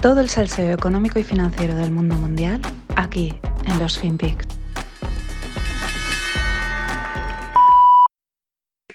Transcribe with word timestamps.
Todo 0.00 0.20
el 0.20 0.28
salseo 0.28 0.72
económico 0.72 1.18
y 1.18 1.24
financiero 1.24 1.74
del 1.74 1.90
mundo 1.90 2.14
mundial 2.14 2.60
aquí 2.94 3.34
en 3.66 3.78
los 3.80 3.98
FinPix. 3.98 4.46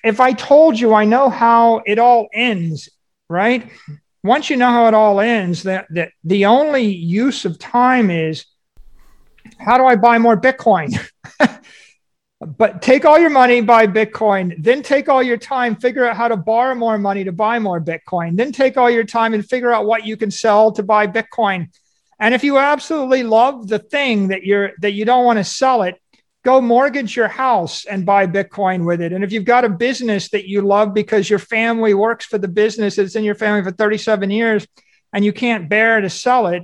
If 0.06 0.22
I 0.22 0.34
told 0.34 0.80
you 0.80 0.94
I 0.94 1.06
know 1.06 1.30
how 1.30 1.82
it 1.86 2.00
all 2.00 2.28
ends, 2.34 2.90
right? 3.30 3.70
Once 4.24 4.50
you 4.50 4.56
know 4.56 4.70
how 4.70 4.88
it 4.88 4.94
all 4.94 5.20
ends, 5.20 5.64
that, 5.64 5.88
that 5.90 6.12
the 6.24 6.46
only 6.46 6.86
use 6.86 7.44
of 7.46 7.60
time 7.60 8.10
is 8.10 8.46
how 9.58 9.78
do 9.78 9.86
I 9.86 9.98
buy 9.98 10.20
more 10.20 10.40
Bitcoin? 10.40 10.98
but 12.46 12.82
take 12.82 13.06
all 13.06 13.20
your 13.20 13.30
money, 13.30 13.62
buy 13.62 13.88
Bitcoin, 13.88 14.56
then 14.62 14.82
take 14.82 15.10
all 15.10 15.22
your 15.22 15.38
time, 15.38 15.76
figure 15.76 16.06
out 16.06 16.16
how 16.16 16.28
to 16.28 16.38
borrow 16.38 16.76
more 16.76 16.98
money 16.98 17.24
to 17.24 17.32
buy 17.32 17.60
more 17.60 17.80
Bitcoin, 17.80 18.38
then 18.38 18.52
take 18.52 18.78
all 18.78 18.90
your 18.90 19.04
time 19.04 19.34
and 19.34 19.46
figure 19.46 19.72
out 19.72 19.86
what 19.86 20.06
you 20.06 20.18
can 20.18 20.32
sell 20.32 20.72
to 20.72 20.84
buy 20.84 21.08
Bitcoin. 21.08 21.70
And 22.20 22.34
if 22.34 22.44
you 22.44 22.58
absolutely 22.58 23.24
love 23.24 23.68
the 23.68 23.80
thing 23.80 24.30
that 24.30 24.44
you're 24.44 24.72
that 24.80 24.94
you 24.94 25.06
don't 25.06 25.26
want 25.26 25.40
to 25.40 25.44
sell 25.44 25.82
it, 25.84 26.00
go 26.44 26.62
mortgage 26.62 27.16
your 27.16 27.28
house 27.28 27.86
and 27.86 28.06
buy 28.06 28.28
Bitcoin 28.28 28.86
with 28.86 29.02
it. 29.02 29.14
And 29.14 29.24
if 29.24 29.32
you've 29.32 29.46
got 29.46 29.66
a 29.66 29.70
business 29.70 30.30
that 30.30 30.48
you 30.48 30.62
love 30.62 30.94
because 30.94 31.30
your 31.30 31.40
family 31.40 31.94
works 31.94 32.26
for 32.26 32.38
the 32.38 32.48
business, 32.48 32.98
it's 32.98 33.16
in 33.16 33.24
your 33.24 33.36
family 33.36 33.64
for 33.64 33.72
37 33.72 34.30
years, 34.30 34.68
and 35.12 35.24
you 35.24 35.34
can't 35.34 35.70
bear 35.70 36.02
to 36.02 36.10
sell 36.10 36.48
it, 36.48 36.64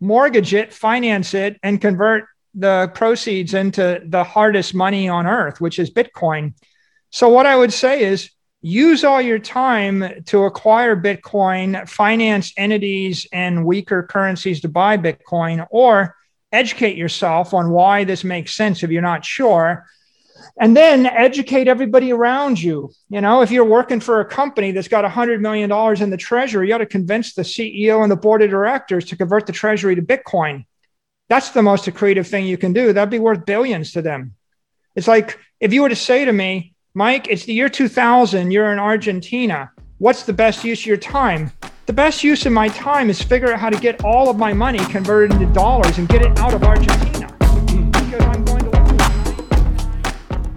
mortgage 0.00 0.54
it, 0.54 0.72
finance 0.72 1.34
it, 1.34 1.58
and 1.62 1.80
convert 1.80 2.24
the 2.54 2.90
proceeds 2.94 3.54
into 3.54 4.00
the 4.06 4.24
hardest 4.24 4.74
money 4.74 5.08
on 5.08 5.26
earth, 5.26 5.60
which 5.60 5.78
is 5.78 5.90
Bitcoin. 5.90 6.54
So, 7.10 7.28
what 7.28 7.46
I 7.46 7.56
would 7.56 7.72
say 7.72 8.04
is 8.04 8.30
use 8.62 9.04
all 9.04 9.20
your 9.20 9.38
time 9.38 10.22
to 10.26 10.44
acquire 10.44 10.96
Bitcoin, 10.96 11.88
finance 11.88 12.52
entities 12.56 13.26
and 13.32 13.66
weaker 13.66 14.04
currencies 14.04 14.60
to 14.62 14.68
buy 14.68 14.96
Bitcoin, 14.96 15.66
or 15.70 16.16
educate 16.52 16.96
yourself 16.96 17.52
on 17.52 17.70
why 17.70 18.04
this 18.04 18.24
makes 18.24 18.54
sense 18.54 18.82
if 18.82 18.90
you're 18.90 19.02
not 19.02 19.24
sure. 19.24 19.86
And 20.60 20.76
then 20.76 21.06
educate 21.06 21.68
everybody 21.68 22.12
around 22.12 22.62
you. 22.62 22.90
You 23.08 23.20
know, 23.20 23.42
if 23.42 23.50
you're 23.50 23.64
working 23.64 24.00
for 24.00 24.20
a 24.20 24.24
company 24.24 24.70
that's 24.70 24.88
got 24.88 25.04
$100 25.04 25.40
million 25.40 25.70
in 26.02 26.10
the 26.10 26.16
treasury, 26.16 26.66
you 26.66 26.72
got 26.72 26.78
to 26.78 26.86
convince 26.86 27.34
the 27.34 27.42
CEO 27.42 28.02
and 28.02 28.10
the 28.10 28.16
board 28.16 28.42
of 28.42 28.50
directors 28.50 29.06
to 29.06 29.16
convert 29.16 29.46
the 29.46 29.52
treasury 29.52 29.96
to 29.96 30.02
Bitcoin 30.02 30.64
that's 31.28 31.50
the 31.50 31.62
most 31.62 31.92
creative 31.94 32.26
thing 32.26 32.44
you 32.46 32.58
can 32.58 32.72
do. 32.72 32.92
That'd 32.92 33.10
be 33.10 33.18
worth 33.18 33.46
billions 33.46 33.92
to 33.92 34.02
them. 34.02 34.34
It's 34.94 35.08
like 35.08 35.38
if 35.58 35.72
you 35.72 35.82
were 35.82 35.88
to 35.88 35.96
say 35.96 36.24
to 36.24 36.32
me, 36.32 36.74
Mike, 36.94 37.28
it's 37.28 37.44
the 37.44 37.54
year 37.54 37.68
2000, 37.68 38.50
you're 38.50 38.72
in 38.72 38.78
Argentina. 38.78 39.72
What's 39.98 40.24
the 40.24 40.32
best 40.32 40.64
use 40.64 40.80
of 40.80 40.86
your 40.86 40.96
time? 40.96 41.50
The 41.86 41.92
best 41.92 42.22
use 42.22 42.46
of 42.46 42.52
my 42.52 42.68
time 42.68 43.10
is 43.10 43.20
figure 43.22 43.52
out 43.52 43.58
how 43.58 43.70
to 43.70 43.78
get 43.78 44.04
all 44.04 44.28
of 44.28 44.36
my 44.36 44.52
money 44.52 44.78
converted 44.86 45.32
into 45.32 45.52
dollars 45.52 45.98
and 45.98 46.08
get 46.08 46.22
it 46.22 46.38
out 46.38 46.54
of 46.54 46.62
Argentina. 46.62 47.30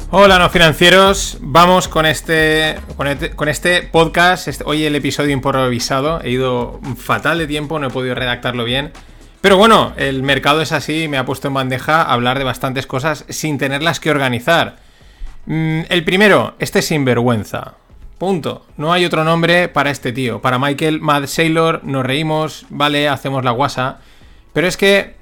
Hola, 0.10 0.40
no 0.40 0.50
financieros. 0.50 1.38
Vamos 1.42 1.88
con 1.88 2.06
este, 2.06 2.78
con 2.96 3.08
este, 3.08 3.32
con 3.32 3.50
este 3.50 3.84
podcast. 3.84 4.48
Este, 4.48 4.64
hoy 4.66 4.86
el 4.86 4.96
episodio 4.96 5.32
improvisado. 5.32 6.22
He 6.22 6.32
ido 6.32 6.80
fatal 6.96 7.40
de 7.40 7.48
tiempo, 7.48 7.78
no 7.80 7.88
he 7.88 7.90
podido 7.90 8.16
redactarlo 8.16 8.64
bien. 8.64 8.94
Pero 9.42 9.58
bueno, 9.58 9.94
el 9.98 10.24
mercado 10.24 10.62
es 10.62 10.72
así, 10.72 11.08
me 11.08 11.18
ha 11.18 11.26
puesto 11.26 11.48
en 11.48 11.54
bandeja 11.54 12.02
hablar 12.02 12.38
de 12.38 12.44
bastantes 12.44 12.88
cosas 12.88 13.26
sin 13.30 13.58
tenerlas 13.58 14.00
que 14.00 14.12
organizar. 14.12 14.78
Mm, 15.46 15.82
el 15.90 16.04
primero, 16.04 16.56
este 16.60 16.82
sinvergüenza. 16.82 17.76
Punto. 18.18 18.66
No 18.78 18.94
hay 18.94 19.06
otro 19.06 19.24
nombre 19.24 19.68
para 19.68 19.92
este 19.92 20.12
tío. 20.12 20.42
Para 20.42 20.58
Michael 20.58 21.02
Mad 21.02 21.28
Sailor 21.28 21.84
nos 21.84 22.06
reímos, 22.06 22.66
vale, 22.70 23.08
hacemos 23.08 23.44
la 23.44 23.52
guasa. 23.52 24.00
Pero 24.54 24.68
es 24.68 24.76
que 24.76 25.17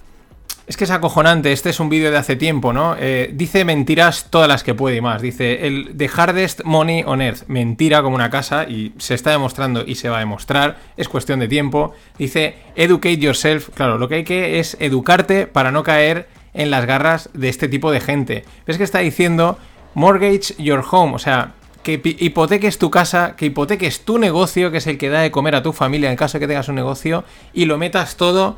es 0.67 0.77
que 0.77 0.85
es 0.85 0.91
acojonante, 0.91 1.51
este 1.51 1.69
es 1.69 1.79
un 1.79 1.89
vídeo 1.89 2.09
de 2.09 2.17
hace 2.17 2.35
tiempo, 2.35 2.73
¿no? 2.73 2.95
Eh, 2.99 3.29
dice 3.33 3.65
mentiras 3.65 4.27
todas 4.31 4.47
las 4.47 4.63
que 4.63 4.73
puede 4.73 4.97
y 4.97 5.01
más. 5.01 5.21
Dice, 5.21 5.67
el 5.67 5.95
The 5.95 6.09
Hardest 6.15 6.63
Money 6.63 7.03
on 7.05 7.21
Earth, 7.21 7.43
mentira 7.47 8.01
como 8.01 8.15
una 8.15 8.29
casa 8.31 8.63
y 8.63 8.93
se 8.97 9.13
está 9.13 9.31
demostrando 9.31 9.83
y 9.85 9.95
se 9.95 10.09
va 10.09 10.17
a 10.17 10.21
demostrar, 10.21 10.77
es 10.97 11.07
cuestión 11.07 11.39
de 11.39 11.47
tiempo. 11.47 11.93
Dice, 12.17 12.55
educate 12.75 13.17
yourself, 13.17 13.69
claro, 13.75 13.97
lo 13.97 14.09
que 14.09 14.15
hay 14.15 14.23
que 14.23 14.59
es 14.59 14.75
educarte 14.79 15.45
para 15.45 15.71
no 15.71 15.83
caer 15.83 16.27
en 16.55 16.71
las 16.71 16.85
garras 16.85 17.29
de 17.33 17.49
este 17.49 17.67
tipo 17.67 17.91
de 17.91 17.99
gente. 17.99 18.45
¿Ves 18.65 18.77
que 18.77 18.83
está 18.83 18.99
diciendo, 18.99 19.59
mortgage 19.93 20.55
your 20.57 20.83
home? 20.89 21.13
O 21.13 21.19
sea, 21.19 21.53
que 21.83 22.01
hipoteques 22.03 22.79
tu 22.79 22.89
casa, 22.89 23.35
que 23.35 23.45
hipoteques 23.45 24.03
tu 24.03 24.17
negocio, 24.17 24.71
que 24.71 24.79
es 24.79 24.87
el 24.87 24.97
que 24.97 25.09
da 25.09 25.21
de 25.21 25.29
comer 25.29 25.53
a 25.53 25.61
tu 25.61 25.73
familia 25.73 26.09
en 26.09 26.15
caso 26.15 26.37
de 26.37 26.39
que 26.39 26.47
tengas 26.47 26.69
un 26.69 26.75
negocio, 26.75 27.23
y 27.53 27.65
lo 27.65 27.77
metas 27.77 28.17
todo 28.17 28.57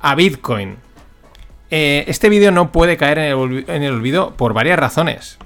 a 0.00 0.14
Bitcoin. 0.14 0.76
Eh, 1.70 2.04
este 2.08 2.28
vídeo 2.28 2.50
no 2.50 2.72
puede 2.72 2.96
caer 2.96 3.18
en 3.18 3.82
el, 3.82 3.92
olvido 3.92 4.34
por 4.36 4.54
varias 4.54 4.78
razones. 4.78 5.38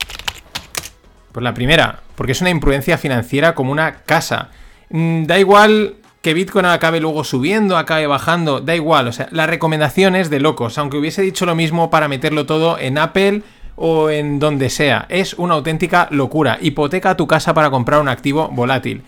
Pues 1.32 1.42
la 1.42 1.54
primera, 1.54 2.00
porque 2.14 2.32
es 2.32 2.40
una 2.40 2.50
imprudencia 2.50 2.98
financiera 2.98 3.54
como 3.54 3.72
una 3.72 4.02
casa. 4.02 4.50
Mm, 4.90 5.24
da 5.24 5.38
igual 5.38 5.96
que 6.20 6.34
Bitcoin 6.34 6.66
acabe 6.66 7.00
luego 7.00 7.24
subiendo, 7.24 7.76
acabe 7.76 8.06
bajando, 8.06 8.60
da 8.60 8.76
igual. 8.76 9.08
O 9.08 9.12
sea, 9.12 9.28
la 9.32 9.46
recomendación 9.46 10.14
es 10.14 10.30
de 10.30 10.38
locos. 10.38 10.78
Aunque 10.78 10.98
hubiese 10.98 11.22
dicho 11.22 11.46
lo 11.46 11.56
mismo 11.56 11.90
para 11.90 12.06
meterlo 12.08 12.46
todo 12.46 12.78
en 12.78 12.98
Apple 12.98 13.42
o 13.74 14.10
en 14.10 14.38
donde 14.38 14.70
sea. 14.70 15.06
Es 15.08 15.34
una 15.34 15.54
auténtica 15.54 16.06
locura. 16.10 16.58
Hipoteca 16.60 17.16
tu 17.16 17.26
casa 17.26 17.54
para 17.54 17.70
comprar 17.70 18.00
un 18.00 18.08
activo 18.08 18.48
volátil. 18.48 19.02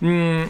Mm, 0.00 0.42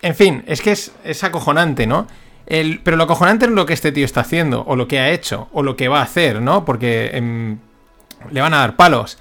en 0.00 0.14
fin, 0.14 0.42
es 0.46 0.62
que 0.62 0.72
es, 0.72 0.92
es 1.04 1.22
acojonante, 1.22 1.86
¿no? 1.86 2.06
Pero 2.46 2.96
lo 2.96 3.04
acojonante 3.04 3.46
es 3.46 3.52
lo 3.52 3.66
que 3.66 3.72
este 3.72 3.92
tío 3.92 4.04
está 4.04 4.20
haciendo, 4.20 4.64
o 4.66 4.76
lo 4.76 4.88
que 4.88 4.98
ha 4.98 5.10
hecho, 5.10 5.48
o 5.52 5.62
lo 5.62 5.76
que 5.76 5.88
va 5.88 6.00
a 6.00 6.04
hacer, 6.04 6.40
¿no? 6.42 6.64
Porque 6.64 7.10
em, 7.14 7.58
le 8.30 8.40
van 8.40 8.54
a 8.54 8.58
dar 8.58 8.76
palos. 8.76 9.18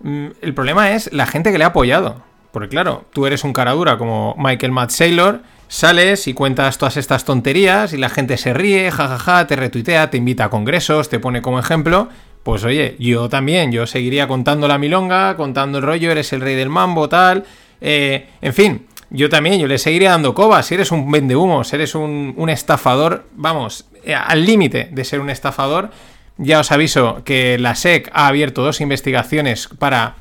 Mm, 0.00 0.26
el 0.42 0.54
problema 0.54 0.92
es 0.92 1.12
la 1.12 1.26
gente 1.26 1.52
que 1.52 1.58
le 1.58 1.64
ha 1.64 1.68
apoyado. 1.68 2.22
Porque 2.52 2.68
claro, 2.68 3.04
tú 3.12 3.26
eres 3.26 3.44
un 3.44 3.52
cara 3.52 3.72
dura 3.72 3.98
como 3.98 4.34
Michael 4.38 4.72
Matt 4.72 4.90
Saylor, 4.90 5.42
sales 5.68 6.26
y 6.26 6.32
cuentas 6.32 6.78
todas 6.78 6.96
estas 6.96 7.24
tonterías 7.24 7.92
y 7.92 7.98
la 7.98 8.08
gente 8.08 8.38
se 8.38 8.54
ríe, 8.54 8.90
jajaja, 8.90 9.46
te 9.46 9.56
retuitea, 9.56 10.10
te 10.10 10.16
invita 10.16 10.44
a 10.44 10.50
congresos, 10.50 11.08
te 11.08 11.18
pone 11.18 11.42
como 11.42 11.58
ejemplo. 11.58 12.08
Pues 12.42 12.64
oye, 12.64 12.96
yo 12.98 13.28
también, 13.28 13.72
yo 13.72 13.86
seguiría 13.86 14.28
contando 14.28 14.68
la 14.68 14.78
milonga, 14.78 15.36
contando 15.36 15.78
el 15.78 15.84
rollo, 15.84 16.10
eres 16.12 16.32
el 16.32 16.40
rey 16.40 16.54
del 16.54 16.70
mambo, 16.70 17.08
tal. 17.08 17.44
Eh, 17.80 18.28
en 18.40 18.54
fin, 18.54 18.85
yo 19.10 19.28
también, 19.28 19.60
yo 19.60 19.66
le 19.66 19.78
seguiré 19.78 20.06
dando 20.06 20.34
cobas. 20.34 20.66
Si 20.66 20.74
eres 20.74 20.90
un 20.90 21.10
vendehumos, 21.10 21.72
eres 21.72 21.94
un, 21.94 22.48
estafador, 22.48 23.26
vamos, 23.34 23.86
eh, 24.04 24.14
al 24.14 24.44
límite 24.44 24.88
de 24.90 25.04
ser 25.04 25.20
un 25.20 25.30
estafador. 25.30 25.90
Ya 26.38 26.60
os 26.60 26.72
aviso 26.72 27.22
que 27.24 27.58
la 27.58 27.74
SEC 27.74 28.10
ha 28.12 28.26
abierto 28.26 28.62
dos 28.62 28.80
investigaciones 28.80 29.68
para 29.78 30.16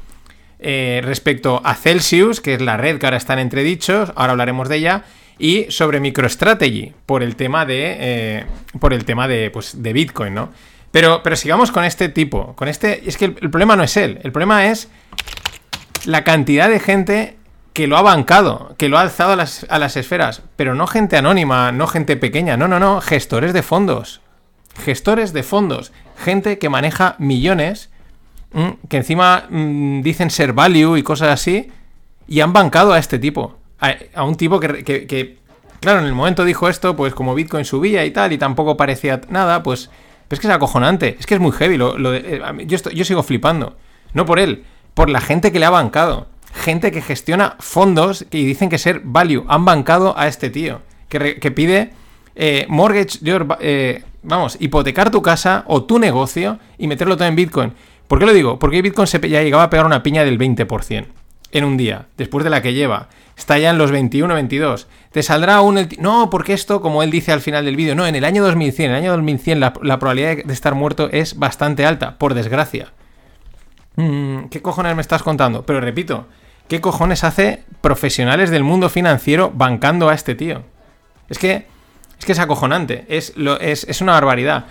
eh, 0.60 1.02
respecto 1.04 1.62
a 1.64 1.76
Celsius, 1.76 2.40
que 2.42 2.54
es 2.54 2.62
la 2.62 2.78
red 2.78 3.00
que 3.00 3.06
ahora 3.06 3.18
está 3.18 3.34
en 3.34 3.40
entredichos, 3.40 4.14
ahora 4.16 4.32
hablaremos 4.32 4.70
de 4.70 4.78
ella, 4.78 5.04
y 5.38 5.66
sobre 5.70 6.00
MicroStrategy, 6.00 6.94
por 7.06 7.24
el 7.24 7.36
tema 7.36 7.66
de. 7.66 7.98
Eh, 8.00 8.46
por 8.80 8.94
el 8.94 9.04
tema 9.04 9.28
de. 9.28 9.50
Pues, 9.52 9.82
de 9.82 9.94
Bitcoin, 9.94 10.34
¿no? 10.34 10.50
Pero, 10.92 11.22
pero 11.24 11.36
sigamos 11.36 11.72
con 11.72 11.84
este 11.84 12.08
tipo. 12.08 12.56
Con 12.56 12.70
este. 12.70 13.04
Es 13.06 13.18
que 13.18 13.26
el 13.26 13.34
problema 13.34 13.76
no 13.76 13.84
es 13.84 13.98
él. 13.98 14.20
El 14.24 14.32
problema 14.32 14.68
es 14.68 14.90
la 16.06 16.24
cantidad 16.24 16.70
de 16.70 16.80
gente 16.80 17.36
que 17.76 17.88
lo 17.88 17.98
ha 17.98 18.02
bancado, 18.02 18.74
que 18.78 18.88
lo 18.88 18.98
ha 18.98 19.02
alzado 19.02 19.34
a 19.34 19.36
las, 19.36 19.98
esferas, 19.98 20.42
pero 20.56 20.76
no 20.76 20.88
gente 20.88 21.18
anónima, 21.18 21.74
no 21.74 21.88
gente 21.88 22.16
pequeña, 22.16 22.56
no, 22.56 22.70
no, 22.70 22.80
no, 22.80 23.02
gestores 23.02 23.52
de 23.52 23.64
fondos. 23.64 24.22
Gestores 24.86 25.34
de 25.34 25.44
fondos, 25.44 25.92
gente 26.18 26.58
que 26.58 26.70
maneja 26.70 27.16
millones, 27.20 27.90
mm, 28.54 28.88
que 28.88 28.96
encima 28.96 29.48
mm, 29.50 30.04
dicen 30.04 30.30
ser 30.30 30.54
value 30.54 30.96
y 30.96 31.04
cosas 31.04 31.28
así, 31.28 31.70
y 32.30 32.40
han 32.40 32.54
bancado 32.54 32.94
a 32.94 32.98
este 32.98 33.20
tipo, 33.20 33.58
a, 33.82 34.24
un 34.24 34.36
tipo 34.36 34.58
que, 34.62 35.38
claro, 35.82 36.00
en 36.00 36.06
el 36.06 36.14
momento 36.14 36.46
dijo 36.46 36.70
esto, 36.70 36.96
pues 36.96 37.14
como 37.14 37.36
Bitcoin 37.36 37.66
subía 37.66 38.06
y 38.06 38.12
tal, 38.12 38.32
y 38.32 38.38
tampoco 38.38 38.78
parecía 38.78 39.20
nada, 39.28 39.64
pues, 39.64 39.90
es 40.30 40.40
que 40.40 40.48
es 40.48 40.54
acojonante, 40.54 41.18
es 41.20 41.26
que 41.26 41.34
es 41.34 41.42
muy 41.42 41.52
heavy, 41.52 41.76
lo, 41.76 42.14
eh, 42.14 42.42
yo, 42.68 42.78
yo 42.92 43.04
sigo 43.04 43.22
flipando, 43.22 43.76
no 44.14 44.26
por 44.26 44.40
él, 44.40 44.64
por 44.94 45.10
la 45.10 45.20
gente 45.20 45.52
que 45.52 45.60
le 45.60 45.66
ha 45.66 45.72
bancado 45.72 46.28
gente 46.56 46.92
que 46.92 47.02
gestiona 47.02 47.56
fondos 47.60 48.26
y 48.32 48.46
dicen 48.46 48.70
que 48.70 48.78
ser 48.78 49.02
value. 49.04 49.46
Han 49.48 49.66
bancado 49.66 50.18
a 50.18 50.28
este 50.28 50.50
tío 50.50 50.82
que, 51.10 51.52
pide 51.52 51.92
eh, 52.36 52.66
mortgage, 52.70 53.20
eh, 53.60 54.04
vamos, 54.24 54.58
hipotecar 54.60 55.12
tu 55.12 55.22
casa 55.22 55.64
o 55.68 55.84
tu 55.84 56.00
negocio 56.00 56.60
y 56.78 56.88
meterlo 56.88 57.18
todo 57.18 57.28
en 57.28 57.36
Bitcoin. 57.36 57.74
¿Por 58.08 58.20
qué 58.20 58.26
lo 58.26 58.34
digo? 58.34 58.60
Porque 58.60 58.82
Bitcoin 58.82 59.08
se 59.08 59.20
ya 59.30 59.44
llegaba 59.44 59.64
a 59.64 59.70
pegar 59.70 59.86
una 59.86 60.04
piña 60.04 60.24
del 60.24 60.40
20% 60.40 61.06
en 61.52 61.64
un 61.64 61.78
día, 61.78 62.08
después 62.18 62.44
de 62.44 62.50
la 62.50 62.62
que 62.62 62.74
lleva. 62.74 63.10
Está 63.38 63.58
ya 63.58 63.70
en 63.70 63.78
los 63.78 63.92
21, 63.92 64.34
22. 64.34 64.88
Te 65.12 65.24
saldrá 65.24 65.62
un... 65.62 65.88
No, 66.00 66.30
porque 66.30 66.54
esto, 66.54 66.82
como 66.82 67.04
él 67.04 67.12
dice 67.12 67.32
al 67.32 67.42
final 67.42 67.66
del 67.66 67.76
vídeo, 67.76 67.96
no, 67.96 68.08
en 68.08 68.16
el 68.16 68.24
año 68.24 68.44
2100, 68.44 68.92
en 68.92 68.96
el 68.96 69.04
año 69.04 69.12
2100 69.12 69.60
la, 69.60 69.74
la 69.82 70.00
probabilidad 70.00 70.44
de 70.44 70.54
estar 70.54 70.76
muerto 70.76 71.10
es 71.12 71.38
bastante 71.38 71.86
alta, 71.86 72.18
por 72.18 72.34
desgracia. 72.34 72.92
Mm, 73.96 74.46
¿Qué 74.46 74.62
cojones 74.62 74.96
me 74.96 75.02
estás 75.02 75.24
contando? 75.24 75.66
Pero 75.66 75.82
repito, 75.82 76.28
¿Qué 76.68 76.82
cojones 76.82 77.24
hace 77.24 77.64
profesionales 77.82 78.50
del 78.50 78.64
mundo 78.64 78.90
financiero 78.90 79.52
bancando 79.54 80.10
a 80.10 80.16
este 80.16 80.36
tío? 80.36 80.64
Es 81.30 81.38
que, 81.38 81.68
Es 82.20 82.26
que 82.26 82.32
es 82.32 82.40
acojonante, 82.40 83.06
es, 83.08 83.34
es, 83.62 83.84
es 83.84 84.02
una 84.02 84.14
barbaridad. 84.14 84.66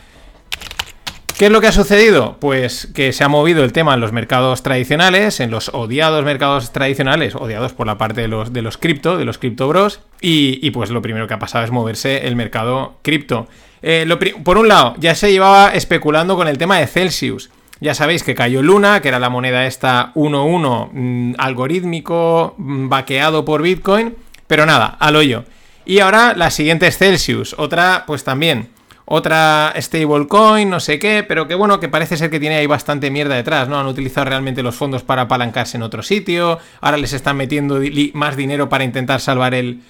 ¿Qué 1.39 1.47
es 1.47 1.51
lo 1.51 1.61
que 1.61 1.67
ha 1.67 1.73
sucedido? 1.73 2.37
Pues 2.39 2.89
que 2.95 3.13
se 3.13 3.25
ha 3.25 3.29
movido 3.29 3.65
el 3.65 3.73
tema 3.73 3.95
en 3.95 4.01
los 4.01 4.13
mercados 4.13 4.63
tradicionales, 4.63 5.41
en 5.41 5.51
los 5.51 5.69
odiados 5.75 6.25
mercados 6.25 6.73
tradicionales, 6.73 7.35
odiados 7.35 7.73
por 7.73 7.89
la 7.89 7.99
parte 7.99 8.21
de 8.21 8.29
los, 8.29 8.53
de 8.53 8.63
los 8.63 8.79
cripto, 8.79 9.17
de 9.17 9.25
los 9.25 9.39
cripto 9.39 9.67
bros, 9.67 10.01
y, 10.21 10.71
pues 10.71 10.91
lo 10.91 11.03
primero 11.03 11.27
que 11.27 11.35
ha 11.35 11.41
pasado 11.41 11.65
es 11.65 11.73
moverse 11.73 12.29
el 12.29 12.37
mercado 12.37 12.99
cripto. 13.03 13.49
Eh, 13.83 14.07
por 14.45 14.59
un 14.59 14.69
lado, 14.69 14.95
ya 14.99 15.17
se 15.17 15.33
llevaba 15.33 15.75
especulando 15.75 16.37
con 16.37 16.47
el 16.47 16.57
tema 16.57 16.79
de 16.79 16.87
Celsius. 16.87 17.51
Ya 17.81 17.95
sabéis 17.95 18.23
que 18.23 18.35
cayó 18.35 18.63
Luna, 18.63 19.01
que 19.01 19.09
era 19.09 19.19
la 19.19 19.31
moneda 19.31 19.67
esta 19.67 20.13
1-1 20.15 20.91
mm, 20.93 21.35
algorítmico, 21.39 22.55
mm, 22.57 22.89
vaqueado 22.89 23.45
por 23.45 23.63
Bitcoin, 23.63 24.15
pero 24.47 24.67
nada, 24.67 24.97
al 25.01 25.17
hoyo. 25.17 25.45
Y 25.85 25.99
ahora 25.99 26.35
la 26.35 26.51
siguiente 26.51 26.87
es 26.87 26.97
Celsius, 26.97 27.55
otra 27.59 28.05
pues 28.07 28.25
también 28.25 28.69
otra 29.07 29.75
stablecoin, 29.77 30.71
no 30.71 30.81
sé 30.81 30.99
qué, 30.99 31.25
pero 31.27 31.47
que 31.47 31.55
bueno, 31.55 31.79
que 31.79 31.89
parece 31.89 32.17
ser 32.17 32.31
que 32.31 32.41
tiene 32.41 32.57
ahí 32.57 32.67
bastante 32.67 33.11
mierda 33.11 33.35
detrás, 33.35 33.69
¿no? 33.69 33.79
Han 33.79 33.87
utilizado 33.87 34.27
realmente 34.27 34.63
los 34.63 34.75
fondos 34.75 35.03
para 35.03 35.23
apalancarse 35.23 35.77
en 35.77 35.83
otro 35.83 36.03
sitio, 36.03 36.59
ahora 36.81 36.97
les 36.97 37.13
están 37.13 37.37
metiendo 37.37 37.81
más 38.15 38.37
dinero 38.37 38.69
para 38.69 38.85
intentar 38.85 39.21
salvar 39.21 39.55
el, 39.55 39.83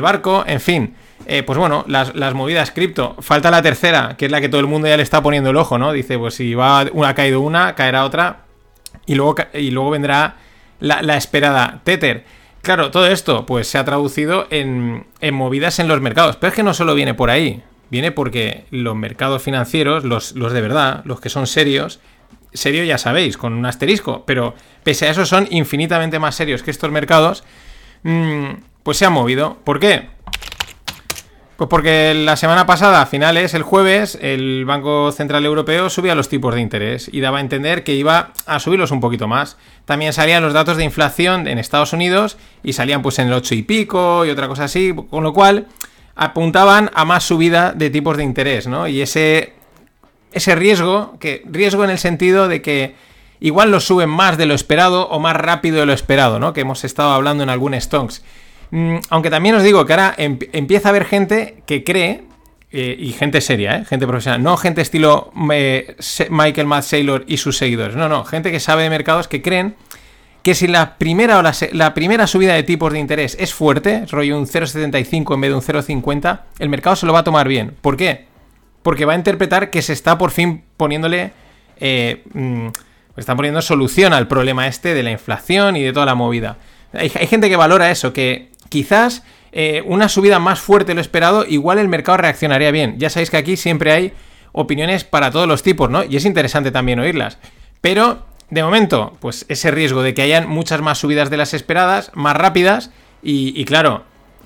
barco, 0.00 0.44
en 0.46 0.60
fin. 0.60 0.94
Eh, 1.26 1.42
pues 1.42 1.58
bueno, 1.58 1.84
las, 1.88 2.34
movidas 2.34 2.70
cripto. 2.70 3.16
Falta 3.20 3.50
la 3.50 3.62
tercera, 3.62 4.16
que 4.16 4.26
es 4.26 4.30
la 4.30 4.40
que 4.40 4.48
todo 4.48 4.60
el 4.60 4.66
mundo 4.66 4.88
ya 4.88 4.96
le 4.96 5.02
está 5.02 5.22
poniendo 5.22 5.50
el 5.50 5.56
ojo, 5.56 5.78
¿no? 5.78 5.92
Dice, 5.92 6.18
pues 6.18 6.34
si 6.34 6.54
va 6.54 6.86
una, 6.92 7.08
ha 7.08 7.14
caído 7.14 7.40
una, 7.40 7.74
caerá 7.74 8.04
otra. 8.04 8.44
Y 9.06 9.14
luego, 9.14 9.36
y 9.54 9.70
luego 9.70 9.90
vendrá 9.90 10.36
la, 10.80 11.16
esperada 11.16 11.80
Tether. 11.84 12.24
Claro, 12.62 12.90
todo 12.90 13.06
esto 13.06 13.46
pues 13.46 13.68
se 13.68 13.78
ha 13.78 13.84
traducido 13.84 14.46
en, 14.50 15.06
en 15.20 15.34
movidas 15.34 15.78
en 15.78 15.88
los 15.88 16.00
mercados. 16.00 16.36
Pero 16.36 16.48
es 16.48 16.54
que 16.54 16.62
no 16.62 16.74
solo 16.74 16.94
viene 16.94 17.14
por 17.14 17.30
ahí 17.30 17.62
viene 17.90 18.12
porque 18.12 18.64
los 18.70 18.96
mercados 18.96 19.42
financieros, 19.42 20.04
los, 20.04 20.34
de 20.34 20.60
verdad, 20.60 21.02
los 21.04 21.20
que 21.20 21.28
son 21.28 21.46
serios, 21.46 22.00
serio 22.52 22.84
ya 22.84 22.98
sabéis, 22.98 23.36
con 23.36 23.52
un 23.52 23.66
asterisco, 23.66 24.24
pero 24.26 24.54
pese 24.82 25.06
a 25.06 25.10
eso 25.10 25.26
son 25.26 25.46
infinitamente 25.50 26.18
más 26.18 26.34
serios 26.34 26.62
que 26.62 26.70
estos 26.70 26.90
mercados, 26.90 27.44
mm, 28.02 28.50
pues 28.88 28.96
se 28.96 29.04
han 29.04 29.12
movido. 29.12 29.58
¿Por 29.64 29.80
qué? 29.80 30.08
Pues 31.58 31.68
porque 31.68 32.14
la 32.14 32.36
semana 32.36 32.64
pasada, 32.64 33.02
a 33.02 33.04
finales, 33.04 33.52
el 33.52 33.62
jueves, 33.62 34.18
el 34.22 34.64
Banco 34.64 35.12
Central 35.12 35.44
Europeo 35.44 35.90
subía 35.90 36.14
los 36.14 36.30
tipos 36.30 36.54
de 36.54 36.62
interés 36.62 37.10
y 37.12 37.20
daba 37.20 37.36
a 37.36 37.42
entender 37.42 37.84
que 37.84 37.94
iba 37.94 38.32
a 38.46 38.58
subirlos 38.58 38.90
un 38.90 39.00
poquito 39.00 39.28
más. 39.28 39.58
También 39.84 40.14
salían 40.14 40.42
los 40.42 40.54
datos 40.54 40.78
de 40.78 40.84
inflación 40.84 41.48
en 41.48 41.58
Estados 41.58 41.92
Unidos 41.92 42.38
y 42.62 42.72
salían 42.72 43.02
pues 43.02 43.18
en 43.18 43.26
el 43.26 43.34
8 43.34 43.56
y 43.56 43.62
pico 43.62 44.24
y 44.24 44.30
otra 44.30 44.48
cosa 44.48 44.64
así, 44.64 44.94
con 45.10 45.22
lo 45.22 45.34
cual 45.34 45.66
apuntaban 46.16 46.90
a 46.94 47.04
más 47.04 47.24
subida 47.24 47.74
de 47.74 47.90
tipos 47.90 48.16
de 48.16 48.24
interés, 48.24 48.68
¿no? 48.68 48.88
Y 48.88 49.02
ese, 49.02 49.52
ese 50.32 50.54
riesgo, 50.54 51.18
que 51.20 51.42
riesgo 51.44 51.84
en 51.84 51.90
el 51.90 51.98
sentido 51.98 52.48
de 52.48 52.62
que 52.62 52.94
igual 53.38 53.70
lo 53.70 53.80
suben 53.80 54.08
más 54.08 54.38
de 54.38 54.46
lo 54.46 54.54
esperado 54.54 55.10
o 55.10 55.20
más 55.20 55.36
rápido 55.36 55.76
de 55.76 55.84
lo 55.84 55.92
esperado, 55.92 56.38
¿no? 56.38 56.54
Que 56.54 56.62
hemos 56.62 56.84
estado 56.84 57.12
hablando 57.12 57.42
en 57.42 57.50
algún 57.50 57.78
stonks. 57.78 58.22
Mm, 58.70 58.96
aunque 59.10 59.30
también 59.30 59.54
os 59.54 59.62
digo 59.62 59.84
que 59.86 59.92
ahora 59.92 60.14
empieza 60.18 60.88
a 60.88 60.90
haber 60.90 61.04
gente 61.04 61.62
que 61.66 61.84
cree, 61.84 62.24
eh, 62.70 62.96
y 62.98 63.12
gente 63.12 63.40
seria, 63.40 63.76
¿eh? 63.76 63.84
gente 63.86 64.06
profesional, 64.06 64.42
no 64.42 64.56
gente 64.58 64.82
estilo 64.82 65.32
eh, 65.52 65.96
Michael 66.28 66.66
Matt 66.66 66.84
Saylor 66.84 67.24
y 67.26 67.38
sus 67.38 67.56
seguidores, 67.56 67.96
no, 67.96 68.10
no, 68.10 68.24
gente 68.24 68.52
que 68.52 68.60
sabe 68.60 68.82
de 68.82 68.90
mercados 68.90 69.26
que 69.26 69.40
creen 69.40 69.74
que 70.42 70.54
si 70.54 70.66
la 70.66 70.96
primera, 70.96 71.38
o 71.38 71.42
la, 71.42 71.94
primera 71.94 72.26
subida 72.26 72.54
de 72.54 72.62
tipos 72.62 72.92
de 72.92 72.98
interés 72.98 73.36
es 73.40 73.52
fuerte, 73.52 74.06
rollo 74.06 74.38
un 74.38 74.46
0,75 74.46 75.34
en 75.34 75.40
vez 75.40 75.50
de 75.50 75.56
un 75.56 75.62
0,50, 75.62 76.40
el 76.58 76.68
mercado 76.68 76.96
se 76.96 77.06
lo 77.06 77.12
va 77.12 77.18
a 77.20 77.24
tomar 77.24 77.48
bien. 77.48 77.74
¿Por 77.80 77.96
qué? 77.96 78.26
Porque 78.82 79.04
va 79.04 79.12
a 79.12 79.16
interpretar 79.16 79.70
que 79.70 79.82
se 79.82 79.92
está 79.92 80.16
por 80.16 80.30
fin 80.30 80.64
poniéndole... 80.76 81.32
Eh, 81.80 82.24
mm, 82.32 82.68
están 83.16 83.36
poniendo 83.36 83.60
solución 83.60 84.12
al 84.12 84.28
problema 84.28 84.68
este 84.68 84.94
de 84.94 85.02
la 85.02 85.10
inflación 85.10 85.76
y 85.76 85.82
de 85.82 85.92
toda 85.92 86.06
la 86.06 86.14
movida. 86.14 86.56
Hay, 86.92 87.10
gente 87.10 87.48
que 87.48 87.56
valora 87.56 87.90
eso, 87.90 88.12
que 88.12 88.50
quizás 88.68 89.22
eh, 89.52 89.82
una 89.86 90.08
subida 90.08 90.38
más 90.38 90.60
fuerte 90.60 90.90
de 90.90 90.96
lo 90.96 91.00
esperado, 91.00 91.44
igual 91.46 91.78
el 91.78 91.88
mercado 91.88 92.18
reaccionaría 92.18 92.70
bien. 92.70 92.98
Ya 92.98 93.10
sabéis 93.10 93.30
que 93.30 93.36
aquí 93.36 93.56
siempre 93.56 93.92
hay 93.92 94.12
opiniones 94.52 95.04
para 95.04 95.30
todos 95.30 95.48
los 95.48 95.62
tipos, 95.62 95.90
¿no? 95.90 96.04
Y 96.04 96.16
es 96.16 96.24
interesante 96.24 96.70
también 96.70 96.98
oírlas. 96.98 97.38
Pero 97.80 98.26
de 98.50 98.62
momento, 98.62 99.16
pues 99.20 99.46
ese 99.48 99.70
riesgo 99.70 100.02
de 100.02 100.14
que 100.14 100.22
hayan 100.22 100.48
muchas 100.48 100.80
más 100.80 100.98
subidas 100.98 101.30
de 101.30 101.36
las 101.36 101.54
esperadas, 101.54 102.10
más 102.14 102.36
rápidas, 102.36 102.90
y, 103.20 103.64
claro, 103.64 104.04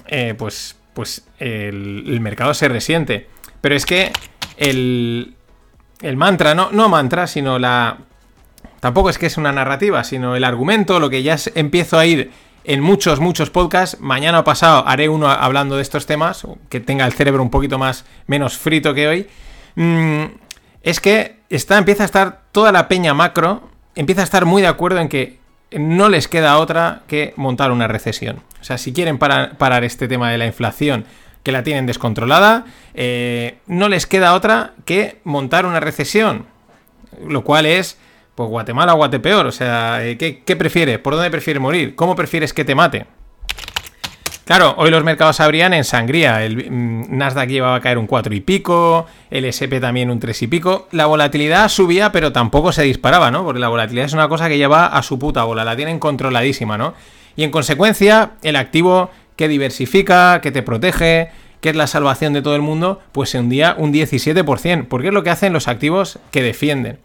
eh, 0.08 0.34
pues, 0.36 0.76
pues 0.94 1.26
el, 1.38 2.18
mercado 2.20 2.54
se 2.54 2.68
resiente. 2.68 3.28
Pero 3.60 3.74
es 3.74 3.84
que 3.84 4.10
el, 4.56 5.34
el 6.00 6.16
mantra, 6.16 6.54
no, 6.54 6.70
no 6.72 6.88
mantra, 6.88 7.26
sino 7.26 7.58
la... 7.58 7.98
Tampoco 8.80 9.10
es 9.10 9.18
que 9.18 9.26
es 9.26 9.36
una 9.36 9.52
narrativa, 9.52 10.02
sino 10.04 10.34
el 10.34 10.42
argumento, 10.42 10.98
lo 10.98 11.10
que 11.10 11.22
ya 11.22 11.36
empiezo 11.54 11.98
a 11.98 12.06
ir 12.06 12.30
en 12.64 12.80
muchos, 12.80 13.20
muchos 13.20 13.50
podcasts. 13.50 14.00
Mañana 14.00 14.40
o 14.40 14.44
pasado 14.44 14.86
haré 14.86 15.08
uno 15.08 15.28
hablando 15.28 15.76
de 15.76 15.82
estos 15.82 16.06
temas, 16.06 16.46
que 16.68 16.80
tenga 16.80 17.06
el 17.06 17.12
cerebro 17.12 17.42
un 17.42 17.50
poquito 17.50 17.78
más 17.78 18.04
menos 18.26 18.58
frito 18.58 18.94
que 18.94 19.08
hoy. 19.08 19.26
Mm, 19.76 20.24
es 20.82 21.00
que 21.00 21.36
está, 21.48 21.78
empieza 21.78 22.02
a 22.02 22.06
estar 22.06 22.42
toda 22.52 22.72
la 22.72 22.88
peña 22.88 23.14
macro 23.14 23.72
empieza 23.94 24.22
a 24.22 24.24
estar 24.24 24.44
muy 24.44 24.62
de 24.62 24.68
acuerdo 24.68 25.00
en 25.00 25.08
que 25.08 25.38
no 25.72 26.08
les 26.08 26.28
queda 26.28 26.58
otra 26.58 27.02
que 27.06 27.32
montar 27.36 27.72
una 27.72 27.88
recesión. 27.88 28.42
O 28.60 28.64
sea, 28.64 28.78
si 28.78 28.92
quieren 28.92 29.18
parar, 29.18 29.84
este 29.84 30.08
tema 30.08 30.30
de 30.30 30.38
la 30.38 30.46
inflación, 30.46 31.04
que 31.42 31.52
la 31.52 31.62
tienen 31.64 31.86
descontrolada, 31.86 32.66
eh, 32.94 33.58
no 33.66 33.88
les 33.88 34.06
queda 34.06 34.34
otra 34.34 34.74
que 34.84 35.18
montar 35.24 35.66
una 35.66 35.80
recesión. 35.80 36.46
Lo 37.26 37.42
cual 37.42 37.66
es, 37.66 37.98
pues 38.34 38.48
Guatemala 38.48 38.94
o 38.94 38.96
Guatepeor. 38.96 39.46
O 39.46 39.52
sea, 39.52 40.04
eh, 40.04 40.16
¿qué, 40.16 40.42
¿qué 40.44 40.56
prefieres? 40.56 40.98
¿Por 40.98 41.14
dónde 41.14 41.30
prefieres 41.30 41.60
morir? 41.60 41.94
¿Cómo 41.94 42.16
prefieres 42.16 42.52
que 42.52 42.64
te 42.64 42.74
mate? 42.74 43.06
Claro, 44.44 44.74
hoy 44.76 44.90
los 44.90 45.04
mercados 45.04 45.38
abrían 45.40 45.72
en 45.72 45.84
sangría. 45.84 46.44
El 46.44 46.70
mm, 46.70 47.16
Nasdaq 47.16 47.48
llevaba 47.48 47.76
a 47.76 47.80
caer 47.80 47.96
un 47.96 48.06
4 48.06 48.34
y 48.34 48.40
pico, 48.40 49.06
el 49.30 49.44
SP 49.46 49.78
también 49.80 50.10
un 50.10 50.18
3 50.18 50.42
y 50.42 50.46
pico. 50.48 50.88
La 50.90 51.06
volatilidad 51.06 51.68
subía, 51.68 52.10
pero 52.10 52.32
tampoco 52.32 52.72
se 52.72 52.82
disparaba, 52.82 53.30
¿no? 53.30 53.44
Porque 53.44 53.60
la 53.60 53.68
volatilidad 53.68 54.06
es 54.06 54.12
una 54.12 54.28
cosa 54.28 54.48
que 54.48 54.58
lleva 54.58 54.86
a 54.86 55.02
su 55.02 55.18
puta 55.18 55.44
bola, 55.44 55.64
la 55.64 55.76
tienen 55.76 55.98
controladísima, 55.98 56.76
¿no? 56.76 56.94
Y 57.36 57.44
en 57.44 57.50
consecuencia, 57.50 58.32
el 58.42 58.56
activo 58.56 59.10
que 59.36 59.48
diversifica, 59.48 60.40
que 60.40 60.50
te 60.50 60.62
protege, 60.62 61.30
que 61.60 61.70
es 61.70 61.76
la 61.76 61.86
salvación 61.86 62.32
de 62.32 62.42
todo 62.42 62.56
el 62.56 62.62
mundo, 62.62 63.00
pues 63.12 63.30
se 63.30 63.38
hundía 63.38 63.76
un 63.78 63.92
17%, 63.92 64.86
porque 64.88 65.08
es 65.08 65.14
lo 65.14 65.22
que 65.22 65.30
hacen 65.30 65.52
los 65.52 65.68
activos 65.68 66.18
que 66.32 66.42
defienden. 66.42 66.98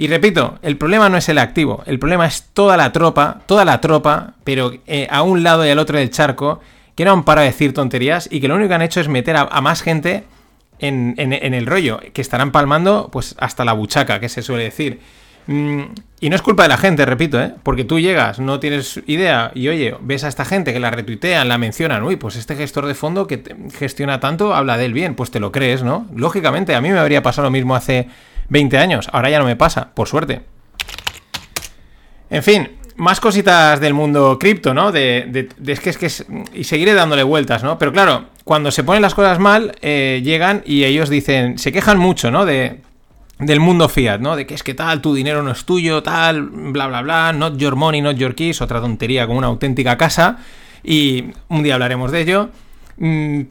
Y 0.00 0.06
repito, 0.06 0.60
el 0.62 0.76
problema 0.76 1.08
no 1.08 1.16
es 1.16 1.28
el 1.28 1.38
activo, 1.38 1.82
el 1.84 1.98
problema 1.98 2.24
es 2.24 2.44
toda 2.52 2.76
la 2.76 2.92
tropa, 2.92 3.40
toda 3.46 3.64
la 3.64 3.80
tropa, 3.80 4.34
pero 4.44 4.72
eh, 4.86 5.08
a 5.10 5.22
un 5.22 5.42
lado 5.42 5.66
y 5.66 5.70
al 5.70 5.78
otro 5.80 5.98
del 5.98 6.10
charco, 6.10 6.60
que 6.94 7.04
no 7.04 7.10
han 7.10 7.24
parado 7.24 7.44
de 7.44 7.50
decir 7.50 7.74
tonterías 7.74 8.28
y 8.30 8.40
que 8.40 8.46
lo 8.46 8.54
único 8.54 8.68
que 8.68 8.74
han 8.76 8.82
hecho 8.82 9.00
es 9.00 9.08
meter 9.08 9.36
a, 9.36 9.60
más 9.60 9.82
gente 9.82 10.22
en, 10.78 11.16
el 11.18 11.66
rollo, 11.66 11.98
que 12.12 12.20
estarán 12.20 12.52
palmando 12.52 13.08
pues 13.10 13.34
hasta 13.38 13.64
la 13.64 13.72
buchaca, 13.72 14.20
que 14.20 14.28
se 14.28 14.40
suele 14.40 14.62
decir. 14.64 15.00
Mm, 15.48 15.82
y 16.20 16.30
no 16.30 16.36
es 16.36 16.42
culpa 16.42 16.62
de 16.62 16.68
la 16.68 16.76
gente, 16.76 17.04
repito, 17.04 17.40
¿eh? 17.40 17.54
porque 17.64 17.82
tú 17.82 17.98
llegas, 17.98 18.38
no 18.38 18.60
tienes 18.60 19.00
idea 19.06 19.50
y 19.54 19.66
oye, 19.66 19.96
ves 20.00 20.22
a 20.22 20.28
esta 20.28 20.44
gente 20.44 20.72
que 20.72 20.78
la 20.78 20.92
retuitean, 20.92 21.48
la 21.48 21.58
mencionan, 21.58 22.04
uy, 22.04 22.14
pues 22.14 22.36
este 22.36 22.54
gestor 22.54 22.86
de 22.86 22.94
fondo 22.94 23.26
que 23.26 23.42
gestiona 23.76 24.20
tanto 24.20 24.54
habla 24.54 24.76
de 24.76 24.84
él 24.84 24.92
bien, 24.92 25.16
pues 25.16 25.32
te 25.32 25.40
lo 25.40 25.50
crees, 25.50 25.82
¿no? 25.82 26.06
Lógicamente, 26.14 26.76
a 26.76 26.80
mí 26.80 26.90
me 26.90 27.00
habría 27.00 27.22
pasado 27.24 27.46
lo 27.46 27.50
mismo 27.50 27.74
hace 27.74 28.08
20 28.48 28.78
años. 28.78 29.08
Ahora 29.12 29.30
ya 29.30 29.38
no 29.38 29.44
me 29.44 29.56
pasa, 29.56 29.90
por 29.94 30.08
suerte. 30.08 30.42
En 32.30 32.42
fin, 32.42 32.68
más 32.96 33.20
cositas 33.20 33.80
del 33.80 33.94
mundo 33.94 34.38
cripto, 34.38 34.74
¿no? 34.74 34.92
De, 34.92 35.48
es 35.66 35.80
que 35.80 35.90
es 35.90 35.98
que 35.98 36.10
y 36.54 36.64
seguiré 36.64 36.94
dándole 36.94 37.22
vueltas, 37.22 37.62
¿no? 37.62 37.78
Pero 37.78 37.92
claro, 37.92 38.26
cuando 38.44 38.70
se 38.70 38.84
ponen 38.84 39.02
las 39.02 39.14
cosas 39.14 39.38
mal, 39.38 39.76
eh, 39.80 40.20
llegan 40.24 40.62
y 40.66 40.84
ellos 40.84 41.08
dicen, 41.08 41.58
se 41.58 41.72
quejan 41.72 41.98
mucho, 41.98 42.30
¿no? 42.30 42.44
De, 42.44 42.80
del 43.38 43.60
mundo 43.60 43.88
fiat, 43.88 44.20
¿no? 44.20 44.36
De 44.36 44.46
que 44.46 44.54
es 44.54 44.62
que 44.62 44.74
tal, 44.74 45.00
tu 45.00 45.14
dinero 45.14 45.42
no 45.42 45.52
es 45.52 45.64
tuyo, 45.64 46.02
tal, 46.02 46.42
bla, 46.42 46.88
bla, 46.88 47.02
bla, 47.02 47.32
not 47.32 47.56
your 47.56 47.76
money, 47.76 48.00
not 48.00 48.16
your 48.16 48.34
keys, 48.34 48.60
otra 48.60 48.80
tontería 48.80 49.26
como 49.26 49.38
una 49.38 49.46
auténtica 49.46 49.96
casa. 49.96 50.38
Y 50.82 51.26
un 51.48 51.62
día 51.62 51.74
hablaremos 51.74 52.10
de 52.10 52.20
ello. 52.20 52.50
Mm, 52.96 53.42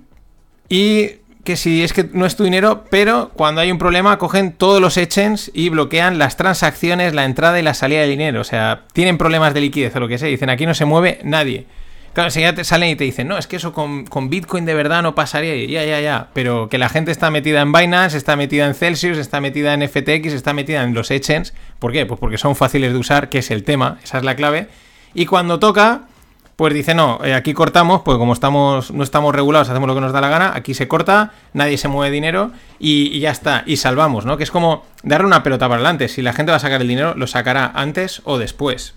y 0.70 1.12
que 1.48 1.56
si 1.56 1.82
es 1.82 1.94
que 1.94 2.10
no 2.12 2.26
es 2.26 2.36
tu 2.36 2.44
dinero, 2.44 2.84
pero 2.90 3.32
cuando 3.34 3.62
hay 3.62 3.72
un 3.72 3.78
problema 3.78 4.18
cogen 4.18 4.52
todos 4.52 4.82
los 4.82 4.98
exchanges 4.98 5.50
y 5.54 5.70
bloquean 5.70 6.20
las 6.20 6.36
transacciones, 6.36 7.14
la 7.14 7.24
entrada 7.24 7.58
y 7.58 7.64
la 7.64 7.74
salida 7.74 8.02
de 8.02 8.08
dinero. 8.08 8.42
O 8.42 8.44
sea, 8.44 8.82
tienen 8.92 9.18
problemas 9.18 9.54
de 9.54 9.62
liquidez 9.62 9.96
o 9.96 10.02
lo 10.02 10.10
que 10.10 10.18
sea. 10.18 10.28
Dicen, 10.28 10.50
aquí 10.50 10.66
no 10.66 10.74
se 10.74 10.84
mueve 10.84 11.22
nadie. 11.24 11.66
Claro, 12.12 12.30
ya 12.32 12.54
te 12.54 12.66
salen 12.66 12.90
y 12.90 12.96
te 12.98 13.06
dicen, 13.06 13.30
no, 13.30 13.38
es 13.38 13.48
que 13.48 13.56
eso 13.56 13.72
con, 13.72 14.30
Bitcoin 14.30 14.66
de 14.66 14.74
verdad 14.74 15.02
no 15.02 15.16
pasaría. 15.16 15.56
ya, 15.68 15.86
ya, 15.86 16.02
ya. 16.02 16.28
Pero 16.34 16.68
que 16.68 16.78
la 16.78 16.90
gente 16.90 17.12
está 17.12 17.32
metida 17.32 17.62
en 17.62 17.72
Binance, 17.72 18.18
está 18.18 18.36
metida 18.36 18.66
en 18.66 18.74
Celsius, 18.74 19.18
está 19.18 19.40
metida 19.40 19.74
en 19.74 19.88
FTX, 19.88 20.34
está 20.34 20.52
metida 20.52 20.84
en 20.84 20.94
los 20.94 21.12
exchanges. 21.12 21.54
¿Por 21.80 21.94
qué? 21.94 22.06
Pues 22.06 22.20
porque 22.20 22.38
son 22.38 22.58
fáciles 22.58 22.92
de 22.92 23.00
usar, 23.00 23.30
que 23.30 23.38
es 23.38 23.52
el 23.52 23.64
tema, 23.64 24.00
esa 24.04 24.18
es 24.18 24.26
la 24.26 24.36
clave. 24.36 24.68
Y 25.14 25.28
cuando 25.28 25.60
toca, 25.60 26.10
pues 26.58 26.74
dice, 26.74 26.96
no, 26.96 27.20
eh, 27.24 27.36
aquí 27.36 27.54
cortamos, 27.54 28.02
pues 28.02 28.18
como 28.18 28.34
estamos, 28.34 28.90
no 28.90 29.04
estamos 29.04 29.34
regulados, 29.34 29.70
hacemos 29.70 29.88
lo 29.88 29.94
que 29.94 30.02
nos 30.02 30.12
da 30.12 30.22
la 30.22 30.30
gana, 30.30 30.54
aquí 30.56 30.74
se 30.74 30.88
corta, 30.88 31.32
nadie 31.54 31.78
se 31.78 31.88
mueve 31.88 32.12
dinero 32.12 32.52
y, 32.80 33.20
ya 33.20 33.30
está, 33.30 33.62
y 33.68 33.78
salvamos, 33.78 34.26
¿no? 34.26 34.38
Que 34.38 34.44
es 34.44 34.50
como 34.50 34.84
darle 35.04 35.28
una 35.28 35.44
pelota 35.44 35.68
para 35.68 35.76
adelante. 35.76 36.08
Si 36.08 36.24
la 36.24 36.34
gente 36.34 36.52
va 36.52 36.56
a 36.56 36.60
sacar 36.60 36.82
el 36.82 36.88
dinero, 36.88 37.14
lo 37.16 37.28
sacará 37.28 37.72
antes 37.76 38.24
o 38.24 38.40
después. 38.40 38.96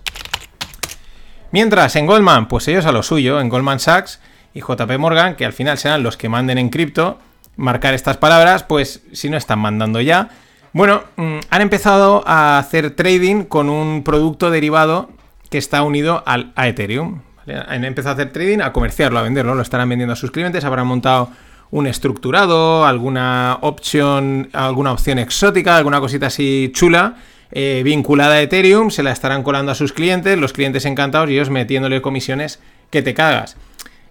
Mientras, 1.52 1.96
en 1.96 2.06
Goldman, 2.06 2.48
pues 2.48 2.66
ellos 2.66 2.86
a 2.86 2.92
lo 2.92 3.02
suyo, 3.02 3.38
en 3.40 3.50
Goldman 3.50 3.78
Sachs 3.78 4.20
y 4.54 4.60
JP 4.60 4.96
Morgan, 4.98 5.36
que 5.36 5.44
al 5.44 5.52
final 5.52 5.76
serán 5.76 6.02
los 6.02 6.16
que 6.16 6.30
manden 6.30 6.56
en 6.56 6.70
cripto, 6.70 7.18
marcar 7.56 7.92
estas 7.92 8.16
palabras, 8.16 8.62
pues 8.62 9.02
si 9.12 9.28
no 9.28 9.36
están 9.36 9.58
mandando 9.58 10.00
ya. 10.00 10.30
Bueno, 10.72 11.02
mm, 11.16 11.40
han 11.50 11.60
empezado 11.60 12.22
a 12.26 12.58
hacer 12.58 12.92
trading 12.92 13.44
con 13.44 13.68
un 13.68 14.02
producto 14.02 14.50
derivado 14.50 15.10
que 15.50 15.58
está 15.58 15.82
unido 15.82 16.22
al, 16.24 16.54
a 16.56 16.66
Ethereum. 16.66 17.20
Han 17.46 17.84
empezado 17.84 18.10
a 18.10 18.14
hacer 18.14 18.32
trading, 18.32 18.60
a 18.60 18.72
comerciarlo, 18.72 19.18
a 19.18 19.22
venderlo, 19.22 19.54
lo 19.54 19.62
estarán 19.62 19.88
vendiendo 19.88 20.12
a 20.12 20.16
sus 20.16 20.30
clientes, 20.30 20.64
habrán 20.64 20.86
montado 20.86 21.30
un 21.70 21.86
estructurado, 21.86 22.84
alguna 22.84 23.58
opción, 23.60 24.50
alguna 24.52 24.92
opción 24.92 25.18
exótica, 25.18 25.76
alguna 25.76 26.00
cosita 26.00 26.26
así 26.26 26.70
chula, 26.74 27.16
eh, 27.52 27.82
vinculada 27.84 28.34
a 28.34 28.40
Ethereum, 28.40 28.90
se 28.90 29.02
la 29.02 29.12
estarán 29.12 29.42
colando 29.42 29.72
a 29.72 29.74
sus 29.74 29.92
clientes, 29.92 30.38
los 30.38 30.52
clientes 30.52 30.84
encantados 30.84 31.30
y 31.30 31.34
ellos 31.34 31.50
metiéndole 31.50 32.02
comisiones 32.02 32.60
que 32.90 33.02
te 33.02 33.14
cagas. 33.14 33.56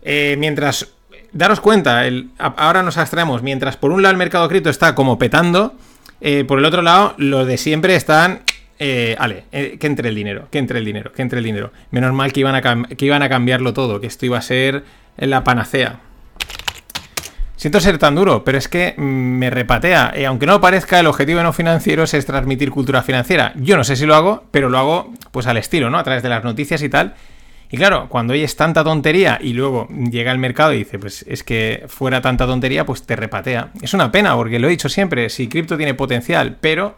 Eh, 0.02 0.36
mientras, 0.40 0.88
daros 1.32 1.60
cuenta, 1.60 2.04
ahora 2.38 2.84
nos 2.84 2.98
abstraemos, 2.98 3.42
mientras 3.44 3.78
por 3.78 3.92
un 3.92 4.02
lado 4.02 4.12
el 4.12 4.18
mercado 4.18 4.48
cripto 4.48 4.70
está 4.70 4.96
como 4.96 5.20
petando, 5.20 5.76
eh, 6.22 6.44
por 6.46 6.60
el 6.60 6.66
otro 6.66 6.82
lado, 6.82 7.14
los 7.18 7.48
de 7.48 7.58
siempre 7.58 7.96
están 7.96 8.42
eh, 8.80 9.16
ale, 9.20 9.44
eh, 9.52 9.78
que 9.80 9.88
entre 9.88 10.10
el 10.10 10.16
dinero, 10.16 10.48
que 10.50 10.58
entre 10.58 10.80
el 10.80 10.86
dinero, 10.86 11.12
que 11.12 11.22
entre 11.22 11.40
el 11.40 11.46
dinero. 11.46 11.72
Menos 11.92 12.14
mal 12.14 12.32
que 12.32 12.40
iban, 12.40 12.56
a 12.56 12.62
que 12.62 13.06
iban 13.06 13.22
a 13.22 13.30
cambiarlo 13.30 13.74
todo, 13.74 14.00
que 14.00 14.08
esto 14.08 14.26
iba 14.26 14.38
a 14.38 14.42
ser 14.42 14.84
la 15.18 15.44
panacea. 15.44 16.00
Siento 17.60 17.82
ser 17.82 17.98
tan 17.98 18.16
duro, 18.16 18.46
pero 18.46 18.58
es 18.58 18.70
que 18.70 18.96
mm, 18.96 19.02
me 19.02 19.50
repatea. 19.50 20.14
Y 20.18 20.24
aunque 20.24 20.46
no 20.46 20.62
parezca, 20.62 20.98
el 20.98 21.08
objetivo 21.08 21.40
de 21.40 21.44
no 21.44 21.52
financieros 21.52 22.14
es 22.14 22.26
transmitir 22.26 22.72
cultura 22.72 23.04
financiera. 23.04 23.52
Yo 23.58 23.76
no 23.76 23.84
sé 23.84 23.98
si 23.98 24.06
lo 24.06 24.16
hago, 24.16 24.46
pero 24.50 24.70
lo 24.70 24.78
hago 24.78 25.14
pues 25.32 25.46
al 25.46 25.58
estilo, 25.58 25.90
¿no? 25.90 26.00
A 26.00 26.04
través 26.04 26.24
de 26.24 26.30
las 26.30 26.46
noticias 26.46 26.82
y 26.82 26.88
tal. 26.88 27.16
Y 27.70 27.76
claro, 27.76 28.08
cuando 28.08 28.32
oyes 28.32 28.56
tanta 28.56 28.84
tontería 28.84 29.40
y 29.42 29.52
luego 29.52 29.90
llega 29.90 30.32
el 30.32 30.40
mercado 30.40 30.74
y 30.74 30.80
dice, 30.80 30.98
pues 30.98 31.26
es 31.28 31.44
que 31.44 31.84
fuera 31.90 32.22
tanta 32.22 32.48
tontería, 32.48 32.86
pues 32.86 33.04
te 33.04 33.18
repatea. 33.18 33.72
Es 33.82 33.94
una 33.94 34.10
pena, 34.10 34.36
porque 34.36 34.58
lo 34.58 34.68
he 34.68 34.72
dicho 34.72 34.88
siempre, 34.88 35.30
si 35.30 35.50
cripto 35.50 35.76
tiene 35.76 35.94
potencial, 35.94 36.58
pero 36.62 36.96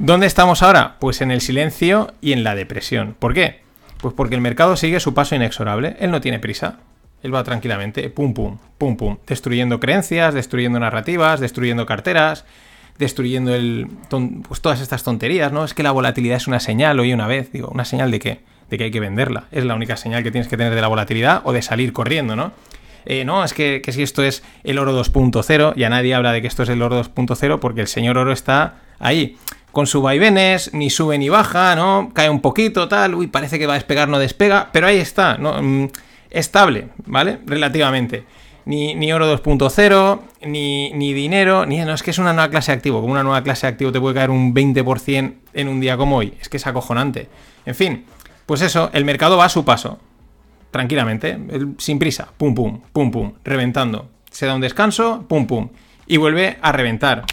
¿Dónde 0.00 0.26
estamos 0.26 0.62
ahora? 0.64 0.96
Pues 0.98 1.20
en 1.20 1.30
el 1.30 1.40
silencio 1.40 2.14
y 2.20 2.32
en 2.32 2.42
la 2.42 2.56
depresión. 2.56 3.14
¿Por 3.16 3.32
qué? 3.32 3.60
Pues 3.98 4.12
porque 4.12 4.34
el 4.34 4.40
mercado 4.40 4.76
sigue 4.76 4.98
su 4.98 5.14
paso 5.14 5.36
inexorable. 5.36 5.96
Él 6.00 6.10
no 6.10 6.20
tiene 6.20 6.40
prisa. 6.40 6.80
Él 7.22 7.32
va 7.32 7.44
tranquilamente, 7.44 8.10
pum, 8.10 8.34
pum, 8.34 8.58
pum, 8.76 8.96
pum, 8.96 9.18
destruyendo 9.24 9.78
creencias, 9.78 10.34
destruyendo 10.34 10.80
narrativas, 10.80 11.38
destruyendo 11.38 11.86
carteras, 11.86 12.44
destruyendo 12.98 13.54
el, 13.54 13.86
pues 14.46 14.60
todas 14.60 14.80
estas 14.80 15.04
tonterías, 15.04 15.52
¿no? 15.52 15.64
Es 15.64 15.74
que 15.74 15.84
la 15.84 15.92
volatilidad 15.92 16.36
es 16.36 16.48
una 16.48 16.60
señal, 16.60 16.98
oye 16.98 17.14
una 17.14 17.28
vez, 17.28 17.52
digo, 17.52 17.68
¿una 17.68 17.84
señal 17.84 18.10
de 18.10 18.18
qué? 18.18 18.40
De 18.68 18.76
que 18.76 18.84
hay 18.84 18.90
que 18.90 19.00
venderla. 19.00 19.44
Es 19.52 19.64
la 19.64 19.76
única 19.76 19.96
señal 19.96 20.24
que 20.24 20.32
tienes 20.32 20.48
que 20.48 20.56
tener 20.56 20.74
de 20.74 20.80
la 20.80 20.88
volatilidad 20.88 21.40
o 21.44 21.52
de 21.52 21.62
salir 21.62 21.92
corriendo, 21.92 22.34
¿no? 22.34 22.52
Eh, 23.06 23.24
no, 23.24 23.44
es 23.44 23.54
que, 23.54 23.80
que, 23.82 23.92
si 23.92 24.02
esto 24.02 24.22
es 24.24 24.42
el 24.64 24.78
oro 24.78 24.98
2.0, 24.98 25.74
ya 25.76 25.88
nadie 25.88 26.14
habla 26.14 26.32
de 26.32 26.42
que 26.42 26.48
esto 26.48 26.64
es 26.64 26.68
el 26.68 26.82
oro 26.82 27.02
2.0 27.02 27.60
porque 27.60 27.80
el 27.80 27.86
señor 27.86 28.18
oro 28.18 28.32
está 28.32 28.80
ahí 28.98 29.38
con 29.74 29.86
sus 29.86 30.02
vaivenes, 30.02 30.72
ni 30.72 30.88
sube 30.88 31.18
ni 31.18 31.28
baja, 31.28 31.74
¿no? 31.74 32.10
Cae 32.14 32.30
un 32.30 32.40
poquito, 32.40 32.88
tal, 32.88 33.14
uy, 33.14 33.26
parece 33.26 33.58
que 33.58 33.66
va 33.66 33.74
a 33.74 33.76
despegar, 33.76 34.08
no 34.08 34.18
despega, 34.18 34.70
pero 34.72 34.86
ahí 34.86 34.98
está, 34.98 35.36
¿no? 35.36 35.60
Mm, 35.60 35.88
estable, 36.30 36.88
¿vale? 37.04 37.40
Relativamente. 37.44 38.24
Ni, 38.66 38.94
ni 38.94 39.12
oro 39.12 39.30
2.0, 39.36 40.20
ni, 40.46 40.92
ni, 40.92 41.12
dinero, 41.12 41.66
ni... 41.66 41.78
No, 41.80 41.92
es 41.92 42.02
que 42.02 42.12
es 42.12 42.18
una 42.18 42.32
nueva 42.32 42.48
clase 42.48 42.72
de 42.72 42.76
activo. 42.76 43.00
Como 43.00 43.12
una 43.12 43.24
nueva 43.24 43.42
clase 43.42 43.66
de 43.66 43.72
activo 43.72 43.92
te 43.92 44.00
puede 44.00 44.14
caer 44.14 44.30
un 44.30 44.54
20% 44.54 45.34
en 45.52 45.68
un 45.68 45.80
día 45.80 45.98
como 45.98 46.16
hoy. 46.16 46.32
Es 46.40 46.48
que 46.48 46.56
es 46.56 46.66
acojonante. 46.66 47.28
En 47.66 47.74
fin, 47.74 48.04
pues 48.46 48.62
eso, 48.62 48.90
el 48.94 49.04
mercado 49.04 49.36
va 49.36 49.46
a 49.46 49.50
su 49.50 49.64
paso. 49.64 49.98
Tranquilamente, 50.70 51.36
sin 51.78 51.98
prisa. 51.98 52.28
Pum, 52.36 52.54
pum, 52.54 52.80
pum, 52.92 53.10
pum, 53.10 53.32
reventando. 53.44 54.08
Se 54.30 54.46
da 54.46 54.54
un 54.54 54.60
descanso, 54.60 55.26
pum, 55.28 55.46
pum. 55.46 55.68
Y 56.06 56.16
vuelve 56.16 56.58
a 56.62 56.72
reventar. 56.72 57.24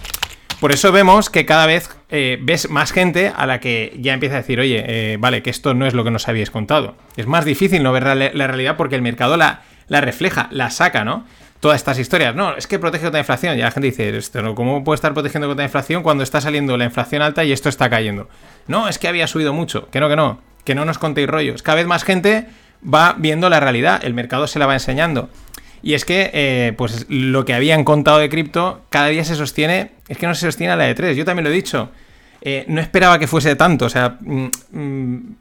Por 0.62 0.72
eso 0.72 0.92
vemos 0.92 1.32
que 1.32 1.48
cada 1.48 1.66
vez 1.66 1.90
eh, 2.12 2.38
ves 2.40 2.70
más 2.70 2.92
gente 2.92 3.34
a 3.36 3.48
la 3.48 3.60
que 3.60 3.98
ya 4.00 4.14
empieza 4.14 4.36
a 4.36 4.42
decir, 4.42 4.60
oye, 4.60 4.84
eh, 4.88 5.18
vale, 5.18 5.42
que 5.42 5.50
esto 5.50 5.74
no 5.74 5.88
es 5.88 5.96
lo 5.96 6.04
que 6.04 6.12
nos 6.12 6.28
habíais 6.28 6.52
contado. 6.52 6.94
Es 7.18 7.26
más 7.26 7.46
difícil 7.46 7.82
no 7.82 7.92
ver 7.92 8.04
la, 8.04 8.46
realidad 8.46 8.78
porque 8.78 8.94
el 8.94 9.02
mercado 9.02 9.38
la, 9.38 9.64
refleja, 9.90 10.50
la 10.52 10.70
saca, 10.70 11.04
¿no? 11.04 11.26
Todas 11.62 11.78
estas 11.78 11.98
historias. 11.98 12.36
No, 12.36 12.56
es 12.56 12.68
que 12.68 12.78
protege 12.78 13.06
contra 13.06 13.18
la 13.18 13.22
inflación. 13.24 13.58
Ya 13.58 13.66
la 13.66 13.72
gente 13.72 13.88
dice, 13.88 14.14
¿cómo 14.54 14.84
puede 14.84 14.98
estar 14.98 15.16
protegiendo 15.16 15.48
contra 15.48 15.64
la 15.64 15.68
inflación 15.68 16.04
cuando 16.04 16.24
está 16.24 16.40
saliendo 16.42 16.78
la 16.78 16.86
inflación 16.86 17.24
alta 17.24 17.44
y 17.44 17.52
esto 17.52 17.68
está 17.68 17.90
cayendo? 17.90 18.30
No, 18.68 18.88
es 18.88 19.00
que 19.00 19.08
había 19.08 19.26
subido 19.26 19.54
mucho. 19.54 19.90
Que 19.90 20.00
no, 20.00 20.10
que 20.10 20.16
no. 20.16 20.42
Que 20.64 20.76
no 20.76 20.86
nos 20.86 21.00
contéis 21.00 21.28
rollos. 21.28 21.64
Cada 21.64 21.78
vez 21.78 21.88
más 21.88 22.04
gente 22.04 22.46
va 22.86 23.16
viendo 23.18 23.50
la 23.50 23.60
realidad. 23.60 24.06
El 24.06 24.14
mercado 24.14 24.46
se 24.46 24.60
la 24.60 24.68
va 24.68 24.76
enseñando. 24.76 25.28
Y 25.84 25.94
es 25.94 26.06
que, 26.06 26.30
eh, 26.34 26.74
pues 26.78 27.06
lo 27.10 27.44
que 27.46 27.54
habían 27.54 27.84
contado 27.84 28.20
de 28.20 28.30
cripto, 28.30 28.82
cada 28.90 29.08
día 29.08 29.24
se 29.24 29.36
sostiene, 29.36 29.92
es 30.08 30.18
que 30.18 30.28
no 30.28 30.36
se 30.36 30.46
sostiene 30.46 30.74
a 30.74 30.76
la 30.76 30.84
de 30.84 30.94
3. 30.94 31.18
Yo 31.18 31.26
también 31.26 31.44
lo 31.44 31.50
he 31.50 31.54
dicho. 31.54 31.90
Eh, 32.42 32.66
no 32.68 32.82
esperaba 32.82 33.20
que 33.20 33.28
fuese 33.28 33.56
tanto. 33.56 33.86
O 33.86 33.90
sea, 33.90 34.18
mm, 34.20 34.46
mm, 34.72 35.36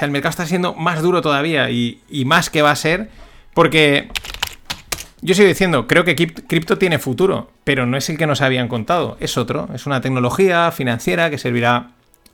el 0.00 0.10
mercado 0.10 0.30
está 0.30 0.46
siendo 0.46 0.74
más 0.74 1.02
duro 1.02 1.22
todavía 1.22 1.70
y, 1.70 2.00
más 2.24 2.50
que 2.50 2.62
va 2.62 2.72
a 2.72 2.76
ser. 2.76 3.10
Porque 3.54 4.08
yo 5.22 5.34
sigo 5.34 5.48
diciendo, 5.48 5.86
creo 5.86 6.04
que 6.04 6.16
cripto 6.16 6.78
tiene 6.78 6.98
futuro, 6.98 7.50
pero 7.64 7.86
no 7.86 7.96
es 7.96 8.08
el 8.10 8.18
que 8.18 8.26
nos 8.26 8.40
habían 8.42 8.68
contado. 8.68 9.16
Es 9.20 9.36
otro. 9.38 9.68
Es 9.74 9.86
una 9.86 10.00
tecnología 10.00 10.70
financiera 10.72 11.30
que 11.30 11.38
servirá 11.38 11.92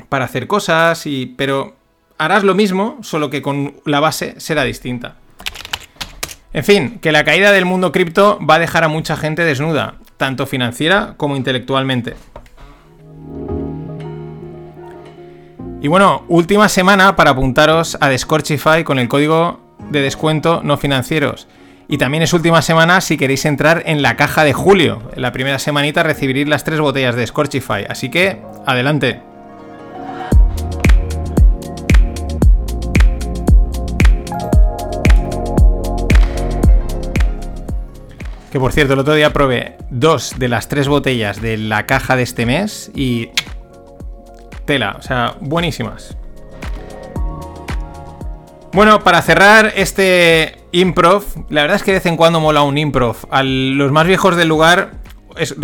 para 0.08 0.26
hacer 0.26 0.46
cosas, 0.46 1.06
y, 1.06 1.34
pero 1.36 1.76
harás 2.18 2.44
lo 2.44 2.54
mismo, 2.54 2.98
solo 3.02 3.28
que 3.28 3.42
con 3.42 3.74
la 3.84 4.00
base 4.00 4.34
será 4.38 4.64
distinta. 4.64 5.16
En 6.56 6.64
fin, 6.64 6.98
que 7.02 7.12
la 7.12 7.22
caída 7.22 7.52
del 7.52 7.66
mundo 7.66 7.92
cripto 7.92 8.38
va 8.38 8.54
a 8.54 8.58
dejar 8.58 8.82
a 8.82 8.88
mucha 8.88 9.14
gente 9.14 9.44
desnuda, 9.44 9.96
tanto 10.16 10.46
financiera 10.46 11.12
como 11.18 11.36
intelectualmente. 11.36 12.14
Y 15.82 15.88
bueno, 15.88 16.25
última 16.28 16.70
semana 16.70 17.14
para 17.14 17.32
apuntaros 17.32 17.98
a 18.00 18.08
Descorchify 18.08 18.84
con 18.84 18.98
el 18.98 19.06
código 19.06 19.60
de 19.90 20.00
descuento 20.00 20.62
no 20.64 20.78
financieros. 20.78 21.46
Y 21.88 21.98
también 21.98 22.22
es 22.22 22.32
última 22.32 22.62
semana 22.62 23.02
si 23.02 23.18
queréis 23.18 23.44
entrar 23.44 23.82
en 23.84 24.00
la 24.00 24.16
caja 24.16 24.42
de 24.42 24.54
julio. 24.54 25.02
En 25.14 25.20
la 25.20 25.32
primera 25.32 25.58
semanita 25.58 26.04
recibiréis 26.04 26.48
las 26.48 26.64
tres 26.64 26.80
botellas 26.80 27.16
de 27.16 27.26
Scorchify. 27.26 27.84
Así 27.86 28.08
que, 28.08 28.40
adelante. 28.64 29.20
Que 38.56 38.60
por 38.60 38.72
cierto, 38.72 38.94
el 38.94 39.00
otro 39.00 39.12
día 39.12 39.34
probé 39.34 39.76
dos 39.90 40.32
de 40.38 40.48
las 40.48 40.66
tres 40.66 40.88
botellas 40.88 41.42
de 41.42 41.58
la 41.58 41.84
caja 41.84 42.16
de 42.16 42.22
este 42.22 42.46
mes 42.46 42.90
y. 42.94 43.28
Tela, 44.64 44.96
o 44.98 45.02
sea, 45.02 45.34
buenísimas. 45.42 46.16
Bueno, 48.72 49.04
para 49.04 49.20
cerrar 49.20 49.75
este 49.76 50.56
improv, 50.72 51.22
la 51.50 51.60
verdad 51.60 51.76
es 51.76 51.82
que 51.82 51.90
de 51.90 51.98
vez 51.98 52.06
en 52.06 52.16
cuando 52.16 52.40
mola 52.40 52.62
un 52.62 52.78
improv. 52.78 53.26
A 53.30 53.42
los 53.42 53.92
más 53.92 54.06
viejos 54.06 54.36
del 54.36 54.48
lugar 54.48 54.92
es 55.38 55.54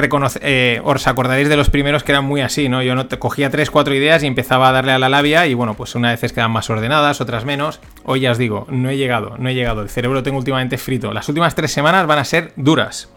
eh, 0.41 0.81
os 0.85 1.07
acordaréis 1.07 1.49
de 1.49 1.57
los 1.57 1.71
primeros 1.71 2.03
que 2.05 2.13
eran 2.13 2.25
muy 2.25 2.41
así, 2.41 2.69
¿no? 2.69 2.83
Yo 2.83 2.95
no 2.95 3.07
te 3.07 3.19
cogía 3.19 3.51
tres, 3.51 3.71
cuatro 3.71 3.95
ideas 3.95 4.23
y 4.23 4.27
empezaba 4.27 4.69
a 4.69 4.73
darle 4.73 4.93
a 4.93 4.99
la 4.99 5.09
labia 5.09 5.47
y 5.47 5.55
bueno, 5.55 5.75
pues 5.75 5.95
unas 5.95 6.13
veces 6.13 6.33
quedan 6.33 6.51
más 6.51 6.69
ordenadas, 6.71 7.21
otras 7.21 7.45
menos. 7.45 7.81
Hoy 8.05 8.21
ya 8.21 8.33
os 8.33 8.39
digo, 8.39 8.67
no 8.71 8.91
he 8.91 8.97
llegado, 8.97 9.37
no 9.39 9.49
he 9.49 9.55
llegado. 9.55 9.83
El 9.83 9.89
cerebro 9.89 10.19
lo 10.19 10.23
tengo 10.23 10.39
últimamente 10.39 10.79
frito. 10.79 11.13
Las 11.13 11.29
últimas 11.29 11.55
tres 11.55 11.73
semanas 11.73 12.07
van 12.07 12.19
a 12.19 12.25
ser 12.25 12.53
duras. 12.57 13.11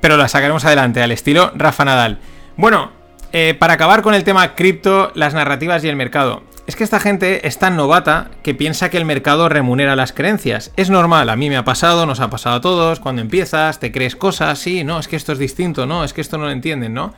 Pero 0.00 0.16
las 0.16 0.32
sacaremos 0.32 0.64
adelante, 0.64 1.02
al 1.02 1.12
estilo 1.12 1.52
Rafa 1.54 1.84
Nadal. 1.84 2.18
Bueno, 2.56 2.92
eh, 3.32 3.54
para 3.58 3.74
acabar 3.74 4.02
con 4.02 4.14
el 4.14 4.24
tema 4.24 4.54
cripto, 4.54 5.12
las 5.14 5.34
narrativas 5.34 5.84
y 5.84 5.88
el 5.88 5.96
mercado. 5.96 6.42
Es 6.68 6.76
que 6.76 6.84
esta 6.84 7.00
gente 7.00 7.48
es 7.48 7.58
tan 7.58 7.76
novata 7.76 8.30
que 8.42 8.54
piensa 8.54 8.90
que 8.90 8.98
el 8.98 9.06
mercado 9.06 9.48
remunera 9.48 9.96
las 9.96 10.12
creencias. 10.12 10.70
Es 10.76 10.90
normal, 10.90 11.30
a 11.30 11.34
mí 11.34 11.48
me 11.48 11.56
ha 11.56 11.64
pasado, 11.64 12.04
nos 12.04 12.20
ha 12.20 12.28
pasado 12.28 12.56
a 12.56 12.60
todos. 12.60 13.00
Cuando 13.00 13.22
empiezas, 13.22 13.80
te 13.80 13.90
crees 13.90 14.14
cosas, 14.14 14.58
sí, 14.58 14.84
no, 14.84 15.00
es 15.00 15.08
que 15.08 15.16
esto 15.16 15.32
es 15.32 15.38
distinto, 15.38 15.86
no, 15.86 16.04
es 16.04 16.12
que 16.12 16.20
esto 16.20 16.36
no 16.36 16.44
lo 16.44 16.50
entienden, 16.50 16.92
¿no? 16.92 17.14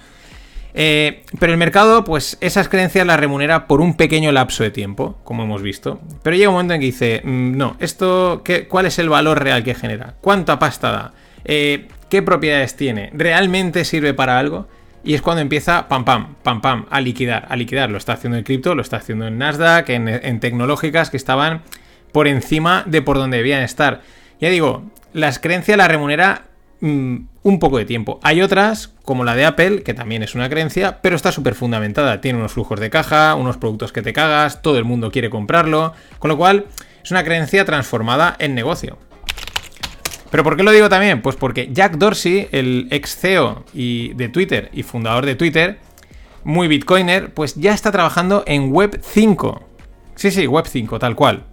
Eh, 0.73 1.25
pero 1.41 1.51
el 1.51 1.59
mercado, 1.59 2.05
pues 2.05 2.39
esas 2.41 2.69
creencias 2.69 3.05
las 3.05 3.19
remunera 3.19 3.67
por 3.67 3.81
un 3.81 3.97
pequeño 3.97 4.31
lapso 4.31 4.63
de 4.63 4.71
tiempo, 4.71 5.19
como 5.25 5.43
hemos 5.43 5.63
visto. 5.63 6.01
Pero 6.23 6.37
llega 6.37 6.51
un 6.51 6.55
momento 6.55 6.75
en 6.75 6.81
que 6.81 6.87
dice, 6.87 7.21
mm, 7.25 7.57
no, 7.57 7.77
esto, 7.81 8.43
¿qué, 8.45 8.69
¿cuál 8.69 8.87
es 8.87 9.01
el 9.01 9.09
valor 9.09 9.43
real 9.43 9.65
que 9.65 9.75
genera? 9.75 10.15
¿Cuánta 10.21 10.61
pasta 10.61 10.93
da? 10.93 11.13
Eh, 11.45 11.89
¿Qué 12.09 12.23
propiedades 12.23 12.77
tiene? 12.77 13.11
¿Realmente 13.15 13.85
sirve 13.85 14.15
para 14.15 14.39
algo? 14.39 14.69
Y 15.03 15.15
es 15.15 15.23
cuando 15.23 15.41
empieza, 15.41 15.89
pam, 15.89 16.05
pam, 16.05 16.35
pam, 16.43 16.61
pam, 16.61 16.87
a 16.91 17.01
liquidar, 17.01 17.47
a 17.49 17.57
liquidar. 17.57 17.91
Lo 17.91 17.99
está 17.99 18.15
haciendo 18.15 18.37
el 18.37 18.45
cripto, 18.45 18.75
lo 18.75 18.83
está 18.83 18.99
haciendo 18.99 19.27
en 19.27 19.39
Nasdaq, 19.39 19.89
en, 19.89 20.41
tecnológicas 20.41 21.11
que 21.11 21.17
estaban 21.17 21.63
por 22.13 22.29
encima 22.29 22.85
de 22.87 23.01
por 23.01 23.17
donde 23.17 23.39
debían 23.39 23.63
estar. 23.63 24.03
Ya 24.41 24.51
digo, 24.51 24.91
las 25.13 25.39
creencias 25.39 25.79
la 25.79 25.89
remunera 25.89 26.45
mm, 26.81 27.17
un 27.43 27.59
poco 27.59 27.79
de 27.79 27.87
tiempo. 27.87 28.21
Hay 28.23 28.43
otras, 28.43 28.93
como 29.05 29.25
la 29.25 29.35
de 29.35 29.47
Apple, 29.47 29.83
que 29.83 29.95
también 29.95 30.23
es 30.23 30.35
una 30.35 30.51
creencia, 30.51 31.01
pero 31.01 31.17
está 31.17 31.33
súper 31.33 31.55
fundamentada. 31.55 32.21
Tiene 32.21 32.39
unos 32.39 32.53
flujos 32.53 32.79
de 32.79 32.91
caja, 32.91 33.35
unos 33.37 33.57
productos 33.57 33.93
que 33.93 34.03
te 34.03 34.13
cagas, 34.13 34.61
todo 34.61 34.77
el 34.77 34.85
mundo 34.85 35.11
quiere 35.11 35.31
comprarlo, 35.31 35.95
con 36.19 36.29
lo 36.29 36.37
cual 36.37 36.67
es 37.03 37.11
una 37.11 37.25
creencia 37.25 37.65
transformada 37.65 38.37
en 38.39 38.55
negocio. 38.55 38.99
Pero 40.31 40.45
¿por 40.45 40.57
qué 40.57 40.63
lo 40.63 40.71
digo 40.71 40.89
también? 40.89 41.23
Pues 41.23 41.37
porque 41.37 41.71
Jack 41.73 41.97
Dorsey, 41.97 42.49
el 42.53 42.89
ex 42.91 43.17
CEO 43.17 43.65
y 43.75 44.15
de 44.15 44.29
Twitter 44.29 44.71
y 44.73 44.83
fundador 44.83 45.27
de 45.27 45.35
Twitter, 45.35 45.79
muy 46.45 46.69
bitcoiner, 46.69 47.33
pues 47.35 47.57
ya 47.57 47.75
está 47.75 47.91
trabajando 47.91 48.45
en 48.47 48.73
Web 48.73 49.01
5. 49.03 49.63
Sí, 50.15 50.31
sí, 50.31 50.47
Web 50.47 50.67
5, 50.69 50.99
tal 50.99 51.17
cual. 51.17 51.45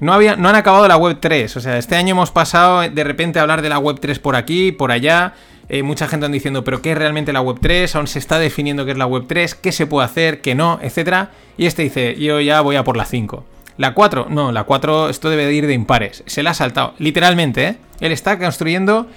No, 0.00 0.12
había, 0.12 0.36
no 0.36 0.48
han 0.48 0.56
acabado 0.56 0.88
la 0.88 0.96
Web 0.96 1.18
3, 1.20 1.56
o 1.56 1.60
sea, 1.60 1.78
este 1.78 1.96
año 1.96 2.12
hemos 2.12 2.30
pasado 2.30 2.88
de 2.88 3.04
repente 3.04 3.38
a 3.38 3.42
hablar 3.42 3.62
de 3.62 3.68
la 3.68 3.78
Web 3.78 3.98
3 4.00 4.18
por 4.18 4.36
aquí, 4.36 4.72
por 4.72 4.90
allá. 4.90 5.34
Eh, 5.68 5.82
mucha 5.82 6.08
gente 6.08 6.26
anda 6.26 6.34
diciendo, 6.34 6.62
pero 6.62 6.82
¿qué 6.82 6.92
es 6.92 6.98
realmente 6.98 7.32
la 7.32 7.40
Web 7.40 7.58
3? 7.60 7.94
Aún 7.96 8.06
se 8.06 8.18
está 8.18 8.38
definiendo 8.38 8.84
qué 8.84 8.90
es 8.90 8.98
la 8.98 9.06
Web 9.06 9.24
3, 9.28 9.54
qué 9.54 9.72
se 9.72 9.86
puede 9.86 10.04
hacer, 10.04 10.40
qué 10.40 10.54
no, 10.54 10.78
etcétera. 10.82 11.30
Y 11.56 11.66
este 11.66 11.82
dice, 11.82 12.16
yo 12.18 12.40
ya 12.40 12.60
voy 12.60 12.76
a 12.76 12.84
por 12.84 12.96
la 12.96 13.04
5. 13.04 13.44
La 13.76 13.94
4, 13.94 14.28
no, 14.30 14.52
la 14.52 14.64
4, 14.64 15.08
esto 15.08 15.30
debe 15.30 15.46
de 15.46 15.54
ir 15.54 15.66
de 15.66 15.74
impares. 15.74 16.22
Se 16.26 16.42
la 16.42 16.50
ha 16.50 16.54
saltado, 16.54 16.94
literalmente, 16.98 17.66
¿eh? 17.66 17.76
Él 18.00 18.12
está 18.12 18.38
construyendo 18.38 19.08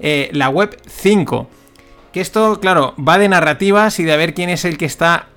eh, 0.00 0.30
la 0.32 0.48
web 0.48 0.78
5. 0.86 1.48
Que 2.12 2.20
esto, 2.20 2.60
claro, 2.60 2.94
va 2.96 3.18
de 3.18 3.28
narrativas 3.28 3.98
y 3.98 4.04
de 4.04 4.16
ver 4.16 4.34
quién 4.34 4.48
es 4.48 4.64
el 4.64 4.78
que 4.78 4.86
está 4.86 5.28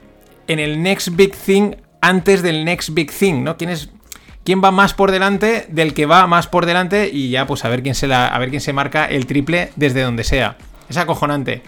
en 0.47 0.59
el 0.59 0.81
next 0.81 1.09
big 1.15 1.35
thing 1.35 1.75
antes 2.01 2.41
del 2.41 2.63
next 2.63 2.89
big 2.93 3.11
thing, 3.11 3.43
¿no? 3.43 3.57
¿Quién 3.57 3.69
es 3.69 3.89
quién 4.43 4.61
va 4.63 4.71
más 4.71 4.93
por 4.93 5.11
delante 5.11 5.67
del 5.69 5.93
que 5.93 6.05
va 6.05 6.25
más 6.27 6.47
por 6.47 6.65
delante 6.65 7.09
y 7.11 7.29
ya 7.29 7.45
pues 7.45 7.63
a 7.63 7.69
ver 7.69 7.83
quién 7.83 7.95
se 7.95 8.11
a 8.11 8.37
ver 8.39 8.49
quién 8.49 8.61
se 8.61 8.73
marca 8.73 9.05
el 9.05 9.25
triple 9.25 9.71
desde 9.75 10.01
donde 10.01 10.23
sea. 10.23 10.57
Es 10.89 10.97
acojonante. 10.97 11.61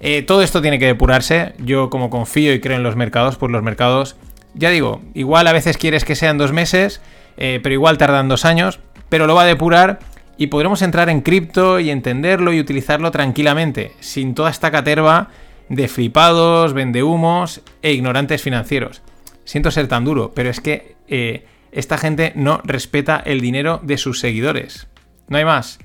Eh, 0.00 0.22
todo 0.22 0.42
esto 0.42 0.60
tiene 0.60 0.78
que 0.78 0.86
depurarse. 0.86 1.54
Yo 1.58 1.90
como 1.90 2.10
confío 2.10 2.52
y 2.52 2.60
creo 2.60 2.76
en 2.76 2.82
los 2.82 2.96
mercados, 2.96 3.36
pues 3.36 3.52
los 3.52 3.62
mercados 3.62 4.16
ya 4.54 4.70
digo, 4.70 5.02
igual 5.14 5.46
a 5.46 5.52
veces 5.52 5.76
quieres 5.76 6.04
que 6.04 6.14
sean 6.14 6.38
dos 6.38 6.52
meses, 6.52 7.00
eh, 7.36 7.60
pero 7.62 7.74
igual 7.74 7.98
tardan 7.98 8.28
dos 8.28 8.44
años, 8.44 8.80
pero 9.08 9.26
lo 9.26 9.34
va 9.34 9.42
a 9.42 9.46
depurar 9.46 9.98
y 10.36 10.48
podremos 10.48 10.82
entrar 10.82 11.08
en 11.08 11.20
cripto 11.20 11.80
y 11.80 11.90
entenderlo 11.90 12.52
y 12.52 12.60
utilizarlo 12.60 13.10
tranquilamente, 13.10 13.92
sin 14.00 14.34
toda 14.34 14.50
esta 14.50 14.70
caterva 14.70 15.28
de 15.68 15.88
flipados, 15.88 16.72
vendehumos 16.72 17.62
e 17.82 17.92
ignorantes 17.92 18.42
financieros. 18.42 19.02
Siento 19.44 19.70
ser 19.70 19.88
tan 19.88 20.04
duro, 20.04 20.32
pero 20.34 20.50
es 20.50 20.60
que 20.60 20.96
eh, 21.08 21.46
esta 21.72 21.98
gente 21.98 22.32
no 22.34 22.60
respeta 22.64 23.22
el 23.24 23.40
dinero 23.40 23.80
de 23.82 23.98
sus 23.98 24.20
seguidores. 24.20 24.86
No 25.28 25.38
hay 25.38 25.44
más. 25.44 25.78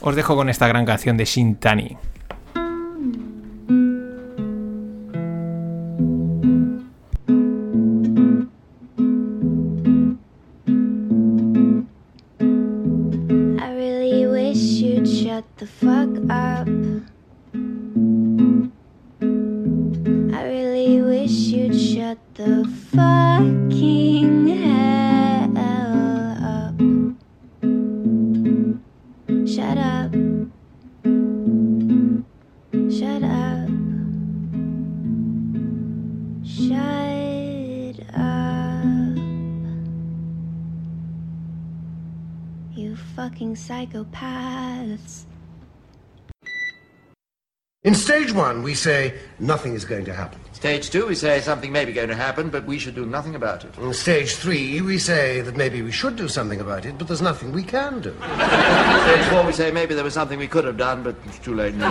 Os 0.00 0.16
dejo 0.16 0.36
con 0.36 0.48
esta 0.48 0.68
gran 0.68 0.84
canción 0.84 1.16
de 1.16 1.24
Shintani. 1.24 1.96
The 15.56 15.66
fuck 15.66 16.08
up. 16.30 16.68
I 20.36 20.42
really 20.46 21.00
wish 21.02 21.30
you'd 21.30 21.74
shut 21.74 22.18
the 22.34 22.64
fucking 22.90 24.48
hell 24.48 25.56
up. 26.52 26.74
Shut 29.48 29.78
up. 29.78 30.12
Shut 32.90 33.22
up. 33.22 33.68
Shut 36.44 37.98
up. 38.14 39.16
You 42.76 42.96
fucking 43.14 43.54
psychopaths. 43.54 45.26
In 47.84 47.94
stage 47.94 48.32
one, 48.32 48.62
we 48.62 48.72
say 48.74 49.12
nothing 49.38 49.74
is 49.74 49.84
going 49.84 50.06
to 50.06 50.14
happen. 50.14 50.40
Stage 50.54 50.88
two, 50.88 51.06
we 51.06 51.14
say 51.14 51.42
something 51.42 51.70
may 51.70 51.84
be 51.84 51.92
going 51.92 52.08
to 52.08 52.14
happen, 52.14 52.48
but 52.48 52.64
we 52.64 52.78
should 52.78 52.94
do 52.94 53.04
nothing 53.04 53.34
about 53.34 53.62
it. 53.62 53.76
In 53.76 53.92
stage 53.92 54.36
three, 54.36 54.80
we 54.80 54.96
say 54.96 55.42
that 55.42 55.54
maybe 55.54 55.82
we 55.82 55.92
should 55.92 56.16
do 56.16 56.26
something 56.26 56.62
about 56.62 56.86
it, 56.86 56.96
but 56.96 57.08
there's 57.08 57.20
nothing 57.20 57.52
we 57.52 57.62
can 57.62 58.00
do. 58.00 58.14
Stage 59.04 59.24
four, 59.28 59.44
we 59.44 59.52
say 59.52 59.70
maybe 59.70 59.94
there 59.94 60.02
was 60.02 60.14
something 60.14 60.38
we 60.38 60.48
could 60.48 60.64
have 60.64 60.78
done, 60.78 61.02
but 61.02 61.14
it's 61.26 61.38
too 61.40 61.54
late 61.54 61.74
now. 61.74 61.90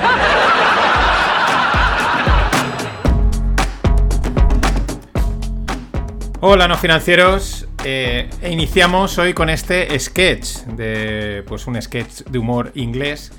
Hola, 6.41 6.67
no 6.67 6.75
financieros. 6.75 7.67
Eh, 7.83 8.31
iniciamos 8.41 9.19
hoy 9.19 9.35
con 9.35 9.51
este 9.51 9.99
sketch 9.99 10.65
de, 10.75 11.43
pues, 11.47 11.67
un 11.67 11.79
sketch 11.79 12.23
de 12.23 12.39
humor 12.39 12.71
inglés. 12.73 13.31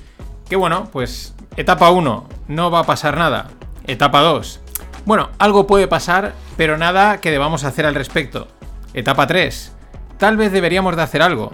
Que 0.49 0.55
bueno, 0.55 0.89
pues 0.91 1.35
Etapa 1.57 1.89
1, 1.89 2.27
no 2.47 2.71
va 2.71 2.79
a 2.79 2.83
pasar 2.85 3.17
nada. 3.17 3.49
Etapa 3.87 4.21
2, 4.21 4.61
bueno, 5.05 5.29
algo 5.37 5.67
puede 5.67 5.87
pasar, 5.87 6.33
pero 6.57 6.79
nada 6.79 7.21
que 7.21 7.29
debamos 7.29 7.63
hacer 7.63 7.85
al 7.85 7.93
respecto. 7.93 8.47
Etapa 8.95 9.27
3, 9.27 9.71
tal 10.17 10.35
vez 10.35 10.51
deberíamos 10.51 10.95
de 10.95 11.03
hacer 11.03 11.21
algo, 11.21 11.51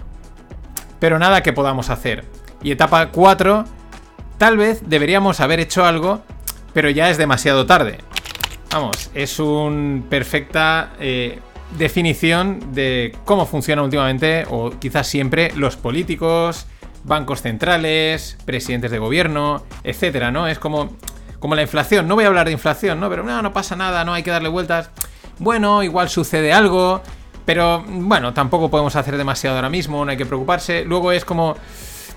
pero 0.99 1.19
nada 1.19 1.43
que 1.43 1.51
podamos 1.51 1.89
hacer. 1.89 2.23
Y 2.63 2.71
etapa 2.71 3.07
4, 3.07 3.65
tal 4.37 4.55
vez 4.55 4.83
deberíamos 4.87 5.41
haber 5.41 5.59
hecho 5.59 5.83
algo, 5.83 6.21
pero 6.73 6.89
ya 6.89 7.09
es 7.09 7.17
demasiado 7.17 7.65
tarde. 7.65 7.97
Vamos, 8.71 9.11
es 9.13 9.37
una 9.37 10.01
perfecta 10.09 10.93
eh, 11.01 11.39
definición 11.77 12.73
de 12.73 13.17
cómo 13.25 13.45
funciona 13.45 13.83
últimamente, 13.83 14.45
o 14.49 14.71
quizás 14.79 15.07
siempre, 15.07 15.51
los 15.57 15.75
políticos, 15.75 16.67
bancos 17.03 17.41
centrales, 17.41 18.37
presidentes 18.45 18.91
de 18.91 18.99
gobierno, 18.99 19.63
etcétera, 19.83 20.31
¿no? 20.31 20.47
Es 20.47 20.59
como, 20.59 20.95
como 21.39 21.55
la 21.55 21.61
inflación. 21.61 22.07
No 22.07 22.15
voy 22.15 22.25
a 22.25 22.27
hablar 22.27 22.45
de 22.45 22.53
inflación, 22.53 22.99
¿no? 22.99 23.09
Pero 23.09 23.23
no, 23.23 23.41
no 23.41 23.53
pasa 23.53 23.75
nada, 23.75 24.03
no 24.05 24.13
hay 24.13 24.23
que 24.23 24.31
darle 24.31 24.49
vueltas. 24.49 24.89
Bueno, 25.39 25.83
igual 25.83 26.09
sucede 26.09 26.53
algo, 26.53 27.01
pero 27.45 27.83
bueno, 27.87 28.33
tampoco 28.33 28.69
podemos 28.69 28.95
hacer 28.95 29.17
demasiado 29.17 29.55
ahora 29.55 29.69
mismo, 29.69 30.05
no 30.05 30.11
hay 30.11 30.17
que 30.17 30.25
preocuparse. 30.25 30.85
Luego 30.85 31.11
es 31.11 31.25
como. 31.25 31.55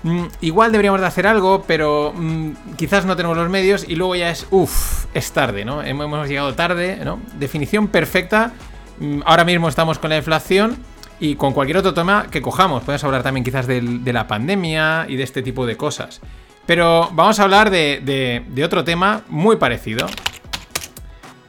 Mm, 0.03 0.25
igual 0.41 0.71
deberíamos 0.71 1.01
de 1.01 1.07
hacer 1.07 1.25
algo, 1.25 1.63
pero 1.65 2.13
mm, 2.15 2.75
quizás 2.77 3.05
no 3.05 3.15
tenemos 3.15 3.35
los 3.35 3.49
medios 3.49 3.85
y 3.87 3.95
luego 3.95 4.15
ya 4.15 4.29
es, 4.29 4.45
uff, 4.51 5.05
es 5.15 5.31
tarde, 5.31 5.65
¿no? 5.65 5.81
Hemos 5.81 6.27
llegado 6.27 6.53
tarde, 6.53 6.99
¿no? 7.03 7.19
Definición 7.39 7.87
perfecta. 7.87 8.51
Mm, 8.99 9.21
ahora 9.25 9.43
mismo 9.45 9.67
estamos 9.67 9.97
con 9.97 10.11
la 10.11 10.17
inflación 10.17 10.77
y 11.19 11.35
con 11.35 11.53
cualquier 11.53 11.77
otro 11.77 11.93
tema 11.93 12.27
que 12.29 12.41
cojamos. 12.41 12.83
Podemos 12.83 13.03
hablar 13.03 13.23
también 13.23 13.43
quizás 13.43 13.67
de, 13.67 13.81
la 13.81 14.27
pandemia 14.27 15.05
y 15.07 15.15
de 15.15 15.23
este 15.23 15.41
tipo 15.41 15.65
de 15.65 15.77
cosas. 15.77 16.21
Pero 16.65 17.09
vamos 17.13 17.39
a 17.39 17.43
hablar 17.43 17.69
de, 17.69 18.43
otro 18.63 18.83
tema 18.83 19.21
muy 19.29 19.57
parecido. 19.57 20.07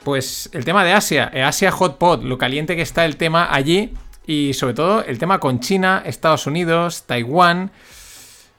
Pues 0.04 0.48
el 0.52 0.64
tema 0.64 0.84
de 0.84 0.92
Asia, 0.92 1.30
eh, 1.34 1.42
Asia 1.42 1.72
Hot 1.72 1.98
Pot, 1.98 2.22
lo 2.22 2.38
caliente 2.38 2.76
que 2.76 2.82
está 2.82 3.04
el 3.04 3.16
tema 3.16 3.52
allí 3.52 3.92
y 4.24 4.54
sobre 4.54 4.74
todo 4.74 5.04
el 5.04 5.18
tema 5.18 5.40
con 5.40 5.58
China, 5.58 6.02
Estados 6.06 6.46
Unidos, 6.46 7.04
Taiwán, 7.06 7.72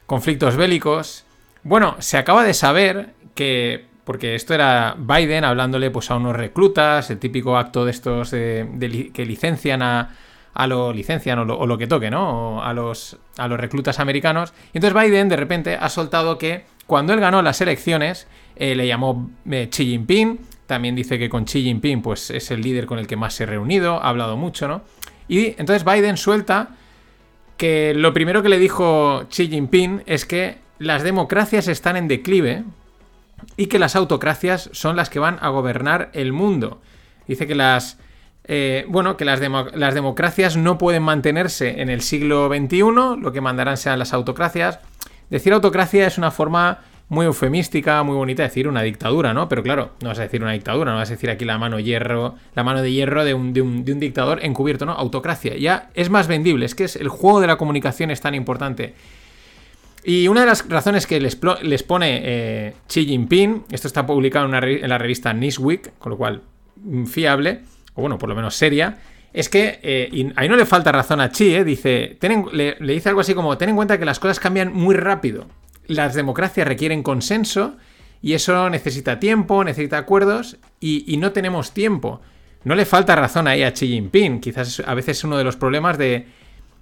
conflictos 0.06 0.58
bélicos. 0.58 1.24
Bueno, 1.63 1.96
se 2.00 2.17
acaba 2.17 2.43
de 2.43 2.54
saber 2.54 3.13
que, 3.34 3.86
porque 4.04 4.36
esto 4.36 4.54
era 4.54 4.98
Biden 4.98 5.46
hablándole 5.46 5.89
pues 5.89 6.12
a 6.12 6.17
unos 6.17 6.36
reclutas, 6.36 7.10
el 7.12 7.17
típico 7.17 7.58
acto 7.58 7.86
de 7.86 7.91
estos 7.91 8.32
que 8.32 9.26
licencian 9.26 9.82
a, 9.82 10.10
a 10.58 10.65
lo 10.65 10.91
licencian 10.91 11.38
o 11.38 11.67
lo, 11.67 11.78
que 11.78 11.86
toque, 11.86 12.10
¿no? 12.10 12.63
a 12.63 12.74
los, 12.74 13.17
a 13.38 13.48
los 13.48 13.60
reclutas 13.60 14.00
americanos. 14.00 14.56
Y 14.74 14.80
entonces 14.80 15.00
Biden 15.00 15.30
de 15.30 15.36
repente 15.36 15.78
ha 15.80 15.88
soltado 15.88 16.39
que 16.39 16.65
cuando 16.88 17.13
él 17.13 17.20
ganó 17.20 17.43
las 17.43 17.62
elecciones, 17.62 18.26
eh, 18.56 18.74
le 18.74 18.88
llamó 18.88 19.30
eh, 19.52 19.70
Xi 19.70 19.86
Jinping. 19.86 20.39
También 20.65 20.96
dice 20.96 21.20
que 21.20 21.30
con 21.30 21.46
Xi 21.46 21.62
Jinping 21.62 22.02
pues, 22.02 22.32
es 22.32 22.50
el 22.50 22.62
líder 22.62 22.88
con 22.88 22.98
el 22.98 23.06
que 23.06 23.15
más 23.15 23.36
se 23.36 23.43
ha 23.43 23.46
reunido, 23.46 24.04
ha 24.04 24.10
hablado 24.10 24.36
mucho, 24.36 24.67
¿no? 24.67 24.82
Y 25.28 25.50
entonces 25.60 25.86
Biden 25.86 26.17
suelta 26.17 26.70
que 27.56 27.93
lo 27.96 28.12
primero 28.12 28.41
que 28.41 28.50
le 28.50 28.58
dijo 28.58 29.26
Xi 29.30 29.50
Jinping 29.50 30.02
es 30.08 30.26
que 30.26 30.58
las 30.80 31.04
democracias 31.04 31.67
están 31.67 31.98
en 31.98 32.08
declive 32.08 32.63
y 33.58 33.67
que 33.67 33.78
las 33.78 33.96
autocracias 33.96 34.72
son 34.74 34.96
las 34.96 35.12
que 35.12 35.20
van 35.20 35.38
a 35.39 35.50
gobernar 35.50 36.10
el 36.13 36.34
mundo. 36.34 36.82
Dice 37.28 37.46
que 37.46 37.54
las 37.54 38.00
eh, 38.48 38.86
bueno, 38.88 39.18
que 39.18 39.26
las, 39.26 39.42
democracias 39.42 40.56
no 40.56 40.78
pueden 40.78 41.04
mantenerse 41.04 41.82
en 41.82 41.90
el 41.90 42.02
siglo 42.02 42.48
XXI, 42.48 42.82
lo 43.20 43.32
que 43.34 43.42
mandarán 43.42 43.76
sean 43.76 44.00
las 44.00 44.14
autocracias. 44.14 44.80
Decir 45.30 45.52
autocracia 45.52 46.08
es 46.08 46.18
una 46.18 46.32
forma 46.32 46.80
muy 47.10 47.26
eufemística, 47.26 48.02
muy 48.04 48.16
bonita 48.16 48.44
decir 48.44 48.68
una 48.70 48.82
dictadura, 48.82 49.34
¿no? 49.34 49.50
Pero 49.50 49.64
claro, 49.64 49.92
no 50.02 50.10
vas 50.10 50.20
a 50.20 50.24
decir 50.24 50.42
una 50.42 50.54
dictadura, 50.54 50.92
no 50.92 50.98
vas 50.98 51.10
a 51.10 51.14
decir 51.14 51.30
aquí 51.30 51.44
la 51.44 51.58
mano 51.58 51.80
hierro, 51.80 52.36
la 52.56 52.64
mano 52.64 52.82
de 52.82 52.92
hierro 52.92 53.26
de 53.26 53.34
un, 53.34 53.54
de 53.54 53.62
de 53.62 53.94
dictador 53.96 54.40
encubierto, 54.44 54.86
¿no? 54.86 54.94
Autocracia. 54.94 55.58
Ya 55.58 55.90
es 55.94 56.10
más 56.10 56.28
vendible, 56.28 56.66
es 56.66 56.74
que 56.74 56.86
es 56.86 56.96
el 56.96 57.10
juego 57.10 57.42
de 57.42 57.48
la 57.48 57.58
comunicación 57.58 58.12
es 58.12 58.22
tan 58.22 58.34
importante. 58.34 58.96
Y 60.04 60.30
una 60.30 60.42
de 60.42 60.48
las 60.48 60.70
razones 60.70 61.06
que 61.06 61.20
les, 61.20 61.36
pone 61.36 62.22
eh, 62.24 62.74
Xi 62.88 63.06
Jinping, 63.06 63.66
esto 63.72 63.90
está 63.90 64.06
publicado 64.06 64.46
en, 64.46 64.64
en 64.64 64.90
la 64.90 64.98
revista 64.98 65.34
Newsweek, 65.34 65.98
con 65.98 66.12
lo 66.12 66.18
cual 66.18 66.44
mm, 66.78 67.06
fiable, 67.06 67.62
o 67.98 68.02
bueno, 68.02 68.18
por 68.18 68.30
lo 68.30 68.36
menos 68.36 68.56
seria, 68.56 68.98
es 69.34 69.50
que, 69.50 69.80
eh, 69.84 70.32
ahí 70.36 70.48
no 70.48 70.56
le 70.56 70.66
falta 70.66 70.92
razón 70.92 71.20
a 71.20 71.30
Xi, 71.30 71.56
eh, 71.56 71.64
dice, 71.64 72.18
le, 72.54 72.78
dice 72.80 73.10
algo 73.10 73.22
así 73.22 73.34
como, 73.34 73.58
ten 73.58 73.70
en 73.70 73.76
cuenta 73.76 74.00
que 74.00 74.06
las 74.06 74.20
cosas 74.20 74.40
cambian 74.40 74.72
muy 74.72 74.96
rápido. 74.96 75.48
Las 75.88 76.14
democracias 76.14 76.68
requieren 76.68 77.04
consenso 77.04 77.76
y 78.22 78.34
eso 78.34 78.70
necesita 78.70 79.20
tiempo, 79.20 79.64
necesita 79.64 79.98
acuerdos 79.98 80.58
y, 80.80 81.12
y 81.12 81.18
no 81.18 81.32
tenemos 81.32 81.74
tiempo. 81.74 82.22
No 82.64 82.76
le 82.76 82.86
falta 82.86 83.16
razón 83.16 83.48
ahí 83.48 83.64
a 83.64 83.74
Xi 83.74 83.88
Jinping, 83.88 84.40
quizás 84.40 84.82
a 84.86 84.94
veces 84.94 85.18
es 85.18 85.24
uno 85.24 85.38
de 85.38 85.44
los 85.44 85.56
problemas 85.56 85.98
de, 85.98 86.28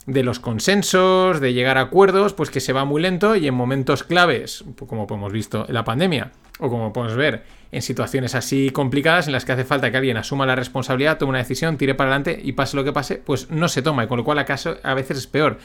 de 0.06 0.24
los 0.24 0.40
consensos, 0.40 1.40
de 1.40 1.54
llegar 1.54 1.78
a 1.78 1.82
acuerdos, 1.82 2.34
pues 2.34 2.50
que 2.52 2.60
se 2.60 2.74
va 2.74 2.86
muy 2.86 3.02
lento 3.02 3.36
y 3.36 3.48
en 3.48 3.54
momentos 3.56 4.04
claves, 4.04 4.64
como 4.88 5.08
hemos 5.10 5.34
visto 5.34 5.66
en 5.68 5.74
la 5.74 5.84
pandemia, 5.84 6.32
o 6.60 6.70
como 6.70 6.94
podemos 6.94 7.18
ver 7.18 7.44
en 7.72 7.82
situaciones 7.82 8.36
así 8.36 8.70
complicadas 8.70 9.28
en 9.28 9.34
las 9.34 9.46
que 9.46 9.52
hace 9.54 9.66
falta 9.66 9.90
que 9.92 9.98
alguien 9.98 10.18
asuma 10.18 10.46
la 10.46 10.56
responsabilidad, 10.56 11.18
tome 11.18 11.32
una 11.32 11.40
decisión, 11.40 11.78
tire 11.78 11.96
para 11.96 12.12
adelante 12.12 12.40
y 12.42 12.52
pase 12.54 12.78
lo 12.78 12.84
que 12.84 12.94
pase, 12.94 13.16
pues 13.16 13.50
no 13.50 13.68
se 13.68 13.82
toma, 13.82 14.04
y 14.04 14.08
con 14.08 14.18
lo 14.18 14.24
cual 14.24 14.40
acaso 14.40 14.78
a 14.84 14.94
veces 14.94 15.18
es 15.18 15.28
peor. 15.28 15.58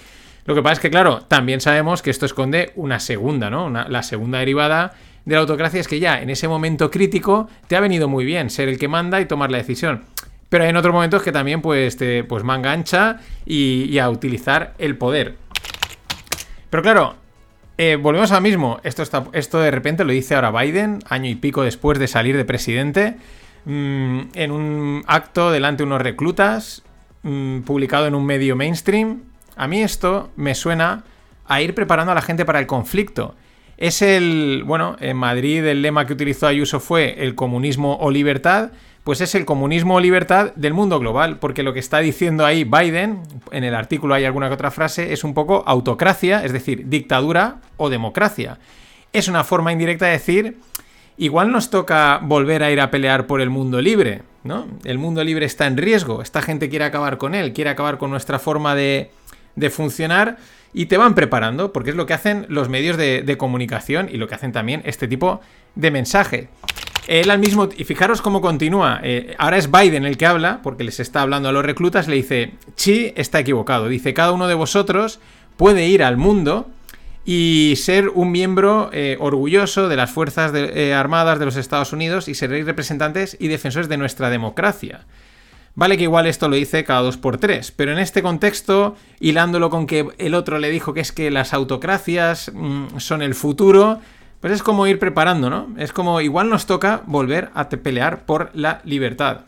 Lo 0.46 0.54
que 0.54 0.62
pasa 0.62 0.72
es 0.74 0.80
que, 0.80 0.90
claro, 0.90 1.20
también 1.28 1.60
sabemos 1.60 2.00
que 2.00 2.10
esto 2.10 2.24
esconde 2.24 2.72
una 2.74 2.98
segunda, 2.98 3.50
¿no? 3.50 3.66
Una- 3.66 3.88
la 3.88 4.02
segunda 4.02 4.38
derivada 4.38 4.94
de 5.26 5.34
la 5.34 5.42
autocracia 5.42 5.80
es 5.80 5.86
que 5.86 6.00
ya 6.00 6.22
en 6.22 6.30
ese 6.30 6.48
momento 6.48 6.90
crítico 6.90 7.46
te 7.68 7.76
ha 7.76 7.80
venido 7.80 8.08
muy 8.08 8.24
bien 8.24 8.48
ser 8.48 8.70
el 8.70 8.78
que 8.78 8.88
manda 8.88 9.20
y 9.20 9.26
tomar 9.26 9.50
la 9.50 9.58
decisión. 9.58 10.04
Pero 10.50 10.64
hay 10.64 10.70
en 10.70 10.76
otros 10.76 10.92
momentos 10.92 11.22
que 11.22 11.32
también 11.32 11.62
pues 11.62 11.96
te 11.96 12.24
pues 12.24 12.44
manga 12.44 12.72
ancha 12.72 13.20
y, 13.46 13.98
a 13.98 14.10
utilizar 14.10 14.74
el 14.78 14.98
poder. 14.98 15.36
Pero 16.68 16.82
claro, 16.82 17.14
eh, 17.78 17.96
volvemos 17.96 18.32
al 18.32 18.42
mismo. 18.42 18.80
Esto, 18.82 19.02
está, 19.02 19.24
esto 19.32 19.60
de 19.60 19.70
repente 19.70 20.04
lo 20.04 20.12
dice 20.12 20.34
ahora 20.34 20.50
Biden, 20.50 20.98
año 21.08 21.30
y 21.30 21.36
pico 21.36 21.62
después 21.62 21.98
de 21.98 22.08
salir 22.08 22.36
de 22.36 22.44
presidente, 22.44 23.16
mm, 23.64 24.20
en 24.34 24.50
un 24.50 25.04
acto 25.06 25.52
delante 25.52 25.84
de 25.84 25.86
unos 25.86 26.02
reclutas, 26.02 26.82
mm, 27.22 27.60
publicado 27.60 28.08
en 28.08 28.16
un 28.16 28.26
medio 28.26 28.56
mainstream. 28.56 29.22
A 29.56 29.68
mí 29.68 29.82
esto 29.82 30.30
me 30.34 30.56
suena 30.56 31.04
a 31.46 31.62
ir 31.62 31.74
preparando 31.74 32.10
a 32.10 32.14
la 32.16 32.22
gente 32.22 32.44
para 32.44 32.58
el 32.58 32.66
conflicto. 32.66 33.36
Es 33.76 34.02
el, 34.02 34.62
bueno, 34.66 34.96
en 35.00 35.16
Madrid 35.16 35.64
el 35.64 35.80
lema 35.80 36.06
que 36.06 36.12
utilizó 36.12 36.46
Ayuso 36.46 36.80
fue 36.80 37.24
el 37.24 37.34
comunismo 37.34 37.96
o 38.00 38.10
libertad, 38.10 38.72
pues 39.04 39.20
es 39.20 39.34
el 39.34 39.44
comunismo 39.44 39.94
o 39.94 40.00
libertad 40.00 40.52
del 40.56 40.74
mundo 40.74 40.98
global, 40.98 41.38
porque 41.38 41.62
lo 41.62 41.72
que 41.72 41.80
está 41.80 41.98
diciendo 41.98 42.44
ahí 42.44 42.64
Biden, 42.64 43.22
en 43.50 43.64
el 43.64 43.74
artículo 43.74 44.14
hay 44.14 44.24
alguna 44.24 44.48
que 44.48 44.54
otra 44.54 44.70
frase, 44.70 45.12
es 45.12 45.24
un 45.24 45.34
poco 45.34 45.64
autocracia, 45.66 46.44
es 46.44 46.52
decir, 46.52 46.88
dictadura 46.88 47.60
o 47.76 47.88
democracia. 47.88 48.58
Es 49.12 49.28
una 49.28 49.42
forma 49.42 49.72
indirecta 49.72 50.06
de 50.06 50.12
decir, 50.12 50.58
igual 51.16 51.50
nos 51.50 51.70
toca 51.70 52.20
volver 52.22 52.62
a 52.62 52.70
ir 52.70 52.80
a 52.80 52.90
pelear 52.90 53.26
por 53.26 53.40
el 53.40 53.50
mundo 53.50 53.80
libre, 53.80 54.22
¿no? 54.44 54.66
El 54.84 54.98
mundo 54.98 55.24
libre 55.24 55.46
está 55.46 55.66
en 55.66 55.76
riesgo, 55.76 56.22
esta 56.22 56.42
gente 56.42 56.68
quiere 56.68 56.84
acabar 56.84 57.16
con 57.18 57.34
él, 57.34 57.52
quiere 57.52 57.70
acabar 57.70 57.98
con 57.98 58.10
nuestra 58.10 58.38
forma 58.38 58.74
de, 58.74 59.10
de 59.56 59.70
funcionar 59.70 60.36
y 60.72 60.86
te 60.86 60.98
van 60.98 61.14
preparando, 61.14 61.72
porque 61.72 61.90
es 61.90 61.96
lo 61.96 62.06
que 62.06 62.14
hacen 62.14 62.46
los 62.48 62.68
medios 62.68 62.96
de, 62.96 63.22
de 63.22 63.36
comunicación 63.36 64.08
y 64.12 64.18
lo 64.18 64.28
que 64.28 64.34
hacen 64.34 64.52
también 64.52 64.82
este 64.84 65.08
tipo 65.08 65.40
de 65.74 65.90
mensaje. 65.90 66.48
Él 67.06 67.30
al 67.30 67.38
mismo, 67.38 67.68
y 67.76 67.84
fijaros 67.84 68.22
cómo 68.22 68.40
continúa, 68.40 69.00
eh, 69.02 69.34
ahora 69.38 69.56
es 69.56 69.70
Biden 69.70 70.04
el 70.04 70.16
que 70.16 70.26
habla, 70.26 70.60
porque 70.62 70.84
les 70.84 71.00
está 71.00 71.22
hablando 71.22 71.48
a 71.48 71.52
los 71.52 71.64
reclutas, 71.64 72.08
le 72.08 72.16
dice, 72.16 72.52
Chi 72.76 73.12
está 73.16 73.40
equivocado, 73.40 73.88
dice, 73.88 74.14
cada 74.14 74.32
uno 74.32 74.46
de 74.46 74.54
vosotros 74.54 75.18
puede 75.56 75.86
ir 75.88 76.02
al 76.02 76.16
mundo 76.16 76.68
y 77.24 77.74
ser 77.76 78.08
un 78.08 78.32
miembro 78.32 78.90
eh, 78.92 79.16
orgulloso 79.20 79.88
de 79.88 79.96
las 79.96 80.10
Fuerzas 80.10 80.52
eh, 80.54 80.94
Armadas 80.94 81.38
de 81.38 81.44
los 81.44 81.56
Estados 81.56 81.92
Unidos 81.92 82.28
y 82.28 82.34
seréis 82.34 82.64
representantes 82.64 83.36
y 83.38 83.48
defensores 83.48 83.88
de 83.88 83.96
nuestra 83.96 84.30
democracia. 84.30 85.06
Vale 85.74 85.96
que 85.96 86.04
igual 86.04 86.26
esto 86.26 86.48
lo 86.48 86.56
dice 86.56 86.84
cada 86.84 87.02
dos 87.02 87.16
por 87.16 87.38
tres, 87.38 87.70
pero 87.70 87.92
en 87.92 87.98
este 87.98 88.22
contexto, 88.22 88.96
hilándolo 89.20 89.70
con 89.70 89.86
que 89.86 90.08
el 90.18 90.34
otro 90.34 90.58
le 90.58 90.70
dijo 90.70 90.94
que 90.94 91.00
es 91.00 91.12
que 91.12 91.30
las 91.30 91.54
autocracias 91.54 92.50
mm, 92.52 92.98
son 92.98 93.22
el 93.22 93.34
futuro, 93.34 94.00
pues 94.40 94.52
es 94.54 94.62
como 94.62 94.86
ir 94.86 94.98
preparando, 94.98 95.50
¿no? 95.50 95.68
Es 95.78 95.92
como 95.92 96.20
igual 96.20 96.48
nos 96.48 96.66
toca 96.66 97.02
volver 97.06 97.50
a 97.54 97.68
pelear 97.68 98.24
por 98.24 98.50
la 98.54 98.80
libertad. 98.84 99.42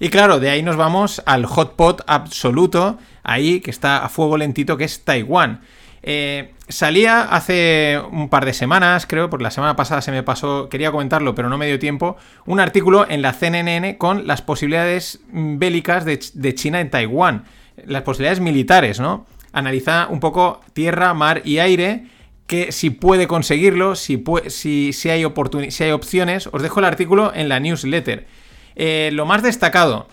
Y 0.00 0.08
claro, 0.08 0.40
de 0.40 0.50
ahí 0.50 0.62
nos 0.62 0.76
vamos 0.76 1.22
al 1.26 1.46
hotpot 1.46 2.02
absoluto, 2.06 2.98
ahí 3.22 3.60
que 3.60 3.70
está 3.70 4.04
a 4.04 4.08
fuego 4.08 4.36
lentito, 4.38 4.76
que 4.76 4.84
es 4.84 5.04
Taiwán. 5.04 5.60
Eh, 6.02 6.54
salía 6.68 7.22
hace 7.22 8.00
un 8.10 8.30
par 8.30 8.46
de 8.46 8.54
semanas, 8.54 9.06
creo, 9.06 9.28
porque 9.28 9.42
la 9.42 9.50
semana 9.50 9.76
pasada 9.76 10.00
se 10.00 10.10
me 10.10 10.22
pasó, 10.22 10.68
quería 10.70 10.90
comentarlo, 10.90 11.34
pero 11.34 11.50
no 11.50 11.58
me 11.58 11.66
dio 11.66 11.78
tiempo, 11.78 12.16
un 12.46 12.60
artículo 12.60 13.06
en 13.08 13.20
la 13.20 13.34
CNN 13.34 13.98
con 13.98 14.26
las 14.26 14.40
posibilidades 14.40 15.20
bélicas 15.30 16.06
de 16.06 16.54
China 16.54 16.80
en 16.80 16.90
Taiwán, 16.90 17.44
las 17.84 18.02
posibilidades 18.02 18.40
militares, 18.40 19.00
¿no? 19.00 19.26
Analiza 19.52 20.06
un 20.08 20.20
poco 20.20 20.60
tierra, 20.72 21.12
mar 21.12 21.42
y 21.44 21.58
aire, 21.58 22.06
que 22.50 22.72
si 22.72 22.90
puede 22.90 23.28
conseguirlo, 23.28 23.94
si, 23.94 24.24
si, 24.48 25.08
hay, 25.08 25.24
opciones, 25.24 26.48
os 26.50 26.62
dejo 26.62 26.80
el 26.80 26.84
artículo 26.84 27.30
en 27.32 27.48
la 27.48 27.60
newsletter. 27.60 28.26
Eh, 28.74 29.10
lo 29.12 29.24
más 29.24 29.44
destacado, 29.44 30.08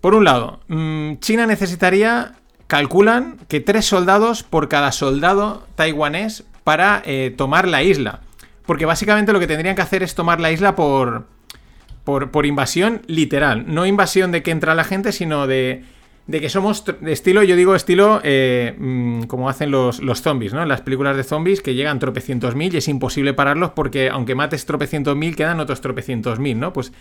por 0.00 0.14
un 0.14 0.22
lado, 0.22 0.60
mm, 0.68 1.14
China 1.18 1.46
necesitaría, 1.46 2.34
calculan, 2.68 3.38
que 3.48 3.58
tres 3.58 3.86
soldados 3.86 4.44
por 4.44 4.68
cada 4.68 4.92
soldado 4.92 5.66
taiwanés 5.74 6.44
para 6.62 7.02
eh, 7.04 7.34
tomar 7.36 7.66
la 7.66 7.82
isla. 7.82 8.20
Porque 8.64 8.86
básicamente 8.86 9.32
lo 9.32 9.40
que 9.40 9.48
tendrían 9.48 9.74
que 9.74 9.82
hacer 9.82 10.04
es 10.04 10.14
tomar 10.14 10.38
la 10.38 10.52
isla 10.52 10.76
por, 10.76 11.26
por 12.04 12.46
invasión 12.46 13.02
literal. 13.08 13.64
No 13.66 13.84
invasión 13.84 14.30
de 14.30 14.44
que 14.44 14.52
entra 14.52 14.76
la 14.76 14.84
gente, 14.84 15.10
sino 15.10 15.48
de, 15.48 15.82
de 16.28 16.42
que 16.42 16.50
somos 16.50 16.84
de 16.84 17.10
estilo, 17.10 17.42
yo 17.42 17.56
digo 17.56 17.74
estilo 17.74 18.20
eh, 18.22 18.76
mm, 18.78 19.22
como 19.22 19.48
hacen 19.48 19.70
los, 19.70 20.00
los 20.00 20.20
zombies, 20.20 20.52
¿no? 20.52 20.64
Las 20.66 20.82
películas 20.82 21.16
de 21.16 21.24
zombies 21.24 21.62
que 21.62 21.74
llegan 21.74 21.98
tropecientos 21.98 22.54
mil 22.54 22.72
y 22.72 22.76
es 22.76 22.86
imposible 22.86 23.32
pararlos 23.32 23.70
porque 23.70 24.10
aunque 24.10 24.34
mates 24.34 24.66
tropecientos 24.66 25.16
mil, 25.16 25.34
quedan 25.34 25.58
otros 25.58 25.80
tropecientos 25.80 26.38
mil, 26.38 26.60
¿no? 26.60 26.74
Pues 26.74 26.92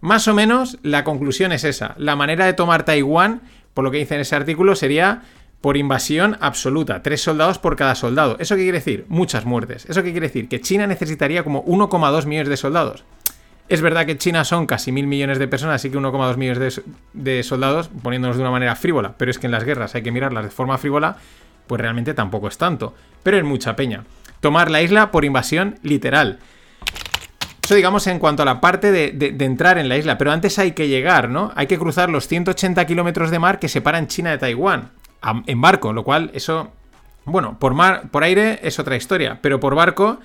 más 0.00 0.28
o 0.28 0.34
menos 0.34 0.78
la 0.84 1.02
conclusión 1.02 1.50
es 1.50 1.64
esa. 1.64 1.96
La 1.98 2.14
manera 2.14 2.46
de 2.46 2.52
tomar 2.52 2.84
Taiwán, 2.84 3.42
por 3.74 3.82
lo 3.82 3.90
que 3.90 3.98
dice 3.98 4.14
en 4.14 4.20
ese 4.20 4.36
artículo, 4.36 4.76
sería 4.76 5.22
por 5.60 5.76
invasión 5.76 6.38
absoluta. 6.40 7.02
Tres 7.02 7.20
soldados 7.20 7.58
por 7.58 7.74
cada 7.74 7.96
soldado. 7.96 8.36
¿Eso 8.38 8.54
qué 8.54 8.62
quiere 8.62 8.78
decir? 8.78 9.06
Muchas 9.08 9.44
muertes. 9.44 9.86
¿Eso 9.88 10.04
qué 10.04 10.12
quiere 10.12 10.28
decir? 10.28 10.48
Que 10.48 10.60
China 10.60 10.86
necesitaría 10.86 11.42
como 11.42 11.64
1,2 11.64 12.26
millones 12.26 12.48
de 12.48 12.56
soldados. 12.56 13.04
Es 13.68 13.82
verdad 13.82 14.06
que 14.06 14.16
China 14.16 14.44
son 14.44 14.66
casi 14.66 14.92
mil 14.92 15.06
millones 15.06 15.38
de 15.38 15.46
personas, 15.46 15.76
así 15.76 15.90
que 15.90 15.98
1,2 15.98 16.36
millones 16.36 16.82
de, 17.12 17.42
soldados, 17.42 17.90
poniéndonos 18.02 18.36
de 18.36 18.42
una 18.42 18.50
manera 18.50 18.74
frívola, 18.76 19.14
pero 19.18 19.30
es 19.30 19.38
que 19.38 19.46
en 19.46 19.52
las 19.52 19.64
guerras 19.64 19.94
hay 19.94 20.02
que 20.02 20.10
mirarlas 20.10 20.44
de 20.44 20.50
forma 20.50 20.78
frívola, 20.78 21.16
pues 21.66 21.80
realmente 21.80 22.14
tampoco 22.14 22.48
es 22.48 22.56
tanto. 22.56 22.94
Pero 23.22 23.36
es 23.36 23.44
mucha 23.44 23.76
peña. 23.76 24.04
Tomar 24.40 24.70
la 24.70 24.80
isla 24.80 25.10
por 25.10 25.26
invasión 25.26 25.78
literal. 25.82 26.38
Eso 27.62 27.74
digamos 27.74 28.06
en 28.06 28.18
cuanto 28.18 28.42
a 28.42 28.46
la 28.46 28.62
parte 28.62 28.90
de, 28.90 29.44
entrar 29.44 29.76
en 29.76 29.90
la 29.90 29.98
isla, 29.98 30.16
pero 30.16 30.32
antes 30.32 30.58
hay 30.58 30.72
que 30.72 30.88
llegar, 30.88 31.28
¿no? 31.28 31.52
Hay 31.54 31.66
que 31.66 31.78
cruzar 31.78 32.08
los 32.08 32.26
180 32.26 32.86
kilómetros 32.86 33.30
de 33.30 33.38
mar 33.38 33.58
que 33.58 33.68
separan 33.68 34.06
China 34.06 34.30
de 34.30 34.38
Taiwán 34.38 34.92
en 35.46 35.60
barco, 35.60 35.92
lo 35.92 36.04
cual 36.04 36.30
eso, 36.32 36.72
bueno, 37.26 37.58
por 37.58 37.74
mar, 37.74 38.08
por 38.10 38.22
aire 38.22 38.60
es 38.62 38.78
otra 38.78 38.96
historia, 38.96 39.40
pero 39.42 39.60
por 39.60 39.74
barco 39.74 40.20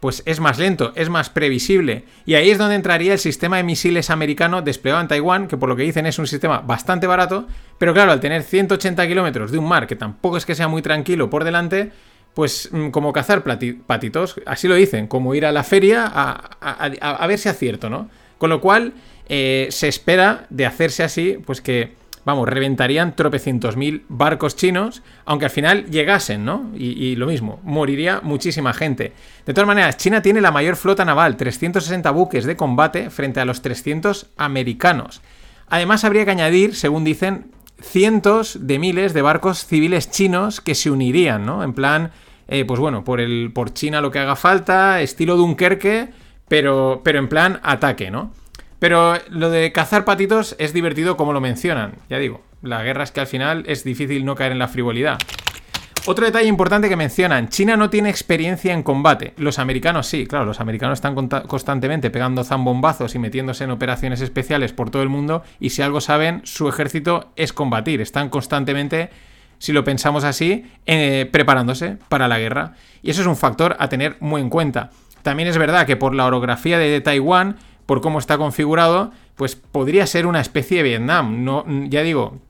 pues 0.00 0.22
es 0.26 0.40
más 0.40 0.58
lento, 0.58 0.92
es 0.94 1.08
más 1.08 1.30
previsible. 1.30 2.04
Y 2.26 2.34
ahí 2.34 2.50
es 2.50 2.58
donde 2.58 2.74
entraría 2.74 3.12
el 3.14 3.18
sistema 3.18 3.56
de 3.56 3.62
misiles 3.62 4.10
americano 4.10 4.62
desplegado 4.62 5.00
en 5.02 5.08
Taiwán, 5.08 5.48
que 5.48 5.56
por 5.56 5.68
lo 5.68 5.76
que 5.76 5.82
dicen 5.84 6.06
es 6.06 6.18
un 6.18 6.26
sistema 6.26 6.58
bastante 6.60 7.06
barato, 7.06 7.46
pero 7.78 7.92
claro, 7.94 8.12
al 8.12 8.20
tener 8.20 8.42
180 8.42 9.06
kilómetros 9.08 9.50
de 9.50 9.58
un 9.58 9.66
mar 9.68 9.86
que 9.86 9.96
tampoco 9.96 10.36
es 10.36 10.44
que 10.46 10.54
sea 10.54 10.68
muy 10.68 10.82
tranquilo 10.82 11.30
por 11.30 11.44
delante, 11.44 11.90
pues 12.34 12.68
mm, 12.70 12.90
como 12.90 13.12
cazar 13.12 13.42
patitos, 13.86 14.36
así 14.44 14.68
lo 14.68 14.74
dicen, 14.74 15.06
como 15.06 15.34
ir 15.34 15.46
a 15.46 15.52
la 15.52 15.64
feria 15.64 16.04
a- 16.06 16.50
a 16.60 17.26
ver 17.26 17.38
si 17.38 17.48
acierto, 17.48 17.88
¿no? 17.88 18.10
Con 18.38 18.50
lo 18.50 18.60
cual, 18.60 18.92
eh, 19.28 19.68
se 19.70 19.88
espera 19.88 20.46
de 20.50 20.66
hacerse 20.66 21.02
así, 21.02 21.38
pues 21.44 21.60
que, 21.62 21.94
vamos, 22.26 22.48
reventarían 22.48 23.14
tropecientos 23.14 23.76
mil 23.76 24.04
barcos 24.08 24.56
chinos, 24.56 25.04
aunque 25.24 25.44
al 25.44 25.52
final 25.52 25.86
llegasen, 25.86 26.44
¿no? 26.44 26.72
Y, 26.74 27.14
lo 27.14 27.28
mismo, 27.28 27.60
moriría 27.62 28.20
muchísima 28.20 28.74
gente. 28.74 29.12
De 29.46 29.54
todas 29.54 29.68
maneras, 29.68 29.96
China 29.96 30.20
tiene 30.20 30.40
la 30.40 30.50
mayor 30.50 30.74
flota 30.74 31.04
naval, 31.04 31.36
360 31.36 32.10
buques 32.10 32.44
de 32.44 32.56
combate 32.56 33.10
frente 33.10 33.38
a 33.38 33.44
los 33.44 33.62
300 33.62 34.26
americanos. 34.36 35.22
Además, 35.68 36.02
habría 36.02 36.24
que 36.24 36.32
añadir, 36.32 36.74
según 36.74 37.04
dicen, 37.04 37.52
cientos 37.80 38.58
de 38.66 38.80
miles 38.80 39.14
de 39.14 39.22
barcos 39.22 39.64
civiles 39.64 40.10
chinos 40.10 40.60
que 40.60 40.74
se 40.74 40.90
unirían, 40.90 41.46
¿no? 41.46 41.62
En 41.62 41.74
plan, 41.74 42.10
eh, 42.48 42.64
pues 42.64 42.80
bueno, 42.80 43.04
por, 43.04 43.20
el, 43.20 43.52
por 43.54 43.72
China 43.72 44.00
lo 44.00 44.10
que 44.10 44.18
haga 44.18 44.34
falta, 44.34 45.00
estilo 45.00 45.36
Dunkerque, 45.36 46.08
pero, 46.48 47.02
pero 47.04 47.20
en 47.20 47.28
plan 47.28 47.60
ataque, 47.62 48.10
¿no? 48.10 48.32
Pero 48.78 49.14
lo 49.30 49.50
de 49.50 49.72
cazar 49.72 50.04
patitos 50.04 50.54
es 50.58 50.72
divertido 50.72 51.16
como 51.16 51.32
lo 51.32 51.40
mencionan, 51.40 51.94
ya 52.08 52.18
digo, 52.18 52.42
la 52.62 52.82
guerra 52.82 53.04
es 53.04 53.10
que 53.10 53.20
al 53.20 53.26
final 53.26 53.64
es 53.66 53.84
difícil 53.84 54.24
no 54.24 54.34
caer 54.34 54.52
en 54.52 54.58
la 54.58 54.68
frivolidad. 54.68 55.18
Otro 56.08 56.24
detalle 56.24 56.46
importante 56.46 56.88
que 56.88 56.94
mencionan, 56.94 57.48
China 57.48 57.76
no 57.76 57.90
tiene 57.90 58.10
experiencia 58.10 58.72
en 58.72 58.84
combate, 58.84 59.34
los 59.38 59.58
americanos 59.58 60.06
sí, 60.06 60.26
claro, 60.26 60.44
los 60.44 60.60
americanos 60.60 60.98
están 60.98 61.14
constantemente 61.46 62.10
pegando 62.10 62.44
zambombazos 62.44 63.16
y 63.16 63.18
metiéndose 63.18 63.64
en 63.64 63.72
operaciones 63.72 64.20
especiales 64.20 64.72
por 64.72 64.90
todo 64.90 65.02
el 65.02 65.08
mundo 65.08 65.42
y 65.58 65.70
si 65.70 65.82
algo 65.82 66.00
saben, 66.00 66.42
su 66.44 66.68
ejército 66.68 67.32
es 67.34 67.52
combatir, 67.52 68.00
están 68.00 68.28
constantemente 68.28 69.10
si 69.58 69.72
lo 69.72 69.84
pensamos 69.84 70.24
así, 70.24 70.66
eh, 70.86 71.28
preparándose 71.30 71.96
para 72.08 72.28
la 72.28 72.38
guerra. 72.38 72.74
Y 73.02 73.10
eso 73.10 73.22
es 73.22 73.26
un 73.26 73.36
factor 73.36 73.76
a 73.78 73.88
tener 73.88 74.16
muy 74.20 74.40
en 74.40 74.50
cuenta. 74.50 74.90
También 75.22 75.48
es 75.48 75.58
verdad 75.58 75.86
que 75.86 75.96
por 75.96 76.14
la 76.14 76.26
orografía 76.26 76.78
de 76.78 77.00
Taiwán, 77.00 77.56
por 77.86 78.00
cómo 78.00 78.18
está 78.18 78.36
configurado, 78.36 79.12
pues 79.36 79.56
podría 79.56 80.06
ser 80.06 80.26
una 80.26 80.40
especie 80.40 80.78
de 80.78 80.82
Vietnam. 80.82 81.44
No, 81.44 81.64
ya 81.88 82.02
digo, 82.02 82.40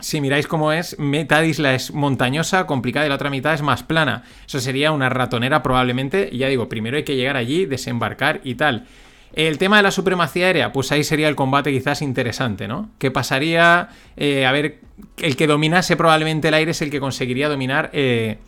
si 0.00 0.20
miráis 0.20 0.46
cómo 0.46 0.72
es, 0.72 0.98
mitad 0.98 1.42
isla 1.42 1.74
es 1.74 1.92
montañosa, 1.92 2.66
complicada 2.66 3.06
y 3.06 3.08
la 3.08 3.14
otra 3.14 3.30
mitad 3.30 3.54
es 3.54 3.62
más 3.62 3.82
plana. 3.82 4.24
Eso 4.46 4.60
sería 4.60 4.92
una 4.92 5.08
ratonera 5.08 5.62
probablemente. 5.62 6.28
Y 6.32 6.38
ya 6.38 6.48
digo, 6.48 6.68
primero 6.68 6.96
hay 6.96 7.04
que 7.04 7.16
llegar 7.16 7.36
allí, 7.36 7.66
desembarcar 7.66 8.40
y 8.44 8.56
tal. 8.56 8.86
El 9.32 9.58
tema 9.58 9.76
de 9.76 9.84
la 9.84 9.92
supremacía 9.92 10.46
aérea, 10.46 10.72
pues 10.72 10.90
ahí 10.90 11.04
sería 11.04 11.28
el 11.28 11.36
combate 11.36 11.70
quizás 11.70 12.02
interesante, 12.02 12.66
¿no? 12.66 12.90
¿Qué 12.98 13.12
pasaría? 13.12 13.88
Eh, 14.16 14.44
a 14.44 14.50
ver, 14.50 14.80
el 15.18 15.36
que 15.36 15.46
dominase 15.46 15.96
probablemente 15.96 16.48
el 16.48 16.54
aire 16.54 16.72
es 16.72 16.82
el 16.82 16.90
que 16.90 16.98
conseguiría 16.98 17.48
dominar 17.48 17.90
eh, 17.92 18.38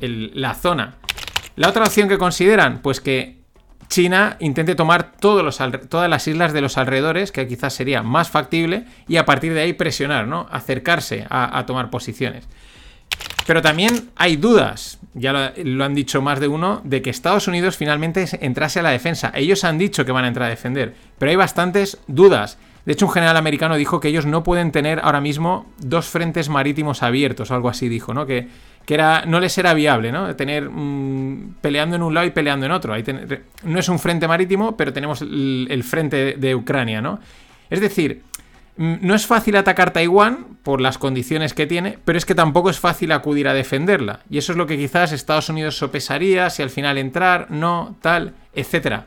la 0.00 0.54
zona. 0.54 0.96
La 1.56 1.68
otra 1.68 1.82
opción 1.82 2.08
que 2.08 2.18
consideran, 2.18 2.82
pues 2.82 3.00
que 3.00 3.37
China 3.88 4.36
intente 4.40 4.74
tomar 4.74 5.12
todas 5.12 5.60
las 6.10 6.28
islas 6.28 6.52
de 6.52 6.60
los 6.60 6.76
alrededores, 6.78 7.32
que 7.32 7.48
quizás 7.48 7.74
sería 7.74 8.02
más 8.02 8.30
factible, 8.30 8.84
y 9.08 9.16
a 9.16 9.24
partir 9.24 9.54
de 9.54 9.62
ahí 9.62 9.72
presionar, 9.72 10.26
¿no? 10.26 10.46
Acercarse 10.50 11.26
a 11.30 11.64
tomar 11.66 11.90
posiciones. 11.90 12.48
Pero 13.48 13.62
también 13.62 14.10
hay 14.14 14.36
dudas, 14.36 14.98
ya 15.14 15.32
lo, 15.32 15.84
han 15.84 15.94
dicho 15.94 16.20
más 16.20 16.38
de 16.38 16.48
uno, 16.48 16.82
de 16.84 17.00
que 17.00 17.08
Estados 17.08 17.48
Unidos 17.48 17.78
finalmente 17.78 18.26
entrase 18.42 18.80
a 18.80 18.82
la 18.82 18.90
defensa. 18.90 19.32
Ellos 19.34 19.64
han 19.64 19.78
dicho 19.78 20.04
que 20.04 20.12
van 20.12 20.26
a 20.26 20.28
entrar 20.28 20.48
a 20.48 20.50
defender, 20.50 20.94
pero 21.18 21.30
hay 21.30 21.36
bastantes 21.36 21.96
dudas. 22.06 22.58
De 22.88 22.94
hecho, 22.94 23.04
un 23.04 23.12
general 23.12 23.36
americano 23.36 23.76
dijo 23.76 24.00
que 24.00 24.08
ellos 24.08 24.24
no 24.24 24.42
pueden 24.42 24.72
tener 24.72 24.98
ahora 25.04 25.20
mismo 25.20 25.66
dos 25.76 26.06
frentes 26.08 26.48
marítimos 26.48 27.02
abiertos, 27.02 27.50
o 27.50 27.54
algo 27.54 27.68
así 27.68 27.88
dijo, 27.88 28.14
¿no? 28.14 28.24
Que, 28.24 28.48
que 28.86 28.94
era, 28.94 29.26
no 29.26 29.38
les 29.38 29.58
era 29.58 29.74
viable, 29.74 30.10
¿no? 30.10 30.34
Tener 30.34 30.70
mm, 30.70 31.56
peleando 31.60 31.96
en 31.96 32.02
un 32.02 32.14
lado 32.14 32.26
y 32.26 32.30
peleando 32.30 32.66
en 32.66 32.72
otro. 32.72 32.94
no 33.64 33.78
es 33.78 33.88
un 33.88 33.98
frente 33.98 34.26
marítimo, 34.26 34.76
pero 34.76 34.92
tenemos 34.92 35.22
el, 35.22 35.68
el 35.70 35.84
frente 35.84 36.34
de 36.38 36.54
Ucrania, 36.54 37.00
¿no? 37.00 37.20
Es 37.70 37.80
decir, 37.80 38.22
Mm, 38.78 38.98
no 39.00 39.16
es 39.16 39.26
fácil 39.26 39.56
atacar 39.56 39.92
Taiwán 39.92 40.56
por 40.62 40.80
las 40.80 40.98
condiciones 40.98 41.52
que 41.52 41.66
tiene, 41.66 41.98
pero 42.04 42.16
es 42.16 42.24
que 42.24 42.36
tampoco 42.36 42.70
es 42.70 42.78
fácil 42.78 43.10
acudir 43.10 43.48
a 43.48 43.54
defenderla. 43.54 44.20
Y 44.30 44.38
eso 44.38 44.52
es 44.52 44.58
lo 44.58 44.68
que 44.68 44.78
quizás 44.78 45.10
Estados 45.10 45.48
Unidos 45.48 45.76
sopesaría, 45.76 46.48
si 46.48 46.62
al 46.62 46.70
final 46.70 46.96
entrar, 46.96 47.50
no, 47.50 47.96
tal, 48.00 48.34
etc. 48.54 49.02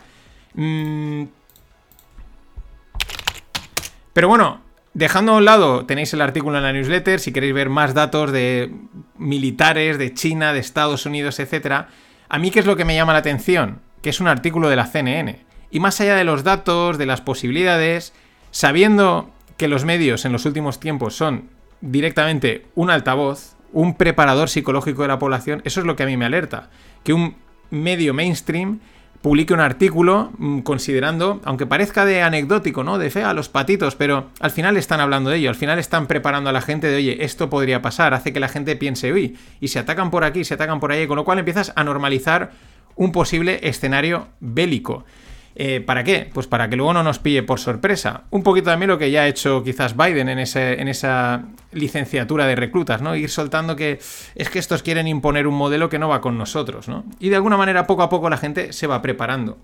Pero 4.14 4.28
bueno, 4.28 4.62
dejando 4.94 5.34
a 5.34 5.38
un 5.38 5.46
lado, 5.46 5.86
tenéis 5.86 6.14
el 6.14 6.22
artículo 6.22 6.58
en 6.58 6.64
la 6.64 6.74
newsletter, 6.74 7.20
si 7.20 7.32
queréis 7.32 7.54
ver 7.54 7.70
más 7.70 7.94
datos 7.94 8.32
de 8.32 8.74
militares, 9.18 9.98
de 9.98 10.14
China, 10.14 10.54
de 10.54 10.60
Estados 10.60 11.06
Unidos, 11.06 11.40
etc. 11.40 11.86
A 12.28 12.40
mí, 12.40 12.52
¿qué 12.52 12.60
es 12.60 12.66
lo 12.66 12.76
que 12.76 12.86
me 12.86 12.96
llama 12.96 13.14
la 13.14 13.20
atención? 13.20 13.80
Que 14.02 14.10
es 14.10 14.20
un 14.20 14.28
artículo 14.28 14.70
de 14.70 14.76
la 14.76 14.88
CNN. 14.88 15.46
Y 15.70 15.80
más 15.80 16.02
allá 16.02 16.16
de 16.16 16.26
los 16.26 16.44
datos, 16.44 16.98
de 16.98 17.06
las 17.06 17.22
posibilidades, 17.22 18.14
sabiendo 18.52 19.32
que 19.58 19.68
los 19.68 19.86
medios 19.86 20.26
en 20.26 20.34
los 20.34 20.46
últimos 20.46 20.80
tiempos 20.80 21.16
son 21.16 21.50
directamente 21.80 22.66
un 22.76 22.90
altavoz, 22.90 23.56
un 23.72 23.96
preparador 23.96 24.50
psicológico 24.50 25.04
de 25.04 25.08
la 25.08 25.20
población, 25.20 25.62
eso 25.64 25.80
es 25.80 25.86
lo 25.86 25.96
que 25.96 26.04
a 26.04 26.08
mí 26.08 26.18
me 26.18 26.26
alerta. 26.26 26.70
Que 27.04 27.14
un 27.14 27.36
medio 27.70 28.14
mainstream 28.14 28.82
publique 29.22 29.54
un 29.54 29.60
artículo 29.60 30.32
mm, 30.38 30.60
considerando, 30.60 31.42
aunque 31.44 31.66
parezca 31.66 32.06
de 32.06 32.22
anecdótico, 32.22 32.84
¿no? 32.84 32.98
De 32.98 33.10
fe 33.10 33.24
a 33.24 33.34
los 33.34 33.50
patitos, 33.50 33.96
pero 33.96 34.30
al 34.40 34.52
final 34.52 34.78
están 34.78 35.00
hablando 35.00 35.30
de 35.30 35.38
ello, 35.38 35.50
al 35.50 35.56
final 35.56 35.80
están 35.80 36.08
preparando 36.08 36.50
a 36.50 36.54
la 36.54 36.62
gente 36.62 36.88
de, 36.88 36.96
oye, 36.96 37.24
esto 37.24 37.50
podría 37.50 37.82
pasar, 37.82 38.14
hace 38.14 38.34
que 38.34 38.40
la 38.40 38.48
gente 38.48 38.76
piense, 38.76 39.14
uy, 39.14 39.38
y 39.60 39.68
se 39.68 39.80
atacan 39.80 40.12
por 40.12 40.24
aquí, 40.24 40.44
se 40.44 40.56
atacan 40.56 40.80
por 40.80 40.92
ahí, 40.92 41.08
con 41.08 41.16
lo 41.16 41.26
cual 41.26 41.40
empiezas 41.40 41.72
a 41.76 41.84
normalizar 41.84 42.52
un 42.96 43.12
posible 43.12 43.60
escenario 43.64 44.28
bélico. 44.40 45.06
Eh, 45.56 45.82
¿Para 45.82 46.04
qué? 46.04 46.30
Pues 46.34 46.48
para 46.48 46.70
que 46.70 46.76
luego 46.76 46.94
no 46.94 47.04
nos 47.04 47.20
pille 47.20 47.44
por 47.44 47.60
sorpresa. 47.60 48.24
Un 48.30 48.44
poquito 48.44 48.70
también 48.70 48.90
lo 48.90 48.98
que 48.98 49.12
ya 49.12 49.24
ha 49.24 49.28
hecho 49.28 49.64
quizás 49.64 49.98
Biden 49.98 50.30
en, 50.30 50.40
esa 50.40 51.44
licenciatura 51.72 52.46
de 52.48 52.56
reclutas, 52.56 53.02
¿no? 53.02 53.16
Ir 53.16 53.30
soltando 53.30 53.76
que 53.76 54.00
es 54.36 54.50
que 54.50 54.60
estos 54.60 54.82
quieren 54.84 55.08
imponer 55.08 55.48
un 55.48 55.56
modelo 55.56 55.90
que 55.90 56.00
no 56.00 56.08
va 56.08 56.22
con 56.22 56.38
nosotros, 56.38 56.88
¿no? 56.88 57.04
Y 57.20 57.30
de 57.30 57.36
alguna 57.36 57.58
manera 57.58 57.86
poco 57.86 58.04
a 58.04 58.10
poco 58.10 58.30
la 58.30 58.38
gente 58.38 58.72
se 58.74 58.88
va 58.88 59.02
preparando. 59.02 59.58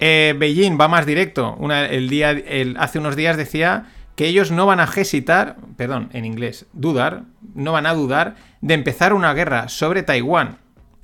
Eh, 0.00 0.34
Beijing 0.36 0.78
va 0.78 0.88
más 0.88 1.06
directo. 1.06 1.56
el 1.70 2.08
día, 2.10 2.36
hace 2.76 2.98
unos 2.98 3.16
días 3.16 3.36
decía 3.36 3.86
que 4.16 4.26
ellos 4.26 4.50
no 4.50 4.66
van 4.66 4.80
a 4.80 4.84
hesitar, 4.84 5.56
perdón, 5.76 6.10
en 6.12 6.24
inglés, 6.24 6.66
dudar, 6.72 7.22
no 7.54 7.72
van 7.72 7.86
a 7.86 7.94
dudar 7.94 8.36
de 8.60 8.74
empezar 8.74 9.12
una 9.12 9.32
guerra 9.34 9.68
sobre 9.68 10.02
Taiwán. 10.02 10.58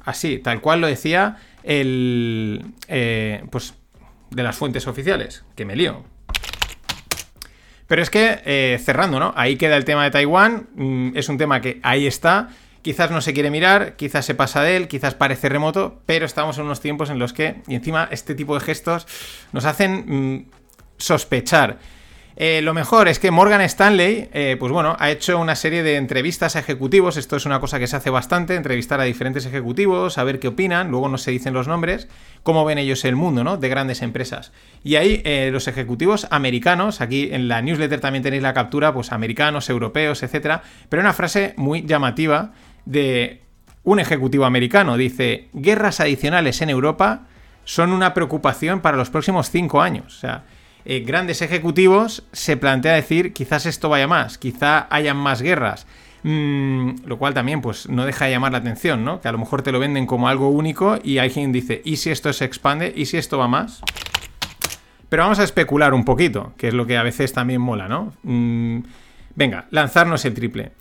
Así, 0.05 0.38
tal 0.38 0.61
cual 0.61 0.81
lo 0.81 0.87
decía 0.87 1.37
el, 1.62 2.64
eh, 2.88 3.44
pues, 3.51 3.75
de 4.31 4.42
las 4.42 4.57
fuentes 4.57 4.87
oficiales, 4.87 5.44
que 5.57 5.64
me 5.64 5.77
lío. 5.77 6.05
Pero 7.87 8.03
es 8.03 8.11
que, 8.11 8.40
eh, 8.44 8.81
cerrando, 8.83 9.18
¿no? 9.18 9.33
Ahí 9.37 9.57
queda 9.57 9.77
el 9.77 9.85
tema 9.85 10.05
de 10.05 10.12
Taiwán, 10.12 10.68
mm, 10.75 11.16
es 11.16 11.29
un 11.29 11.38
tema 11.38 11.61
que 11.61 11.81
ahí 11.83 12.07
está, 12.07 12.51
quizás 12.83 13.11
no 13.11 13.20
se 13.20 13.35
quiere 13.35 13.51
mirar, 13.51 13.96
quizás 13.96 14.25
se 14.25 14.35
pasa 14.35 14.62
de 14.62 14.77
él, 14.77 14.88
quizás 14.88 15.14
parece 15.14 15.49
remoto, 15.49 16.01
pero 16.07 16.25
estamos 16.25 16.57
en 16.59 16.64
unos 16.64 16.81
tiempos 16.81 17.11
en 17.11 17.18
los 17.18 17.33
que, 17.33 17.62
y 17.66 17.75
encima, 17.75 18.09
este 18.12 18.35
tipo 18.35 18.55
de 18.55 18.61
gestos 18.61 19.07
nos 19.53 19.64
hacen 19.64 20.05
mm, 20.07 20.46
sospechar. 20.99 21.79
Eh, 22.36 22.62
lo 22.62 22.72
mejor 22.72 23.08
es 23.08 23.18
que 23.18 23.30
Morgan 23.30 23.60
Stanley, 23.60 24.30
eh, 24.32 24.56
pues 24.58 24.72
bueno, 24.72 24.96
ha 24.98 25.10
hecho 25.10 25.38
una 25.38 25.54
serie 25.56 25.82
de 25.82 25.96
entrevistas 25.96 26.56
a 26.56 26.60
ejecutivos. 26.60 27.16
Esto 27.16 27.36
es 27.36 27.44
una 27.44 27.60
cosa 27.60 27.78
que 27.78 27.86
se 27.86 27.96
hace 27.96 28.08
bastante, 28.08 28.54
entrevistar 28.54 29.00
a 29.00 29.04
diferentes 29.04 29.44
ejecutivos, 29.44 30.16
a 30.16 30.24
ver 30.24 30.38
qué 30.38 30.48
opinan. 30.48 30.90
Luego 30.90 31.08
no 31.08 31.18
se 31.18 31.32
dicen 31.32 31.52
los 31.52 31.68
nombres, 31.68 32.08
cómo 32.42 32.64
ven 32.64 32.78
ellos 32.78 33.04
el 33.04 33.16
mundo, 33.16 33.44
¿no? 33.44 33.56
De 33.56 33.68
grandes 33.68 34.00
empresas. 34.00 34.52
Y 34.82 34.96
ahí 34.96 35.20
eh, 35.24 35.50
los 35.52 35.68
ejecutivos 35.68 36.26
americanos, 36.30 37.00
aquí 37.00 37.28
en 37.32 37.48
la 37.48 37.60
newsletter 37.60 38.00
también 38.00 38.22
tenéis 38.22 38.42
la 38.42 38.54
captura, 38.54 38.94
pues 38.94 39.12
americanos, 39.12 39.68
europeos, 39.68 40.22
etcétera. 40.22 40.62
Pero 40.88 41.02
una 41.02 41.12
frase 41.12 41.52
muy 41.56 41.82
llamativa 41.82 42.52
de 42.86 43.42
un 43.82 44.00
ejecutivo 44.00 44.44
americano. 44.46 44.96
Dice: 44.96 45.48
guerras 45.52 46.00
adicionales 46.00 46.62
en 46.62 46.70
Europa 46.70 47.26
son 47.64 47.92
una 47.92 48.14
preocupación 48.14 48.80
para 48.80 48.96
los 48.96 49.10
próximos 49.10 49.50
cinco 49.50 49.82
años. 49.82 50.16
O 50.16 50.20
sea 50.20 50.44
eh, 50.84 51.00
grandes 51.00 51.42
ejecutivos 51.42 52.24
se 52.32 52.56
plantea 52.56 52.94
decir 52.94 53.32
quizás 53.32 53.66
esto 53.66 53.88
vaya 53.88 54.06
más, 54.06 54.38
quizá 54.38 54.86
hayan 54.90 55.16
más 55.16 55.42
guerras. 55.42 55.86
Mm, 56.22 57.06
lo 57.06 57.18
cual 57.18 57.32
también 57.32 57.62
pues 57.62 57.88
no 57.88 58.04
deja 58.04 58.26
de 58.26 58.32
llamar 58.32 58.52
la 58.52 58.58
atención, 58.58 59.04
¿no? 59.04 59.20
Que 59.20 59.28
a 59.28 59.32
lo 59.32 59.38
mejor 59.38 59.62
te 59.62 59.72
lo 59.72 59.78
venden 59.78 60.06
como 60.06 60.28
algo 60.28 60.50
único 60.50 60.98
y 61.02 61.18
alguien 61.18 61.50
dice, 61.50 61.80
¿y 61.84 61.96
si 61.96 62.10
esto 62.10 62.32
se 62.32 62.44
expande? 62.44 62.92
¿Y 62.94 63.06
si 63.06 63.16
esto 63.16 63.38
va 63.38 63.48
más? 63.48 63.80
Pero 65.08 65.22
vamos 65.22 65.38
a 65.38 65.44
especular 65.44 65.94
un 65.94 66.04
poquito, 66.04 66.52
que 66.56 66.68
es 66.68 66.74
lo 66.74 66.86
que 66.86 66.96
a 66.96 67.02
veces 67.02 67.32
también 67.32 67.60
mola, 67.60 67.88
¿no? 67.88 68.12
Mm, 68.22 68.80
venga, 69.34 69.66
lanzarnos 69.70 70.24
el 70.24 70.34
triple. 70.34 70.72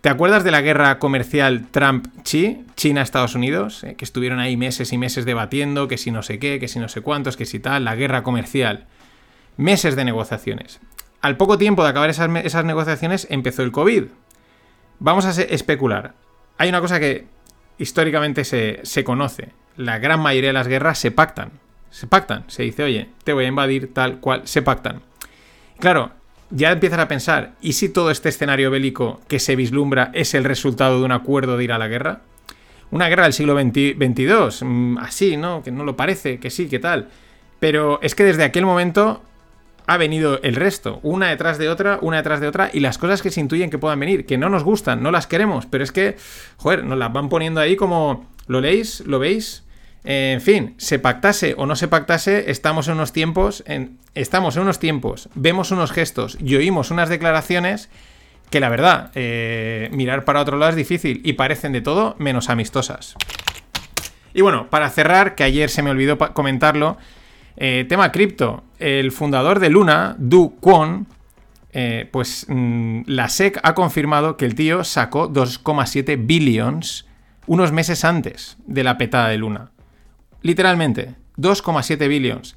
¿Te 0.00 0.10
acuerdas 0.10 0.44
de 0.44 0.52
la 0.52 0.60
guerra 0.60 0.98
comercial 1.00 1.66
Trump-Chi, 1.70 2.66
China-Estados 2.76 3.34
Unidos? 3.34 3.82
Eh, 3.82 3.96
que 3.96 4.04
estuvieron 4.04 4.38
ahí 4.38 4.56
meses 4.56 4.92
y 4.92 4.98
meses 4.98 5.24
debatiendo, 5.24 5.88
que 5.88 5.98
si 5.98 6.12
no 6.12 6.22
sé 6.22 6.38
qué, 6.38 6.60
que 6.60 6.68
si 6.68 6.78
no 6.78 6.88
sé 6.88 7.00
cuántos, 7.00 7.36
que 7.36 7.46
si 7.46 7.58
tal, 7.58 7.84
la 7.84 7.96
guerra 7.96 8.22
comercial 8.22 8.86
meses 9.58 9.94
de 9.96 10.06
negociaciones. 10.06 10.80
Al 11.20 11.36
poco 11.36 11.58
tiempo 11.58 11.82
de 11.82 11.90
acabar 11.90 12.08
esas, 12.08 12.64
negociaciones 12.64 13.26
empezó 13.28 13.62
el 13.62 13.72
COVID. 13.72 14.04
Vamos 15.00 15.26
a 15.26 15.42
especular. 15.42 16.14
Hay 16.56 16.70
una 16.70 16.80
cosa 16.80 16.98
que 16.98 17.26
históricamente 17.76 18.44
se, 18.44 18.80
se 18.84 19.04
conoce. 19.04 19.50
La 19.76 19.98
gran 19.98 20.20
mayoría 20.20 20.50
de 20.50 20.54
las 20.54 20.68
guerras 20.68 20.98
se 20.98 21.10
pactan. 21.10 21.50
Se 21.90 22.06
pactan. 22.06 22.44
Se 22.46 22.62
dice, 22.62 22.84
oye, 22.84 23.10
te 23.24 23.32
voy 23.32 23.44
a 23.44 23.48
invadir 23.48 23.92
tal 23.92 24.20
cual. 24.20 24.42
Se 24.44 24.62
pactan. 24.62 25.02
Claro, 25.78 26.12
ya 26.50 26.72
empiezas 26.72 26.98
a 26.98 27.08
pensar, 27.08 27.52
¿y 27.60 27.74
si 27.74 27.88
todo 27.88 28.10
este 28.10 28.30
escenario 28.30 28.70
bélico 28.70 29.20
que 29.28 29.38
se 29.38 29.54
vislumbra 29.54 30.10
es 30.14 30.34
el 30.34 30.44
resultado 30.44 30.98
de 30.98 31.04
un 31.04 31.12
acuerdo 31.12 31.56
de 31.56 31.64
ir 31.64 31.72
a 31.72 31.78
la 31.78 31.88
guerra? 31.88 32.22
Una 32.90 33.08
guerra 33.08 33.24
del 33.24 33.34
siglo 33.34 33.58
XXII, 33.58 34.66
mm, 34.66 34.98
así, 34.98 35.36
¿no? 35.36 35.62
Que 35.62 35.70
no 35.70 35.84
lo 35.84 35.96
parece, 35.96 36.38
que 36.38 36.48
sí, 36.50 36.68
que 36.68 36.78
tal. 36.78 37.10
Pero 37.60 38.00
es 38.02 38.14
que 38.14 38.24
desde 38.24 38.44
aquel 38.44 38.64
momento 38.64 39.22
ha 39.88 39.96
venido 39.96 40.38
el 40.42 40.54
resto, 40.54 41.00
una 41.02 41.30
detrás 41.30 41.56
de 41.56 41.70
otra, 41.70 41.98
una 42.02 42.18
detrás 42.18 42.40
de 42.40 42.46
otra, 42.46 42.70
y 42.70 42.80
las 42.80 42.98
cosas 42.98 43.22
que 43.22 43.30
se 43.30 43.40
intuyen 43.40 43.70
que 43.70 43.78
puedan 43.78 43.98
venir, 43.98 44.26
que 44.26 44.36
no 44.36 44.50
nos 44.50 44.62
gustan, 44.62 45.02
no 45.02 45.10
las 45.10 45.26
queremos, 45.26 45.64
pero 45.64 45.82
es 45.82 45.92
que, 45.92 46.16
joder, 46.58 46.84
nos 46.84 46.98
las 46.98 47.10
van 47.10 47.30
poniendo 47.30 47.58
ahí 47.58 47.74
como, 47.74 48.28
¿lo 48.46 48.60
leéis? 48.60 49.00
¿Lo 49.06 49.18
veis? 49.18 49.64
En 50.04 50.42
fin, 50.42 50.74
se 50.76 50.98
pactase 50.98 51.54
o 51.56 51.64
no 51.64 51.74
se 51.74 51.88
pactase, 51.88 52.50
estamos 52.50 52.86
en 52.88 52.94
unos 52.94 53.12
tiempos, 53.12 53.64
estamos 54.14 54.56
en 54.56 54.62
unos 54.62 54.78
tiempos, 54.78 55.30
vemos 55.34 55.70
unos 55.70 55.90
gestos 55.90 56.36
y 56.38 56.54
oímos 56.56 56.90
unas 56.90 57.08
declaraciones 57.08 57.88
que 58.50 58.60
la 58.60 58.68
verdad, 58.68 59.10
eh, 59.14 59.88
mirar 59.92 60.26
para 60.26 60.42
otro 60.42 60.58
lado 60.58 60.70
es 60.70 60.76
difícil 60.76 61.22
y 61.24 61.32
parecen 61.32 61.72
de 61.72 61.80
todo 61.80 62.14
menos 62.18 62.50
amistosas. 62.50 63.14
Y 64.34 64.42
bueno, 64.42 64.68
para 64.68 64.90
cerrar, 64.90 65.34
que 65.34 65.44
ayer 65.44 65.70
se 65.70 65.82
me 65.82 65.90
olvidó 65.90 66.18
comentarlo, 66.18 66.98
eh, 67.60 67.84
tema 67.88 68.12
cripto. 68.12 68.62
El 68.78 69.10
fundador 69.10 69.58
de 69.58 69.68
Luna, 69.68 70.14
Du 70.16 70.56
Kwon, 70.60 71.08
eh, 71.72 72.08
pues 72.12 72.46
mm, 72.48 73.02
la 73.06 73.28
SEC 73.28 73.58
ha 73.64 73.74
confirmado 73.74 74.36
que 74.36 74.44
el 74.44 74.54
tío 74.54 74.84
sacó 74.84 75.28
2,7 75.28 76.24
billions 76.24 77.06
unos 77.46 77.72
meses 77.72 78.04
antes 78.04 78.56
de 78.66 78.84
la 78.84 78.96
petada 78.96 79.28
de 79.28 79.38
Luna. 79.38 79.72
Literalmente, 80.42 81.16
2,7 81.36 82.08
billions. 82.08 82.56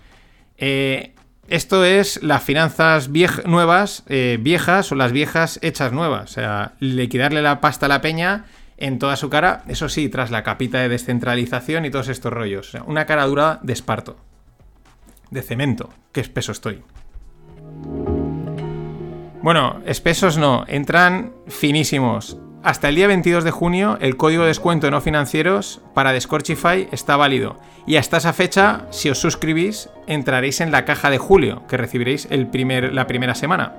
Eh, 0.58 1.16
esto 1.48 1.84
es 1.84 2.22
las 2.22 2.44
finanzas 2.44 3.10
nuevas, 3.46 4.06
viejas 4.08 4.92
o 4.92 4.96
las 4.96 5.12
viejas 5.12 5.60
hechas 5.64 5.92
nuevas. 5.92 6.30
O 6.30 6.34
sea, 6.34 6.74
liquidarle 6.80 7.42
la 7.42 7.60
pasta 7.60 7.88
a 7.88 7.90
la 7.90 8.02
peña 8.02 8.46
en 8.78 9.00
toda 9.00 9.16
su 9.16 9.30
cara, 9.30 9.64
eso 9.68 9.90
sí, 9.90 10.08
tras 10.10 10.32
la 10.32 10.44
capita 10.44 10.80
de 10.80 10.90
descentralización 10.90 11.86
y 11.86 11.90
todos 11.90 12.08
estos 12.08 12.32
rollos. 12.32 12.74
Una 12.86 13.06
cara 13.06 13.26
dura 13.26 13.60
de 13.64 13.74
esparto 13.74 14.18
de 15.32 15.42
cemento. 15.42 15.90
Qué 16.12 16.22
espeso 16.22 16.52
estoy. 16.52 16.84
Bueno, 19.42 19.82
espesos 19.88 20.38
no, 20.38 20.66
entran 20.68 21.34
finísimos. 21.48 22.38
Hasta 22.62 22.90
el 22.90 22.96
día 22.96 23.08
22 23.08 23.44
de 23.44 23.50
junio 23.50 23.98
el 24.00 24.18
código 24.18 24.44
de 24.44 24.50
descuento 24.50 24.92
no 24.92 25.02
financieros 25.02 25.82
para 25.96 26.14
Descorchify 26.14 26.88
está 26.92 27.18
válido. 27.18 27.58
Y 27.88 27.96
hasta 27.96 28.18
esa 28.18 28.34
fecha, 28.34 28.86
si 28.92 29.10
os 29.10 29.18
suscribís, 29.18 29.90
entraréis 30.06 30.62
en 30.62 30.72
la 30.72 30.86
caja 30.86 31.10
de 31.10 31.18
julio, 31.18 31.64
que 31.68 31.78
recibiréis 31.78 32.28
el 32.30 32.46
primer, 32.46 32.94
la 32.94 33.08
primera 33.08 33.34
semana. 33.34 33.74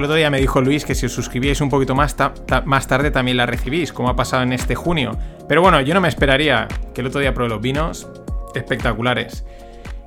El 0.00 0.04
otro 0.04 0.16
día 0.16 0.30
me 0.30 0.40
dijo 0.40 0.60
Luis 0.60 0.84
que 0.84 0.94
si 0.94 1.06
os 1.06 1.12
suscribíais 1.12 1.60
un 1.60 1.70
poquito 1.70 1.94
más, 1.94 2.16
más 2.64 2.86
tarde 2.86 3.10
también 3.10 3.36
la 3.36 3.46
recibís, 3.46 3.92
como 3.92 4.08
ha 4.08 4.16
pasado 4.16 4.42
en 4.42 4.52
este 4.52 4.74
junio. 4.74 5.16
Pero 5.48 5.62
bueno, 5.62 5.80
yo 5.80 5.94
no 5.94 6.00
me 6.00 6.08
esperaría 6.08 6.68
que 6.94 7.00
el 7.00 7.06
otro 7.06 7.20
día 7.20 7.32
probé 7.34 7.48
los 7.48 7.60
vinos 7.60 8.08
espectaculares. 8.54 9.44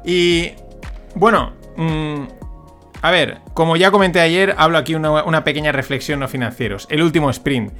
Y 0.06 0.52
bueno, 1.16 1.54
mm, 1.78 2.24
a 3.02 3.12
ver, 3.12 3.40
como 3.54 3.78
ya 3.78 3.92
comenté 3.92 4.20
ayer, 4.20 4.56
hablo 4.58 4.78
aquí 4.78 4.96
una, 4.96 5.24
una 5.24 5.44
pequeña 5.44 5.72
reflexión 5.72 6.20
no 6.20 6.28
financieros. 6.28 6.88
El 6.90 7.02
último 7.02 7.30
sprint. 7.30 7.72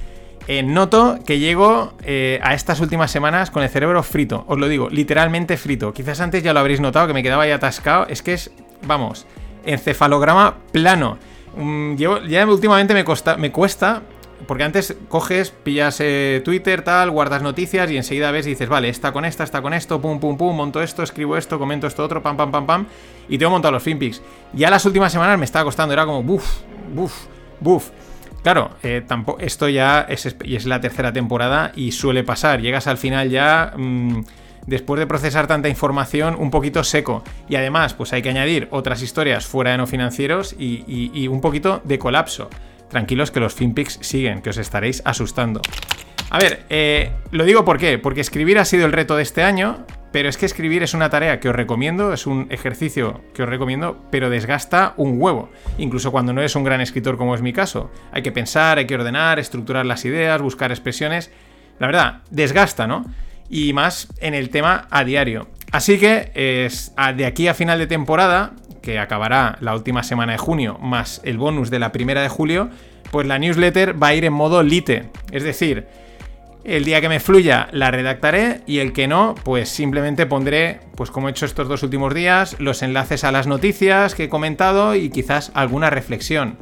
Eh, 0.48 0.62
noto 0.62 1.18
que 1.24 1.38
llego 1.38 1.92
eh, 2.02 2.40
a 2.42 2.54
estas 2.54 2.80
últimas 2.80 3.10
semanas 3.10 3.50
con 3.50 3.62
el 3.62 3.68
cerebro 3.68 4.02
frito, 4.02 4.44
os 4.48 4.58
lo 4.58 4.68
digo, 4.68 4.88
literalmente 4.88 5.56
frito. 5.56 5.92
Quizás 5.92 6.20
antes 6.20 6.42
ya 6.42 6.52
lo 6.52 6.60
habréis 6.60 6.80
notado 6.80 7.06
que 7.06 7.12
me 7.12 7.22
quedaba 7.22 7.44
ahí 7.44 7.50
atascado. 7.50 8.06
Es 8.08 8.22
que 8.22 8.32
es, 8.32 8.50
vamos, 8.84 9.26
encefalograma 9.64 10.56
plano. 10.72 11.18
Mm, 11.56 11.96
ya 11.96 12.46
últimamente 12.46 12.94
me, 12.94 13.04
cuesta, 13.52 14.02
porque 14.46 14.64
antes 14.64 14.96
coges, 15.08 15.50
pillas 15.50 15.98
eh, 16.00 16.42
Twitter, 16.44 16.82
tal, 16.82 17.10
guardas 17.10 17.42
noticias 17.42 17.90
y 17.90 17.96
enseguida 17.96 18.30
ves 18.30 18.46
y 18.46 18.50
dices, 18.50 18.68
vale, 18.68 18.88
está 18.88 19.12
con 19.12 19.24
esta, 19.24 19.44
está 19.44 19.60
con 19.62 19.74
esto, 19.74 20.00
pum, 20.00 20.20
pum, 20.20 20.36
pum, 20.36 20.56
monto 20.56 20.82
esto, 20.82 21.02
escribo 21.02 21.36
esto, 21.36 21.58
comento 21.58 21.86
esto 21.86 22.04
otro, 22.04 22.22
pam, 22.22 22.36
pam, 22.36 22.50
pam, 22.50 22.66
pam, 22.66 22.86
y 23.28 23.38
tengo 23.38 23.50
montado 23.50 23.72
los 23.72 23.82
finpics. 23.82 24.22
Ya 24.52 24.70
las 24.70 24.84
últimas 24.84 25.12
semanas 25.12 25.38
me 25.38 25.44
estaba 25.44 25.64
costando, 25.64 25.92
era 25.92 26.06
como, 26.06 26.22
buf, 26.22 26.60
buf, 26.94 27.26
buf. 27.60 27.90
Claro, 28.42 28.70
eh, 28.82 29.02
tampoco, 29.06 29.38
esto 29.40 29.68
ya 29.68 30.06
es, 30.08 30.24
es 30.24 30.66
la 30.66 30.80
tercera 30.80 31.12
temporada 31.12 31.72
y 31.74 31.92
suele 31.92 32.24
pasar. 32.24 32.62
Llegas 32.62 32.86
al 32.86 32.96
final 32.96 33.28
ya. 33.28 33.74
Mm, 33.76 34.22
después 34.66 34.98
de 34.98 35.06
procesar 35.06 35.46
tanta 35.46 35.68
información, 35.68 36.36
un 36.38 36.50
poquito 36.50 36.84
seco. 36.84 37.22
Y 37.48 37.56
además, 37.56 37.94
pues 37.94 38.12
hay 38.12 38.22
que 38.22 38.30
añadir 38.30 38.68
otras 38.70 39.02
historias 39.02 39.46
fuera 39.46 39.72
de 39.72 39.78
no 39.78 39.86
financieros 39.86 40.54
y, 40.58 41.28
un 41.28 41.40
poquito 41.40 41.80
de 41.84 41.98
colapso. 41.98 42.50
Tranquilos 42.88 43.30
que 43.30 43.40
los 43.40 43.54
FinPix 43.54 43.98
siguen, 44.00 44.42
que 44.42 44.50
os 44.50 44.58
estaréis 44.58 45.02
asustando. 45.04 45.60
A 46.30 46.38
ver, 46.38 46.64
eh, 46.68 47.12
lo 47.30 47.44
digo 47.44 47.64
por 47.64 47.78
qué, 47.78 47.98
porque 47.98 48.20
escribir 48.20 48.58
ha 48.58 48.64
sido 48.64 48.86
el 48.86 48.92
reto 48.92 49.16
de 49.16 49.22
este 49.22 49.42
año, 49.42 49.84
pero 50.12 50.28
es 50.28 50.36
que 50.36 50.46
escribir 50.46 50.82
es 50.82 50.94
una 50.94 51.10
tarea 51.10 51.38
que 51.40 51.48
os 51.48 51.54
recomiendo, 51.54 52.12
es 52.12 52.26
un 52.26 52.46
ejercicio 52.50 53.20
que 53.34 53.42
os 53.42 53.48
recomiendo, 53.48 54.04
pero 54.10 54.30
desgasta 54.30 54.94
un 54.96 55.20
huevo, 55.20 55.50
incluso 55.78 56.10
cuando 56.10 56.32
no 56.32 56.40
eres 56.40 56.56
un 56.56 56.64
gran 56.64 56.80
escritor 56.80 57.16
como 57.16 57.34
es 57.34 57.42
mi 57.42 57.52
caso. 57.52 57.90
Hay 58.12 58.22
que 58.22 58.32
pensar, 58.32 58.78
hay 58.78 58.86
que 58.86 58.94
ordenar, 58.94 59.38
estructurar 59.38 59.86
las 59.86 60.04
ideas, 60.04 60.42
buscar 60.42 60.70
expresiones. 60.72 61.30
La 61.78 61.86
verdad, 61.86 62.22
desgasta, 62.30 62.86
¿no? 62.86 63.06
Y 63.50 63.72
más 63.72 64.08
en 64.20 64.32
el 64.32 64.48
tema 64.48 64.86
a 64.90 65.04
diario. 65.04 65.48
Así 65.72 65.98
que 65.98 66.30
es, 66.34 66.94
de 67.16 67.26
aquí 67.26 67.48
a 67.48 67.54
final 67.54 67.78
de 67.78 67.86
temporada, 67.86 68.52
que 68.80 68.98
acabará 68.98 69.58
la 69.60 69.74
última 69.74 70.02
semana 70.02 70.32
de 70.32 70.38
junio, 70.38 70.78
más 70.80 71.20
el 71.24 71.36
bonus 71.36 71.70
de 71.70 71.78
la 71.78 71.92
primera 71.92 72.22
de 72.22 72.28
julio, 72.28 72.70
pues 73.10 73.26
la 73.26 73.38
newsletter 73.38 74.00
va 74.00 74.08
a 74.08 74.14
ir 74.14 74.24
en 74.24 74.32
modo 74.32 74.62
lite. 74.62 75.10
Es 75.32 75.42
decir, 75.42 75.86
el 76.64 76.84
día 76.84 77.00
que 77.00 77.08
me 77.08 77.20
fluya 77.20 77.68
la 77.72 77.90
redactaré 77.90 78.62
y 78.66 78.78
el 78.78 78.92
que 78.92 79.08
no, 79.08 79.34
pues 79.44 79.68
simplemente 79.68 80.26
pondré, 80.26 80.80
pues 80.96 81.10
como 81.10 81.28
he 81.28 81.30
hecho 81.32 81.46
estos 81.46 81.68
dos 81.68 81.82
últimos 81.82 82.14
días, 82.14 82.56
los 82.58 82.82
enlaces 82.82 83.24
a 83.24 83.32
las 83.32 83.46
noticias 83.46 84.14
que 84.14 84.24
he 84.24 84.28
comentado 84.28 84.94
y 84.94 85.10
quizás 85.10 85.50
alguna 85.54 85.90
reflexión. 85.90 86.58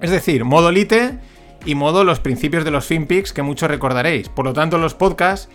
Es 0.00 0.10
decir, 0.10 0.44
modo 0.44 0.70
lite 0.70 1.18
y 1.64 1.74
modo 1.74 2.04
los 2.04 2.20
principios 2.20 2.64
de 2.64 2.70
los 2.70 2.86
FinPix 2.86 3.32
que 3.32 3.42
muchos 3.42 3.70
recordaréis. 3.70 4.28
Por 4.28 4.44
lo 4.44 4.52
tanto, 4.52 4.78
los 4.78 4.94
podcasts 4.94 5.48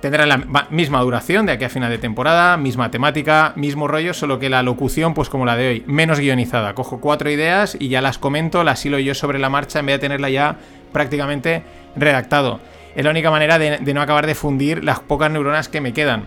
Tendrá 0.00 0.24
la 0.24 0.38
misma 0.70 1.00
duración 1.02 1.44
de 1.44 1.52
aquí 1.52 1.64
a 1.64 1.68
final 1.68 1.90
de 1.90 1.98
temporada, 1.98 2.56
misma 2.56 2.90
temática, 2.90 3.52
mismo 3.56 3.86
rollo, 3.86 4.14
solo 4.14 4.38
que 4.38 4.48
la 4.48 4.62
locución, 4.62 5.12
pues 5.12 5.28
como 5.28 5.44
la 5.44 5.56
de 5.56 5.68
hoy, 5.68 5.84
menos 5.86 6.18
guionizada. 6.18 6.74
Cojo 6.74 7.00
cuatro 7.00 7.30
ideas 7.30 7.76
y 7.78 7.88
ya 7.88 8.00
las 8.00 8.16
comento, 8.16 8.64
las 8.64 8.84
hilo 8.86 8.98
yo 8.98 9.14
sobre 9.14 9.38
la 9.38 9.50
marcha 9.50 9.80
en 9.80 9.86
vez 9.86 9.96
de 9.96 9.98
tenerla 9.98 10.30
ya 10.30 10.56
prácticamente 10.90 11.64
redactado. 11.96 12.60
Es 12.94 13.04
la 13.04 13.10
única 13.10 13.30
manera 13.30 13.58
de, 13.58 13.78
no 13.92 14.00
acabar 14.00 14.26
de 14.26 14.34
fundir 14.34 14.82
las 14.82 15.00
pocas 15.00 15.30
neuronas 15.30 15.68
que 15.68 15.82
me 15.82 15.92
quedan. 15.92 16.24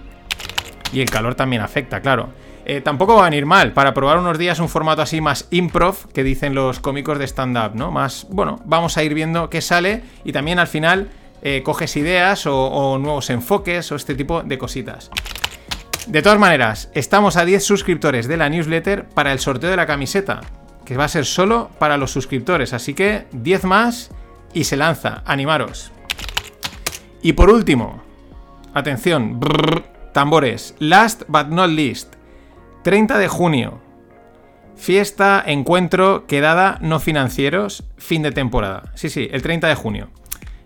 Y 0.93 1.01
el 1.01 1.09
calor 1.09 1.33
también 1.33 1.63
afecta, 1.63 1.99
claro. 2.01 2.29
Eh, 2.65 2.79
tampoco 2.79 3.15
va 3.15 3.21
a 3.21 3.29
venir 3.29 3.47
mal 3.47 3.73
para 3.73 3.93
probar 3.93 4.19
unos 4.19 4.37
días 4.37 4.59
un 4.59 4.69
formato 4.69 5.01
así 5.01 5.19
más 5.19 5.47
improv 5.49 6.07
que 6.13 6.23
dicen 6.23 6.53
los 6.55 6.79
cómicos 6.79 7.17
de 7.17 7.25
stand-up, 7.25 7.75
¿no? 7.75 7.91
Más, 7.91 8.27
bueno, 8.29 8.61
vamos 8.65 8.97
a 8.97 9.03
ir 9.03 9.13
viendo 9.13 9.49
qué 9.49 9.61
sale 9.61 10.03
y 10.23 10.31
también 10.31 10.59
al 10.59 10.67
final 10.67 11.09
eh, 11.45 11.61
coges 11.61 11.97
ideas 11.97 12.47
o, 12.47 12.97
nuevos 12.97 13.29
enfoques 13.29 13.91
o 13.91 13.95
este 13.95 14.15
tipo 14.15 14.43
de 14.43 14.57
cositas. 14.57 15.11
De 16.07 16.21
todas 16.21 16.39
maneras, 16.39 16.89
estamos 16.93 17.35
a 17.35 17.43
10 17.43 17.63
suscriptores 17.63 18.29
de 18.29 18.37
la 18.37 18.47
newsletter 18.47 19.05
para 19.09 19.33
el 19.33 19.39
sorteo 19.39 19.69
de 19.69 19.75
la 19.75 19.85
camiseta, 19.85 20.39
que 20.85 20.95
va 20.95 21.03
a 21.03 21.09
ser 21.09 21.25
solo 21.25 21.69
para 21.79 21.97
los 21.97 22.11
suscriptores, 22.11 22.71
así 22.71 22.93
que 22.93 23.27
10 23.33 23.65
más 23.65 24.11
y 24.53 24.63
se 24.63 24.77
lanza, 24.77 25.21
animaros. 25.25 25.91
Y 27.21 27.33
por 27.33 27.49
último, 27.49 28.01
atención, 28.73 29.39
tambores, 30.13 30.75
last 30.79 31.23
but 31.27 31.47
not 31.47 31.69
least, 31.69 32.13
30 32.83 33.17
de 33.17 33.27
junio, 33.27 33.81
fiesta, 34.77 35.43
encuentro, 35.45 36.25
quedada, 36.25 36.77
no 36.81 36.99
financieros, 37.01 37.83
fin 37.97 38.21
de 38.21 38.31
temporada. 38.31 38.91
Sí, 38.95 39.09
sí, 39.09 39.27
el 39.31 39.41
30 39.41 39.67
de 39.67 39.75
junio. 39.75 40.09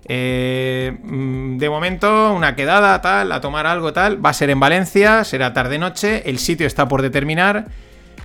Eh, 0.08 0.98
mm, 1.04 1.58
de 1.58 1.70
momento, 1.70 2.34
una 2.34 2.56
quedada, 2.56 3.02
tal, 3.02 3.32
a 3.32 3.42
tomar 3.42 3.66
algo, 3.66 3.94
tal. 3.94 4.24
Va 4.24 4.30
a 4.30 4.34
ser 4.34 4.50
en 4.50 4.60
Valencia, 4.60 5.24
será 5.24 5.54
tarde-noche. 5.54 6.30
El 6.30 6.40
sitio 6.40 6.68
está 6.68 6.88
por 6.88 7.02
determinar. 7.02 7.68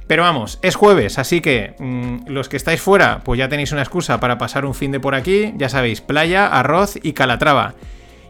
Pero 0.07 0.25
vamos, 0.25 0.59
es 0.63 0.75
jueves, 0.75 1.19
así 1.19 1.41
que 1.41 1.75
mm, 1.79 2.27
los 2.29 2.49
que 2.49 2.57
estáis 2.57 2.83
fuera, 2.83 3.21
pues 3.25 3.39
ya 3.39 3.49
tenéis 3.49 3.73
una 3.73 3.83
excusa 3.83 4.21
para 4.21 4.37
pasar 4.37 4.67
un 4.67 4.75
fin 4.75 4.93
de 4.93 5.01
por 5.01 5.15
aquí. 5.15 5.55
Ya 5.57 5.69
sabéis, 5.69 6.01
playa, 6.01 6.47
arroz 6.47 6.99
y 7.03 7.13
calatrava. 7.13 7.75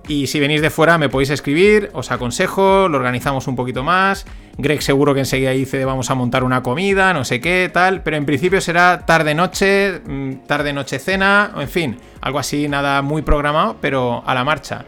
Y 0.09 0.26
si 0.26 0.40
venís 0.40 0.61
de 0.61 0.70
fuera 0.70 0.98
me 0.98 1.09
podéis 1.09 1.30
escribir, 1.30 1.90
os 1.92 2.11
aconsejo, 2.11 2.88
lo 2.88 2.96
organizamos 2.96 3.46
un 3.46 3.55
poquito 3.55 3.84
más. 3.84 4.26
Greg 4.59 4.82
seguro 4.82 5.14
que 5.14 5.20
enseguida 5.20 5.50
dice 5.50 5.84
vamos 5.84 6.11
a 6.11 6.14
montar 6.14 6.44
una 6.44 6.62
comida, 6.62 7.12
no 7.12 7.24
sé 7.24 7.40
qué, 7.40 7.70
tal. 7.72 8.03
Pero 8.03 8.16
en 8.16 8.26
principio 8.26 8.61
será 8.61 9.07
tarde-noche, 9.07 10.00
mm, 10.05 10.46
tarde-noche-cena, 10.46 11.53
en 11.57 11.68
fin, 11.68 11.96
algo 12.20 12.38
así, 12.38 12.68
nada 12.68 13.00
muy 13.03 13.22
programado, 13.22 13.76
pero 13.80 14.22
a 14.26 14.34
la 14.34 14.44
marcha. 14.44 14.84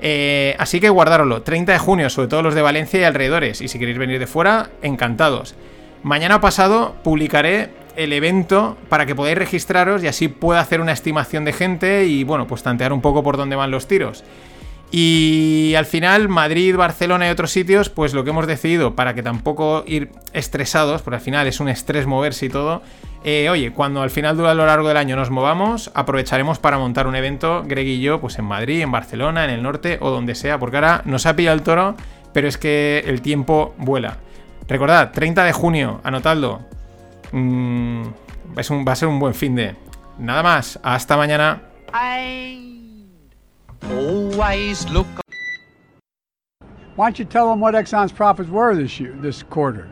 Eh, 0.00 0.54
así 0.58 0.80
que 0.80 0.88
guardároslo, 0.88 1.42
30 1.42 1.72
de 1.72 1.78
junio, 1.78 2.10
sobre 2.10 2.28
todo 2.28 2.42
los 2.42 2.54
de 2.54 2.62
Valencia 2.62 3.00
y 3.00 3.04
alrededores. 3.04 3.60
Y 3.60 3.68
si 3.68 3.78
queréis 3.78 3.98
venir 3.98 4.18
de 4.18 4.26
fuera, 4.26 4.70
encantados. 4.82 5.54
Mañana 6.02 6.40
pasado 6.40 6.96
publicaré 7.02 7.70
el 7.96 8.12
evento 8.12 8.76
para 8.88 9.06
que 9.06 9.16
podáis 9.16 9.36
registraros 9.36 10.04
y 10.04 10.06
así 10.06 10.28
pueda 10.28 10.60
hacer 10.60 10.80
una 10.80 10.92
estimación 10.92 11.44
de 11.44 11.52
gente 11.52 12.06
y 12.06 12.22
bueno, 12.22 12.46
pues 12.46 12.62
tantear 12.62 12.92
un 12.92 13.00
poco 13.00 13.24
por 13.24 13.36
dónde 13.36 13.56
van 13.56 13.72
los 13.72 13.88
tiros. 13.88 14.22
Y 14.90 15.74
al 15.76 15.84
final, 15.84 16.28
Madrid, 16.28 16.74
Barcelona 16.74 17.28
y 17.28 17.30
otros 17.30 17.50
sitios, 17.50 17.90
pues 17.90 18.14
lo 18.14 18.24
que 18.24 18.30
hemos 18.30 18.46
decidido, 18.46 18.94
para 18.94 19.14
que 19.14 19.22
tampoco 19.22 19.84
ir 19.86 20.10
estresados, 20.32 21.02
porque 21.02 21.16
al 21.16 21.20
final 21.20 21.46
es 21.46 21.60
un 21.60 21.68
estrés 21.68 22.06
moverse 22.06 22.46
y 22.46 22.48
todo, 22.48 22.82
eh, 23.24 23.50
oye, 23.50 23.72
cuando 23.72 24.00
al 24.00 24.10
final 24.10 24.36
dura 24.36 24.52
a 24.52 24.54
lo 24.54 24.64
largo 24.64 24.88
del 24.88 24.96
año 24.96 25.16
nos 25.16 25.30
movamos, 25.30 25.90
aprovecharemos 25.94 26.58
para 26.58 26.78
montar 26.78 27.06
un 27.06 27.16
evento, 27.16 27.64
Greg 27.66 27.86
y 27.86 28.00
yo, 28.00 28.20
pues 28.20 28.38
en 28.38 28.46
Madrid, 28.46 28.80
en 28.80 28.92
Barcelona, 28.92 29.44
en 29.44 29.50
el 29.50 29.62
norte 29.62 29.98
o 30.00 30.10
donde 30.10 30.34
sea, 30.34 30.58
porque 30.58 30.76
ahora 30.76 31.02
nos 31.04 31.26
ha 31.26 31.36
pillado 31.36 31.56
el 31.56 31.62
toro, 31.62 31.94
pero 32.32 32.48
es 32.48 32.56
que 32.56 33.02
el 33.06 33.20
tiempo 33.20 33.74
vuela. 33.76 34.18
Recordad, 34.68 35.12
30 35.12 35.44
de 35.44 35.52
junio, 35.52 36.00
anotadlo. 36.04 36.60
Mm, 37.32 38.02
es 38.56 38.70
un, 38.70 38.86
va 38.86 38.92
a 38.92 38.96
ser 38.96 39.08
un 39.08 39.18
buen 39.18 39.34
fin 39.34 39.54
de. 39.54 39.74
Nada 40.18 40.42
más, 40.42 40.78
hasta 40.82 41.16
mañana. 41.16 41.62
Always 44.38 44.88
look. 44.90 45.08
Why 46.94 47.06
don't 47.06 47.18
you 47.18 47.24
tell 47.24 47.50
them 47.50 47.58
what 47.58 47.74
Exxon's 47.74 48.12
profits 48.12 48.48
were 48.48 48.72
this 48.76 49.00
year, 49.00 49.10
this 49.18 49.42
quarter? 49.42 49.90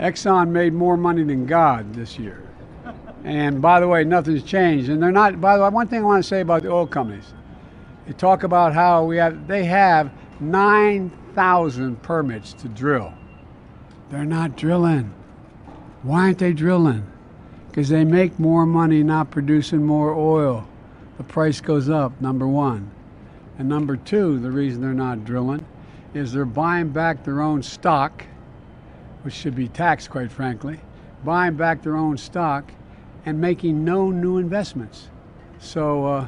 Exxon 0.00 0.48
made 0.48 0.72
more 0.72 0.96
money 0.96 1.22
than 1.22 1.46
God 1.46 1.94
this 1.94 2.18
year. 2.18 2.42
And 3.22 3.62
by 3.62 3.78
the 3.78 3.86
way, 3.86 4.02
nothing's 4.02 4.42
changed. 4.42 4.88
And 4.88 5.00
they're 5.00 5.12
not, 5.12 5.40
by 5.40 5.56
the 5.56 5.62
way, 5.62 5.68
one 5.68 5.86
thing 5.86 6.00
I 6.00 6.02
want 6.02 6.24
to 6.24 6.28
say 6.28 6.40
about 6.40 6.64
the 6.64 6.72
oil 6.72 6.88
companies. 6.88 7.34
They 8.08 8.14
talk 8.14 8.42
about 8.42 8.74
how 8.74 9.04
we 9.04 9.16
have, 9.16 9.46
they 9.46 9.62
have 9.62 10.10
9,000 10.40 12.02
permits 12.02 12.52
to 12.54 12.68
drill. 12.68 13.14
They're 14.10 14.24
not 14.24 14.56
drilling. 14.56 15.14
Why 16.02 16.22
aren't 16.22 16.38
they 16.38 16.52
drilling? 16.52 17.06
Because 17.68 17.90
they 17.90 18.02
make 18.02 18.40
more 18.40 18.66
money 18.66 19.04
not 19.04 19.30
producing 19.30 19.86
more 19.86 20.12
oil. 20.12 20.66
The 21.22 21.32
price 21.32 21.60
goes 21.60 21.88
up, 21.88 22.20
number 22.20 22.48
one. 22.48 22.90
And 23.56 23.68
number 23.68 23.96
two, 23.96 24.40
the 24.40 24.50
reason 24.50 24.80
they're 24.80 24.92
not 24.92 25.24
drilling 25.24 25.64
is 26.14 26.32
they're 26.32 26.44
buying 26.44 26.88
back 26.88 27.22
their 27.22 27.40
own 27.40 27.62
stock, 27.62 28.24
which 29.22 29.32
should 29.32 29.54
be 29.54 29.68
taxed, 29.68 30.10
quite 30.10 30.32
frankly, 30.32 30.80
buying 31.24 31.54
back 31.54 31.80
their 31.80 31.96
own 31.96 32.18
stock 32.18 32.72
and 33.24 33.40
making 33.40 33.84
no 33.84 34.10
new 34.10 34.38
investments. 34.38 35.10
So 35.60 36.06
uh, 36.06 36.26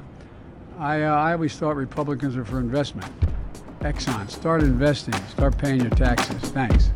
I, 0.78 1.02
uh, 1.02 1.12
I 1.12 1.32
always 1.32 1.56
thought 1.56 1.74
Republicans 1.74 2.36
are 2.36 2.44
for 2.44 2.60
investment. 2.60 3.10
Exxon, 3.80 4.30
start 4.30 4.62
investing, 4.62 5.14
start 5.28 5.58
paying 5.58 5.80
your 5.80 5.90
taxes. 5.90 6.36
Thanks. 6.52 6.90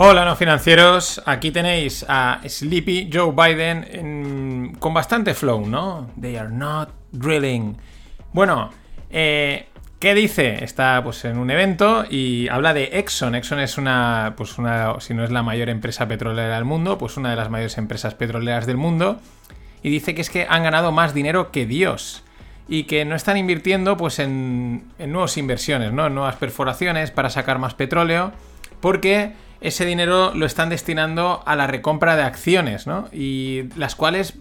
Hola, 0.00 0.24
no 0.24 0.36
financieros. 0.36 1.20
Aquí 1.26 1.50
tenéis 1.50 2.06
a 2.08 2.40
Sleepy 2.48 3.10
Joe 3.12 3.32
Biden 3.32 3.84
en- 3.90 4.76
con 4.78 4.94
bastante 4.94 5.34
flow, 5.34 5.66
¿no? 5.66 6.08
They 6.20 6.36
are 6.36 6.48
not 6.50 6.90
drilling. 7.10 7.76
Bueno, 8.32 8.70
eh, 9.10 9.66
¿qué 9.98 10.14
dice? 10.14 10.62
Está 10.62 11.02
pues 11.02 11.24
en 11.24 11.36
un 11.36 11.50
evento 11.50 12.04
y 12.08 12.46
habla 12.48 12.74
de 12.74 12.90
Exxon. 12.92 13.34
Exxon 13.34 13.58
es 13.58 13.76
una, 13.76 14.34
pues 14.36 14.56
una, 14.58 15.00
si 15.00 15.14
no 15.14 15.24
es 15.24 15.30
la 15.32 15.42
mayor 15.42 15.68
empresa 15.68 16.06
petrolera 16.06 16.54
del 16.54 16.64
mundo, 16.64 16.96
pues 16.96 17.16
una 17.16 17.30
de 17.30 17.36
las 17.36 17.50
mayores 17.50 17.76
empresas 17.76 18.14
petroleras 18.14 18.66
del 18.66 18.76
mundo. 18.76 19.20
Y 19.82 19.90
dice 19.90 20.14
que 20.14 20.20
es 20.20 20.30
que 20.30 20.46
han 20.48 20.62
ganado 20.62 20.92
más 20.92 21.12
dinero 21.12 21.50
que 21.50 21.66
Dios. 21.66 22.22
Y 22.68 22.84
que 22.84 23.04
no 23.04 23.16
están 23.16 23.36
invirtiendo 23.36 23.96
pues 23.96 24.20
en, 24.20 24.84
en 25.00 25.10
nuevas 25.10 25.36
inversiones, 25.38 25.92
¿no? 25.92 26.06
En 26.06 26.14
nuevas 26.14 26.36
perforaciones 26.36 27.10
para 27.10 27.30
sacar 27.30 27.58
más 27.58 27.74
petróleo. 27.74 28.30
Porque 28.80 29.32
ese 29.60 29.84
dinero 29.84 30.32
lo 30.34 30.46
están 30.46 30.68
destinando 30.68 31.42
a 31.44 31.56
la 31.56 31.66
recompra 31.66 32.16
de 32.16 32.22
acciones, 32.22 32.86
¿no? 32.86 33.08
Y 33.12 33.64
las 33.76 33.94
cuales, 33.94 34.34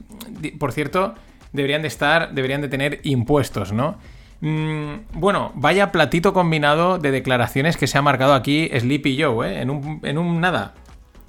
por 0.59 0.71
cierto, 0.71 1.15
deberían 1.53 1.81
de 1.81 1.87
estar, 1.87 2.33
deberían 2.33 2.61
de 2.61 2.67
tener 2.67 2.99
impuestos, 3.03 3.71
¿no? 3.71 3.97
Mm, 4.41 4.99
bueno, 5.13 5.51
vaya 5.55 5.91
platito 5.91 6.33
combinado 6.33 6.99
de 6.99 7.11
declaraciones 7.11 7.77
que 7.77 7.87
se 7.87 7.97
ha 7.97 8.01
marcado 8.01 8.33
aquí 8.33 8.69
Sleepy 8.77 9.21
Joe, 9.21 9.49
¿eh? 9.49 9.61
En 9.61 9.69
un, 9.69 9.99
en 10.03 10.17
un 10.17 10.39
nada, 10.39 10.73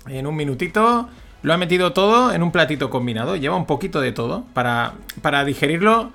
en 0.07 0.27
un 0.27 0.37
minutito 0.37 1.09
lo 1.43 1.55
ha 1.55 1.57
metido 1.57 1.93
todo 1.93 2.33
en 2.33 2.43
un 2.43 2.51
platito 2.51 2.91
combinado. 2.91 3.37
Lleva 3.37 3.57
un 3.57 3.67
poquito 3.67 4.01
de 4.01 4.13
todo 4.13 4.45
para, 4.55 4.95
para 5.23 5.45
digerirlo 5.45 6.13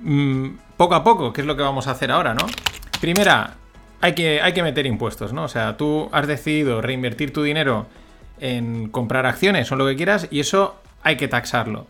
mm, 0.00 0.48
poco 0.76 0.94
a 0.94 1.04
poco, 1.04 1.32
que 1.32 1.40
es 1.40 1.46
lo 1.46 1.56
que 1.56 1.62
vamos 1.62 1.86
a 1.86 1.92
hacer 1.92 2.10
ahora, 2.10 2.34
¿no? 2.34 2.46
Primera, 3.00 3.54
hay 4.04 4.12
que, 4.12 4.42
hay 4.42 4.52
que 4.52 4.62
meter 4.62 4.84
impuestos, 4.84 5.32
¿no? 5.32 5.44
O 5.44 5.48
sea, 5.48 5.78
tú 5.78 6.10
has 6.12 6.26
decidido 6.26 6.82
reinvertir 6.82 7.32
tu 7.32 7.42
dinero 7.42 7.86
en 8.38 8.90
comprar 8.90 9.24
acciones 9.24 9.72
o 9.72 9.76
lo 9.76 9.86
que 9.86 9.96
quieras 9.96 10.28
y 10.30 10.40
eso 10.40 10.78
hay 11.02 11.16
que 11.16 11.26
taxarlo. 11.26 11.86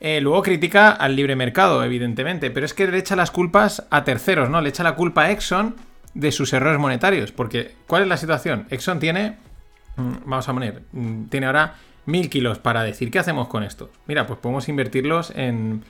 Eh, 0.00 0.22
luego 0.22 0.40
critica 0.40 0.90
al 0.90 1.16
libre 1.16 1.36
mercado, 1.36 1.84
evidentemente, 1.84 2.50
pero 2.50 2.64
es 2.64 2.72
que 2.72 2.86
le 2.86 2.96
echa 2.96 3.14
las 3.14 3.30
culpas 3.30 3.86
a 3.90 4.04
terceros, 4.04 4.48
¿no? 4.48 4.62
Le 4.62 4.70
echa 4.70 4.82
la 4.82 4.94
culpa 4.94 5.24
a 5.24 5.32
Exxon 5.32 5.76
de 6.14 6.32
sus 6.32 6.50
errores 6.54 6.80
monetarios. 6.80 7.30
Porque, 7.30 7.74
¿cuál 7.86 8.04
es 8.04 8.08
la 8.08 8.16
situación? 8.16 8.66
Exxon 8.70 8.98
tiene, 8.98 9.36
mm, 9.96 10.12
vamos 10.24 10.48
a 10.48 10.54
poner, 10.54 10.82
mm, 10.92 11.24
tiene 11.24 11.44
ahora 11.44 11.74
mil 12.06 12.30
kilos 12.30 12.58
para 12.58 12.82
decir, 12.84 13.10
¿qué 13.10 13.18
hacemos 13.18 13.48
con 13.48 13.64
esto? 13.64 13.90
Mira, 14.06 14.26
pues 14.26 14.38
podemos 14.38 14.66
invertirlos 14.70 15.30
en, 15.36 15.84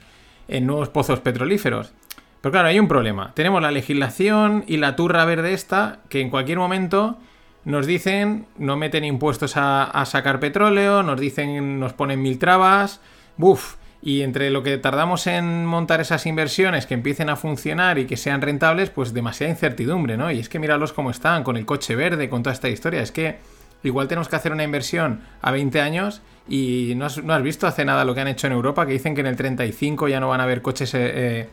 en 0.49 0.67
nuevos 0.67 0.89
pozos 0.89 1.21
petrolíferos. 1.21 1.93
Pero 2.41 2.51
claro, 2.51 2.67
hay 2.67 2.79
un 2.79 2.87
problema. 2.87 3.33
Tenemos 3.35 3.61
la 3.61 3.71
legislación 3.71 4.63
y 4.67 4.77
la 4.77 4.95
turra 4.95 5.25
verde 5.25 5.53
esta, 5.53 5.99
que 6.09 6.21
en 6.21 6.29
cualquier 6.29 6.57
momento 6.57 7.17
nos 7.63 7.85
dicen, 7.85 8.47
no 8.57 8.77
meten 8.77 9.05
impuestos 9.05 9.53
a, 9.55 10.03
sacar 10.05 10.39
petróleo, 10.39 11.03
nos 11.03 11.19
dicen, 11.19 11.79
nos 11.79 11.93
ponen 11.93 12.21
mil 12.21 12.39
trabas, 12.39 12.99
buf. 13.37 13.75
Y 14.03 14.23
entre 14.23 14.49
lo 14.49 14.63
que 14.63 14.79
tardamos 14.79 15.27
en 15.27 15.63
montar 15.67 16.01
esas 16.01 16.25
inversiones 16.25 16.87
que 16.87 16.95
empiecen 16.95 17.29
a 17.29 17.35
funcionar 17.35 17.99
y 17.99 18.07
que 18.07 18.17
sean 18.17 18.41
rentables, 18.41 18.89
pues 18.89 19.13
demasiada 19.13 19.51
incertidumbre, 19.51 20.17
¿no? 20.17 20.31
Y 20.31 20.39
es 20.39 20.49
que 20.49 20.57
míralos 20.57 20.91
cómo 20.91 21.11
están, 21.11 21.43
con 21.43 21.55
el 21.55 21.67
coche 21.67 21.95
verde, 21.95 22.27
con 22.27 22.41
toda 22.41 22.55
esta 22.55 22.67
historia. 22.67 23.03
Es 23.03 23.11
que 23.11 23.37
igual 23.83 24.07
tenemos 24.07 24.27
que 24.27 24.35
hacer 24.35 24.51
una 24.51 24.63
inversión 24.63 25.21
a 25.43 25.51
20 25.51 25.81
años 25.81 26.23
y 26.49 26.93
no 26.95 27.05
has, 27.05 27.43
visto 27.43 27.67
hace 27.67 27.85
nada 27.85 28.03
lo 28.03 28.15
que 28.15 28.21
han 28.21 28.27
hecho 28.27 28.47
en 28.47 28.53
Europa, 28.53 28.87
que 28.87 28.93
dicen 28.93 29.13
que 29.13 29.21
en 29.21 29.27
el 29.27 29.35
35 29.35 30.07
ya 30.07 30.19
no 30.19 30.29
van 30.29 30.39
a 30.39 30.45
haber 30.45 30.63
coches, 30.63 30.91
eh, 30.95 31.47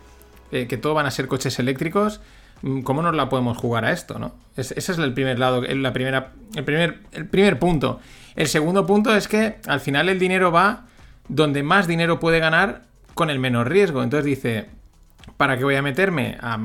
eh, 0.53 0.66
que 0.66 0.76
todo 0.76 0.94
van 0.94 1.07
a 1.07 1.11
ser 1.11 1.26
coches 1.28 1.59
eléctricos. 1.59 2.20
Mm, 2.62 2.80
¿Cómo 2.82 3.03
nos 3.03 3.14
la 3.14 3.28
podemos 3.28 3.57
jugar 3.57 3.84
a 3.84 3.92
esto, 3.92 4.18
no? 4.18 4.34
Es- 4.57 4.72
ese 4.72 4.92
es 4.92 4.99
el 4.99 5.12
primer 5.14 5.38
lado, 5.38 5.62
la 5.62 5.92
primera, 5.92 6.32
el 6.55 6.64
primer, 6.64 7.01
el 7.12 7.26
primer 7.26 7.59
punto. 7.59 8.01
El 8.36 8.49
segundo 8.49 8.86
punto 8.86 9.14
es 9.14 9.28
que 9.28 9.57
al 9.66 9.80
final 9.80 10.09
el 10.09 10.18
dinero 10.18 10.51
va 10.53 10.86
donde 11.28 11.62
más 11.62 11.86
dinero 11.86 12.18
puede 12.20 12.38
ganar 12.40 12.82
con 13.14 13.30
el 13.30 13.38
menor 13.38 13.68
riesgo. 13.68 14.03
Entonces 14.03 14.24
dice, 14.24 14.66
¿para 15.36 15.59
qué 15.59 15.64
voy 15.64 15.74
a 15.76 15.82
meterme 15.82 16.38
a, 16.40 16.59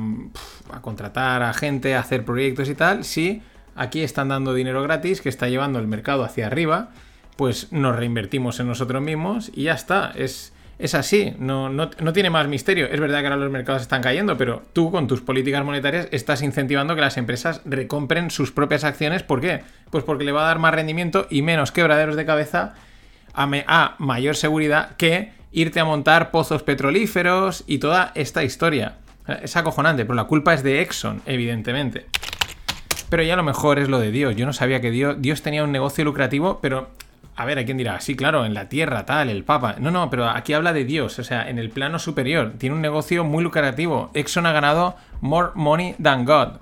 a 0.71 0.81
contratar 0.81 1.41
a 1.43 1.53
gente, 1.53 1.95
a 1.95 1.99
hacer 1.99 2.23
proyectos 2.25 2.69
y 2.69 2.75
tal? 2.75 3.03
Si 3.03 3.41
aquí 3.75 4.01
están 4.03 4.29
dando 4.29 4.53
dinero 4.53 4.81
gratis 4.83 5.19
que 5.21 5.29
está 5.29 5.49
llevando 5.49 5.79
el 5.79 5.87
mercado 5.87 6.23
hacia 6.23 6.45
arriba, 6.47 6.89
pues 7.35 7.71
nos 7.71 7.95
reinvertimos 7.95 8.59
en 8.59 8.67
nosotros 8.67 9.01
mismos 9.01 9.51
y 9.53 9.63
ya 9.63 9.73
está. 9.73 10.11
Es, 10.15 10.52
es 10.83 10.95
así, 10.95 11.33
no, 11.39 11.69
no, 11.69 11.89
no 11.99 12.13
tiene 12.13 12.29
más 12.29 12.47
misterio. 12.47 12.87
Es 12.87 12.99
verdad 12.99 13.21
que 13.21 13.27
ahora 13.27 13.37
los 13.37 13.49
mercados 13.51 13.81
están 13.81 14.01
cayendo, 14.01 14.37
pero 14.37 14.63
tú 14.73 14.91
con 14.91 15.07
tus 15.07 15.21
políticas 15.21 15.63
monetarias 15.63 16.07
estás 16.11 16.41
incentivando 16.41 16.93
que 16.95 17.01
las 17.01 17.15
empresas 17.17 17.61
recompren 17.63 18.29
sus 18.31 18.51
propias 18.51 18.83
acciones. 18.83 19.23
¿Por 19.23 19.39
qué? 19.39 19.61
Pues 19.89 20.03
porque 20.03 20.25
le 20.25 20.31
va 20.33 20.43
a 20.43 20.47
dar 20.47 20.59
más 20.59 20.73
rendimiento 20.73 21.25
y 21.29 21.41
menos 21.41 21.71
quebraderos 21.71 22.15
de 22.17 22.25
cabeza 22.25 22.73
a, 23.33 23.47
me- 23.47 23.63
a 23.67 23.95
mayor 23.97 24.35
seguridad 24.35 24.95
que 24.97 25.31
irte 25.51 25.79
a 25.79 25.85
montar 25.85 26.31
pozos 26.31 26.63
petrolíferos 26.63 27.63
y 27.65 27.77
toda 27.77 28.11
esta 28.15 28.43
historia. 28.43 28.95
Es 29.41 29.55
acojonante, 29.55 30.03
pero 30.03 30.15
la 30.15 30.25
culpa 30.25 30.53
es 30.53 30.63
de 30.63 30.81
Exxon, 30.81 31.21
evidentemente. 31.25 32.07
Pero 33.09 33.23
ya 33.23 33.35
lo 33.37 33.43
mejor 33.43 33.79
es 33.79 33.87
lo 33.87 33.99
de 33.99 34.11
Dios. 34.11 34.35
Yo 34.35 34.45
no 34.45 34.51
sabía 34.53 34.81
que 34.81 34.91
Dios, 34.91 35.15
Dios 35.19 35.41
tenía 35.41 35.63
un 35.63 35.71
negocio 35.71 36.03
lucrativo, 36.03 36.59
pero... 36.61 36.89
A 37.35 37.45
ver, 37.45 37.57
¿a 37.57 37.65
quién 37.65 37.77
dirá? 37.77 37.99
Sí, 37.99 38.15
claro, 38.15 38.45
en 38.45 38.53
la 38.53 38.69
tierra, 38.69 39.05
tal, 39.05 39.29
el 39.29 39.43
Papa. 39.43 39.75
No, 39.79 39.89
no, 39.89 40.09
pero 40.09 40.29
aquí 40.29 40.53
habla 40.53 40.71
de 40.71 40.85
Dios, 40.85 41.17
o 41.17 41.23
sea, 41.23 41.49
en 41.49 41.57
el 41.57 41.71
plano 41.71 41.97
superior. 41.97 42.53
Tiene 42.59 42.75
un 42.75 42.81
negocio 42.81 43.23
muy 43.23 43.43
lucrativo. 43.43 44.11
Exxon 44.13 44.45
ha 44.45 44.51
ganado 44.51 44.95
more 45.21 45.49
money 45.55 45.95
than 46.01 46.25
God. 46.25 46.59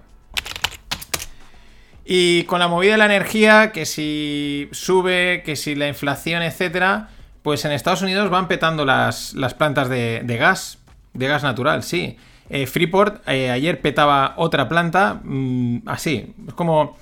Y 2.05 2.43
con 2.43 2.59
la 2.59 2.67
movida 2.67 2.93
de 2.93 2.97
la 2.99 3.05
energía, 3.05 3.72
que 3.72 3.86
si 3.86 4.69
sube, 4.72 5.43
que 5.45 5.55
si 5.55 5.76
la 5.76 5.88
inflación, 5.88 6.41
etcétera, 6.41 7.09
pues 7.41 7.65
en 7.65 7.72
Estados 7.74 8.01
Unidos 8.01 8.30
van 8.30 8.47
petando 8.47 8.86
las, 8.86 9.34
las 9.34 9.53
plantas 9.53 9.89
de, 9.89 10.22
de 10.24 10.38
gas, 10.38 10.80
de 11.13 11.28
gas 11.28 11.43
natural, 11.43 11.84
sí. 11.84 12.17
Eh, 12.49 12.67
Freeport 12.67 13.28
eh, 13.30 13.49
ayer 13.49 13.82
petaba 13.82 14.34
otra 14.38 14.67
planta, 14.67 15.22
mm, 15.24 15.88
así, 15.88 16.34
como, 16.55 16.97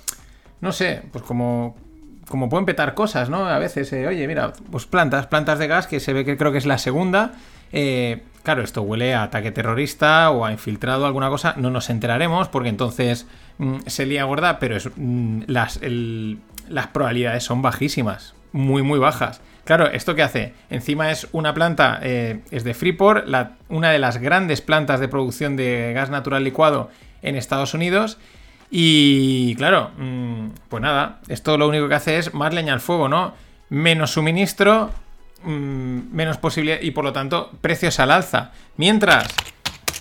no 0.60 0.70
sé, 0.72 1.02
pues 1.10 1.24
como, 1.24 1.76
como 2.30 2.48
pueden 2.48 2.64
petar 2.64 2.94
cosas, 2.94 3.28
¿no? 3.28 3.44
A 3.44 3.58
veces, 3.58 3.92
eh, 3.92 4.06
oye, 4.06 4.26
mira, 4.26 4.52
pues 4.70 4.86
plantas, 4.86 5.26
plantas 5.26 5.58
de 5.58 5.66
gas, 5.66 5.86
que 5.86 6.00
se 6.00 6.12
ve 6.12 6.24
que 6.24 6.36
creo 6.38 6.52
que 6.52 6.58
es 6.58 6.64
la 6.64 6.78
segunda. 6.78 7.32
Eh, 7.72 8.22
claro, 8.44 8.62
esto 8.62 8.82
huele 8.82 9.14
a 9.14 9.24
ataque 9.24 9.50
terrorista 9.50 10.30
o 10.30 10.44
a 10.44 10.52
infiltrado 10.52 11.06
alguna 11.06 11.28
cosa, 11.28 11.54
no 11.56 11.70
nos 11.70 11.90
enteraremos 11.90 12.48
porque 12.48 12.68
entonces 12.68 13.26
mm, 13.58 13.80
se 13.86 14.06
lía 14.06 14.24
gorda, 14.24 14.58
pero 14.60 14.78
mm, 14.96 15.42
las, 15.48 15.80
las 16.68 16.86
probabilidades 16.86 17.42
son 17.44 17.62
bajísimas. 17.62 18.34
muy, 18.52 18.82
muy 18.82 18.98
bajas. 18.98 19.40
Claro, 19.64 19.86
¿esto 19.90 20.14
qué 20.14 20.22
hace? 20.22 20.54
Encima 20.70 21.10
es 21.10 21.28
una 21.32 21.52
planta, 21.52 22.00
eh, 22.02 22.40
es 22.50 22.64
de 22.64 22.74
Freeport, 22.74 23.26
una 23.68 23.90
de 23.90 23.98
las 23.98 24.18
grandes 24.18 24.60
plantas 24.60 25.00
de 25.00 25.08
producción 25.08 25.56
de 25.56 25.92
gas 25.94 26.10
natural 26.10 26.42
licuado 26.42 26.90
en 27.22 27.36
Estados 27.36 27.74
Unidos. 27.74 28.18
Y 28.70 29.54
claro, 29.56 29.90
mm, 29.96 30.48
pues 30.68 30.82
nada, 30.82 31.20
esto 31.28 31.58
lo 31.58 31.68
único 31.68 31.88
que 31.88 31.94
hace 31.94 32.18
es 32.18 32.32
más 32.34 32.54
leña 32.54 32.72
al 32.72 32.80
fuego, 32.80 33.08
¿no? 33.08 33.34
Menos 33.68 34.12
suministro, 34.12 34.90
mm, 35.42 36.12
menos 36.12 36.38
posibilidad 36.38 36.80
y 36.80 36.92
por 36.92 37.04
lo 37.04 37.12
tanto 37.12 37.50
precios 37.60 37.98
al 37.98 38.12
alza. 38.12 38.52
Mientras 38.76 39.26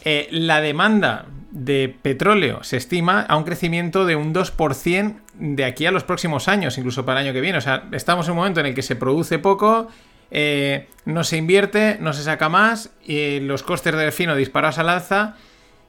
eh, 0.06 0.28
la 0.32 0.62
demanda 0.62 1.26
de 1.52 1.96
petróleo 2.02 2.64
se 2.64 2.78
estima 2.78 3.22
a 3.22 3.36
un 3.36 3.44
crecimiento 3.44 4.06
de 4.06 4.16
un 4.16 4.34
2% 4.34 5.16
de 5.34 5.66
aquí 5.66 5.86
a 5.86 5.92
los 5.92 6.04
próximos 6.04 6.48
años, 6.48 6.78
incluso 6.78 7.06
para 7.06 7.22
el 7.22 7.28
año 7.28 7.34
que 7.34 7.42
viene. 7.42 7.58
O 7.58 7.62
sea, 7.62 7.88
estamos 7.92 8.28
en 8.28 8.32
un 8.32 8.38
momento 8.38 8.60
en 8.60 8.68
el 8.68 8.76
que 8.76 8.82
se 8.84 8.96
produce 8.96 9.40
poco, 9.40 9.88
eh, 10.32 10.88
no 11.06 11.24
se 11.24 11.38
invierte, 11.38 11.98
no 12.00 12.14
se 12.14 12.24
saca 12.24 12.50
más, 12.50 12.92
y 13.04 13.40
los 13.40 13.64
costes 13.64 13.96
de 13.96 14.06
refino 14.06 14.36
disparados 14.36 14.78
al 14.78 14.90
alza. 14.90 15.36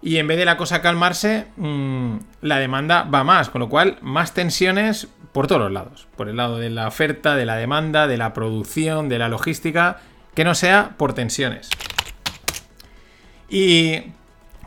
Y 0.03 0.17
en 0.17 0.27
vez 0.27 0.39
de 0.39 0.45
la 0.47 0.57
cosa 0.57 0.81
calmarse, 0.81 1.47
mm, 1.57 2.15
la 2.43 2.59
demanda 2.59 3.03
va 3.03 3.23
más, 3.25 3.51
con 3.51 3.61
lo 3.61 3.69
cual 3.69 3.99
más 4.01 4.33
tensiones 4.33 5.09
por 5.33 5.47
todos 5.47 5.61
los 5.61 5.71
lados. 5.73 6.09
Por 6.17 6.29
el 6.29 6.37
lado 6.37 6.59
de 6.59 6.71
la 6.71 6.89
oferta, 6.89 7.37
de 7.37 7.45
la 7.47 7.57
demanda, 7.57 8.07
de 8.07 8.17
la 8.17 8.33
producción, 8.33 9.09
de 9.09 9.19
la 9.19 9.29
logística, 9.29 9.99
que 10.35 10.45
no 10.45 10.55
sea 10.55 10.95
por 10.97 11.13
tensiones. 11.13 11.69
Y 13.49 14.03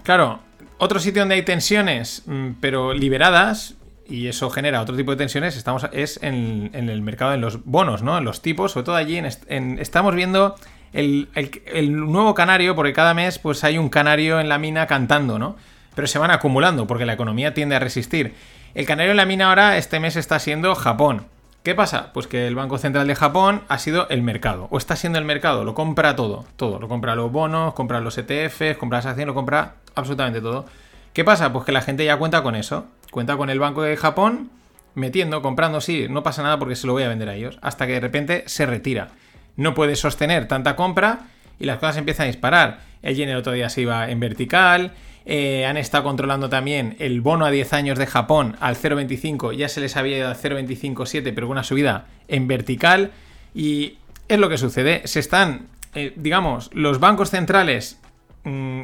claro, 0.04 0.40
otro 0.78 1.00
sitio 1.00 1.22
donde 1.22 1.36
hay 1.36 1.44
tensiones, 1.44 2.24
mm, 2.26 2.50
pero 2.60 2.94
liberadas, 2.94 3.76
y 4.06 4.28
eso 4.28 4.50
genera 4.50 4.82
otro 4.82 4.96
tipo 4.96 5.12
de 5.12 5.18
tensiones, 5.18 5.56
estamos, 5.56 5.88
es 5.94 6.20
en, 6.22 6.70
en 6.74 6.90
el 6.90 7.02
mercado, 7.02 7.34
en 7.34 7.42
los 7.42 7.64
bonos, 7.64 8.04
¿no? 8.04 8.18
En 8.18 8.26
los 8.26 8.42
tipos, 8.42 8.74
sobre 8.74 8.86
todo 8.86 8.96
allí 8.98 9.18
en 9.18 9.26
est- 9.26 9.50
en- 9.50 9.80
estamos 9.80 10.14
viendo 10.14 10.56
el, 10.94 11.30
el- 11.36 11.96
nuevo 12.12 12.34
canario, 12.34 12.76
porque 12.76 12.94
cada 12.94 13.14
mes 13.14 13.40
pues 13.40 13.64
hay 13.64 13.78
un 13.78 13.90
canario 13.90 14.40
en 14.40 14.50
la 14.50 14.58
mina 14.58 14.88
cantando, 14.88 15.38
¿no? 15.40 15.56
Pero 15.96 16.08
se 16.08 16.20
van 16.20 16.32
acumulando, 16.32 16.88
porque 16.88 17.06
la 17.06 17.14
economía 17.14 17.54
tiende 17.54 17.76
a 17.76 17.80
resistir. 17.80 18.34
El 18.74 18.86
canario 18.86 19.12
en 19.12 19.18
la 19.18 19.26
mina 19.26 19.50
ahora, 19.50 19.78
este 19.78 20.00
mes 20.00 20.16
está 20.16 20.40
siendo 20.40 20.74
Japón. 20.76 21.26
¿Qué 21.64 21.76
pasa? 21.76 22.12
Pues 22.14 22.28
que 22.28 22.48
el 22.48 22.56
Banco 22.56 22.78
Central 22.78 23.08
de 23.08 23.16
Japón 23.16 23.62
ha 23.70 23.78
sido 23.80 24.10
el 24.10 24.22
mercado, 24.22 24.68
o 24.72 24.78
está 24.78 24.96
siendo 24.96 25.18
el 25.20 25.26
mercado, 25.26 25.64
lo 25.64 25.74
compra 25.76 26.16
todo, 26.16 26.46
todo, 26.58 26.80
lo 26.80 26.88
compra 26.90 27.16
los 27.16 27.32
bonos, 27.32 27.74
compra 27.74 28.02
los 28.02 28.18
ETFs, 28.18 28.78
compra 28.78 28.98
las 29.00 29.06
acciones, 29.06 29.28
lo 29.28 29.34
compra 29.34 29.76
absolutamente 29.96 30.42
todo. 30.42 30.66
¿Qué 31.14 31.24
pasa? 31.24 31.54
Pues 31.54 31.64
que 31.66 31.72
la 31.72 31.82
gente 31.82 32.04
ya 32.04 32.18
cuenta 32.18 32.44
con 32.44 32.56
eso, 32.56 32.88
cuenta 33.12 33.38
con 33.38 33.50
el 33.50 33.60
Banco 33.60 33.82
de 33.84 33.96
Japón 33.96 34.50
metiendo, 34.96 35.42
comprando, 35.42 35.80
sí, 35.80 36.08
no 36.10 36.22
pasa 36.24 36.44
nada 36.44 36.60
porque 36.60 36.76
se 36.76 36.86
lo 36.88 36.94
voy 36.94 37.04
a 37.04 37.08
vender 37.08 37.30
a 37.30 37.36
ellos, 37.36 37.58
hasta 37.62 37.88
que 37.88 37.94
de 37.94 38.00
repente 38.00 38.44
se 38.48 38.66
retira. 38.66 39.10
No 39.56 39.74
puede 39.74 39.96
sostener 39.96 40.48
tanta 40.48 40.76
compra 40.76 41.28
y 41.60 41.66
las 41.66 41.80
cosas 41.80 41.98
empiezan 41.98 42.26
a 42.26 42.28
disparar. 42.28 42.80
El 43.02 43.16
yen 43.16 43.30
el 43.30 43.38
otro 43.38 43.54
día 43.54 43.70
se 43.70 43.82
iba 43.82 44.10
en 44.10 44.20
vertical, 44.20 44.94
eh, 45.26 45.66
han 45.66 45.78
estado 45.78 46.04
controlando 46.04 46.50
también 46.50 46.96
el 47.00 47.22
bono 47.22 47.46
a 47.46 47.52
10 47.52 47.74
años 47.74 47.98
de 47.98 48.08
Japón 48.08 48.58
al 48.60 48.76
0,25, 48.76 49.56
ya 49.56 49.70
se 49.70 49.80
les 49.80 49.96
había 49.96 50.18
ido 50.18 50.28
al 50.28 50.36
0,257, 50.36 51.32
pero 51.34 51.48
una 51.48 51.64
subida 51.64 52.08
en 52.28 52.48
vertical. 52.48 53.12
Y 53.54 53.98
es 54.28 54.40
lo 54.40 54.50
que 54.50 54.58
sucede, 54.58 55.02
se 55.06 55.20
están, 55.20 55.68
eh, 55.96 56.14
digamos, 56.16 56.70
los 56.74 57.00
bancos 57.00 57.30
centrales 57.30 58.00
mm, 58.44 58.84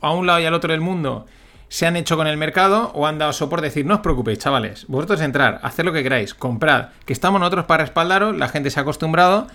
a 0.00 0.12
un 0.12 0.26
lado 0.26 0.40
y 0.40 0.46
al 0.46 0.54
otro 0.54 0.72
del 0.72 0.80
mundo 0.80 1.26
se 1.68 1.86
han 1.86 1.96
hecho 1.96 2.16
con 2.16 2.26
el 2.26 2.36
mercado 2.36 2.92
o 2.94 3.06
han 3.06 3.18
dado 3.18 3.32
soporte, 3.32 3.66
decir, 3.66 3.84
no 3.84 3.94
os 3.94 4.00
preocupéis, 4.00 4.38
chavales, 4.38 4.86
vosotros 4.86 5.20
entrar, 5.20 5.58
haced 5.62 5.84
lo 5.84 5.92
que 5.92 6.02
queráis, 6.02 6.32
comprad, 6.32 6.90
que 7.04 7.12
estamos 7.12 7.40
nosotros 7.40 7.64
para 7.64 7.84
respaldaros, 7.84 8.36
la 8.36 8.48
gente 8.48 8.70
se 8.70 8.78
ha 8.78 8.82
acostumbrado 8.82 9.48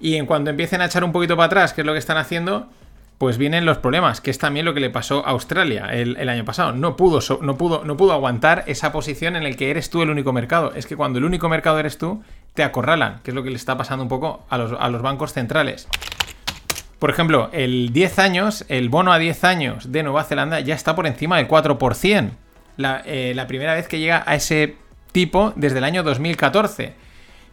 y 0.00 0.16
en 0.16 0.26
cuanto 0.26 0.50
empiecen 0.50 0.80
a 0.80 0.86
echar 0.86 1.04
un 1.04 1.12
poquito 1.12 1.36
para 1.36 1.46
atrás, 1.46 1.72
que 1.72 1.82
es 1.82 1.86
lo 1.86 1.92
que 1.92 1.98
están 1.98 2.16
haciendo, 2.16 2.68
pues 3.18 3.36
vienen 3.36 3.66
los 3.66 3.76
problemas, 3.76 4.22
que 4.22 4.30
es 4.30 4.38
también 4.38 4.64
lo 4.64 4.72
que 4.72 4.80
le 4.80 4.88
pasó 4.88 5.26
a 5.26 5.30
Australia 5.32 5.90
el, 5.92 6.26
año 6.26 6.46
pasado. 6.46 6.72
No 6.72 6.96
pudo, 6.96 7.20
no, 7.42 7.58
pudo, 7.58 7.84
no 7.84 7.98
pudo 7.98 8.14
aguantar 8.14 8.64
esa 8.66 8.92
posición 8.92 9.36
en 9.36 9.42
el 9.42 9.56
que 9.56 9.70
eres 9.70 9.90
tú 9.90 10.00
el 10.00 10.08
único 10.08 10.32
mercado. 10.32 10.72
Es 10.74 10.86
que 10.86 10.96
cuando 10.96 11.18
el 11.18 11.26
único 11.26 11.50
mercado 11.50 11.78
eres 11.78 11.98
tú, 11.98 12.22
te 12.54 12.62
acorralan, 12.62 13.20
que 13.22 13.30
es 13.30 13.34
lo 13.34 13.42
que 13.42 13.50
le 13.50 13.56
está 13.56 13.76
pasando 13.76 14.02
un 14.02 14.08
poco 14.08 14.46
a 14.48 14.56
los, 14.56 14.72
a 14.80 14.88
los 14.88 15.02
bancos 15.02 15.34
centrales. 15.34 15.86
Por 16.98 17.10
ejemplo, 17.10 17.50
el 17.52 17.92
10 17.92 18.18
años, 18.20 18.64
el 18.68 18.88
bono 18.88 19.12
a 19.12 19.18
10 19.18 19.44
años 19.44 19.92
de 19.92 20.02
Nueva 20.02 20.24
Zelanda 20.24 20.60
ya 20.60 20.74
está 20.74 20.96
por 20.96 21.06
encima 21.06 21.36
del 21.36 21.46
4%. 21.46 22.30
La, 22.78 23.02
eh, 23.04 23.34
la 23.34 23.46
primera 23.46 23.74
vez 23.74 23.86
que 23.86 23.98
llega 23.98 24.22
a 24.26 24.34
ese 24.34 24.76
tipo 25.12 25.52
desde 25.56 25.76
el 25.76 25.84
año 25.84 26.02
2014. 26.02 26.94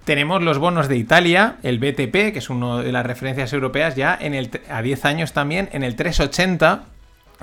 Tenemos 0.08 0.41
los 0.41 0.58
bonos 0.58 0.88
de 0.88 0.95
Italia, 0.95 1.58
el 1.64 1.80
BTP, 1.80 2.32
que 2.32 2.38
es 2.38 2.49
una 2.49 2.82
de 2.82 2.93
las 2.93 3.05
referencias 3.05 3.51
europeas, 3.51 3.97
ya 3.97 4.18
en 4.18 4.36
el, 4.36 4.49
a 4.70 4.82
10 4.82 5.03
años 5.03 5.34
también 5.34 5.68
en 5.74 5.84
el 5.84 5.97
380 5.97 6.86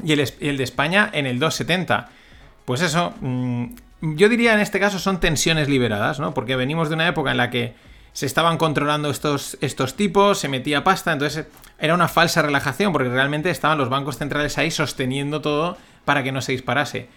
y 0.02 0.12
el, 0.12 0.32
el 0.40 0.56
de 0.56 0.64
España 0.64 1.10
en 1.12 1.26
el 1.26 1.38
270. 1.38 2.08
Pues 2.64 2.80
eso, 2.80 3.12
mm, 3.20 3.66
yo 4.00 4.30
diría 4.30 4.54
en 4.54 4.60
este 4.60 4.80
caso 4.80 4.98
son 4.98 5.20
tensiones 5.20 5.68
liberadas, 5.68 6.20
¿no? 6.20 6.32
Porque 6.32 6.56
venimos 6.56 6.88
de 6.88 6.94
una 6.94 7.06
época 7.06 7.32
en 7.32 7.36
la 7.36 7.50
que 7.50 7.74
se 8.14 8.24
estaban 8.24 8.56
controlando 8.56 9.10
estos, 9.10 9.58
estos 9.60 9.94
tipos, 9.94 10.38
se 10.38 10.48
metía 10.48 10.84
pasta, 10.84 11.12
entonces 11.12 11.46
era 11.78 11.92
una 11.92 12.08
falsa 12.08 12.40
relajación, 12.40 12.94
porque 12.94 13.10
realmente 13.10 13.50
estaban 13.50 13.76
los 13.76 13.90
bancos 13.90 14.16
centrales 14.16 14.56
ahí 14.56 14.70
sosteniendo 14.70 15.42
todo 15.42 15.76
para 16.06 16.22
que 16.22 16.32
no 16.32 16.40
se 16.40 16.52
disparase. 16.52 17.08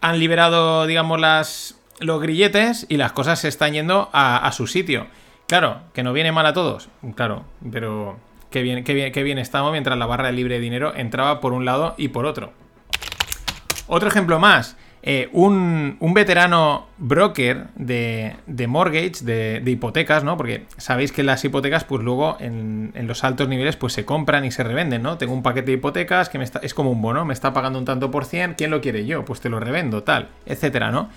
Han 0.00 0.20
liberado, 0.20 0.86
digamos, 0.86 1.18
las, 1.18 1.80
los 2.00 2.20
grilletes 2.20 2.86
y 2.88 2.96
las 2.96 3.12
cosas 3.12 3.40
se 3.40 3.48
están 3.48 3.72
yendo 3.72 4.10
a, 4.12 4.50
su 4.52 4.66
sitio. 4.66 5.06
Claro, 5.46 5.80
que 5.92 6.02
no 6.02 6.12
viene 6.12 6.32
mal 6.32 6.46
a 6.46 6.52
todos, 6.52 6.88
claro, 7.14 7.44
pero 7.70 8.16
qué 8.50 8.62
bien, 8.62 8.82
qué 8.84 8.94
bien, 8.94 9.12
qué 9.12 9.22
bien 9.22 9.38
estamos 9.38 9.72
mientras 9.72 9.98
la 9.98 10.06
barra 10.06 10.26
de 10.28 10.32
libre 10.32 10.54
de 10.54 10.60
dinero 10.60 10.94
entraba 10.96 11.40
por 11.40 11.52
un 11.52 11.64
lado 11.64 11.94
y 11.98 12.08
por 12.08 12.24
otro. 12.24 12.52
Otro 13.86 14.08
ejemplo 14.08 14.38
más. 14.38 14.76
eh, 15.06 15.28
un, 15.32 15.98
un 16.00 16.14
veterano 16.14 16.86
broker 16.96 17.66
de, 17.74 18.36
de 18.46 18.66
mortgage, 18.66 19.22
de, 19.22 19.60
de 19.60 19.70
hipotecas, 19.70 20.24
¿no? 20.24 20.38
Porque 20.38 20.64
sabéis 20.78 21.12
que 21.12 21.22
las 21.22 21.44
hipotecas, 21.44 21.84
pues 21.84 22.02
luego 22.02 22.38
en, 22.40 22.90
en 22.94 23.06
los 23.06 23.22
altos 23.22 23.46
niveles, 23.46 23.76
pues 23.76 23.92
se 23.92 24.06
compran 24.06 24.46
y 24.46 24.50
se 24.50 24.64
revenden, 24.64 25.02
¿no? 25.02 25.18
Tengo 25.18 25.34
un 25.34 25.42
paquete 25.42 25.66
de 25.66 25.72
hipotecas 25.74 26.30
que 26.30 26.38
me 26.38 26.44
está, 26.44 26.60
es 26.60 26.72
como 26.72 26.90
un 26.90 27.02
bono, 27.02 27.26
me 27.26 27.34
está 27.34 27.52
pagando 27.52 27.78
un 27.78 27.84
tanto 27.84 28.10
por 28.10 28.24
cien, 28.24 28.54
¿quién 28.56 28.70
lo 28.70 28.80
quiere 28.80 29.04
yo? 29.04 29.26
Pues 29.26 29.42
te 29.42 29.50
lo 29.50 29.60
revendo, 29.60 30.04
tal, 30.04 30.28
etcétera, 30.46 30.90
¿no? 30.90 31.10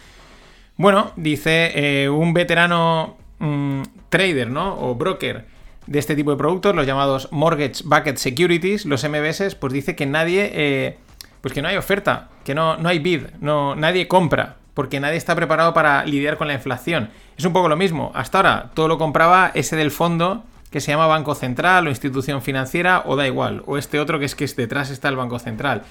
Bueno, 0.77 1.11
dice 1.15 1.71
eh, 2.03 2.09
un 2.09 2.33
veterano 2.33 3.17
mm, 3.39 3.81
trader, 4.09 4.49
¿no? 4.51 4.79
O 4.79 4.93
broker 4.93 5.45
de 5.87 5.99
este 5.99 6.15
tipo 6.15 6.31
de 6.31 6.37
productos, 6.37 6.75
los 6.75 6.85
llamados 6.85 7.29
Mortgage 7.31 7.83
Bucket 7.83 8.17
Securities, 8.17 8.85
los 8.85 9.03
MBS, 9.03 9.55
pues 9.55 9.73
dice 9.73 9.95
que 9.95 10.05
nadie, 10.05 10.51
eh, 10.53 10.97
pues 11.41 11.53
que 11.53 11.61
no 11.61 11.67
hay 11.67 11.77
oferta, 11.77 12.29
que 12.43 12.53
no, 12.53 12.77
no 12.77 12.89
hay 12.89 12.99
bid, 12.99 13.23
no, 13.39 13.75
nadie 13.75 14.07
compra, 14.07 14.57
porque 14.73 14.99
nadie 14.99 15.17
está 15.17 15.35
preparado 15.35 15.73
para 15.73 16.05
lidiar 16.05 16.37
con 16.37 16.47
la 16.47 16.53
inflación. 16.53 17.09
Es 17.37 17.45
un 17.45 17.53
poco 17.53 17.69
lo 17.69 17.77
mismo. 17.77 18.11
Hasta 18.13 18.37
ahora 18.37 18.71
todo 18.75 18.87
lo 18.87 18.99
compraba 18.99 19.51
ese 19.55 19.75
del 19.75 19.89
fondo 19.89 20.43
que 20.69 20.81
se 20.81 20.91
llama 20.91 21.07
Banco 21.07 21.33
Central 21.33 21.87
o 21.87 21.89
institución 21.89 22.41
financiera 22.41 23.01
o 23.05 23.15
da 23.15 23.25
igual, 23.25 23.63
o 23.65 23.77
este 23.77 23.99
otro 23.99 24.19
que 24.19 24.25
es 24.25 24.35
que 24.35 24.45
detrás 24.45 24.91
está 24.91 25.09
el 25.09 25.15
Banco 25.15 25.39
Central. 25.39 25.83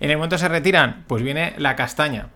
En 0.00 0.10
el 0.10 0.16
momento 0.18 0.36
se 0.36 0.48
retiran, 0.48 1.04
pues 1.06 1.22
viene 1.22 1.54
la 1.56 1.76
castaña. 1.76 2.28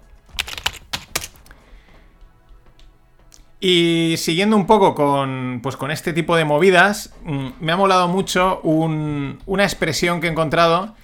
Y 3.61 4.15
siguiendo 4.19 4.57
un 4.57 4.67
poco 4.67 4.95
con, 4.95 5.59
pues 5.63 5.77
con 5.77 5.91
este 5.91 6.13
tipo 6.13 6.37
de 6.37 6.45
movidas, 6.45 7.13
mm, 7.25 7.49
me 7.61 7.73
ha 7.73 7.77
molado 7.77 8.07
mucho 8.07 8.61
un- 8.63 9.41
una 9.47 9.65
expresión 9.65 10.21
que 10.21 10.29
he 10.29 10.31
encontrado 10.31 10.95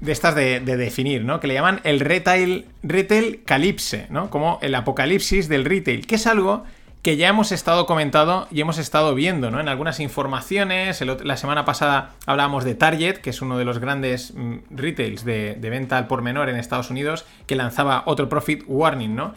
de 0.00 0.12
estas 0.12 0.34
de, 0.36 0.60
de 0.60 0.76
definir, 0.76 1.24
¿no? 1.24 1.40
Que 1.40 1.48
le 1.48 1.54
llaman 1.54 1.80
el 1.82 1.98
retail, 1.98 2.66
retail 2.82 3.42
calipse, 3.44 4.06
¿no? 4.10 4.30
Como 4.30 4.58
el 4.62 4.74
apocalipsis 4.74 5.48
del 5.48 5.64
retail, 5.64 6.06
que 6.06 6.14
es 6.16 6.26
algo 6.28 6.62
que 7.02 7.16
ya 7.16 7.28
hemos 7.28 7.52
estado 7.52 7.86
comentando 7.86 8.46
y 8.50 8.60
hemos 8.60 8.78
estado 8.78 9.14
viendo, 9.14 9.50
¿no? 9.50 9.60
En 9.60 9.68
algunas 9.68 9.98
informaciones, 10.00 11.00
la 11.02 11.36
semana 11.36 11.64
pasada 11.64 12.12
hablábamos 12.24 12.64
de 12.64 12.74
Target, 12.76 13.16
que 13.18 13.30
es 13.30 13.42
uno 13.42 13.58
de 13.58 13.64
los 13.64 13.78
grandes 13.78 14.32
mm, 14.34 14.54
retails 14.70 15.24
de, 15.24 15.54
de 15.56 15.70
venta 15.70 15.98
al 15.98 16.06
por 16.06 16.22
menor 16.22 16.48
en 16.48 16.56
Estados 16.56 16.90
Unidos, 16.90 17.24
que 17.46 17.56
lanzaba 17.56 18.04
otro 18.06 18.28
profit 18.28 18.62
warning, 18.68 19.14
¿no? 19.16 19.34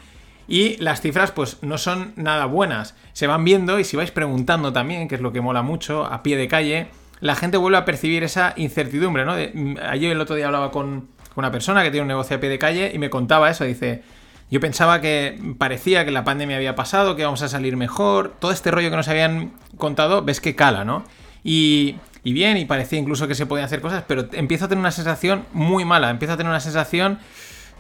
Y 0.48 0.78
las 0.78 1.02
cifras 1.02 1.32
pues 1.32 1.58
no 1.62 1.78
son 1.78 2.14
nada 2.16 2.46
buenas. 2.46 2.96
Se 3.14 3.28
van 3.28 3.44
viendo 3.44 3.80
y 3.80 3.84
si 3.84 3.98
vais 3.98 4.12
preguntando 4.12 4.72
también, 4.74 5.08
que 5.08 5.16
es 5.16 5.22
lo 5.22 5.34
que 5.34 5.42
mola 5.42 5.62
mucho, 5.62 6.06
a 6.06 6.24
pie 6.24 6.38
de 6.38 6.48
calle, 6.48 6.88
la 7.20 7.36
gente 7.36 7.58
vuelve 7.58 7.78
a 7.78 7.86
percibir 7.86 8.24
esa 8.24 8.54
incertidumbre, 8.56 9.26
¿no? 9.26 9.34
Mm, 9.34 9.78
ayer 9.90 10.12
el 10.12 10.22
otro 10.22 10.36
día 10.36 10.46
hablaba 10.46 10.72
con 10.72 11.08
con 11.38 11.46
una 11.46 11.52
persona 11.52 11.84
que 11.84 11.92
tiene 11.92 12.02
un 12.02 12.08
negocio 12.08 12.36
a 12.36 12.40
pie 12.40 12.50
de 12.50 12.58
calle 12.58 12.92
y 12.96 12.98
me 12.98 13.12
contaba 13.12 13.48
eso, 13.48 13.64
dice, 13.64 14.02
yo 14.50 14.60
pensaba 14.60 15.02
que 15.02 15.40
parecía 15.60 16.04
que 16.04 16.10
la 16.10 16.24
pandemia 16.24 16.56
había 16.56 16.74
pasado, 16.74 17.16
que 17.16 17.22
íbamos 17.22 17.44
a 17.44 17.48
salir 17.48 17.78
mejor, 17.78 18.34
todo 18.40 18.50
este 18.50 18.72
rollo 18.72 18.90
que 18.90 18.96
nos 18.96 19.08
habían 19.08 19.52
contado, 19.78 20.24
ves 20.24 20.42
que 20.42 20.56
cala, 20.56 20.84
¿no? 20.84 21.04
Y, 21.44 21.98
y 22.24 22.34
bien, 22.34 22.58
y 22.58 22.66
parecía 22.66 22.98
incluso 22.98 23.28
que 23.28 23.36
se 23.36 23.46
podían 23.46 23.66
hacer 23.66 23.82
cosas, 23.82 24.04
pero 24.08 24.28
empiezo 24.32 24.66
a 24.66 24.68
tener 24.68 24.80
una 24.80 24.90
sensación 24.90 25.46
muy 25.54 25.86
mala, 25.86 26.10
empiezo 26.10 26.34
a 26.34 26.38
tener 26.38 26.50
una 26.50 26.60
sensación 26.60 27.20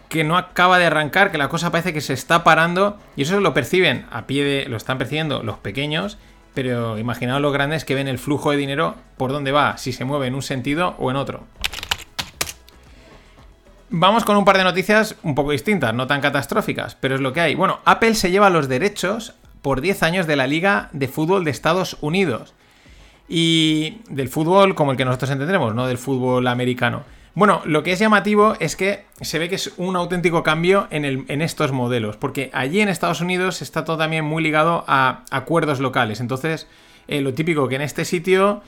que 0.10 0.24
no 0.24 0.38
acaba 0.38 0.80
de 0.80 0.86
arrancar, 0.86 1.32
que 1.32 1.38
la 1.38 1.50
cosa 1.50 1.72
parece 1.72 1.94
que 1.94 2.02
se 2.02 2.14
está 2.14 2.44
parando 2.44 2.98
y 3.16 3.24
eso 3.24 3.40
lo 3.40 3.54
perciben 3.54 4.06
a 4.12 4.28
pie 4.28 4.44
de, 4.44 4.66
lo 4.70 4.78
están 4.78 4.98
percibiendo 4.98 5.44
los 5.44 5.58
pequeños 5.58 6.18
pero 6.58 6.98
imaginaos 6.98 7.40
los 7.40 7.54
grandes 7.54 7.86
que 7.86 7.94
ven 7.94 8.08
el 8.08 8.18
flujo 8.18 8.50
de 8.50 8.58
dinero 8.58 8.96
por 9.16 9.32
dónde 9.32 9.52
va, 9.52 9.78
si 9.78 9.92
se 9.92 10.06
mueve 10.06 10.26
en 10.26 10.34
un 10.34 10.42
sentido 10.42 10.96
o 10.98 11.12
en 11.12 11.16
otro. 11.16 11.44
Vamos 13.92 14.26
con 14.26 14.38
un 14.38 14.44
par 14.44 14.58
de 14.58 14.64
noticias 14.64 15.16
un 15.22 15.36
poco 15.36 15.52
distintas, 15.52 15.94
no 15.94 16.08
tan 16.08 16.20
catastróficas, 16.20 16.96
pero 16.96 17.14
es 17.14 17.22
lo 17.22 17.32
que 17.32 17.42
hay. 17.42 17.54
Bueno, 17.54 17.78
Apple 17.86 18.16
se 18.16 18.32
lleva 18.32 18.50
los 18.50 18.68
derechos 18.68 19.36
por 19.62 19.82
10 19.82 20.02
años 20.02 20.26
de 20.26 20.36
la 20.36 20.48
Liga 20.48 20.90
de 20.94 21.08
Fútbol 21.08 21.44
de 21.44 21.52
Estados 21.52 21.96
Unidos. 22.02 22.56
Y 23.30 24.00
del 24.10 24.28
fútbol 24.28 24.74
como 24.74 24.90
el 24.90 24.98
que 24.98 25.06
nosotros 25.06 25.30
entendemos, 25.30 25.76
no 25.76 25.86
del 25.86 26.00
fútbol 26.00 26.48
americano. 26.48 27.04
Bueno, 27.38 27.62
lo 27.66 27.84
que 27.84 27.92
es 27.92 28.00
llamativo 28.00 28.56
es 28.60 28.76
que 28.76 29.06
se 29.22 29.38
ve 29.38 29.48
que 29.48 29.54
es 29.54 29.72
un 29.78 29.96
auténtico 29.96 30.42
cambio 30.42 30.88
en, 30.90 31.42
estos 31.44 31.72
modelos, 31.72 32.18
porque 32.18 32.50
allí 32.52 32.82
en 32.82 32.90
Estados 32.90 33.22
Unidos 33.22 33.62
está 33.62 33.86
todo 33.86 33.96
también 33.96 34.26
muy 34.26 34.42
ligado 34.42 34.84
a 34.88 35.24
acuerdos 35.30 35.80
locales. 35.80 36.20
Entonces, 36.20 36.66
eh, 37.08 37.22
lo 37.22 37.36
típico 37.36 37.68
que 37.68 37.76
en 37.76 37.84
este 37.84 38.06
sitio 38.06 38.64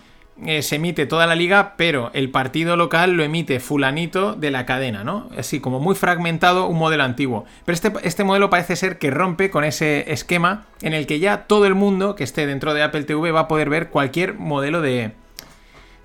eh, 0.46 0.62
se 0.62 0.76
emite 0.76 1.08
toda 1.08 1.26
la 1.26 1.34
liga, 1.34 1.74
pero 1.78 2.12
el 2.14 2.30
partido 2.30 2.76
local 2.76 3.14
lo 3.14 3.24
emite 3.24 3.60
fulanito 3.60 4.34
de 4.34 4.52
la 4.52 4.68
cadena, 4.68 5.04
¿no? 5.04 5.32
Así 5.36 5.60
como 5.60 5.80
muy 5.80 5.96
fragmentado 5.96 6.68
un 6.68 6.78
modelo 6.78 7.04
antiguo. 7.04 7.46
Pero 7.66 7.74
este, 7.74 7.92
este 8.04 8.24
modelo 8.24 8.52
parece 8.52 8.76
ser 8.76 9.00
que 9.00 9.10
rompe 9.10 9.50
con 9.50 9.64
ese 9.64 10.14
esquema 10.14 10.68
en 10.84 10.94
el 10.94 11.08
que 11.08 11.18
ya 11.18 11.48
todo 11.48 11.66
el 11.66 11.74
mundo 11.74 12.14
que 12.14 12.24
esté 12.24 12.46
dentro 12.46 12.76
de 12.76 12.84
Apple 12.84 13.06
TV 13.06 13.32
va 13.32 13.40
a 13.40 13.48
poder 13.48 13.68
ver 13.72 13.90
cualquier 13.90 14.36
modelo 14.36 14.80
de... 14.82 15.14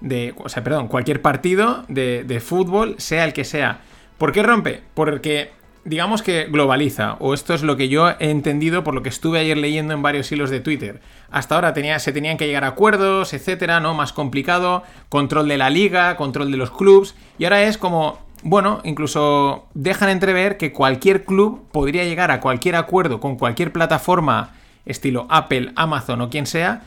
de 0.05 0.35
o 0.37 0.49
sea, 0.49 0.63
perdón, 0.63 0.87
cualquier 0.87 1.21
partido 1.23 1.85
de, 1.89 2.23
de 2.25 2.41
fútbol, 2.41 2.95
sea 2.99 3.25
el 3.25 3.33
que 3.33 3.45
sea. 3.45 3.81
¿Por 4.19 4.31
qué 4.31 4.43
rompe? 4.43 4.83
Porque 4.95 5.51
digamos 5.85 6.23
que 6.23 6.45
globaliza, 6.45 7.17
o 7.21 7.35
esto 7.35 7.55
es 7.55 7.63
lo 7.63 7.77
que 7.77 7.89
yo 7.89 8.11
he 8.11 8.31
entendido 8.31 8.85
por 8.85 8.95
lo 8.95 9.03
que 9.03 9.09
estuve 9.09 9.39
ayer 9.39 9.57
leyendo 9.57 9.93
en 9.93 10.03
varios 10.03 10.31
hilos 10.33 10.51
de 10.51 10.61
Twitter. 10.61 11.01
Hasta 11.31 11.55
ahora 11.55 11.75
tenía, 11.75 11.99
se 11.99 12.13
tenían 12.13 12.37
que 12.37 12.47
llegar 12.47 12.65
a 12.65 12.69
acuerdos, 12.69 13.35
etcétera, 13.35 13.81
¿no? 13.81 13.95
Más 13.95 14.13
complicado, 14.13 14.83
control 15.09 15.49
de 15.49 15.59
la 15.59 15.71
liga, 15.71 16.17
control 16.17 16.51
de 16.51 16.57
los 16.57 16.71
clubs, 16.71 17.15
y 17.39 17.45
ahora 17.45 17.63
es 17.63 17.77
como, 17.77 18.19
bueno, 18.43 18.81
incluso 18.85 19.67
dejan 19.75 20.09
entrever 20.09 20.57
que 20.57 20.73
cualquier 20.73 21.25
club 21.25 21.67
podría 21.71 22.05
llegar 22.05 22.31
a 22.31 22.41
cualquier 22.41 22.77
acuerdo 22.77 23.21
con 23.21 23.37
cualquier 23.37 23.73
plataforma, 23.73 24.55
estilo 24.87 25.27
Apple, 25.29 25.73
Amazon 25.77 26.21
o 26.23 26.31
quien 26.31 26.47
sea, 26.47 26.83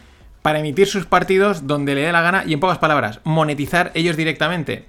para 0.48 0.60
emitir 0.60 0.88
sus 0.88 1.06
partidos 1.06 1.68
donde 1.68 1.94
le 1.94 2.04
dé 2.04 2.12
la 2.14 2.22
gana 2.22 2.46
y 2.48 2.54
en 2.54 2.62
pocas 2.62 2.78
palabras, 2.78 3.20
monetizar 3.26 3.92
ellos 3.96 4.16
directamente 4.16 4.86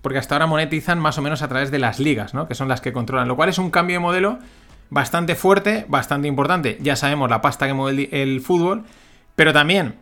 porque 0.00 0.18
hasta 0.18 0.34
ahora 0.34 0.46
monetizan 0.46 0.98
más 0.98 1.18
o 1.18 1.22
menos 1.22 1.42
a 1.42 1.48
través 1.48 1.70
de 1.70 1.78
las 1.78 2.00
ligas, 2.00 2.32
¿no? 2.32 2.48
Que 2.48 2.54
son 2.54 2.66
las 2.66 2.80
que 2.80 2.94
controlan, 2.94 3.28
lo 3.28 3.36
cual 3.36 3.50
es 3.50 3.58
un 3.58 3.70
cambio 3.70 3.96
de 3.96 4.00
modelo 4.00 4.38
bastante 4.88 5.34
fuerte, 5.34 5.84
bastante 5.86 6.28
importante. 6.28 6.78
Ya 6.80 6.96
sabemos 6.96 7.28
la 7.28 7.42
pasta 7.42 7.66
que 7.66 7.74
mueve 7.74 8.08
el, 8.10 8.40
fútbol, 8.40 8.84
pero 9.34 9.52
también 9.52 9.96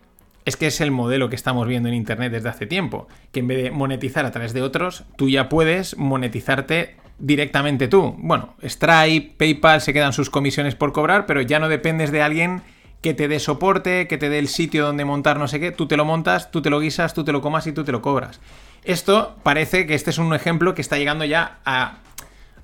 es 0.44 0.56
que 0.56 0.68
es 0.68 0.80
el 0.80 0.92
modelo 0.92 1.28
que 1.28 1.34
estamos 1.34 1.66
viendo 1.66 1.88
en 1.88 1.96
Internet 1.96 2.30
desde 2.30 2.50
hace 2.50 2.66
tiempo, 2.66 3.08
que 3.32 3.40
en 3.40 3.48
vez 3.48 3.64
de 3.64 3.70
monetizar 3.72 4.24
a 4.24 4.30
través 4.30 4.52
de 4.52 4.62
otros, 4.62 5.02
tú 5.16 5.28
ya 5.28 5.48
puedes 5.48 5.98
monetizarte 5.98 6.94
directamente 7.18 7.88
tú. 7.88 8.14
Bueno, 8.18 8.54
Stripe, 8.62 9.34
PayPal 9.38 9.80
se 9.80 9.92
quedan 9.92 10.12
sus 10.12 10.30
comisiones 10.30 10.76
por 10.76 10.92
cobrar, 10.92 11.26
pero 11.26 11.42
ya 11.42 11.58
no 11.58 11.68
dependes 11.68 12.12
de 12.12 12.22
alguien 12.22 12.62
que 13.04 13.12
te 13.12 13.28
dé 13.28 13.38
soporte, 13.38 14.08
que 14.08 14.16
te 14.16 14.30
dé 14.30 14.38
el 14.38 14.48
sitio 14.48 14.86
donde 14.86 15.04
montar 15.04 15.38
no 15.38 15.46
sé 15.46 15.60
qué, 15.60 15.72
tú 15.72 15.86
te 15.86 15.98
lo 15.98 16.06
montas, 16.06 16.50
tú 16.50 16.62
te 16.62 16.70
lo 16.70 16.80
guisas, 16.80 17.12
tú 17.12 17.22
te 17.22 17.32
lo 17.32 17.42
comas 17.42 17.66
y 17.66 17.72
tú 17.72 17.84
te 17.84 17.92
lo 17.92 18.00
cobras. 18.00 18.40
Esto 18.82 19.36
parece 19.42 19.86
que 19.86 19.94
este 19.94 20.08
es 20.08 20.16
un 20.16 20.34
ejemplo 20.34 20.74
que 20.74 20.80
está 20.80 20.96
llegando 20.96 21.26
ya 21.26 21.58
a, 21.66 21.98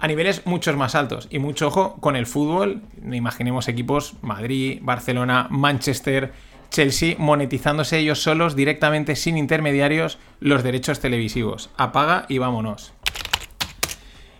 niveles 0.08 0.46
muchos 0.46 0.76
más 0.76 0.94
altos. 0.94 1.28
Y 1.30 1.40
mucho 1.40 1.66
ojo 1.66 1.96
con 2.00 2.16
el 2.16 2.24
fútbol. 2.24 2.80
Imaginemos 3.12 3.68
equipos 3.68 4.14
Madrid, 4.22 4.78
Barcelona, 4.80 5.46
Manchester, 5.50 6.32
Chelsea 6.70 7.16
monetizándose 7.18 7.98
ellos 7.98 8.22
solos 8.22 8.56
directamente 8.56 9.16
sin 9.16 9.36
intermediarios 9.36 10.18
los 10.40 10.62
derechos 10.62 11.00
televisivos. 11.00 11.68
Apaga 11.76 12.24
y 12.30 12.38
vámonos. 12.38 12.94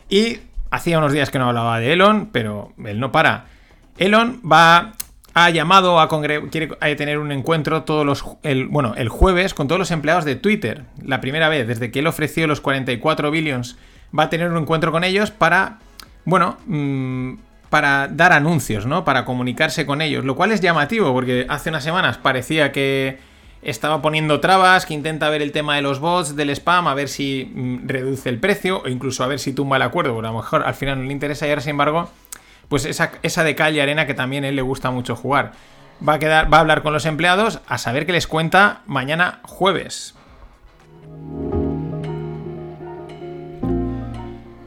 Y 0.09 0.39
hacía 0.71 0.97
unos 0.97 1.13
días 1.13 1.31
que 1.31 1.39
no 1.39 1.49
hablaba 1.49 1.79
de 1.79 1.93
Elon, 1.93 2.31
pero 2.33 2.73
él 2.87 3.01
no 3.01 3.13
para. 3.13 3.49
Elon 3.99 4.41
va 4.51 4.95
ha 5.35 5.51
llamado 5.51 6.01
a 6.01 6.09
quiere 6.51 6.69
tener 6.97 7.19
un 7.19 7.33
encuentro 7.33 7.85
todos 7.85 8.05
los 8.05 8.25
el, 8.43 8.67
bueno, 8.67 8.95
el 8.97 9.09
jueves 9.09 9.55
con 9.55 9.69
todos 9.69 9.79
los 9.79 9.91
empleados 9.91 10.25
de 10.25 10.37
Twitter. 10.37 10.85
La 11.05 11.21
primera 11.21 11.49
vez 11.49 11.67
desde 11.67 11.91
que 11.91 12.01
él 12.01 12.07
ofreció 12.07 12.47
los 12.47 12.61
44 12.61 13.31
billions 13.31 13.77
va 14.17 14.25
a 14.25 14.31
tener 14.31 14.51
un 14.51 14.59
encuentro 14.59 14.93
con 14.93 15.05
ellos 15.05 15.31
para 15.31 15.79
bueno, 16.25 16.59
mm, 16.67 17.35
para 17.71 18.09
dar 18.09 18.33
anuncios, 18.33 18.87
¿no? 18.87 19.05
Para 19.05 19.25
comunicarse 19.25 19.87
con 19.87 20.03
ellos, 20.03 20.25
lo 20.25 20.37
cual 20.37 20.53
es 20.53 20.61
llamativo 20.61 21.13
porque 21.13 21.47
hace 21.49 21.71
unas 21.71 21.85
semanas 21.85 22.19
parecía 22.19 22.73
que 22.73 23.19
estaba 23.63 24.03
poniendo 24.03 24.41
trabas, 24.41 24.87
que 24.87 24.95
intenta 24.95 25.29
ver 25.29 25.43
el 25.43 25.53
tema 25.53 25.77
de 25.77 25.83
los 25.83 26.01
bots, 26.01 26.35
del 26.35 26.51
spam, 26.51 26.89
a 26.89 26.95
ver 26.95 27.09
si 27.09 27.51
mm, 27.55 27.87
reduce 27.87 28.29
el 28.29 28.39
precio 28.39 28.83
o 28.85 28.89
incluso 28.89 29.23
a 29.23 29.29
ver 29.29 29.39
si 29.39 29.53
tumba 29.53 29.77
el 29.77 29.83
acuerdo, 29.83 30.15
porque 30.15 30.29
a 30.29 30.33
lo 30.33 30.39
mejor 30.39 30.63
al 30.65 30.75
final 30.75 30.99
no 30.99 31.05
le 31.05 31.13
interesa 31.13 31.47
y 31.47 31.51
ahora 31.51 31.61
sin 31.61 31.71
embargo 31.71 32.11
pues 32.71 32.85
esa, 32.85 33.11
esa 33.23 33.43
de 33.43 33.57
calle 33.57 33.83
arena 33.83 34.07
que 34.07 34.15
también 34.15 34.45
a 34.45 34.49
él 34.49 34.57
le 34.57 34.63
gusta 34.63 34.93
mucho 34.93 35.17
jugar. 35.17 35.53
Va 36.09 36.15
a, 36.15 36.19
quedar, 36.19 36.51
va 36.51 36.59
a 36.59 36.61
hablar 36.61 36.83
con 36.83 36.95
los 36.95 37.05
empleados 37.05 37.61
a 37.67 37.77
saber 37.77 38.07
qué 38.07 38.13
les 38.13 38.29
cuenta 38.29 38.83
mañana 38.87 39.41
jueves. 39.43 40.15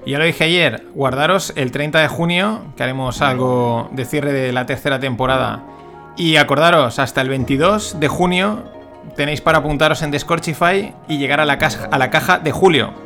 Ya 0.05 0.19
lo 0.19 0.25
dije 0.25 0.43
ayer, 0.43 0.85
guardaros 0.93 1.53
el 1.55 1.71
30 1.71 2.01
de 2.01 2.07
junio, 2.09 2.73
que 2.75 2.83
haremos 2.83 3.21
algo 3.21 3.89
de 3.93 4.03
cierre 4.03 4.33
de 4.33 4.51
la 4.51 4.65
tercera 4.65 4.99
temporada. 4.99 5.63
Y 6.17 6.35
acordaros, 6.35 6.99
hasta 6.99 7.21
el 7.21 7.29
22 7.29 8.01
de 8.01 8.07
junio 8.09 8.65
tenéis 9.15 9.39
para 9.39 9.59
apuntaros 9.59 10.01
en 10.01 10.11
Discordify 10.11 10.93
y 11.07 11.17
llegar 11.17 11.39
a 11.39 11.45
la, 11.45 11.57
caja, 11.57 11.87
a 11.89 11.97
la 11.97 12.09
caja 12.09 12.37
de 12.37 12.51
julio. 12.51 13.02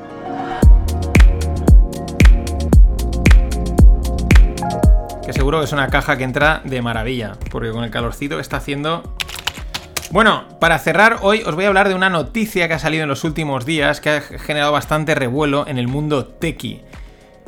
Que 5.27 5.33
seguro 5.33 5.59
que 5.59 5.65
es 5.65 5.73
una 5.73 5.89
caja 5.89 6.17
que 6.17 6.23
entra 6.23 6.61
de 6.63 6.81
maravilla, 6.81 7.33
porque 7.51 7.71
con 7.71 7.83
el 7.83 7.91
calorcito 7.91 8.37
que 8.37 8.41
está 8.41 8.55
haciendo... 8.55 9.03
Bueno, 10.09 10.45
para 10.61 10.79
cerrar, 10.79 11.17
hoy 11.21 11.43
os 11.45 11.53
voy 11.53 11.65
a 11.65 11.67
hablar 11.67 11.89
de 11.89 11.95
una 11.95 12.09
noticia 12.09 12.69
que 12.69 12.75
ha 12.75 12.79
salido 12.79 13.03
en 13.03 13.09
los 13.09 13.25
últimos 13.25 13.65
días 13.65 13.99
que 13.99 14.09
ha 14.09 14.21
generado 14.21 14.71
bastante 14.71 15.15
revuelo 15.15 15.67
en 15.67 15.79
el 15.79 15.89
mundo 15.89 16.25
techie. 16.25 16.85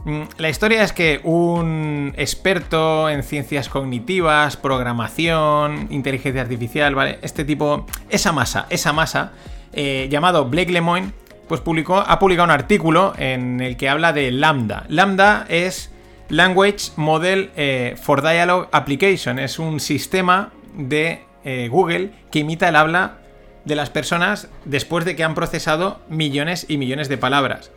Mm, 0.04 0.24
la 0.38 0.50
historia 0.50 0.84
es 0.84 0.92
que 0.92 1.22
un 1.24 2.14
experto 2.18 3.10
en 3.10 3.24
ciencias 3.24 3.70
cognitivas, 3.70 4.58
programación, 4.58 5.88
inteligencia 5.90 6.42
artificial, 6.42 6.96
¿vale? 6.96 7.20
Este 7.22 7.46
tipo, 7.46 7.86
esa 8.10 8.34
masa, 8.34 8.66
esa 8.70 8.92
masa, 8.92 9.32
eh, 9.72 10.10
llamado 10.12 10.50
Blake 10.50 10.74
Lemoine, 10.74 11.14
pues 11.48 11.62
publicó, 11.62 11.96
ha 12.06 12.20
publicado 12.20 12.44
un 12.44 12.52
artículo 12.52 13.14
en 13.18 13.62
el 13.62 13.78
que 13.78 13.88
habla 13.88 14.12
de 14.12 14.32
Lambda. 14.32 14.84
Lambda 14.90 15.46
es 15.48 15.92
Language 16.30 16.92
Model 16.96 17.52
eh, 17.56 17.96
for 18.00 18.22
Dialogue 18.22 18.68
Application 18.72 19.40
es 19.40 19.58
un 19.58 19.80
sistema 19.80 20.52
de 20.76 21.24
eh, 21.44 21.68
Google 21.72 22.12
que 22.32 22.40
imita 22.40 22.70
el 22.70 22.76
habla 22.76 23.18
de 23.66 23.76
las 23.76 23.90
personas 23.90 24.48
después 24.64 25.06
de 25.06 25.16
que 25.16 25.24
han 25.24 25.34
procesado 25.34 26.00
millones 26.08 26.68
y 26.70 26.78
millones 26.78 27.10
de 27.10 27.18
palabras. 27.18 27.72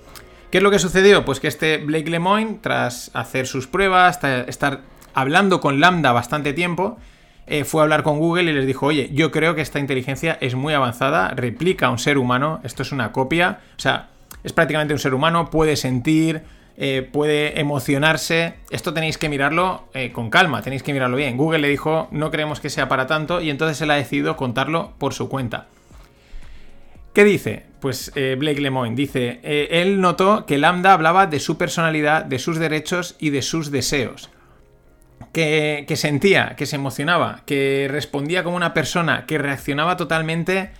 ¿Qué 0.51 0.59
es 0.59 0.63
lo 0.63 0.71
que 0.71 0.79
sucedió? 0.79 1.25
Pues 1.25 1.41
que 1.41 1.49
este 1.49 1.79
Blake 1.79 2.11
Lemoine, 2.11 2.59
tras 2.61 3.11
hacer 3.15 3.47
sus 3.47 3.67
pruebas, 3.67 4.21
estar 4.47 4.83
hablando 5.15 5.63
con 5.63 5.81
Lambda 5.81 6.13
bastante 6.13 6.53
tiempo, 6.53 6.99
eh, 7.47 7.65
fue 7.65 7.81
a 7.81 7.85
hablar 7.85 8.03
con 8.03 8.19
Google 8.19 8.51
y 8.51 8.53
les 8.53 8.67
dijo, 8.67 8.87
oye, 8.87 9.09
yo 9.15 9.31
creo 9.31 9.55
que 9.55 9.63
esta 9.63 9.79
inteligencia 9.79 10.37
es 10.43 10.55
muy 10.55 10.75
avanzada, 10.75 11.31
replica 11.31 11.87
a 11.87 11.91
un 11.91 11.99
ser 11.99 12.19
humano, 12.19 12.61
esto 12.65 12.83
es 12.83 12.93
una 12.93 13.13
copia, 13.13 13.61
o 13.79 13.81
sea, 13.81 14.11
es 14.45 14.53
prácticamente 14.53 14.93
un 14.93 15.01
ser 15.01 15.15
humano, 15.15 15.51
puede 15.51 15.77
sentir, 15.77 16.43
eh, 16.77 17.07
puede 17.11 17.61
emocionarse. 17.61 18.55
Esto 18.71 18.95
tenéis 18.95 19.19
que 19.19 19.29
mirarlo 19.29 19.89
eh, 19.93 20.11
con 20.11 20.31
calma, 20.31 20.63
tenéis 20.63 20.83
que 20.83 20.93
mirarlo 20.93 21.17
bien. 21.17 21.37
Google 21.37 21.59
le 21.59 21.69
dijo, 21.69 22.09
no 22.11 22.31
creemos 22.31 22.61
que 22.61 22.71
sea 22.71 22.89
para 22.89 23.07
tanto, 23.07 23.41
y 23.41 23.51
entonces 23.51 23.81
él 23.83 23.91
ha 23.91 23.97
decidido 23.97 24.37
contarlo 24.37 24.95
por 24.99 25.13
su 25.13 25.29
cuenta. 25.29 25.67
¿Qué 27.13 27.25
dice? 27.25 27.67
Pues 27.81 28.11
eh, 28.15 28.37
Blake 28.39 28.61
Lemoine 28.61 28.97
dice, 28.97 29.41
él 29.43 30.01
notó 30.01 30.47
que 30.47 30.57
Lambda 30.57 30.95
hablaba 30.95 31.27
de 31.27 31.41
su 31.41 31.59
personalidad, 31.59 32.25
de 32.25 32.39
sus 32.39 32.59
derechos 32.59 33.17
y 33.19 33.31
de 33.31 33.43
sus 33.43 33.71
deseos. 33.71 34.31
Que, 35.33 35.85
que, 35.87 35.97
sentía, 35.97 36.55
que 36.57 36.67
se 36.67 36.77
emocionaba, 36.77 37.43
que 37.45 37.87
respondía 37.91 38.45
como 38.45 38.57
una 38.57 38.73
persona, 38.73 39.27
que 39.27 39.39
reaccionaba 39.39 39.97
totalmente... 39.97 40.71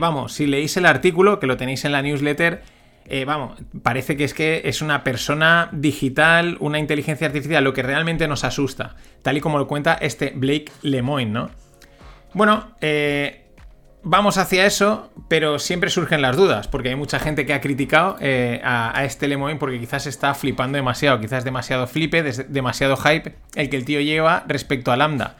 vamos, 0.00 0.32
si 0.32 0.46
leéis 0.46 0.76
el 0.76 0.86
artículo, 0.86 1.38
que 1.38 1.46
lo 1.46 1.56
tenéis 1.56 1.84
en 1.84 1.92
la 1.92 2.02
newsletter, 2.02 2.62
eh, 3.08 3.24
vamos, 3.24 3.58
parece 3.82 4.16
que 4.16 4.24
es 4.24 4.34
que 4.34 4.62
es 4.64 4.82
una 4.82 5.04
persona 5.04 5.68
digital, 5.72 6.56
una 6.60 6.78
inteligencia 6.78 7.26
artificial, 7.26 7.62
lo 7.62 7.72
que 7.72 7.82
realmente 7.82 8.26
nos 8.26 8.44
asusta, 8.44 8.96
tal 9.22 9.36
y 9.36 9.40
como 9.40 9.58
lo 9.58 9.68
cuenta 9.68 9.94
este 9.94 10.32
Blake 10.34 10.72
Lemoine, 10.82 11.30
¿no? 11.30 11.50
Bueno, 12.34 12.74
eh, 12.80 13.46
vamos 14.02 14.38
hacia 14.38 14.66
eso, 14.66 15.12
pero 15.28 15.58
siempre 15.58 15.88
surgen 15.88 16.20
las 16.20 16.36
dudas, 16.36 16.66
porque 16.66 16.88
hay 16.88 16.96
mucha 16.96 17.20
gente 17.20 17.46
que 17.46 17.54
ha 17.54 17.60
criticado 17.60 18.16
eh, 18.20 18.60
a, 18.64 19.04
este 19.04 19.28
Lemoine 19.28 19.58
porque 19.58 19.78
quizás 19.78 20.06
está 20.06 20.34
flipando 20.34 20.76
demasiado, 20.76 21.20
quizás 21.20 21.44
demasiado 21.44 21.86
flipe, 21.86 22.22
demasiado 22.22 22.96
hype 22.96 23.36
el 23.54 23.70
que 23.70 23.76
el 23.76 23.84
tío 23.84 24.00
lleva 24.00 24.44
respecto 24.48 24.90
a 24.90 24.96
Lambda. 24.96 25.36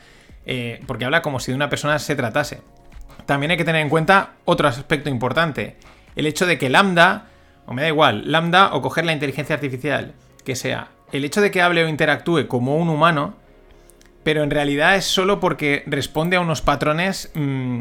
porque 0.86 1.04
habla 1.04 1.22
como 1.22 1.40
si 1.40 1.50
de 1.50 1.56
una 1.56 1.68
persona 1.68 1.98
se 1.98 2.14
tratase. 2.14 2.60
También 3.26 3.50
hay 3.50 3.56
que 3.56 3.64
tener 3.64 3.82
en 3.82 3.88
cuenta 3.88 4.34
otro 4.44 4.68
aspecto 4.68 5.10
importante, 5.10 5.76
el 6.14 6.26
hecho 6.26 6.46
de 6.46 6.58
que 6.58 6.70
Lambda, 6.70 7.26
o 7.66 7.72
me 7.74 7.82
da 7.82 7.88
igual, 7.88 8.30
Lambda 8.30 8.74
o 8.74 8.82
coger 8.82 9.04
la 9.04 9.12
inteligencia 9.12 9.54
artificial, 9.54 10.14
que 10.44 10.56
sea, 10.56 10.88
el 11.12 11.24
hecho 11.24 11.40
de 11.40 11.50
que 11.50 11.62
hable 11.62 11.84
o 11.84 11.88
interactúe 11.88 12.46
como 12.48 12.76
un 12.76 12.88
humano, 12.88 13.34
pero 14.22 14.42
en 14.42 14.50
realidad 14.50 14.96
es 14.96 15.04
solo 15.04 15.38
porque 15.40 15.82
responde 15.86 16.36
a 16.36 16.40
unos 16.40 16.60
patrones 16.62 17.30
mm, 17.34 17.80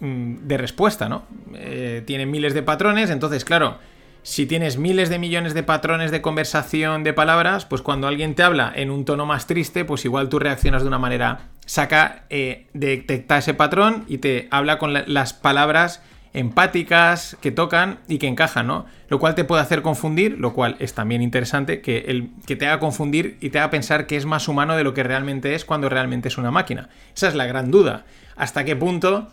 mm, 0.00 0.34
de 0.46 0.58
respuesta, 0.58 1.08
¿no? 1.08 1.22
Eh, 1.54 2.02
tiene 2.06 2.26
miles 2.26 2.52
de 2.54 2.62
patrones, 2.62 3.10
entonces, 3.10 3.44
claro, 3.44 3.78
si 4.22 4.44
tienes 4.44 4.76
miles 4.76 5.08
de 5.08 5.18
millones 5.18 5.54
de 5.54 5.62
patrones 5.62 6.10
de 6.10 6.20
conversación 6.20 7.04
de 7.04 7.14
palabras, 7.14 7.64
pues 7.64 7.80
cuando 7.80 8.06
alguien 8.08 8.34
te 8.34 8.42
habla 8.42 8.70
en 8.74 8.90
un 8.90 9.06
tono 9.06 9.24
más 9.24 9.46
triste, 9.46 9.86
pues 9.86 10.04
igual 10.04 10.28
tú 10.28 10.38
reaccionas 10.38 10.82
de 10.82 10.88
una 10.88 10.98
manera, 10.98 11.48
saca, 11.64 12.24
eh, 12.28 12.66
detecta 12.74 13.38
ese 13.38 13.54
patrón 13.54 14.04
y 14.08 14.18
te 14.18 14.48
habla 14.50 14.78
con 14.78 14.92
la- 14.92 15.04
las 15.06 15.32
palabras 15.32 16.02
empáticas 16.32 17.36
que 17.40 17.50
tocan 17.50 17.98
y 18.08 18.18
que 18.18 18.26
encajan, 18.26 18.66
¿no? 18.66 18.86
Lo 19.08 19.18
cual 19.18 19.34
te 19.34 19.44
puede 19.44 19.62
hacer 19.62 19.82
confundir, 19.82 20.38
lo 20.38 20.52
cual 20.52 20.76
es 20.78 20.94
también 20.94 21.22
interesante 21.22 21.80
que, 21.80 22.04
el, 22.08 22.30
que 22.46 22.56
te 22.56 22.66
haga 22.66 22.78
confundir 22.78 23.38
y 23.40 23.50
te 23.50 23.58
haga 23.58 23.70
pensar 23.70 24.06
que 24.06 24.16
es 24.16 24.26
más 24.26 24.48
humano 24.48 24.76
de 24.76 24.84
lo 24.84 24.94
que 24.94 25.02
realmente 25.02 25.54
es 25.54 25.64
cuando 25.64 25.88
realmente 25.88 26.28
es 26.28 26.38
una 26.38 26.50
máquina. 26.50 26.88
Esa 27.16 27.28
es 27.28 27.34
la 27.34 27.46
gran 27.46 27.70
duda. 27.70 28.04
¿Hasta 28.36 28.64
qué 28.64 28.76
punto 28.76 29.28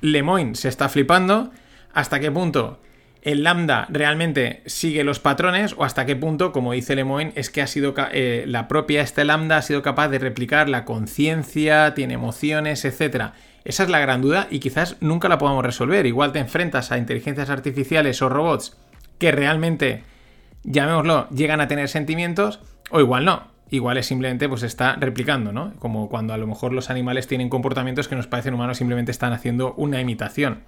Lemoyne 0.00 0.54
se 0.54 0.68
está 0.68 0.88
flipando? 0.88 1.50
¿Hasta 1.92 2.20
qué 2.20 2.30
punto 2.30 2.80
el 3.26 3.42
lambda 3.42 3.88
realmente 3.90 4.62
sigue 4.66 5.02
los 5.02 5.18
patrones 5.18 5.74
o 5.76 5.82
hasta 5.82 6.06
qué 6.06 6.14
punto, 6.14 6.52
como 6.52 6.74
dice 6.74 6.94
Lemoyne, 6.94 7.32
es 7.34 7.50
que 7.50 7.60
ha 7.60 7.66
sido 7.66 7.92
eh, 8.12 8.44
la 8.46 8.68
propia 8.68 9.02
este 9.02 9.24
lambda 9.24 9.56
ha 9.56 9.62
sido 9.62 9.82
capaz 9.82 10.08
de 10.10 10.20
replicar 10.20 10.68
la 10.68 10.84
conciencia, 10.84 11.92
tiene 11.94 12.14
emociones, 12.14 12.84
etcétera. 12.84 13.34
Esa 13.66 13.82
es 13.82 13.88
la 13.88 13.98
gran 13.98 14.22
duda 14.22 14.46
y 14.48 14.60
quizás 14.60 14.96
nunca 15.00 15.28
la 15.28 15.38
podamos 15.38 15.64
resolver. 15.64 16.06
Igual 16.06 16.30
te 16.30 16.38
enfrentas 16.38 16.92
a 16.92 16.98
inteligencias 16.98 17.50
artificiales 17.50 18.22
o 18.22 18.28
robots 18.28 18.76
que 19.18 19.32
realmente, 19.32 20.04
llamémoslo, 20.62 21.28
llegan 21.30 21.60
a 21.60 21.66
tener 21.66 21.88
sentimientos 21.88 22.60
o 22.90 23.00
igual 23.00 23.24
no. 23.24 23.48
Igual 23.68 23.96
es 23.96 24.06
simplemente 24.06 24.48
pues 24.48 24.62
está 24.62 24.94
replicando, 24.94 25.50
¿no? 25.50 25.72
Como 25.80 26.08
cuando 26.08 26.32
a 26.32 26.36
lo 26.36 26.46
mejor 26.46 26.72
los 26.72 26.90
animales 26.90 27.26
tienen 27.26 27.48
comportamientos 27.48 28.06
que 28.06 28.14
nos 28.14 28.28
parecen 28.28 28.54
humanos, 28.54 28.78
simplemente 28.78 29.10
están 29.10 29.32
haciendo 29.32 29.74
una 29.74 30.00
imitación. 30.00 30.60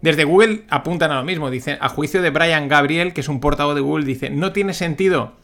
Desde 0.00 0.24
Google 0.24 0.62
apuntan 0.70 1.10
a 1.10 1.16
lo 1.16 1.24
mismo, 1.24 1.50
dicen, 1.50 1.76
a 1.82 1.90
juicio 1.90 2.22
de 2.22 2.30
Brian 2.30 2.68
Gabriel, 2.68 3.12
que 3.12 3.20
es 3.20 3.28
un 3.28 3.40
portavoz 3.40 3.74
de 3.74 3.82
Google, 3.82 4.06
dice, 4.06 4.30
no 4.30 4.52
tiene 4.52 4.72
sentido 4.72 5.34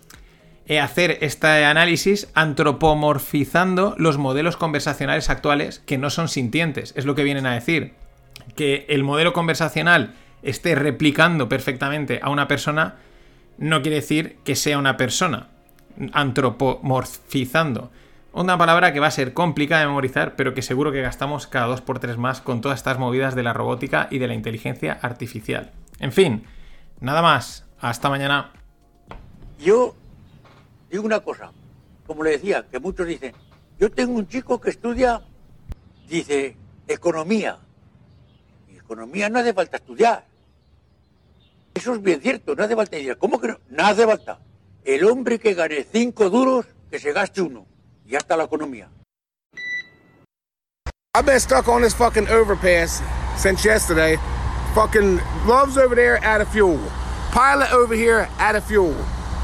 hacer 0.81 1.19
este 1.21 1.65
análisis 1.65 2.29
antropomorfizando 2.35 3.95
los 3.99 4.19
modelos 4.19 4.57
conversacionales 4.57 5.31
actuales 5.31 5.81
que 5.87 5.99
no 5.99 6.11
son 6.11 6.29
sintientes, 6.29 6.93
es 6.97 7.05
lo 7.05 7.15
que 7.15 7.25
vienen 7.25 7.47
a 7.47 7.55
decir. 7.55 7.95
Que 8.57 8.87
el 8.89 9.05
modelo 9.05 9.33
conversacional 9.33 10.15
esté 10.43 10.75
replicando 10.75 11.49
perfectamente 11.49 12.21
a 12.23 12.31
una 12.31 12.49
persona 12.49 12.97
no 13.59 13.83
quiere 13.83 13.97
decir 13.97 14.39
que 14.45 14.55
sea 14.55 14.79
una 14.79 14.97
persona, 14.97 15.49
antropomorfizando. 16.13 17.91
Una 18.33 18.59
palabra 18.59 18.93
que 18.93 19.01
va 19.01 19.07
a 19.07 19.13
ser 19.13 19.33
complicada 19.33 19.81
de 19.81 19.87
memorizar, 19.87 20.37
pero 20.37 20.53
que 20.53 20.61
seguro 20.61 20.93
que 20.93 21.01
gastamos 21.01 21.47
cada 21.47 21.67
dos 21.67 21.81
por 21.81 22.01
tres 22.01 22.19
más 22.19 22.43
con 22.43 22.61
todas 22.61 22.79
estas 22.79 22.99
movidas 22.99 23.35
de 23.35 23.43
la 23.43 23.55
robótica 23.55 24.09
y 24.11 24.19
de 24.19 24.29
la 24.29 24.35
inteligencia 24.35 24.99
artificial. 25.01 25.73
En 26.01 26.13
fin, 26.13 26.45
nada 27.01 27.23
más. 27.23 27.65
Hasta 27.81 28.11
mañana. 28.11 28.53
Yo 29.59 29.97
digo 30.97 31.05
una 31.05 31.21
cosa, 31.21 31.53
como 32.07 32.25
le 32.25 32.31
decía, 32.31 32.67
que 32.71 32.79
muchos 32.79 33.07
dicen, 33.07 33.35
yo 33.79 33.91
tengo 33.91 34.15
un 34.15 34.27
chico 34.27 34.59
que 34.59 34.71
estudia, 34.71 35.21
dice, 36.09 36.57
economía. 36.89 37.59
Y 38.73 38.79
economía 38.79 39.29
no 39.29 39.39
hace 39.39 39.53
falta 39.53 39.77
estudiar. 39.77 40.25
Eso 41.75 41.95
es 41.95 42.03
bien 42.03 42.23
cierto, 42.23 42.55
no 42.55 42.65
hace 42.65 42.75
falta 42.75 42.97
estudiar. 42.97 43.19
¿Cómo 43.19 43.39
que 43.39 43.49
no? 43.49 43.59
No 43.69 43.85
hace 43.85 44.07
falta. 44.07 44.39
El 44.85 45.05
hombre 45.05 45.39
que 45.39 45.53
gane 45.53 45.85
cinco 45.93 46.31
duros, 46.31 46.65
que 46.91 46.99
se 46.99 47.13
gaste 47.13 47.43
uno. 47.43 47.67
Y 48.07 48.13
ya 48.13 48.19
está 48.19 48.35
la 48.35 48.45
economía. 48.45 48.89
I've 51.15 51.27
been 51.27 51.41
stuck 51.41 51.69
on 51.69 51.83
this 51.83 51.95
fucking 51.95 52.29
overpass 52.29 53.03
since 53.37 53.67
yesterday. 53.67 54.17
Fucking 54.75 55.21
Love's 55.47 55.77
over 55.77 55.95
there 55.95 56.25
out 56.25 56.41
of 56.41 56.49
fuel. 56.49 56.81
Pilot 57.33 57.71
over 57.73 57.95
here 57.95 58.29
out 58.39 58.55
of 58.57 58.65
fuel. 58.65 58.95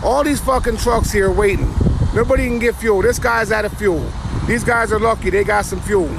All 0.05 0.25
these 0.25 0.41
fucking 0.41 0.79
trucks 0.79 1.13
here 1.13 1.31
waiting. 1.31 1.73
Nobody 2.13 2.49
can 2.49 2.59
get 2.59 2.75
fuel. 2.75 3.03
This 3.03 3.21
guy's 3.21 3.53
out 3.53 3.65
of 3.65 3.73
fuel. 3.79 4.05
These 4.49 4.65
guys 4.65 4.91
are 4.91 4.99
lucky. 4.99 5.31
They 5.31 5.45
got 5.45 5.65
some 5.65 5.81
fuel. 5.81 6.11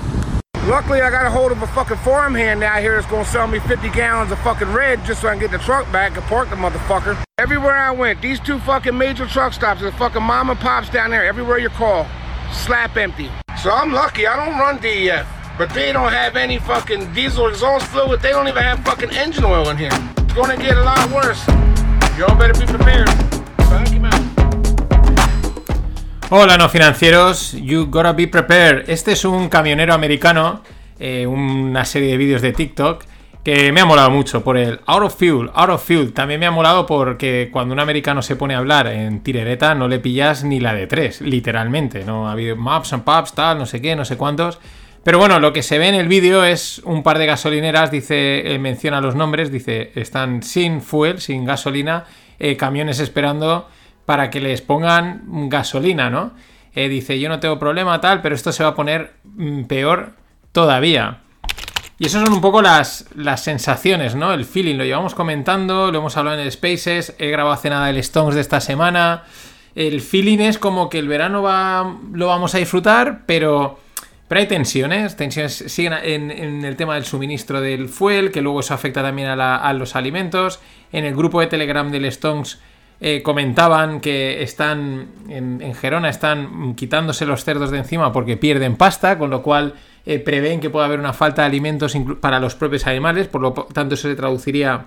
Luckily, 0.68 1.02
I 1.02 1.10
got 1.10 1.26
a 1.26 1.30
hold 1.30 1.52
of 1.52 1.62
a 1.62 1.68
fucking 1.68 1.98
farmhand 1.98 2.64
out 2.64 2.80
here 2.80 2.96
that's 2.96 3.12
gonna 3.12 3.26
sell 3.26 3.46
me 3.46 3.60
50 3.60 3.90
gallons 3.90 4.32
of 4.32 4.40
fucking 4.40 4.72
red 4.72 5.04
just 5.04 5.20
so 5.20 5.28
I 5.28 5.32
can 5.32 5.42
get 5.42 5.52
the 5.52 5.58
truck 5.58 5.92
back 5.92 6.16
and 6.16 6.26
park 6.28 6.50
the 6.50 6.56
motherfucker. 6.56 7.22
Everywhere 7.38 7.74
I 7.74 7.92
went, 7.92 8.22
these 8.22 8.40
two 8.40 8.58
fucking 8.60 8.98
major 8.98 9.28
truck 9.28 9.52
stops, 9.52 9.82
the 9.82 9.92
fucking 9.92 10.24
mom 10.24 10.50
and 10.50 10.58
pops 10.58 10.90
down 10.90 11.10
there, 11.10 11.26
everywhere 11.26 11.58
you 11.58 11.68
call, 11.68 12.08
slap 12.54 12.96
empty. 12.96 13.30
So 13.62 13.70
I'm 13.70 13.92
lucky. 13.92 14.26
I 14.26 14.46
don't 14.46 14.58
run 14.58 14.80
DEF, 14.82 15.28
but 15.58 15.70
they 15.72 15.92
don't 15.92 16.14
have 16.14 16.38
any 16.38 16.58
fucking 16.60 17.14
diesel 17.14 17.48
exhaust 17.48 17.88
fluid. 17.88 18.22
They 18.22 18.32
don't 18.32 18.48
even 18.48 18.64
have 18.64 18.80
fucking 18.86 19.12
engine 19.12 19.44
oil 19.44 19.68
in 19.68 19.76
here. 19.76 19.92
It's 19.92 20.34
gonna 20.34 20.56
get 20.56 20.78
a 20.78 20.84
lot 20.84 21.12
worse. 21.12 21.46
Y'all 22.18 22.38
better 22.38 22.58
be 22.58 22.66
prepared. 22.66 23.33
Hola 26.36 26.58
no 26.58 26.68
financieros, 26.68 27.52
you 27.62 27.86
gotta 27.92 28.12
be 28.12 28.28
prepared. 28.28 28.90
Este 28.90 29.12
es 29.12 29.24
un 29.24 29.50
camionero 29.50 29.94
americano, 29.94 30.64
eh, 31.00 31.28
una 31.28 31.86
serie 31.86 32.10
de 32.10 32.18
vídeos 32.18 32.42
de 32.42 32.54
TikTok 32.54 33.04
que 33.44 33.72
me 33.72 33.82
ha 33.82 33.86
molado 33.86 34.10
mucho 34.10 34.44
por 34.44 34.58
el 34.58 34.80
out 34.88 35.04
of 35.04 35.16
fuel, 35.16 35.52
out 35.54 35.70
of 35.70 35.86
fuel. 35.86 36.12
También 36.12 36.40
me 36.40 36.48
ha 36.48 36.52
molado 36.52 36.88
porque 36.88 37.50
cuando 37.54 37.76
un 37.76 37.80
americano 37.80 38.24
se 38.24 38.36
pone 38.36 38.56
a 38.56 38.58
hablar 38.58 38.88
en 38.88 39.22
tirereta 39.22 39.76
no 39.76 39.88
le 39.88 40.00
pillas 40.00 40.44
ni 40.44 40.60
la 40.60 40.74
de 40.74 40.88
tres, 40.88 41.22
literalmente. 41.22 42.04
No 42.04 42.28
ha 42.28 42.32
habido 42.32 42.56
maps 42.56 42.94
and 42.94 43.04
pubs, 43.04 43.34
tal, 43.34 43.60
no 43.60 43.68
sé 43.68 43.80
qué, 43.80 43.96
no 43.96 44.04
sé 44.04 44.18
cuántos. 44.18 44.58
Pero 45.04 45.20
bueno, 45.20 45.40
lo 45.40 45.54
que 45.54 45.62
se 45.62 45.78
ve 45.78 45.90
en 45.90 45.96
el 45.96 46.08
vídeo 46.08 46.44
es 46.44 46.80
un 46.84 47.04
par 47.04 47.20
de 47.20 47.28
gasolineras, 47.28 47.92
dice, 47.92 48.58
menciona 48.60 49.02
los 49.02 49.14
nombres, 49.14 49.52
dice, 49.52 49.92
están 49.94 50.42
sin 50.42 50.82
fuel, 50.82 51.22
sin 51.22 51.46
gasolina, 51.46 52.06
eh, 52.40 52.58
camiones 52.58 53.00
esperando 53.00 53.68
para 54.06 54.30
que 54.30 54.40
les 54.40 54.62
pongan 54.62 55.50
gasolina, 55.50 56.10
¿no? 56.10 56.32
Eh, 56.76 56.90
dice, 56.90 57.20
yo 57.20 57.30
no 57.30 57.40
tengo 57.40 57.60
problema, 57.60 58.02
tal, 58.02 58.22
pero 58.22 58.36
esto 58.36 58.52
se 58.52 58.64
va 58.64 58.70
a 58.70 58.76
poner 58.76 59.14
mm, 59.24 59.64
peor 59.64 60.14
todavía. 60.52 61.20
Y 62.00 62.08
eso 62.08 62.20
son 62.20 62.34
un 62.34 62.42
poco 62.42 62.62
las, 62.62 63.06
las 63.16 63.44
sensaciones, 63.44 64.16
¿no? 64.16 64.34
El 64.34 64.46
feeling, 64.46 64.76
lo 64.76 64.84
llevamos 64.84 65.14
comentando, 65.14 65.92
lo 65.92 66.00
hemos 66.00 66.18
hablado 66.18 66.40
en 66.40 66.46
el 66.46 66.52
Spaces, 66.52 67.16
he 67.20 67.30
grabado 67.30 67.54
hace 67.54 67.70
nada 67.70 67.90
el 67.90 67.98
Stones 67.98 68.36
de 68.36 68.42
esta 68.42 68.60
semana. 68.60 69.24
El 69.76 70.02
feeling 70.02 70.40
es 70.40 70.58
como 70.58 70.90
que 70.90 71.00
el 71.00 71.08
verano 71.08 71.42
va, 71.44 71.98
lo 72.12 72.28
vamos 72.28 72.56
a 72.56 72.58
disfrutar, 72.58 73.22
pero, 73.26 73.80
pero 74.28 74.42
hay 74.42 74.48
tensiones, 74.48 75.16
tensiones 75.16 75.54
siguen 75.68 75.94
en, 76.04 76.66
el 76.66 76.76
tema 76.76 76.96
del 76.96 77.06
suministro 77.06 77.62
del 77.62 77.88
fuel, 77.90 78.32
que 78.32 78.42
luego 78.42 78.62
eso 78.62 78.74
afecta 78.74 79.04
también 79.04 79.28
a, 79.30 79.58
a 79.58 79.74
los 79.74 79.96
alimentos. 79.96 80.60
En 80.92 81.06
el 81.06 81.16
grupo 81.16 81.40
de 81.42 81.48
Telegram 81.48 81.90
del 81.92 82.06
Stones 82.06 82.60
eh, 83.06 83.22
comentaban 83.22 84.00
que 84.00 84.42
están 84.44 85.10
en, 85.28 85.76
Gerona 85.76 86.08
están 86.08 86.74
quitándose 86.74 87.26
los 87.26 87.44
cerdos 87.44 87.70
de 87.70 87.80
encima 87.80 88.14
porque 88.14 88.38
pierden 88.38 88.78
pasta, 88.78 89.18
con 89.18 89.30
lo 89.30 89.44
cual 89.44 89.74
eh, 90.06 90.20
prevén 90.20 90.62
que 90.62 90.70
pueda 90.70 90.86
haber 90.86 91.02
una 91.02 91.12
falta 91.12 91.42
de 91.42 91.48
alimentos 91.48 91.98
para 92.22 92.40
los 92.40 92.56
propios 92.56 92.88
animales, 92.88 93.28
por 93.28 93.42
lo 93.42 93.52
tanto 93.52 93.96
eso 93.96 94.08
se 94.08 94.16
traduciría 94.16 94.86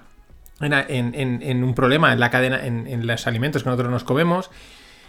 en, 0.61 1.63
un 1.63 1.75
problema 1.75 2.11
en 2.11 2.19
la 2.19 2.31
cadena, 2.31 2.65
en, 2.65 3.07
los 3.07 3.27
alimentos 3.27 3.63
que 3.63 3.69
nosotros 3.69 3.91
nos 3.91 4.05
comemos. 4.05 4.51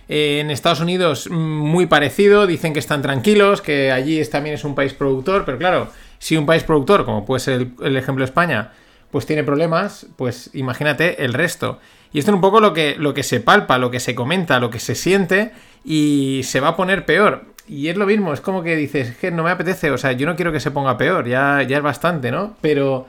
Eh, 0.09 0.41
en 0.41 0.51
Estados 0.51 0.81
Unidos 0.81 1.29
mm, 1.31 1.33
muy 1.33 1.85
parecido, 1.85 2.45
dicen 2.45 2.73
que 2.73 2.79
están 2.79 3.01
tranquilos, 3.01 3.61
que 3.61 3.93
allí 3.93 4.21
también 4.25 4.55
es 4.55 4.65
un 4.65 4.75
país 4.75 4.93
productor, 4.93 5.45
pero 5.45 5.57
claro, 5.57 5.87
si 6.19 6.35
un 6.35 6.45
país 6.45 6.63
productor, 6.63 7.05
como 7.05 7.25
puede 7.25 7.39
ser 7.39 7.53
el, 7.53 7.71
el 7.81 7.95
ejemplo 7.95 8.25
de 8.25 8.29
España, 8.29 8.73
pues 9.11 9.25
tiene 9.25 9.45
problemas, 9.45 10.07
pues 10.17 10.49
imagínate 10.53 11.23
el 11.23 11.33
resto. 11.33 11.79
Y 12.13 12.19
esto 12.19 12.31
es 12.31 12.35
un 12.35 12.41
poco 12.41 12.59
lo 12.59 12.73
que, 12.73 12.95
lo 12.97 13.13
que 13.13 13.23
se 13.23 13.39
palpa, 13.39 13.77
lo 13.77 13.91
que 13.91 13.99
se 13.99 14.15
comenta, 14.15 14.59
lo 14.59 14.69
que 14.69 14.79
se 14.79 14.95
siente 14.95 15.51
y 15.83 16.41
se 16.43 16.59
va 16.59 16.69
a 16.69 16.75
poner 16.75 17.05
peor. 17.05 17.45
Y 17.67 17.89
es 17.89 17.97
lo 17.97 18.05
mismo, 18.05 18.33
es 18.33 18.41
como 18.41 18.63
que 18.63 18.75
dices, 18.75 19.09
"Es 19.09 19.17
que 19.17 19.29
no 19.31 19.43
me 19.43 19.51
apetece, 19.51 19.91
o 19.91 19.97
sea, 19.97 20.13
yo 20.13 20.25
no 20.25 20.35
quiero 20.35 20.51
que 20.53 20.59
se 20.61 20.71
ponga 20.71 20.97
peor, 20.97 21.27
ya, 21.27 21.61
ya 21.63 21.77
es 21.77 21.83
bastante, 21.83 22.31
¿no? 22.31 22.55
Pero, 22.61 23.05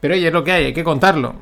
pero 0.00 0.14
oye, 0.14 0.28
es 0.28 0.32
lo 0.32 0.44
que 0.44 0.52
hay, 0.52 0.64
hay 0.66 0.72
que 0.72 0.84
contarlo. 0.84 1.34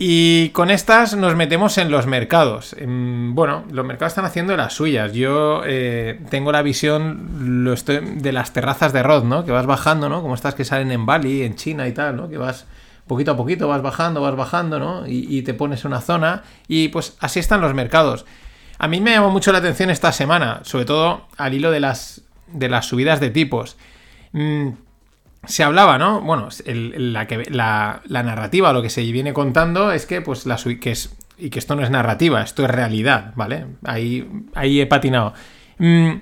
Y 0.00 0.50
con 0.50 0.70
estas 0.70 1.16
nos 1.16 1.34
metemos 1.34 1.76
en 1.76 1.90
los 1.90 2.06
mercados. 2.06 2.74
Em, 2.78 3.34
Bueno, 3.34 3.64
los 3.72 3.84
mercados 3.84 4.12
están 4.12 4.24
haciendo 4.26 4.56
las 4.56 4.72
suyas. 4.72 5.12
Yo 5.12 5.62
eh, 5.66 6.20
tengo 6.30 6.52
la 6.52 6.62
visión 6.62 7.64
lo 7.64 7.72
estoy, 7.72 7.98
de 8.00 8.32
las 8.32 8.52
terrazas 8.52 8.92
de 8.92 9.02
Rod, 9.02 9.24
¿no? 9.24 9.44
Que 9.44 9.50
vas 9.50 9.66
bajando, 9.66 10.08
¿no? 10.08 10.22
Como 10.22 10.34
estas 10.36 10.54
que 10.54 10.64
salen 10.64 10.92
en 10.92 11.04
Bali, 11.04 11.42
en 11.42 11.56
China 11.56 11.88
y 11.88 11.92
tal, 11.92 12.16
¿no? 12.16 12.28
Que 12.28 12.38
vas 12.38 12.66
poquito 13.08 13.32
a 13.32 13.36
poquito, 13.36 13.66
vas 13.66 13.82
bajando, 13.82 14.20
vas 14.20 14.36
bajando, 14.36 14.78
¿no? 14.78 15.04
Y, 15.06 15.42
te 15.42 15.54
pones 15.54 15.84
una 15.84 16.00
zona 16.00 16.42
y 16.68 16.88
pues 16.88 17.16
así 17.20 17.40
están 17.40 17.60
los 17.60 17.74
mercados. 17.74 18.26
A 18.78 18.86
mí 18.86 19.00
me 19.00 19.10
llamó 19.10 19.30
mucho 19.30 19.50
la 19.50 19.58
atención 19.58 19.90
esta 19.90 20.12
semana, 20.12 20.60
sobre 20.62 20.84
todo 20.84 21.26
al 21.36 21.54
hilo 21.54 21.70
de 21.70 21.80
las 21.80 22.22
de 22.52 22.68
las 22.68 22.86
subidas 22.86 23.20
de 23.20 23.30
tipos. 23.30 23.76
Mm, 24.32 24.68
se 25.46 25.64
hablaba, 25.64 25.98
¿no? 25.98 26.20
Bueno, 26.20 26.48
la, 26.66 27.26
que, 27.26 27.44
la, 27.50 28.02
narrativa, 28.08 28.72
lo 28.72 28.82
que 28.82 28.90
se 28.90 29.02
viene 29.02 29.32
contando 29.32 29.92
es 29.92 30.06
que, 30.06 30.20
pues, 30.20 30.46
la 30.46 30.56
que 30.56 30.90
es, 30.90 31.16
y 31.38 31.50
que 31.50 31.58
esto 31.58 31.76
no 31.76 31.82
es 31.82 31.90
narrativa, 31.90 32.42
esto 32.42 32.64
es 32.64 32.70
realidad, 32.70 33.32
¿vale? 33.34 33.66
Ahí, 33.84 34.28
ahí 34.54 34.80
he 34.80 34.86
patinado. 34.86 35.32
Mm, 35.78 36.14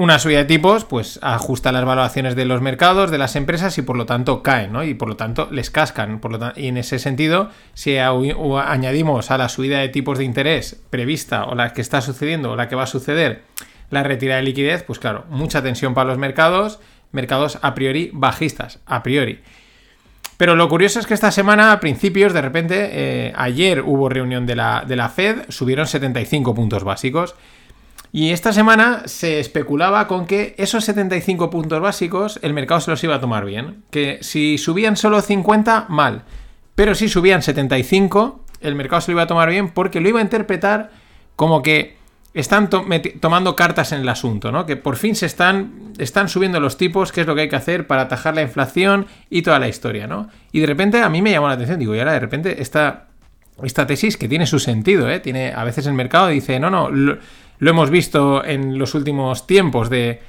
una 0.00 0.18
subida 0.18 0.38
de 0.38 0.44
tipos, 0.46 0.86
pues 0.86 1.18
ajusta 1.20 1.72
las 1.72 1.84
valoraciones 1.84 2.34
de 2.34 2.46
los 2.46 2.62
mercados, 2.62 3.10
de 3.10 3.18
las 3.18 3.36
empresas 3.36 3.76
y 3.76 3.82
por 3.82 3.98
lo 3.98 4.06
tanto 4.06 4.42
caen, 4.42 4.72
¿no? 4.72 4.82
Y 4.82 4.94
por 4.94 5.10
lo 5.10 5.16
tanto 5.16 5.48
les 5.50 5.70
cascan. 5.70 6.20
Por 6.20 6.32
lo 6.32 6.52
y 6.56 6.68
en 6.68 6.78
ese 6.78 6.98
sentido, 6.98 7.50
si 7.74 7.98
añadimos 7.98 9.30
a 9.30 9.36
la 9.36 9.50
subida 9.50 9.78
de 9.80 9.90
tipos 9.90 10.16
de 10.16 10.24
interés 10.24 10.80
prevista 10.88 11.44
o 11.44 11.54
la 11.54 11.74
que 11.74 11.82
está 11.82 12.00
sucediendo 12.00 12.52
o 12.52 12.56
la 12.56 12.66
que 12.66 12.76
va 12.76 12.84
a 12.84 12.86
suceder 12.86 13.42
la 13.90 14.02
retirada 14.02 14.40
de 14.40 14.46
liquidez, 14.46 14.84
pues 14.84 14.98
claro, 14.98 15.26
mucha 15.28 15.62
tensión 15.62 15.92
para 15.92 16.08
los 16.08 16.16
mercados, 16.16 16.80
mercados 17.12 17.58
a 17.60 17.74
priori 17.74 18.08
bajistas, 18.14 18.78
a 18.86 19.02
priori. 19.02 19.40
Pero 20.38 20.56
lo 20.56 20.70
curioso 20.70 20.98
es 20.98 21.06
que 21.06 21.12
esta 21.12 21.30
semana, 21.30 21.72
a 21.72 21.80
principios, 21.80 22.32
de 22.32 22.40
repente, 22.40 22.88
eh, 22.90 23.32
ayer 23.36 23.82
hubo 23.82 24.08
reunión 24.08 24.46
de 24.46 24.56
la, 24.56 24.82
de 24.88 24.96
la 24.96 25.10
Fed, 25.10 25.42
subieron 25.50 25.86
75 25.86 26.54
puntos 26.54 26.84
básicos. 26.84 27.34
Y 28.12 28.30
esta 28.30 28.52
semana 28.52 29.02
se 29.06 29.38
especulaba 29.38 30.08
con 30.08 30.26
que 30.26 30.54
esos 30.58 30.84
75 30.84 31.48
puntos 31.48 31.80
básicos 31.80 32.40
el 32.42 32.54
mercado 32.54 32.80
se 32.80 32.90
los 32.90 33.04
iba 33.04 33.14
a 33.14 33.20
tomar 33.20 33.44
bien. 33.44 33.84
Que 33.90 34.18
si 34.22 34.58
subían 34.58 34.96
solo 34.96 35.20
50, 35.20 35.86
mal. 35.88 36.24
Pero 36.74 36.94
si 36.94 37.08
subían 37.08 37.42
75, 37.42 38.44
el 38.60 38.74
mercado 38.74 39.00
se 39.00 39.12
lo 39.12 39.16
iba 39.16 39.22
a 39.22 39.26
tomar 39.28 39.50
bien 39.50 39.70
porque 39.70 40.00
lo 40.00 40.08
iba 40.08 40.18
a 40.18 40.22
interpretar 40.22 40.90
como 41.36 41.62
que 41.62 42.00
están 42.32 42.70
tomando 43.20 43.56
cartas 43.56 43.92
en 43.92 44.02
el 44.02 44.08
asunto, 44.08 44.52
¿no? 44.52 44.64
Que 44.64 44.76
por 44.76 44.96
fin 44.96 45.16
se 45.16 45.26
están, 45.26 45.92
están 45.98 46.28
subiendo 46.28 46.60
los 46.60 46.76
tipos, 46.76 47.10
que 47.10 47.22
es 47.22 47.26
lo 47.26 47.34
que 47.34 47.42
hay 47.42 47.48
que 47.48 47.56
hacer 47.56 47.86
para 47.86 48.02
atajar 48.02 48.34
la 48.34 48.42
inflación 48.42 49.06
y 49.30 49.42
toda 49.42 49.58
la 49.58 49.68
historia, 49.68 50.06
¿no? 50.06 50.28
Y 50.52 50.60
de 50.60 50.66
repente 50.66 51.02
a 51.02 51.08
mí 51.08 51.22
me 51.22 51.32
llamó 51.32 51.48
la 51.48 51.54
atención, 51.54 51.80
digo, 51.80 51.94
y 51.94 51.98
ahora 51.98 52.12
de 52.12 52.20
repente 52.20 52.62
esta, 52.62 53.08
esta 53.64 53.86
tesis 53.86 54.16
que 54.16 54.28
tiene 54.28 54.46
su 54.46 54.60
sentido, 54.60 55.10
¿eh? 55.10 55.18
Tiene, 55.18 55.52
a 55.52 55.64
veces 55.64 55.86
el 55.86 55.94
mercado 55.94 56.28
dice, 56.28 56.60
no, 56.60 56.70
no, 56.70 56.88
lo 57.60 57.70
hemos 57.70 57.88
visto 57.90 58.44
en 58.44 58.78
los 58.78 58.94
últimos 58.94 59.46
tiempos 59.46 59.88
de 59.88 60.20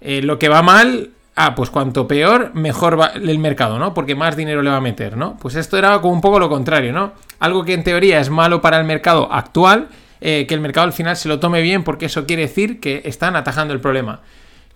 eh, 0.00 0.22
lo 0.22 0.38
que 0.38 0.48
va 0.48 0.62
mal, 0.62 1.10
ah, 1.34 1.54
pues 1.54 1.70
cuanto 1.70 2.06
peor, 2.06 2.52
mejor 2.54 2.98
va 3.00 3.08
el 3.08 3.38
mercado, 3.38 3.78
¿no? 3.78 3.92
Porque 3.94 4.14
más 4.14 4.36
dinero 4.36 4.62
le 4.62 4.70
va 4.70 4.76
a 4.76 4.80
meter, 4.80 5.16
¿no? 5.16 5.36
Pues 5.40 5.56
esto 5.56 5.76
era 5.76 6.00
como 6.00 6.14
un 6.14 6.20
poco 6.20 6.38
lo 6.38 6.48
contrario, 6.48 6.92
¿no? 6.92 7.12
Algo 7.40 7.64
que 7.64 7.74
en 7.74 7.82
teoría 7.84 8.20
es 8.20 8.30
malo 8.30 8.60
para 8.60 8.78
el 8.78 8.84
mercado 8.84 9.28
actual, 9.32 9.88
eh, 10.20 10.46
que 10.46 10.54
el 10.54 10.60
mercado 10.60 10.86
al 10.86 10.92
final 10.92 11.16
se 11.16 11.28
lo 11.28 11.40
tome 11.40 11.60
bien 11.60 11.82
porque 11.84 12.06
eso 12.06 12.24
quiere 12.26 12.42
decir 12.42 12.80
que 12.80 13.02
están 13.04 13.34
atajando 13.36 13.74
el 13.74 13.80
problema. 13.80 14.20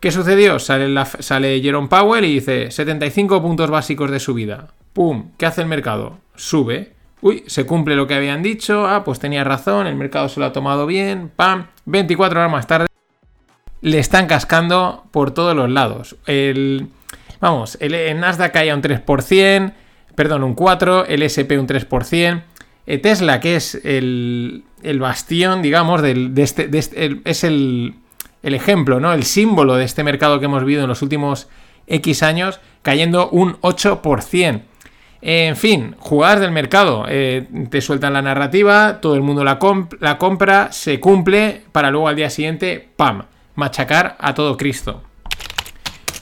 ¿Qué 0.01 0.11
sucedió? 0.11 0.59
Sale, 0.59 0.89
la- 0.89 1.05
sale 1.07 1.61
Jerome 1.61 1.89
Powell 1.89 2.25
y 2.25 2.35
dice 2.35 2.71
75 2.71 3.43
puntos 3.43 3.71
básicos 3.71 4.11
de 4.11 4.21
subida. 4.21 4.69
¡Pum! 4.93 5.31
¿Qué 5.37 5.47
hace 5.47 5.61
el 5.63 5.67
mercado? 5.69 6.19
Sube. 6.37 6.93
Uy, 7.21 7.43
se 7.47 7.67
cumple 7.67 7.97
lo 7.97 8.07
que 8.07 8.15
habían 8.15 8.43
dicho. 8.43 8.87
Ah, 8.87 9.03
pues 9.05 9.19
tenía 9.19 9.43
razón, 9.45 9.87
el 9.87 9.97
mercado 9.97 10.29
se 10.29 10.39
lo 10.41 10.47
ha 10.47 10.53
tomado 10.53 10.87
bien. 10.87 11.31
¡Pam! 11.35 11.67
24 11.87 12.39
horas 12.41 12.53
más 12.53 12.67
tarde 12.67 12.87
le 13.81 13.99
están 13.99 14.27
cascando 14.27 15.05
por 15.11 15.33
todos 15.33 15.55
los 15.57 15.71
lados. 15.71 16.17
El, 16.27 16.89
vamos, 17.41 17.77
el, 17.81 17.95
el 17.95 18.19
Nasdaq 18.21 18.53
caía 18.53 18.75
un 18.75 18.83
3%, 18.83 19.73
perdón, 20.15 20.43
un 20.45 20.57
4%, 20.57 21.05
el 21.09 21.23
SP 21.23 21.59
un 21.59 21.67
3%. 21.69 22.43
eh, 22.87 22.99
Tesla, 22.99 23.39
que 23.41 23.57
es 23.57 23.75
el, 23.85 24.65
el 24.83 24.99
bastión, 24.99 25.61
digamos, 25.63 26.03
de 26.03 26.33
este, 26.37 26.69
este- 26.77 27.05
el- 27.05 27.21
es 27.25 27.45
el, 27.45 27.95
el 28.43 28.55
ejemplo, 28.55 28.99
¿no? 29.01 29.13
El 29.13 29.25
símbolo 29.25 29.75
de 29.77 29.85
este 29.85 30.03
mercado 30.05 30.39
que 30.41 30.47
hemos 30.47 30.63
vivido 30.65 30.83
en 30.83 30.89
los 30.89 31.03
últimos 31.03 31.49
X 31.87 32.23
años, 32.23 32.61
cayendo 32.83 33.29
un 33.31 33.59
8%. 33.61 34.63
En 35.21 35.57
fin, 35.57 35.97
jugadas 35.99 36.41
del 36.41 36.53
mercado. 36.53 37.05
eh, 37.09 37.47
te 37.71 37.81
sueltan 37.81 38.13
la 38.13 38.23
narrativa, 38.23 39.01
todo 39.01 39.15
el 39.15 39.23
mundo 39.23 39.43
la, 39.45 39.59
comp- 39.59 39.97
la 40.01 40.17
compra, 40.19 40.71
se 40.73 41.01
cumple, 41.01 41.63
para 41.73 41.91
luego 41.91 42.09
al 42.09 42.17
día 42.17 42.31
siguiente, 42.31 42.89
¡pam! 42.97 43.25
Machacar 43.57 44.17
a 44.21 44.35
todo 44.35 44.57
Cristo. 44.57 45.03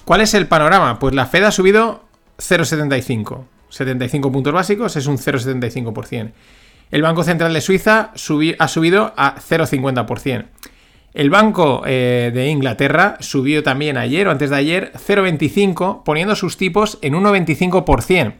¿Cuál 0.06 0.22
es 0.22 0.32
el 0.34 0.46
panorama? 0.46 0.98
Pues 0.98 1.14
la 1.14 1.26
Fed 1.26 1.44
ha 1.44 1.50
subido 1.50 2.04
0,75. 2.38 3.44
75 3.68 4.32
puntos 4.32 4.52
básicos 4.54 4.96
es 4.96 5.06
un 5.06 5.18
0,75%. 5.18 6.32
El 6.90 7.02
Banco 7.02 7.22
Central 7.24 7.52
de 7.52 7.60
Suiza 7.60 8.12
ha 8.58 8.68
subido 8.68 9.12
a 9.16 9.34
0,50%. 9.36 10.44
El 11.12 11.30
Banco 11.30 11.82
eh, 11.84 12.30
de 12.32 12.46
Inglaterra 12.48 13.16
subió 13.20 13.62
también 13.62 13.96
ayer 13.98 14.28
o 14.28 14.30
antes 14.30 14.50
de 14.50 14.56
ayer 14.56 14.92
0,25, 14.94 16.02
poniendo 16.04 16.36
sus 16.36 16.56
tipos 16.56 16.98
en 17.02 17.14
1,25%. 17.14 18.34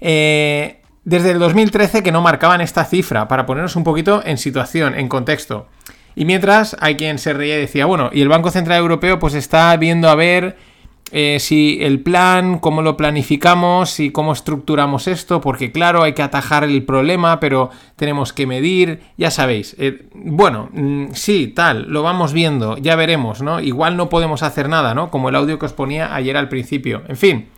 Eh, 0.00 0.80
desde 1.04 1.30
el 1.32 1.38
2013 1.38 2.02
que 2.02 2.12
no 2.12 2.22
marcaban 2.22 2.60
esta 2.60 2.84
cifra, 2.84 3.28
para 3.28 3.46
ponernos 3.46 3.76
un 3.76 3.84
poquito 3.84 4.22
en 4.24 4.38
situación, 4.38 4.94
en 4.94 5.08
contexto. 5.08 5.66
Y 6.14 6.24
mientras 6.24 6.76
hay 6.80 6.96
quien 6.96 7.18
se 7.18 7.32
reía 7.32 7.56
y 7.56 7.60
decía, 7.60 7.86
bueno, 7.86 8.10
y 8.12 8.20
el 8.20 8.28
Banco 8.28 8.50
Central 8.50 8.78
Europeo 8.78 9.18
pues 9.18 9.34
está 9.34 9.76
viendo 9.76 10.08
a 10.08 10.14
ver 10.14 10.56
eh, 11.12 11.38
si 11.40 11.78
el 11.80 12.00
plan, 12.00 12.58
cómo 12.58 12.82
lo 12.82 12.96
planificamos 12.96 13.98
y 13.98 14.10
cómo 14.10 14.32
estructuramos 14.32 15.08
esto, 15.08 15.40
porque 15.40 15.72
claro, 15.72 16.02
hay 16.02 16.12
que 16.12 16.22
atajar 16.22 16.64
el 16.64 16.84
problema, 16.84 17.40
pero 17.40 17.70
tenemos 17.96 18.32
que 18.32 18.46
medir, 18.46 19.00
ya 19.16 19.30
sabéis. 19.30 19.74
eh, 19.78 20.04
bueno, 20.14 20.68
mm, 20.72 21.06
sí, 21.12 21.48
tal, 21.48 21.86
lo 21.88 22.02
vamos 22.02 22.32
viendo, 22.32 22.76
ya 22.78 22.94
veremos, 22.94 23.42
¿no? 23.42 23.60
Igual 23.60 23.96
no 23.96 24.08
podemos 24.08 24.42
hacer 24.42 24.68
nada, 24.68 24.94
¿no? 24.94 25.10
Como 25.10 25.28
el 25.30 25.36
audio 25.36 25.58
que 25.58 25.66
os 25.66 25.72
ponía 25.72 26.14
ayer 26.14 26.36
al 26.36 26.48
principio. 26.48 27.02
En 27.08 27.16
fin, 27.16 27.48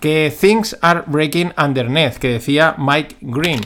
que 0.00 0.34
things 0.38 0.76
are 0.82 1.02
breaking 1.06 1.52
underneath, 1.56 2.16
que 2.16 2.28
decía 2.28 2.74
Mike 2.78 3.16
Green. 3.20 3.60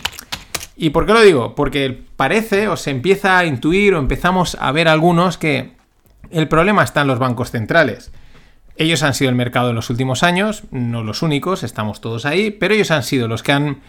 ¿Y 0.77 0.91
por 0.91 1.07
qué 1.07 1.13
lo 1.13 1.21
digo? 1.21 1.55
Porque 1.55 2.05
parece 2.17 2.69
o 2.69 2.77
se 2.77 2.91
empieza 2.91 3.39
a 3.39 3.45
intuir 3.45 3.95
o 3.95 3.99
empezamos 3.99 4.57
a 4.61 4.73
ver 4.73 4.89
algunos 4.89 5.37
que 5.37 5.73
el 6.31 6.49
problema 6.49 6.85
está 6.85 7.03
en 7.03 7.09
los 7.09 7.19
bancos 7.19 7.51
centrales. 7.51 8.13
Ellos 8.77 9.03
han 9.03 9.13
sido 9.13 9.29
el 9.29 9.37
mercado 9.37 9.71
en 9.71 9.77
los 9.77 9.91
últimos 9.91 10.23
años, 10.23 10.63
no 10.71 11.05
los 11.05 11.23
únicos, 11.23 11.65
estamos 11.65 12.01
todos 12.01 12.25
ahí, 12.25 12.51
pero 12.51 12.73
ellos 12.73 12.91
han 12.91 13.03
sido 13.03 13.29
los 13.29 13.43
que 13.43 13.53
han 13.53 13.81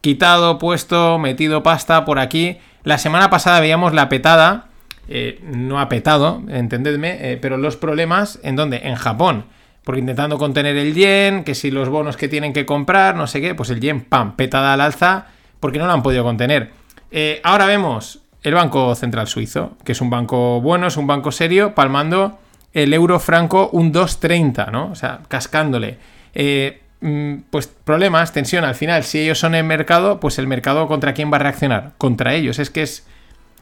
quitado, 0.00 0.58
puesto, 0.58 1.18
metido 1.18 1.62
pasta 1.62 2.04
por 2.04 2.18
aquí. 2.18 2.58
La 2.82 2.98
semana 2.98 3.30
pasada 3.30 3.60
veíamos 3.60 3.92
la 3.92 4.08
petada, 4.08 4.66
eh, 5.08 5.40
no 5.44 5.78
ha 5.78 5.88
petado, 5.88 6.42
entendedme, 6.48 7.32
eh, 7.32 7.36
pero 7.36 7.58
los 7.58 7.76
problemas 7.76 8.40
en 8.42 8.56
donde? 8.56 8.78
En 8.78 8.96
Japón. 8.96 9.44
Porque 9.84 10.00
intentando 10.00 10.38
contener 10.38 10.76
el 10.76 10.94
yen, 10.94 11.44
que 11.44 11.54
si 11.54 11.70
los 11.70 11.88
bonos 11.88 12.16
que 12.16 12.28
tienen 12.28 12.52
que 12.52 12.66
comprar, 12.66 13.16
no 13.16 13.26
sé 13.26 13.40
qué, 13.40 13.54
pues 13.54 13.70
el 13.70 13.80
yen, 13.80 14.02
pam, 14.02 14.36
petada 14.36 14.74
al 14.74 14.80
alza, 14.80 15.26
porque 15.58 15.78
no 15.78 15.86
lo 15.86 15.92
han 15.92 16.02
podido 16.02 16.22
contener. 16.22 16.70
Eh, 17.10 17.40
ahora 17.42 17.66
vemos 17.66 18.20
el 18.42 18.54
Banco 18.54 18.94
Central 18.94 19.26
Suizo, 19.26 19.76
que 19.84 19.92
es 19.92 20.00
un 20.00 20.10
banco 20.10 20.60
bueno, 20.60 20.86
es 20.86 20.96
un 20.96 21.06
banco 21.06 21.32
serio, 21.32 21.74
palmando 21.74 22.38
el 22.72 22.94
euro 22.94 23.18
franco 23.18 23.68
un 23.72 23.92
2.30, 23.92 24.70
¿no? 24.70 24.90
O 24.90 24.94
sea, 24.94 25.20
cascándole. 25.28 25.98
Eh, 26.34 26.80
mm, 27.00 27.34
pues 27.50 27.66
problemas, 27.66 28.32
tensión, 28.32 28.64
al 28.64 28.74
final, 28.74 29.04
si 29.04 29.20
ellos 29.20 29.38
son 29.38 29.54
el 29.54 29.64
mercado, 29.64 30.20
pues 30.20 30.38
el 30.38 30.46
mercado 30.46 30.86
contra 30.86 31.14
quién 31.14 31.32
va 31.32 31.36
a 31.36 31.40
reaccionar? 31.40 31.92
Contra 31.98 32.34
ellos, 32.34 32.58
es 32.58 32.70
que 32.70 32.82
es, 32.82 33.06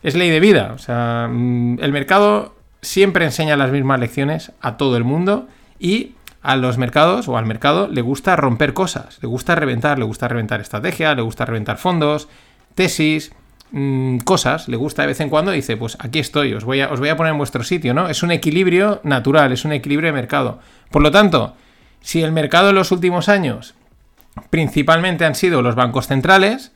es 0.02 0.14
ley 0.14 0.30
de 0.30 0.40
vida. 0.40 0.72
O 0.74 0.78
sea, 0.78 1.28
mm, 1.30 1.78
el 1.80 1.92
mercado 1.92 2.54
siempre 2.82 3.24
enseña 3.24 3.56
las 3.56 3.72
mismas 3.72 3.98
lecciones 3.98 4.52
a 4.60 4.76
todo 4.76 4.96
el 4.96 5.04
mundo 5.04 5.48
y 5.78 6.14
a 6.42 6.56
los 6.56 6.78
mercados 6.78 7.28
o 7.28 7.36
al 7.36 7.46
mercado 7.46 7.88
le 7.88 8.00
gusta 8.00 8.36
romper 8.36 8.72
cosas, 8.74 9.18
le 9.20 9.28
gusta 9.28 9.54
reventar, 9.54 9.98
le 9.98 10.04
gusta 10.04 10.28
reventar 10.28 10.60
estrategia, 10.60 11.14
le 11.14 11.22
gusta 11.22 11.44
reventar 11.44 11.78
fondos, 11.78 12.28
tesis, 12.74 13.32
mm, 13.72 14.18
cosas, 14.18 14.68
le 14.68 14.76
gusta 14.76 15.02
de 15.02 15.08
vez 15.08 15.20
en 15.20 15.30
cuando, 15.30 15.50
dice, 15.50 15.76
pues 15.76 15.96
aquí 16.00 16.20
estoy, 16.20 16.54
os 16.54 16.64
voy, 16.64 16.80
a, 16.80 16.90
os 16.90 17.00
voy 17.00 17.08
a 17.08 17.16
poner 17.16 17.32
en 17.32 17.38
vuestro 17.38 17.64
sitio, 17.64 17.92
¿no? 17.92 18.08
Es 18.08 18.22
un 18.22 18.30
equilibrio 18.30 19.00
natural, 19.02 19.52
es 19.52 19.64
un 19.64 19.72
equilibrio 19.72 20.08
de 20.08 20.12
mercado. 20.12 20.60
Por 20.90 21.02
lo 21.02 21.10
tanto, 21.10 21.54
si 22.00 22.22
el 22.22 22.32
mercado 22.32 22.70
en 22.70 22.76
los 22.76 22.92
últimos 22.92 23.28
años 23.28 23.74
principalmente 24.50 25.24
han 25.24 25.34
sido 25.34 25.62
los 25.62 25.74
bancos 25.74 26.06
centrales, 26.06 26.72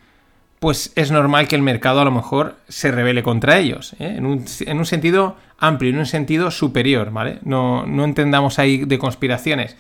pues 0.63 0.93
es 0.95 1.11
normal 1.11 1.49
que 1.49 1.57
el 1.57 1.63
mercado 1.63 2.01
a 2.01 2.05
lo 2.05 2.13
mejor 2.13 2.55
se 2.69 2.93
revele 2.93 3.25
contra 3.25 3.59
ellos, 3.59 3.95
¿eh? 3.95 4.15
en, 4.17 4.25
un, 4.25 4.45
en, 4.61 4.79
un, 4.79 4.87
sentido 4.87 5.37
amplio, 5.59 5.91
en 5.91 5.99
un 5.99 6.07
sentido 6.07 6.53
superior, 6.53 7.11
¿vale? 7.11 7.41
No, 7.43 7.85
no 7.85 8.05
entendamos 8.05 8.61
ahí 8.61 8.85
de 8.85 8.97
conspiraciones. 8.97 9.77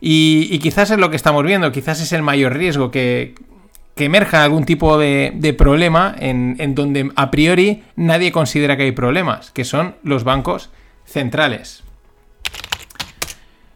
Y, 0.00 0.48
y, 0.50 0.60
quizás 0.60 0.90
es 0.90 0.96
lo 0.96 1.10
que 1.10 1.16
estamos 1.16 1.44
viendo, 1.44 1.70
quizás 1.72 2.00
es 2.00 2.10
el 2.14 2.22
mayor 2.22 2.54
riesgo 2.56 2.90
que, 2.90 3.34
que 3.94 4.06
emerja 4.06 4.42
algún 4.42 4.64
tipo 4.64 4.96
de, 4.96 5.30
de 5.34 5.52
problema 5.52 6.16
en, 6.18 6.56
en, 6.58 6.74
donde 6.74 7.10
a 7.16 7.30
priori 7.30 7.82
nadie 7.94 8.32
considera 8.32 8.78
que 8.78 8.84
hay 8.84 8.92
problemas, 8.92 9.50
que 9.50 9.64
son 9.64 9.94
los 10.04 10.24
bancos 10.24 10.70
centrales. 11.04 11.84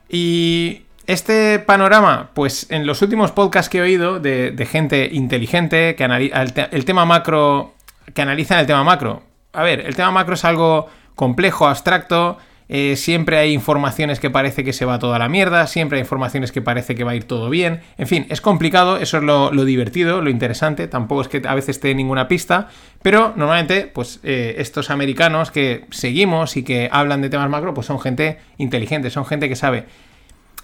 Y 0.09 0.85
este 1.09 1.59
panorama, 1.59 2.31
pues 2.35 2.67
en 2.71 2.87
los 2.87 3.01
últimos 3.01 3.33
podcasts 3.33 3.71
que 3.71 3.79
he 3.79 3.81
oído 3.81 4.21
de, 4.21 4.69
gente 4.71 5.09
inteligente 5.11 5.97
que 5.97 6.05
analiza 6.05 6.43
el, 6.43 6.53
te 6.53 6.83
tema 6.83 7.07
macro, 7.07 7.73
que 8.13 8.21
analizan 8.21 8.61
el 8.61 8.67
tema 8.67 8.85
macro. 8.85 9.23
A 9.55 9.63
ver, 9.63 9.81
el 9.81 9.97
tema 9.97 10.11
macro 10.11 10.35
es 10.35 10.45
algo 10.45 10.87
complejo, 11.15 11.67
abstracto, 11.67 12.37
eh, 12.69 12.97
siempre 12.97 13.39
hay 13.39 13.55
informaciones 13.55 14.21
que 14.21 14.29
parece 14.29 14.63
que 14.63 14.75
se 14.75 14.85
va 14.85 14.99
toda 14.99 15.19
la 15.19 15.31
mierda, 15.31 15.67
siempre 15.67 15.97
hay 15.97 16.03
informaciones 16.03 16.53
que 16.53 16.61
parece 16.61 16.95
que 16.95 17.05
va 17.05 17.13
a 17.13 17.17
ir 17.17 17.25
todo 17.25 17.49
bien. 17.49 17.81
En 17.97 18.07
fin, 18.07 18.27
es 18.29 18.43
complicado, 18.43 18.99
eso 18.99 19.17
es 19.17 19.23
lo, 19.23 19.51
divertido, 19.65 20.21
lo 20.21 20.29
interesante. 20.29 20.89
Tampoco 20.89 21.23
es 21.23 21.29
que 21.29 21.41
a 21.49 21.55
veces 21.55 21.77
esté 21.77 21.95
ninguna 21.95 22.29
pista, 22.29 22.69
pero 23.01 23.33
normalmente, 23.35 23.87
pues 23.87 24.21
eh, 24.25 24.57
estos 24.59 24.91
americanos 24.91 25.51
que 25.51 25.87
seguimos 25.89 26.59
y 26.59 26.65
que 26.65 26.91
hablan 26.93 27.23
de 27.23 27.31
temas 27.31 27.49
macro, 27.49 27.73
pues 27.73 27.87
son 27.87 27.99
gente 27.99 28.39
inteligente, 28.59 29.09
son 29.09 29.25
gente 29.25 29.49
que 29.49 29.57
sabe. 29.57 29.87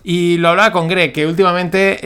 Y 0.05 0.37
lo 0.37 0.51
hablaba 0.51 0.71
con 0.71 0.87
Greg, 0.87 1.13
que 1.13 1.27
últimamente 1.27 1.99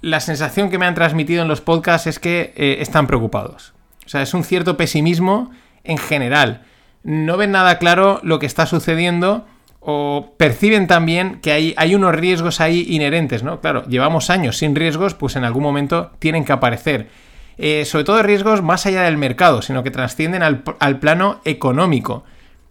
la 0.00 0.20
sensación 0.20 0.70
que 0.70 0.78
me 0.78 0.86
han 0.86 0.94
transmitido 0.94 1.42
en 1.42 1.48
los 1.48 1.60
podcasts 1.60 2.06
es 2.06 2.18
que 2.18 2.54
eh, 2.56 2.78
están 2.80 3.06
preocupados. 3.06 3.74
O 4.06 4.08
sea, 4.08 4.22
es 4.22 4.32
un 4.32 4.44
cierto 4.44 4.78
pesimismo 4.78 5.50
en 5.84 5.98
general 5.98 6.62
no 7.02 7.36
ven 7.36 7.52
nada 7.52 7.78
claro 7.78 8.20
lo 8.22 8.38
que 8.38 8.46
está 8.46 8.66
sucediendo 8.66 9.46
o 9.80 10.34
perciben 10.36 10.86
también 10.86 11.40
que 11.40 11.52
hay, 11.52 11.74
hay, 11.78 11.94
unos 11.94 12.14
riesgos 12.14 12.60
ahí 12.60 12.86
inherentes, 12.90 13.42
¿no? 13.42 13.60
Claro, 13.60 13.84
llevamos 13.86 14.28
años 14.28 14.58
sin 14.58 14.76
riesgos, 14.76 15.14
pues 15.14 15.36
en 15.36 15.44
algún 15.44 15.62
momento 15.62 16.10
tienen 16.18 16.44
que 16.44 16.52
aparecer. 16.52 17.08
Eh, 17.56 17.84
sobre 17.86 18.04
todo 18.04 18.22
riesgos 18.22 18.62
más 18.62 18.84
allá 18.84 19.02
del 19.02 19.16
mercado, 19.16 19.62
sino 19.62 19.82
que 19.82 19.90
trascienden 19.90 20.42
al, 20.42 20.98
plano 20.98 21.40
económico, 21.44 22.24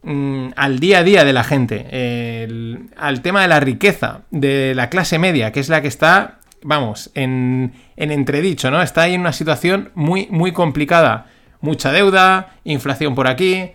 mm, 0.04 0.50
al 0.56 0.80
día 0.80 1.00
a 1.00 1.04
día 1.04 1.24
de 1.24 1.34
la 1.34 1.44
gente, 1.44 2.88
al 2.98 3.22
tema 3.22 3.42
de 3.42 3.48
la 3.48 3.60
riqueza, 3.60 4.22
de 4.32 4.74
la 4.76 4.90
clase 4.90 5.20
media, 5.20 5.52
que 5.52 5.60
es 5.60 5.70
la 5.70 5.82
que 5.82 5.88
está, 5.88 6.40
vamos, 6.62 7.12
en, 7.16 7.74
en 7.98 8.12
entredicho, 8.12 8.72
¿no? 8.72 8.82
Está 8.82 9.04
ahí 9.04 9.14
en 9.14 9.22
una 9.22 9.34
situación 9.34 9.92
muy, 9.96 10.28
muy 10.30 10.52
complicada. 10.52 11.28
Mucha 11.62 11.92
deuda, 11.92 12.56
inflación 12.64 13.16
por 13.16 13.28
aquí, 13.28 13.74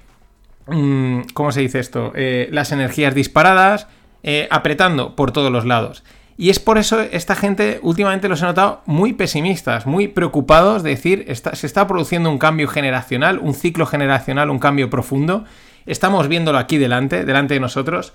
Mm, 0.66 1.20
¿cómo 1.34 1.52
se 1.52 1.60
dice 1.60 1.78
esto? 1.78 2.12
Eh, 2.14 2.48
las 2.50 2.72
energías 2.72 3.14
disparadas, 3.14 3.86
eh, 4.22 4.48
apretando 4.50 5.14
por 5.16 5.32
todos 5.32 5.52
los 5.52 5.64
lados. 5.64 6.04
Y 6.36 6.50
es 6.50 6.58
por 6.58 6.78
eso 6.78 7.00
esta 7.00 7.36
gente 7.36 7.78
últimamente 7.82 8.28
los 8.28 8.42
he 8.42 8.44
notado 8.44 8.82
muy 8.86 9.12
pesimistas, 9.12 9.86
muy 9.86 10.08
preocupados 10.08 10.82
de 10.82 10.90
decir, 10.90 11.26
se 11.52 11.66
está 11.66 11.86
produciendo 11.86 12.28
un 12.28 12.38
cambio 12.38 12.66
generacional, 12.66 13.38
un 13.38 13.54
ciclo 13.54 13.86
generacional, 13.86 14.50
un 14.50 14.58
cambio 14.58 14.90
profundo. 14.90 15.44
Estamos 15.86 16.28
viéndolo 16.28 16.58
aquí 16.58 16.78
delante, 16.78 17.24
delante 17.24 17.54
de 17.54 17.60
nosotros, 17.60 18.12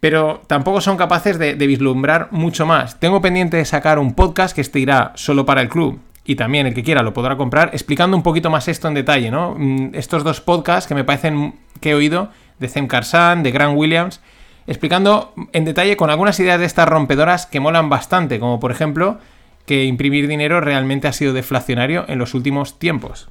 pero 0.00 0.42
tampoco 0.46 0.80
son 0.80 0.96
capaces 0.96 1.38
de, 1.38 1.54
vislumbrar 1.54 2.28
mucho 2.32 2.66
más. 2.66 2.98
Tengo 2.98 3.20
pendiente 3.20 3.56
de 3.56 3.64
sacar 3.64 3.98
un 3.98 4.14
podcast 4.14 4.54
que 4.54 4.60
este 4.60 4.80
irá 4.80 5.12
solo 5.14 5.46
para 5.46 5.60
el 5.60 5.68
club, 5.68 6.00
y 6.24 6.36
también 6.36 6.66
el 6.66 6.74
que 6.74 6.82
quiera 6.82 7.02
lo 7.02 7.12
podrá 7.12 7.36
comprar, 7.36 7.70
explicando 7.72 8.16
un 8.16 8.22
poquito 8.22 8.50
más 8.50 8.68
esto 8.68 8.88
en 8.88 8.94
detalle, 8.94 9.30
¿no? 9.30 9.54
Mm, 9.56 9.94
estos 9.94 10.24
dos 10.24 10.40
podcasts 10.40 10.88
que 10.88 10.94
me 10.94 11.04
parecen 11.04 11.54
que 11.80 11.90
he 11.90 11.94
oído, 11.94 12.30
de 12.58 12.68
Zem 12.68 12.86
Karsan, 12.86 13.42
de 13.42 13.50
Grant 13.50 13.76
Williams, 13.76 14.20
explicando 14.66 15.34
en 15.52 15.64
detalle 15.64 15.96
con 15.96 16.10
algunas 16.10 16.38
ideas 16.40 16.58
de 16.58 16.66
estas 16.66 16.88
rompedoras 16.88 17.46
que 17.46 17.60
molan 17.60 17.88
bastante, 17.88 18.38
como 18.38 18.60
por 18.60 18.70
ejemplo 18.70 19.18
que 19.66 19.84
imprimir 19.84 20.28
dinero 20.28 20.60
realmente 20.60 21.08
ha 21.08 21.12
sido 21.12 21.32
deflacionario 21.32 22.04
en 22.08 22.18
los 22.18 22.34
últimos 22.34 22.78
tiempos. 22.78 23.28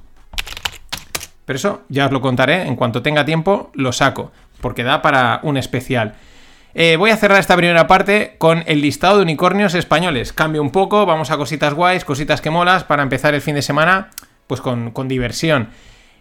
Pero 1.52 1.58
eso 1.58 1.82
ya 1.90 2.06
os 2.06 2.12
lo 2.12 2.22
contaré, 2.22 2.62
en 2.62 2.76
cuanto 2.76 3.02
tenga 3.02 3.26
tiempo 3.26 3.70
lo 3.74 3.92
saco, 3.92 4.32
porque 4.62 4.84
da 4.84 5.02
para 5.02 5.40
un 5.42 5.58
especial. 5.58 6.14
Eh, 6.72 6.96
voy 6.96 7.10
a 7.10 7.16
cerrar 7.18 7.40
esta 7.40 7.58
primera 7.58 7.86
parte 7.86 8.36
con 8.38 8.64
el 8.66 8.80
listado 8.80 9.18
de 9.18 9.24
unicornios 9.24 9.74
españoles. 9.74 10.32
Cambio 10.32 10.62
un 10.62 10.70
poco, 10.70 11.04
vamos 11.04 11.30
a 11.30 11.36
cositas 11.36 11.74
guays, 11.74 12.06
cositas 12.06 12.40
que 12.40 12.48
molas, 12.48 12.84
para 12.84 13.02
empezar 13.02 13.34
el 13.34 13.42
fin 13.42 13.54
de 13.54 13.60
semana, 13.60 14.08
pues 14.46 14.62
con, 14.62 14.94
diversión. 15.08 15.68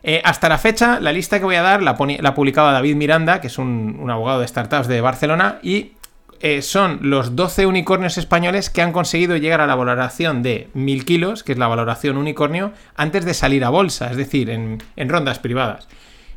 Eh, 0.04 0.22
hasta 0.26 0.50
la 0.50 0.58
fecha, 0.58 1.00
la 1.00 1.14
lista 1.14 1.40
que 1.40 1.46
voy 1.46 1.56
a 1.56 1.62
dar 1.62 1.82
la, 1.82 1.96
la 2.20 2.36
publicaba 2.36 2.74
David 2.74 2.98
Miranda, 2.98 3.40
que 3.40 3.48
es 3.48 3.58
un, 3.58 4.06
abogado 4.12 4.42
de 4.42 4.50
startups 4.50 4.90
de 4.90 5.00
Barcelona, 5.00 5.60
y 5.64 5.94
eh, 6.42 6.62
son 6.62 7.00
los 7.02 7.36
12 7.36 7.66
unicornios 7.66 8.18
españoles 8.18 8.70
que 8.70 8.82
han 8.82 8.92
conseguido 8.92 9.38
llegar 9.38 9.62
a 9.62 9.68
la 9.68 9.76
valoración 9.76 10.44
de 10.44 10.70
1000 10.74 11.06
kilos, 11.06 11.44
que 11.44 11.52
es 11.52 11.58
la 11.58 11.68
valoración 11.68 12.18
unicornio, 12.18 12.74
antes 12.96 13.26
de 13.26 13.34
salir 13.34 13.64
a 13.64 13.70
bolsa, 13.70 14.12
es 14.12 14.18
decir, 14.18 14.50
en, 14.50 14.80
rondas 14.98 15.39
privadas. 15.39 15.88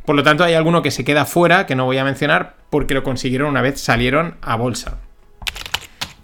Por 0.04 0.16
lo 0.16 0.22
tanto, 0.22 0.44
hay 0.44 0.54
alguno 0.54 0.82
que 0.82 0.90
se 0.90 1.04
queda 1.04 1.24
fuera, 1.24 1.66
que 1.66 1.74
no 1.74 1.86
voy 1.86 1.98
a 1.98 2.04
mencionar, 2.04 2.56
porque 2.70 2.94
lo 2.94 3.02
consiguieron 3.02 3.48
una 3.48 3.62
vez 3.62 3.80
salieron 3.80 4.36
a 4.42 4.56
bolsa. 4.56 4.98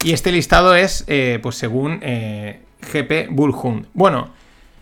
Y 0.03 0.13
este 0.13 0.31
listado 0.31 0.75
es, 0.75 1.03
eh, 1.07 1.39
pues 1.41 1.55
según 1.55 1.99
eh, 2.01 2.61
GP 2.93 3.29
Bullhund. 3.29 3.87
Bueno, 3.93 4.31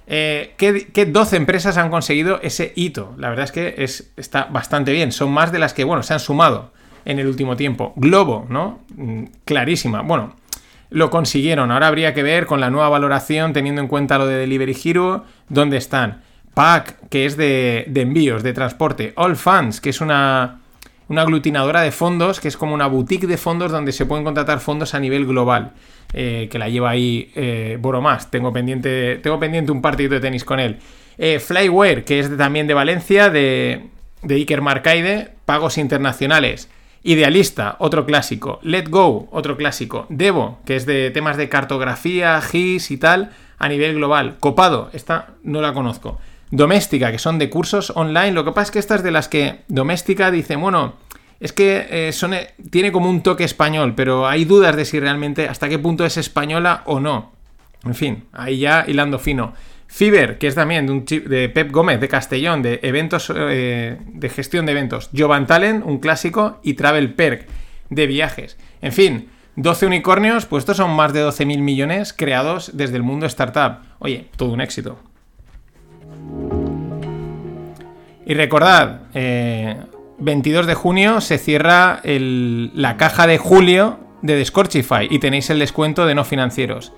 eh, 0.08 0.56
¿qué, 0.58 1.06
12 1.06 1.38
empresas 1.38 1.78
han 1.78 1.89
conseguido 1.91 2.39
ese 2.41 2.74
hito? 2.76 3.14
La 3.18 3.30
verdad 3.30 3.45
es 3.45 3.52
que 3.52 3.76
es, 3.78 4.12
está 4.18 4.45
bastante 4.45 4.91
bien. 4.91 5.12
Son 5.12 5.32
más 5.32 5.52
de 5.52 5.60
las 5.60 5.74
que, 5.74 5.84
bueno, 5.84 6.02
se 6.02 6.14
han 6.14 6.20
sumado 6.20 6.72
en 7.06 7.20
el 7.20 7.28
último 7.28 7.56
tiempo. 7.56 7.93
Globo, 7.95 8.45
¿no? 8.50 8.80
Mm, 8.95 9.24
clarísima. 9.45 10.02
Bueno, 10.02 10.36
lo 10.89 11.10
consiguieron. 11.10 11.72
Ahora 11.72 11.88
habría 11.88 12.14
que 12.14 12.24
ver 12.24 12.45
con 12.45 12.60
la 12.60 12.70
nueva 12.70 12.89
valoración, 12.89 13.54
teniendo 13.54 13.82
en 13.82 13.88
cuenta 13.88 14.18
lo 14.18 14.28
de 14.28 14.36
Delivery 14.36 14.76
Hero, 14.84 15.24
dónde 15.47 15.78
están. 15.78 16.22
Pack, 16.54 17.10
que 17.10 17.26
es 17.26 17.38
de, 17.38 17.91
envíos, 17.95 18.43
de 18.43 18.54
transporte. 18.54 19.14
All 19.16 19.36
Funds, 19.36 19.82
que 19.82 19.91
es 19.91 20.02
una, 20.02 20.60
una, 21.08 21.22
aglutinadora 21.22 21.82
de 21.82 21.91
fondos, 21.91 22.39
que 22.39 22.47
es 22.47 22.58
como 22.58 22.74
una 22.74 22.88
boutique 22.88 23.28
de 23.28 23.38
fondos 23.38 23.72
donde 23.72 23.91
se 23.91 24.06
pueden 24.06 24.26
contratar 24.26 24.60
fondos 24.60 24.93
a 24.93 25.00
nivel 25.00 25.26
global. 25.26 25.74
Eh, 26.12 26.47
que 26.52 26.58
la 26.58 26.70
lleva 26.70 26.89
ahí 26.89 27.32
eh, 27.36 27.78
Boromás. 27.80 28.32
Tengo 28.32 28.52
pendiente, 28.52 29.18
tengo 29.18 29.39
pendiente 29.39 29.72
un 29.72 29.82
partido 29.82 30.10
de 30.16 30.20
tenis 30.20 30.43
con 30.43 30.60
él. 30.60 30.80
Eh, 31.20 31.39
Flyware, 31.39 32.04
que 32.04 32.20
es 32.20 32.36
también 32.36 32.66
de 32.66 32.74
Valencia, 32.74 33.30
de, 33.30 33.89
de 34.24 34.36
Iker 34.36 34.62
Marcaide, 34.62 35.30
pagos 35.45 35.78
internacionales. 35.78 36.68
Idealista, 37.04 37.78
otro 37.80 38.06
clásico. 38.06 38.60
Let 38.62 38.89
Go, 38.89 39.30
otro 39.32 39.56
clásico. 39.56 40.06
Devo, 40.10 40.60
que 40.66 40.76
es 40.76 40.86
de 40.86 41.12
temas 41.12 41.38
de 41.38 41.50
cartografía, 41.50 42.41
GIS 42.41 42.91
y 42.91 42.97
tal, 42.97 43.32
a 43.58 43.70
nivel 43.70 43.95
global. 43.95 44.38
Copado, 44.39 44.89
esta 44.93 45.30
no 45.43 45.62
la 45.62 45.74
conozco. 45.74 46.20
Doméstica, 46.52 47.12
que 47.12 47.20
son 47.20 47.39
de 47.39 47.50
cursos 47.50 47.93
online. 47.95 48.32
Lo 48.32 48.43
que 48.43 48.52
pasa 48.52 48.64
es 48.64 48.72
que 48.72 48.80
esta 48.80 48.95
es 48.95 49.04
de 49.04 49.12
las 49.12 49.28
que 49.28 49.62
Doméstica 49.68 50.32
dice, 50.32 50.56
bueno, 50.56 50.95
es 51.39 51.54
que 51.54 51.88
eh, 51.89 52.12
son, 52.12 52.34
eh, 52.34 52.54
tiene 52.70 52.91
como 52.91 53.10
un 53.10 53.22
toque 53.22 53.43
español, 53.43 53.93
pero 53.95 54.28
hay 54.28 54.45
dudas 54.45 54.76
de 54.76 54.86
si 54.86 55.00
realmente 55.00 55.47
hasta 55.47 55.70
qué 55.70 55.80
punto 55.80 56.06
es 56.06 56.18
española 56.18 56.82
o 56.86 57.00
no. 57.00 57.32
En 57.86 57.95
fin, 57.95 58.26
ahí 58.34 58.60
ya 58.60 58.84
hilando 58.88 59.20
fino. 59.20 59.54
Fiber, 59.92 60.38
que 60.38 60.46
es 60.46 60.54
también 60.56 61.04
de, 61.06 61.50
Pep 61.50 61.72
Gómez 61.72 62.00
de 62.00 62.08
Castellón, 62.08 62.62
de 62.62 62.80
eventos, 62.84 63.34
eh, 63.36 63.98
de 64.06 64.30
gestión 64.30 64.68
de 64.68 64.74
eventos. 64.74 65.10
Jovan 65.18 65.48
Talent, 65.48 65.84
un 65.84 65.98
clásico, 65.98 66.60
y 66.64 66.76
Travel 66.76 67.16
Perk, 67.16 67.48
de 67.90 68.06
viajes. 68.06 68.56
En 68.84 68.94
fin, 68.94 69.30
12 69.56 69.88
unicornios, 69.88 70.46
pues 70.46 70.62
estos 70.62 70.78
son 70.78 70.92
más 70.92 71.12
de 71.12 71.26
12.000 71.26 71.60
millones 71.62 72.14
creados 72.14 72.78
desde 72.78 72.98
el 72.98 73.04
mundo 73.04 73.26
startup. 73.26 73.80
Oye, 73.98 74.28
todo 74.38 74.54
un 74.54 74.62
éxito. 74.62 75.00
Y 78.28 78.36
recordad, 78.36 79.02
22 80.20 80.66
eh, 80.66 80.68
de 80.68 80.76
junio 80.76 81.20
se 81.20 81.40
cierra 81.40 82.00
la 82.04 82.96
caja 82.96 83.26
de 83.26 83.40
julio 83.40 84.00
de 84.22 84.36
Descorchify 84.36 85.08
y 85.10 85.18
tenéis 85.18 85.50
el 85.50 85.58
descuento 85.58 86.06
de 86.06 86.14
no 86.14 86.24
financieros. 86.24 86.94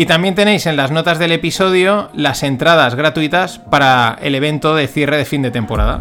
Y 0.00 0.06
también 0.06 0.34
tenéis 0.34 0.64
en 0.64 0.78
las 0.78 0.90
notas 0.90 1.18
del 1.18 1.30
episodio 1.30 2.08
las 2.14 2.42
entradas 2.42 2.94
gratuitas 2.94 3.58
para 3.58 4.16
el 4.22 4.34
evento 4.34 4.74
de 4.74 4.88
cierre 4.88 5.18
de 5.18 5.26
fin 5.26 5.42
de 5.42 5.50
temporada. 5.50 5.98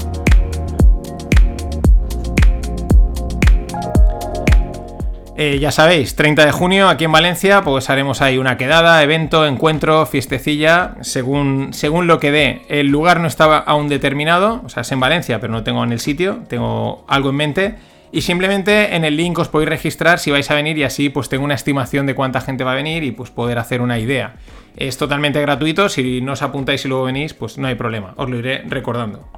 Eh, 5.35 5.59
ya 5.59 5.73
sabéis, 5.73 6.15
30 6.15 6.45
de 6.45 6.51
junio 6.53 6.87
aquí 6.87 7.03
en 7.03 7.11
Valencia, 7.11 7.61
pues 7.61 7.89
haremos 7.89 8.21
ahí 8.21 8.37
una 8.37 8.55
quedada, 8.55 9.03
evento, 9.03 9.45
encuentro, 9.45 10.05
fiestecilla, 10.05 10.95
según, 11.01 11.73
según 11.73 12.07
lo 12.07 12.21
que 12.21 12.31
dé. 12.31 12.61
El 12.69 12.87
lugar 12.87 13.19
no 13.19 13.27
estaba 13.27 13.57
aún 13.57 13.89
determinado, 13.89 14.61
o 14.63 14.69
sea, 14.69 14.81
es 14.81 14.91
en 14.93 15.01
Valencia, 15.01 15.41
pero 15.41 15.51
no 15.51 15.63
tengo 15.63 15.83
en 15.83 15.91
el 15.91 15.99
sitio, 15.99 16.39
tengo 16.47 17.03
algo 17.09 17.31
en 17.31 17.35
mente. 17.35 17.75
Y 18.11 18.21
simplemente 18.21 18.95
en 18.95 19.05
el 19.05 19.15
link 19.15 19.37
os 19.37 19.49
podéis 19.49 19.69
registrar 19.69 20.17
si 20.17 20.31
vais 20.31 20.49
a 20.49 20.55
venir 20.55 20.77
y 20.77 20.83
así 20.83 21.09
pues 21.09 21.29
tengo 21.29 21.43
una 21.43 21.53
estimación 21.53 22.07
de 22.07 22.15
cuánta 22.15 22.41
gente 22.41 22.63
va 22.63 22.71
a 22.71 22.75
venir 22.75 23.03
y 23.03 23.11
pues 23.11 23.29
poder 23.29 23.59
hacer 23.59 23.81
una 23.81 23.99
idea. 23.99 24.35
Es 24.75 24.97
totalmente 24.97 25.39
gratuito, 25.41 25.89
si 25.89 26.19
no 26.21 26.33
os 26.33 26.41
apuntáis 26.41 26.83
y 26.85 26.87
luego 26.87 27.03
venís, 27.03 27.35
pues 27.35 27.59
no 27.59 27.67
hay 27.67 27.75
problema, 27.75 28.13
os 28.17 28.27
lo 28.27 28.37
iré 28.37 28.63
recordando. 28.67 29.29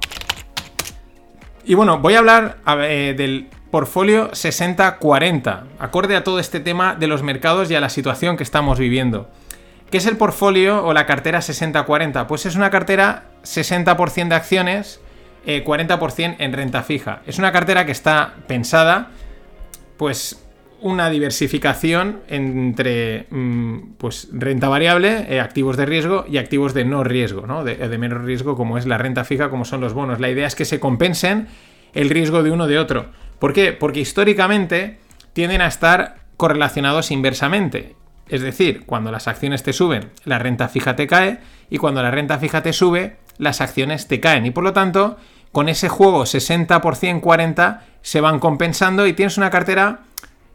Y 1.64 1.74
bueno, 1.74 1.98
voy 1.98 2.14
a 2.14 2.20
hablar 2.20 2.56
del 2.88 3.48
portfolio 3.70 4.30
60-40, 4.30 5.64
acorde 5.78 6.16
a 6.16 6.24
todo 6.24 6.38
este 6.38 6.58
tema 6.58 6.94
de 6.94 7.08
los 7.08 7.22
mercados 7.22 7.70
y 7.70 7.74
a 7.74 7.80
la 7.80 7.90
situación 7.90 8.38
que 8.38 8.42
estamos 8.42 8.78
viviendo. 8.78 9.28
¿Qué 9.90 9.98
es 9.98 10.06
el 10.06 10.16
portfolio 10.16 10.86
o 10.86 10.94
la 10.94 11.04
cartera 11.04 11.40
60-40? 11.40 12.26
Pues 12.26 12.46
es 12.46 12.56
una 12.56 12.70
cartera 12.70 13.24
60% 13.44 14.28
de 14.28 14.34
acciones, 14.34 15.01
40% 15.46 16.30
eh, 16.30 16.36
en 16.38 16.52
renta 16.52 16.82
fija. 16.82 17.22
Es 17.26 17.38
una 17.38 17.52
cartera 17.52 17.86
que 17.86 17.92
está 17.92 18.34
pensada, 18.46 19.10
pues 19.96 20.42
una 20.80 21.10
diversificación 21.10 22.20
entre 22.28 23.26
mm, 23.30 23.94
pues, 23.98 24.28
renta 24.32 24.68
variable, 24.68 25.26
eh, 25.28 25.40
activos 25.40 25.76
de 25.76 25.86
riesgo 25.86 26.24
y 26.28 26.38
activos 26.38 26.74
de 26.74 26.84
no 26.84 27.04
riesgo, 27.04 27.46
¿no? 27.46 27.64
De, 27.64 27.76
de 27.76 27.98
menos 27.98 28.22
riesgo 28.22 28.56
como 28.56 28.78
es 28.78 28.86
la 28.86 28.98
renta 28.98 29.24
fija, 29.24 29.48
como 29.48 29.64
son 29.64 29.80
los 29.80 29.94
bonos. 29.94 30.20
La 30.20 30.30
idea 30.30 30.46
es 30.46 30.56
que 30.56 30.64
se 30.64 30.80
compensen 30.80 31.46
el 31.94 32.10
riesgo 32.10 32.42
de 32.42 32.50
uno 32.50 32.66
de 32.66 32.78
otro. 32.78 33.10
¿Por 33.38 33.52
qué? 33.52 33.72
Porque 33.72 34.00
históricamente 34.00 34.98
tienden 35.32 35.60
a 35.60 35.68
estar 35.68 36.16
correlacionados 36.36 37.10
inversamente. 37.10 37.94
Es 38.28 38.40
decir, 38.40 38.84
cuando 38.86 39.12
las 39.12 39.28
acciones 39.28 39.62
te 39.62 39.72
suben, 39.72 40.10
la 40.24 40.38
renta 40.38 40.68
fija 40.68 40.96
te 40.96 41.06
cae 41.06 41.38
y 41.70 41.78
cuando 41.78 42.02
la 42.02 42.10
renta 42.10 42.38
fija 42.38 42.62
te 42.62 42.72
sube, 42.72 43.16
las 43.38 43.60
acciones 43.60 44.08
te 44.08 44.20
caen. 44.20 44.46
Y 44.46 44.50
por 44.50 44.64
lo 44.64 44.72
tanto, 44.72 45.18
con 45.52 45.68
ese 45.68 45.88
juego 45.88 46.22
60%, 46.22 47.20
40% 47.20 47.80
se 48.00 48.20
van 48.20 48.40
compensando 48.40 49.06
y 49.06 49.12
tienes 49.12 49.36
una 49.36 49.50
cartera 49.50 50.00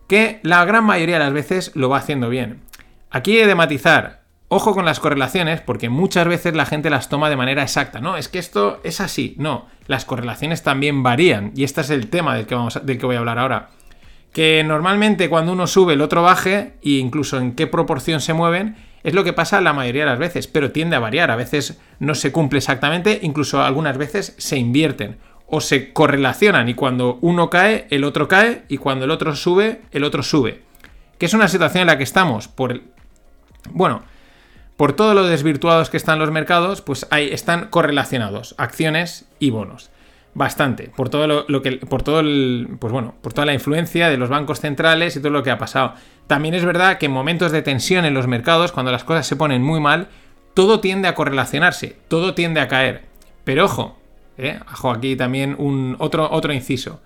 que 0.08 0.40
la 0.44 0.66
gran 0.66 0.84
mayoría 0.84 1.18
de 1.18 1.26
las 1.26 1.34
veces 1.34 1.72
lo 1.76 1.90
va 1.90 1.98
haciendo 1.98 2.30
bien. 2.30 2.62
Aquí 3.10 3.38
he 3.38 3.48
de 3.48 3.56
matizar, 3.56 4.24
ojo 4.48 4.74
con 4.74 4.86
las 4.86 5.00
correlaciones, 5.00 5.62
porque 5.62 5.90
muchas 5.90 6.28
veces 6.28 6.56
la 6.56 6.66
gente 6.66 6.90
las 6.90 7.10
toma 7.10 7.30
de 7.30 7.36
manera 7.36 7.64
exacta. 7.64 8.00
No, 8.00 8.18
es 8.18 8.28
que 8.28 8.40
esto 8.40 8.80
es 8.84 9.02
así. 9.02 9.36
No, 9.38 9.68
las 9.88 10.06
correlaciones 10.06 10.64
también 10.64 11.04
varían. 11.04 11.52
Y 11.56 11.64
este 11.64 11.82
es 11.82 11.90
el 11.90 12.10
tema 12.10 12.36
del 12.36 12.48
que, 12.48 12.56
vamos 12.56 12.80
del 12.84 12.98
que 12.98 13.06
voy 13.06 13.16
a 13.16 13.20
hablar 13.20 13.40
ahora. 13.40 13.70
Que 14.34 14.64
normalmente 14.66 15.30
cuando 15.30 15.54
uno 15.54 15.68
sube 15.68 15.94
el 15.94 16.02
otro 16.02 16.22
baje, 16.22 16.74
e 16.84 16.92
incluso 16.92 17.38
en 17.38 17.54
qué 17.54 17.68
proporción 17.68 18.20
se 18.20 18.34
mueven, 18.34 18.76
es 19.04 19.14
lo 19.14 19.24
que 19.24 19.34
pasa 19.34 19.62
la 19.62 19.74
mayoría 19.74 20.04
de 20.04 20.12
las 20.12 20.20
veces, 20.20 20.48
pero 20.48 20.72
tiende 20.72 20.96
a 20.96 21.00
variar. 21.00 21.32
A 21.32 21.36
veces 21.36 21.80
no 22.00 22.16
se 22.16 22.32
cumple 22.32 22.60
exactamente, 22.60 23.20
incluso 23.22 23.62
algunas 23.62 23.98
veces 23.98 24.36
se 24.38 24.58
invierten 24.58 25.18
o 25.48 25.62
se 25.62 25.94
correlacionan 25.94 26.68
y 26.68 26.74
cuando 26.74 27.20
uno 27.22 27.50
cae, 27.50 27.88
el 27.90 28.04
otro 28.04 28.28
cae 28.28 28.64
y 28.68 28.78
cuando 28.78 29.06
el 29.06 29.12
otro 29.12 29.36
sube, 29.36 29.82
el 29.92 30.04
otro 30.04 30.24
sube. 30.24 30.62
Que 31.18 31.26
es 31.26 31.34
una 31.34 31.48
situación 31.48 31.82
en 31.82 31.88
la 31.88 31.98
que 31.98 32.04
estamos 32.04 32.48
por 32.48 32.82
bueno, 33.72 34.04
por 34.76 34.94
todo 34.94 35.14
lo 35.14 35.26
desvirtuados 35.26 35.90
que 35.90 35.98
están 35.98 36.20
los 36.20 36.32
mercados, 36.32 36.82
pues 36.82 37.08
ahí 37.10 37.30
están 37.32 37.68
correlacionados 37.70 38.56
acciones 38.58 39.28
y 39.40 39.50
bonos. 39.50 39.90
Bastante, 40.34 40.92
por 40.96 41.10
todo 41.10 41.46
lo, 41.48 41.62
que 41.64 41.78
por 41.78 42.04
todo 42.04 42.20
el, 42.20 42.78
pues 42.80 42.94
bueno, 42.94 43.16
por 43.24 43.34
toda 43.34 43.46
la 43.46 43.56
influencia 43.56 44.08
de 44.08 44.18
los 44.18 44.30
bancos 44.30 44.60
centrales 44.60 45.16
y 45.16 45.20
todo 45.20 45.32
lo 45.32 45.42
que 45.42 45.50
ha 45.50 45.58
pasado. 45.58 45.96
También 46.28 46.54
es 46.54 46.66
verdad 46.66 46.98
que 46.98 47.08
en 47.08 47.14
momentos 47.14 47.52
de 47.52 47.62
tensión 47.62 48.06
en 48.06 48.14
los 48.14 48.28
mercados, 48.28 48.72
cuando 48.72 48.92
las 48.92 49.04
cosas 49.04 49.26
se 49.26 49.38
ponen 49.38 49.64
muy 49.64 49.80
mal, 49.80 50.10
todo 50.54 50.80
tiende 50.82 51.08
a 51.08 51.16
correlacionarse, 51.16 51.98
todo 52.08 52.34
tiende 52.34 52.60
a 52.60 52.68
caer. 52.68 53.06
Pero 53.44 53.66
ojo, 53.66 53.98
¿eh? 54.38 54.60
Ojo, 54.74 54.92
aquí 54.92 55.16
también 55.16 55.56
un 55.58 55.96
otro, 56.00 56.30
otro 56.30 56.54
inciso. 56.54 57.00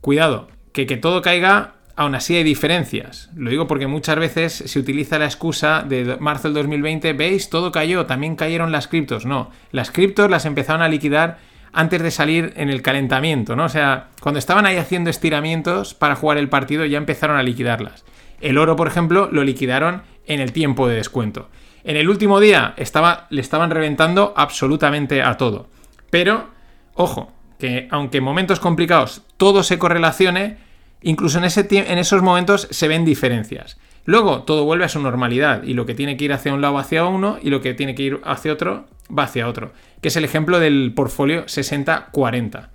Cuidado, 0.00 0.48
que 0.72 0.86
que 0.86 0.96
todo 0.96 1.22
caiga, 1.22 1.74
aún 1.96 2.14
así 2.14 2.36
hay 2.36 2.44
diferencias. 2.44 3.30
Lo 3.34 3.50
digo 3.50 3.66
porque 3.66 3.86
muchas 3.86 4.16
veces 4.16 4.52
se 4.52 4.78
utiliza 4.78 5.18
la 5.18 5.26
excusa 5.26 5.82
de 5.82 6.16
marzo 6.18 6.48
del 6.48 6.54
2020, 6.54 7.12
veis, 7.14 7.50
todo 7.50 7.72
cayó, 7.72 8.06
también 8.06 8.36
cayeron 8.36 8.72
las 8.72 8.88
criptos. 8.88 9.24
No, 9.26 9.50
las 9.70 9.90
criptos 9.90 10.30
las 10.30 10.44
empezaron 10.44 10.82
a 10.82 10.88
liquidar 10.88 11.38
antes 11.72 12.02
de 12.02 12.10
salir 12.10 12.52
en 12.56 12.68
el 12.68 12.82
calentamiento, 12.82 13.56
¿no? 13.56 13.64
O 13.64 13.68
sea, 13.68 14.08
cuando 14.20 14.38
estaban 14.38 14.66
ahí 14.66 14.76
haciendo 14.76 15.08
estiramientos 15.08 15.94
para 15.94 16.16
jugar 16.16 16.36
el 16.36 16.48
partido 16.48 16.84
ya 16.84 16.98
empezaron 16.98 17.38
a 17.38 17.42
liquidarlas. 17.42 18.04
El 18.42 18.58
oro, 18.58 18.76
por 18.76 18.88
ejemplo, 18.88 19.28
lo 19.32 19.44
liquidaron 19.44 20.02
en 20.26 20.40
el 20.40 20.52
tiempo 20.52 20.88
de 20.88 20.96
descuento. 20.96 21.48
En 21.84 21.96
el 21.96 22.08
último 22.08 22.40
día 22.40 22.74
estaba, 22.76 23.26
le 23.30 23.40
estaban 23.40 23.70
reventando 23.70 24.34
absolutamente 24.36 25.22
a 25.22 25.36
todo. 25.36 25.68
Pero, 26.10 26.50
ojo, 26.94 27.32
que 27.58 27.88
aunque 27.90 28.18
en 28.18 28.24
momentos 28.24 28.60
complicados 28.60 29.22
todo 29.36 29.62
se 29.62 29.78
correlacione, 29.78 30.58
incluso 31.02 31.38
en, 31.38 31.44
ese 31.44 31.66
en 31.70 31.98
esos 31.98 32.22
momentos 32.22 32.68
se 32.70 32.88
ven 32.88 33.04
diferencias. 33.04 33.78
Luego 34.04 34.42
todo 34.42 34.64
vuelve 34.64 34.84
a 34.84 34.88
su 34.88 35.00
normalidad 35.00 35.62
y 35.62 35.74
lo 35.74 35.86
que 35.86 35.94
tiene 35.94 36.16
que 36.16 36.24
ir 36.24 36.32
hacia 36.32 36.52
un 36.52 36.60
lado 36.60 36.78
hacia 36.78 37.04
uno 37.04 37.38
y 37.40 37.50
lo 37.50 37.60
que 37.60 37.74
tiene 37.74 37.94
que 37.94 38.02
ir 38.02 38.20
hacia 38.24 38.52
otro 38.52 38.86
va 39.16 39.24
hacia 39.24 39.46
otro, 39.46 39.72
que 40.00 40.08
es 40.08 40.16
el 40.16 40.24
ejemplo 40.24 40.58
del 40.58 40.92
portfolio 40.94 41.46
60-40. 41.46 42.68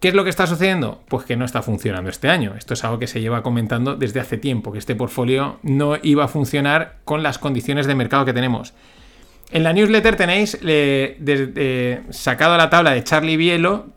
¿Qué 0.00 0.08
es 0.08 0.14
lo 0.14 0.24
que 0.24 0.30
está 0.30 0.46
sucediendo? 0.46 1.02
Pues 1.08 1.26
que 1.26 1.36
no 1.36 1.44
está 1.44 1.60
funcionando 1.60 2.08
este 2.08 2.28
año. 2.28 2.54
Esto 2.56 2.72
es 2.72 2.82
algo 2.84 2.98
que 2.98 3.06
se 3.06 3.20
lleva 3.20 3.42
comentando 3.42 3.96
desde 3.96 4.18
hace 4.18 4.38
tiempo, 4.38 4.72
que 4.72 4.78
este 4.78 4.96
portfolio 4.96 5.58
no 5.62 5.98
iba 6.02 6.24
a 6.24 6.28
funcionar 6.28 6.96
con 7.04 7.22
las 7.22 7.38
condiciones 7.38 7.86
de 7.86 7.94
mercado 7.94 8.24
que 8.24 8.32
tenemos. 8.32 8.72
En 9.50 9.62
la 9.62 9.74
newsletter 9.74 10.16
tenéis 10.16 10.58
sacado 12.10 12.54
a 12.54 12.56
la 12.56 12.70
tabla 12.70 12.92
de 12.92 13.04
Charlie 13.04 13.36
Bielo 13.36 13.88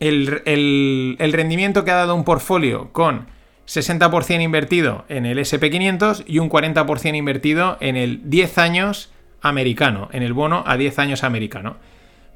el, 0.00 1.16
rendimiento 1.32 1.84
que 1.84 1.90
ha 1.90 1.96
dado 1.96 2.14
un 2.14 2.24
portfolio 2.24 2.90
con 2.92 3.26
60% 3.66 4.42
invertido 4.42 5.04
en 5.08 5.26
el 5.26 5.38
SP500 5.38 6.24
y 6.26 6.38
un 6.38 6.48
40% 6.48 7.16
invertido 7.16 7.76
en 7.80 7.96
el 7.96 8.30
10 8.30 8.58
años 8.58 9.10
americano, 9.40 10.08
en 10.12 10.22
el 10.22 10.32
bono 10.32 10.64
a 10.66 10.76
10 10.76 10.98
años 10.98 11.24
americano. 11.24 11.76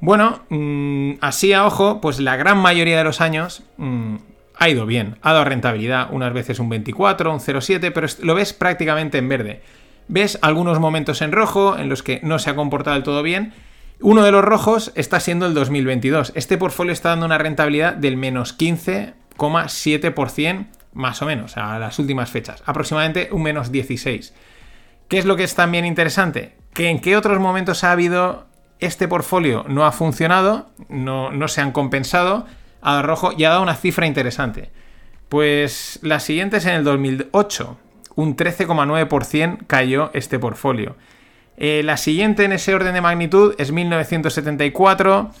Bueno, 0.01 0.41
mm, 0.49 1.13
así 1.21 1.53
a 1.53 1.65
ojo, 1.65 2.01
pues 2.01 2.19
la 2.19 2.35
gran 2.35 2.57
mayoría 2.57 2.97
de 2.97 3.03
los 3.03 3.21
años 3.21 3.63
mm, 3.77 4.15
ha 4.57 4.69
ido 4.69 4.85
bien, 4.85 5.17
ha 5.21 5.31
dado 5.31 5.45
rentabilidad, 5.45 6.09
unas 6.11 6.33
veces 6.33 6.59
un 6.59 6.69
24, 6.69 7.31
un 7.31 7.39
0,7, 7.39 7.91
pero 7.93 8.07
lo 8.21 8.35
ves 8.35 8.51
prácticamente 8.51 9.17
en 9.17 9.29
verde 9.29 9.61
ves 10.11 10.37
algunos 10.41 10.79
momentos 10.79 11.21
en 11.21 11.31
rojo 11.31 11.77
en 11.77 11.89
los 11.89 12.03
que 12.03 12.19
no 12.21 12.37
se 12.37 12.49
ha 12.49 12.55
comportado 12.55 12.95
del 12.95 13.03
todo 13.03 13.23
bien. 13.23 13.53
Uno 14.01 14.23
de 14.23 14.31
los 14.31 14.43
rojos 14.43 14.91
está 14.95 15.21
siendo 15.21 15.45
el 15.45 15.53
2022. 15.53 16.33
Este 16.35 16.57
portfolio 16.57 16.91
está 16.91 17.07
dando 17.09 17.25
una 17.25 17.37
rentabilidad 17.37 17.93
del 17.93 18.17
menos 18.17 18.57
15,7% 18.57 20.67
más 20.93 21.21
o 21.21 21.25
menos 21.25 21.55
a 21.55 21.79
las 21.79 21.97
últimas 21.99 22.29
fechas. 22.29 22.61
Aproximadamente 22.65 23.29
un 23.31 23.43
menos 23.43 23.71
16. 23.71 24.33
¿Qué 25.07 25.17
es 25.17 25.23
lo 25.23 25.37
que 25.37 25.45
es 25.45 25.55
también 25.55 25.85
interesante? 25.85 26.57
Que 26.73 26.89
en 26.89 26.99
qué 26.99 27.15
otros 27.15 27.39
momentos 27.39 27.85
ha 27.85 27.93
habido 27.93 28.47
este 28.81 29.07
portfolio 29.07 29.63
no 29.67 29.85
ha 29.85 29.91
funcionado, 29.91 30.69
no, 30.89 31.47
se 31.47 31.61
han 31.61 31.71
compensado, 31.71 32.45
a 32.81 33.01
rojo 33.01 33.31
y 33.37 33.43
ha 33.45 33.49
dado 33.49 33.61
una 33.61 33.75
cifra 33.75 34.07
interesante. 34.07 34.71
Pues 35.29 35.99
la 36.01 36.19
siguiente 36.19 36.57
es 36.57 36.65
en 36.65 36.73
el 36.73 36.83
2008 36.83 37.77
un 38.15 38.35
13,9% 38.35 39.59
cayó 39.67 40.09
este 40.13 40.39
portfolio. 40.39 40.97
Eh, 41.57 41.81
la 41.85 41.95
siguiente 41.95 42.43
en 42.43 42.51
ese 42.51 42.73
orden 42.73 42.93
de 42.93 43.01
magnitud 43.01 43.55
es 43.57 43.71
1974. 43.71 45.31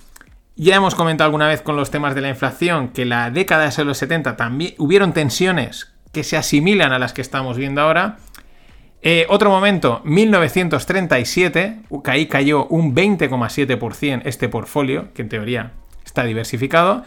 Ya 0.55 0.75
hemos 0.75 0.95
comentado 0.95 1.25
alguna 1.25 1.47
vez 1.47 1.61
con 1.61 1.75
los 1.75 1.91
temas 1.91 2.15
de 2.15 2.21
la 2.21 2.29
inflación 2.29 2.89
que 2.89 3.05
la 3.05 3.31
década 3.31 3.69
de 3.69 3.85
los 3.85 3.97
70 3.97 4.37
también 4.37 4.75
hubieron 4.77 5.13
tensiones 5.13 5.91
que 6.13 6.23
se 6.23 6.37
asimilan 6.37 6.93
a 6.93 6.99
las 6.99 7.13
que 7.13 7.21
estamos 7.21 7.57
viendo 7.57 7.81
ahora. 7.81 8.17
Eh, 9.03 9.25
otro 9.29 9.49
momento, 9.49 10.01
1937, 10.03 11.79
ahí 12.05 12.27
cayó 12.27 12.67
un 12.67 12.95
20,7% 12.95 14.21
este 14.25 14.47
portfolio, 14.47 15.07
que 15.13 15.23
en 15.23 15.29
teoría 15.29 15.71
está 16.05 16.23
diversificado. 16.23 17.03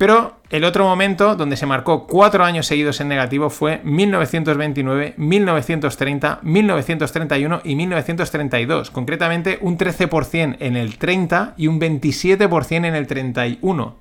Pero 0.00 0.38
el 0.48 0.64
otro 0.64 0.86
momento 0.86 1.36
donde 1.36 1.58
se 1.58 1.66
marcó 1.66 2.06
cuatro 2.06 2.42
años 2.42 2.66
seguidos 2.66 3.02
en 3.02 3.08
negativo 3.08 3.50
fue 3.50 3.82
1929, 3.84 5.12
1930, 5.18 6.38
1931 6.42 7.60
y 7.64 7.76
1932. 7.76 8.90
Concretamente 8.90 9.58
un 9.60 9.76
13% 9.76 10.56
en 10.58 10.76
el 10.78 10.96
30 10.96 11.52
y 11.58 11.66
un 11.66 11.78
27% 11.78 12.86
en 12.86 12.94
el 12.94 13.06
31. 13.06 13.94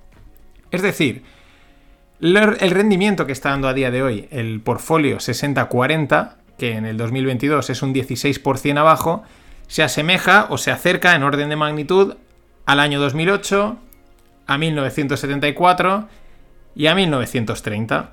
Es 0.71 0.81
decir, 0.81 1.23
el 2.21 2.71
rendimiento 2.71 3.25
que 3.25 3.33
está 3.33 3.49
dando 3.49 3.67
a 3.67 3.73
día 3.73 3.91
de 3.91 4.01
hoy 4.01 4.29
el 4.31 4.61
portfolio 4.61 5.17
60-40, 5.17 6.35
que 6.59 6.73
en 6.73 6.85
el 6.85 6.97
2022 6.97 7.71
es 7.71 7.81
un 7.81 7.95
16% 7.95 8.77
abajo, 8.77 9.23
se 9.67 9.81
asemeja 9.81 10.45
o 10.49 10.59
se 10.59 10.69
acerca 10.69 11.15
en 11.15 11.23
orden 11.23 11.49
de 11.49 11.55
magnitud 11.55 12.17
al 12.67 12.79
año 12.79 12.99
2008, 12.99 13.77
a 14.45 14.57
1974 14.57 16.07
y 16.75 16.87
a 16.87 16.95
1930. 16.95 18.11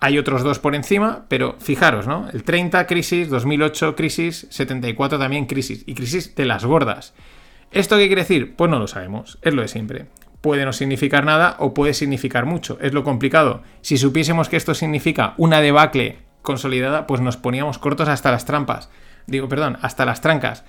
Hay 0.00 0.18
otros 0.18 0.42
dos 0.42 0.58
por 0.58 0.74
encima, 0.74 1.24
pero 1.28 1.56
fijaros, 1.58 2.06
¿no? 2.06 2.28
El 2.32 2.44
30 2.44 2.86
crisis, 2.86 3.30
2008 3.30 3.96
crisis, 3.96 4.46
74 4.50 5.18
también 5.18 5.46
crisis, 5.46 5.82
y 5.86 5.94
crisis 5.94 6.34
de 6.34 6.44
las 6.44 6.64
gordas. 6.64 7.14
¿Esto 7.70 7.96
qué 7.96 8.06
quiere 8.06 8.22
decir? 8.22 8.54
Pues 8.56 8.70
no 8.70 8.78
lo 8.78 8.86
sabemos, 8.86 9.38
es 9.42 9.54
lo 9.54 9.62
de 9.62 9.68
siempre. 9.68 10.06
Puede 10.40 10.64
no 10.64 10.72
significar 10.72 11.24
nada 11.24 11.56
o 11.58 11.74
puede 11.74 11.94
significar 11.94 12.44
mucho, 12.46 12.78
es 12.80 12.92
lo 12.92 13.04
complicado. 13.04 13.62
Si 13.80 13.96
supiésemos 13.96 14.48
que 14.48 14.56
esto 14.56 14.74
significa 14.74 15.34
una 15.38 15.60
debacle 15.60 16.25
consolidada, 16.46 17.06
pues 17.06 17.20
nos 17.20 17.36
poníamos 17.36 17.78
cortos 17.78 18.08
hasta 18.08 18.30
las 18.30 18.46
trampas. 18.46 18.88
Digo, 19.26 19.48
perdón, 19.48 19.76
hasta 19.82 20.06
las 20.06 20.22
trancas. 20.22 20.64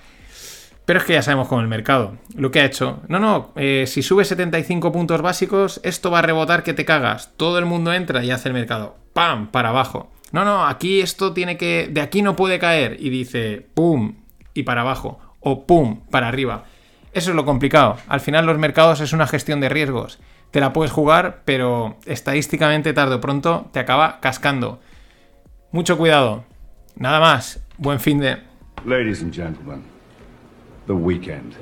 Pero 0.84 1.00
es 1.00 1.04
que 1.04 1.12
ya 1.12 1.22
sabemos 1.22 1.48
con 1.48 1.60
el 1.60 1.68
mercado. 1.68 2.16
Lo 2.34 2.50
que 2.50 2.60
ha 2.60 2.64
hecho. 2.64 3.00
No, 3.08 3.18
no, 3.18 3.52
eh, 3.56 3.84
si 3.86 4.02
sube 4.02 4.24
75 4.24 4.90
puntos 4.90 5.22
básicos, 5.22 5.80
esto 5.84 6.10
va 6.10 6.20
a 6.20 6.22
rebotar 6.22 6.62
que 6.62 6.74
te 6.74 6.84
cagas. 6.84 7.32
Todo 7.36 7.58
el 7.58 7.66
mundo 7.66 7.92
entra 7.92 8.24
y 8.24 8.30
hace 8.30 8.48
el 8.48 8.54
mercado. 8.54 8.96
¡Pam! 9.12 9.48
Para 9.50 9.68
abajo. 9.68 10.10
No, 10.32 10.44
no, 10.44 10.66
aquí 10.66 11.00
esto 11.00 11.32
tiene 11.32 11.56
que. 11.58 11.88
De 11.90 12.00
aquí 12.00 12.22
no 12.22 12.36
puede 12.36 12.58
caer. 12.58 12.96
Y 13.00 13.10
dice 13.10 13.66
¡pum! 13.74 14.16
Y 14.54 14.62
para 14.62 14.80
abajo. 14.80 15.20
O 15.40 15.66
¡pum! 15.66 16.00
Para 16.10 16.28
arriba. 16.28 16.64
Eso 17.12 17.30
es 17.30 17.36
lo 17.36 17.44
complicado. 17.44 17.98
Al 18.08 18.20
final, 18.20 18.46
los 18.46 18.58
mercados 18.58 19.00
es 19.00 19.12
una 19.12 19.26
gestión 19.26 19.60
de 19.60 19.68
riesgos. 19.68 20.18
Te 20.50 20.60
la 20.60 20.72
puedes 20.72 20.92
jugar, 20.92 21.42
pero 21.44 21.98
estadísticamente 22.06 22.94
tarde 22.94 23.16
o 23.16 23.20
pronto 23.20 23.68
te 23.72 23.80
acaba 23.80 24.20
cascando. 24.20 24.80
Mucho 25.70 25.96
cuidado. 25.96 26.44
Nada 26.96 27.20
más. 27.20 27.60
Buen 27.76 28.00
fin 28.00 28.18
de. 28.18 28.38
Ladies 28.84 29.22
and 29.22 29.32
gentlemen. 29.32 29.98
the 30.88 30.94
weekend. 30.94 31.54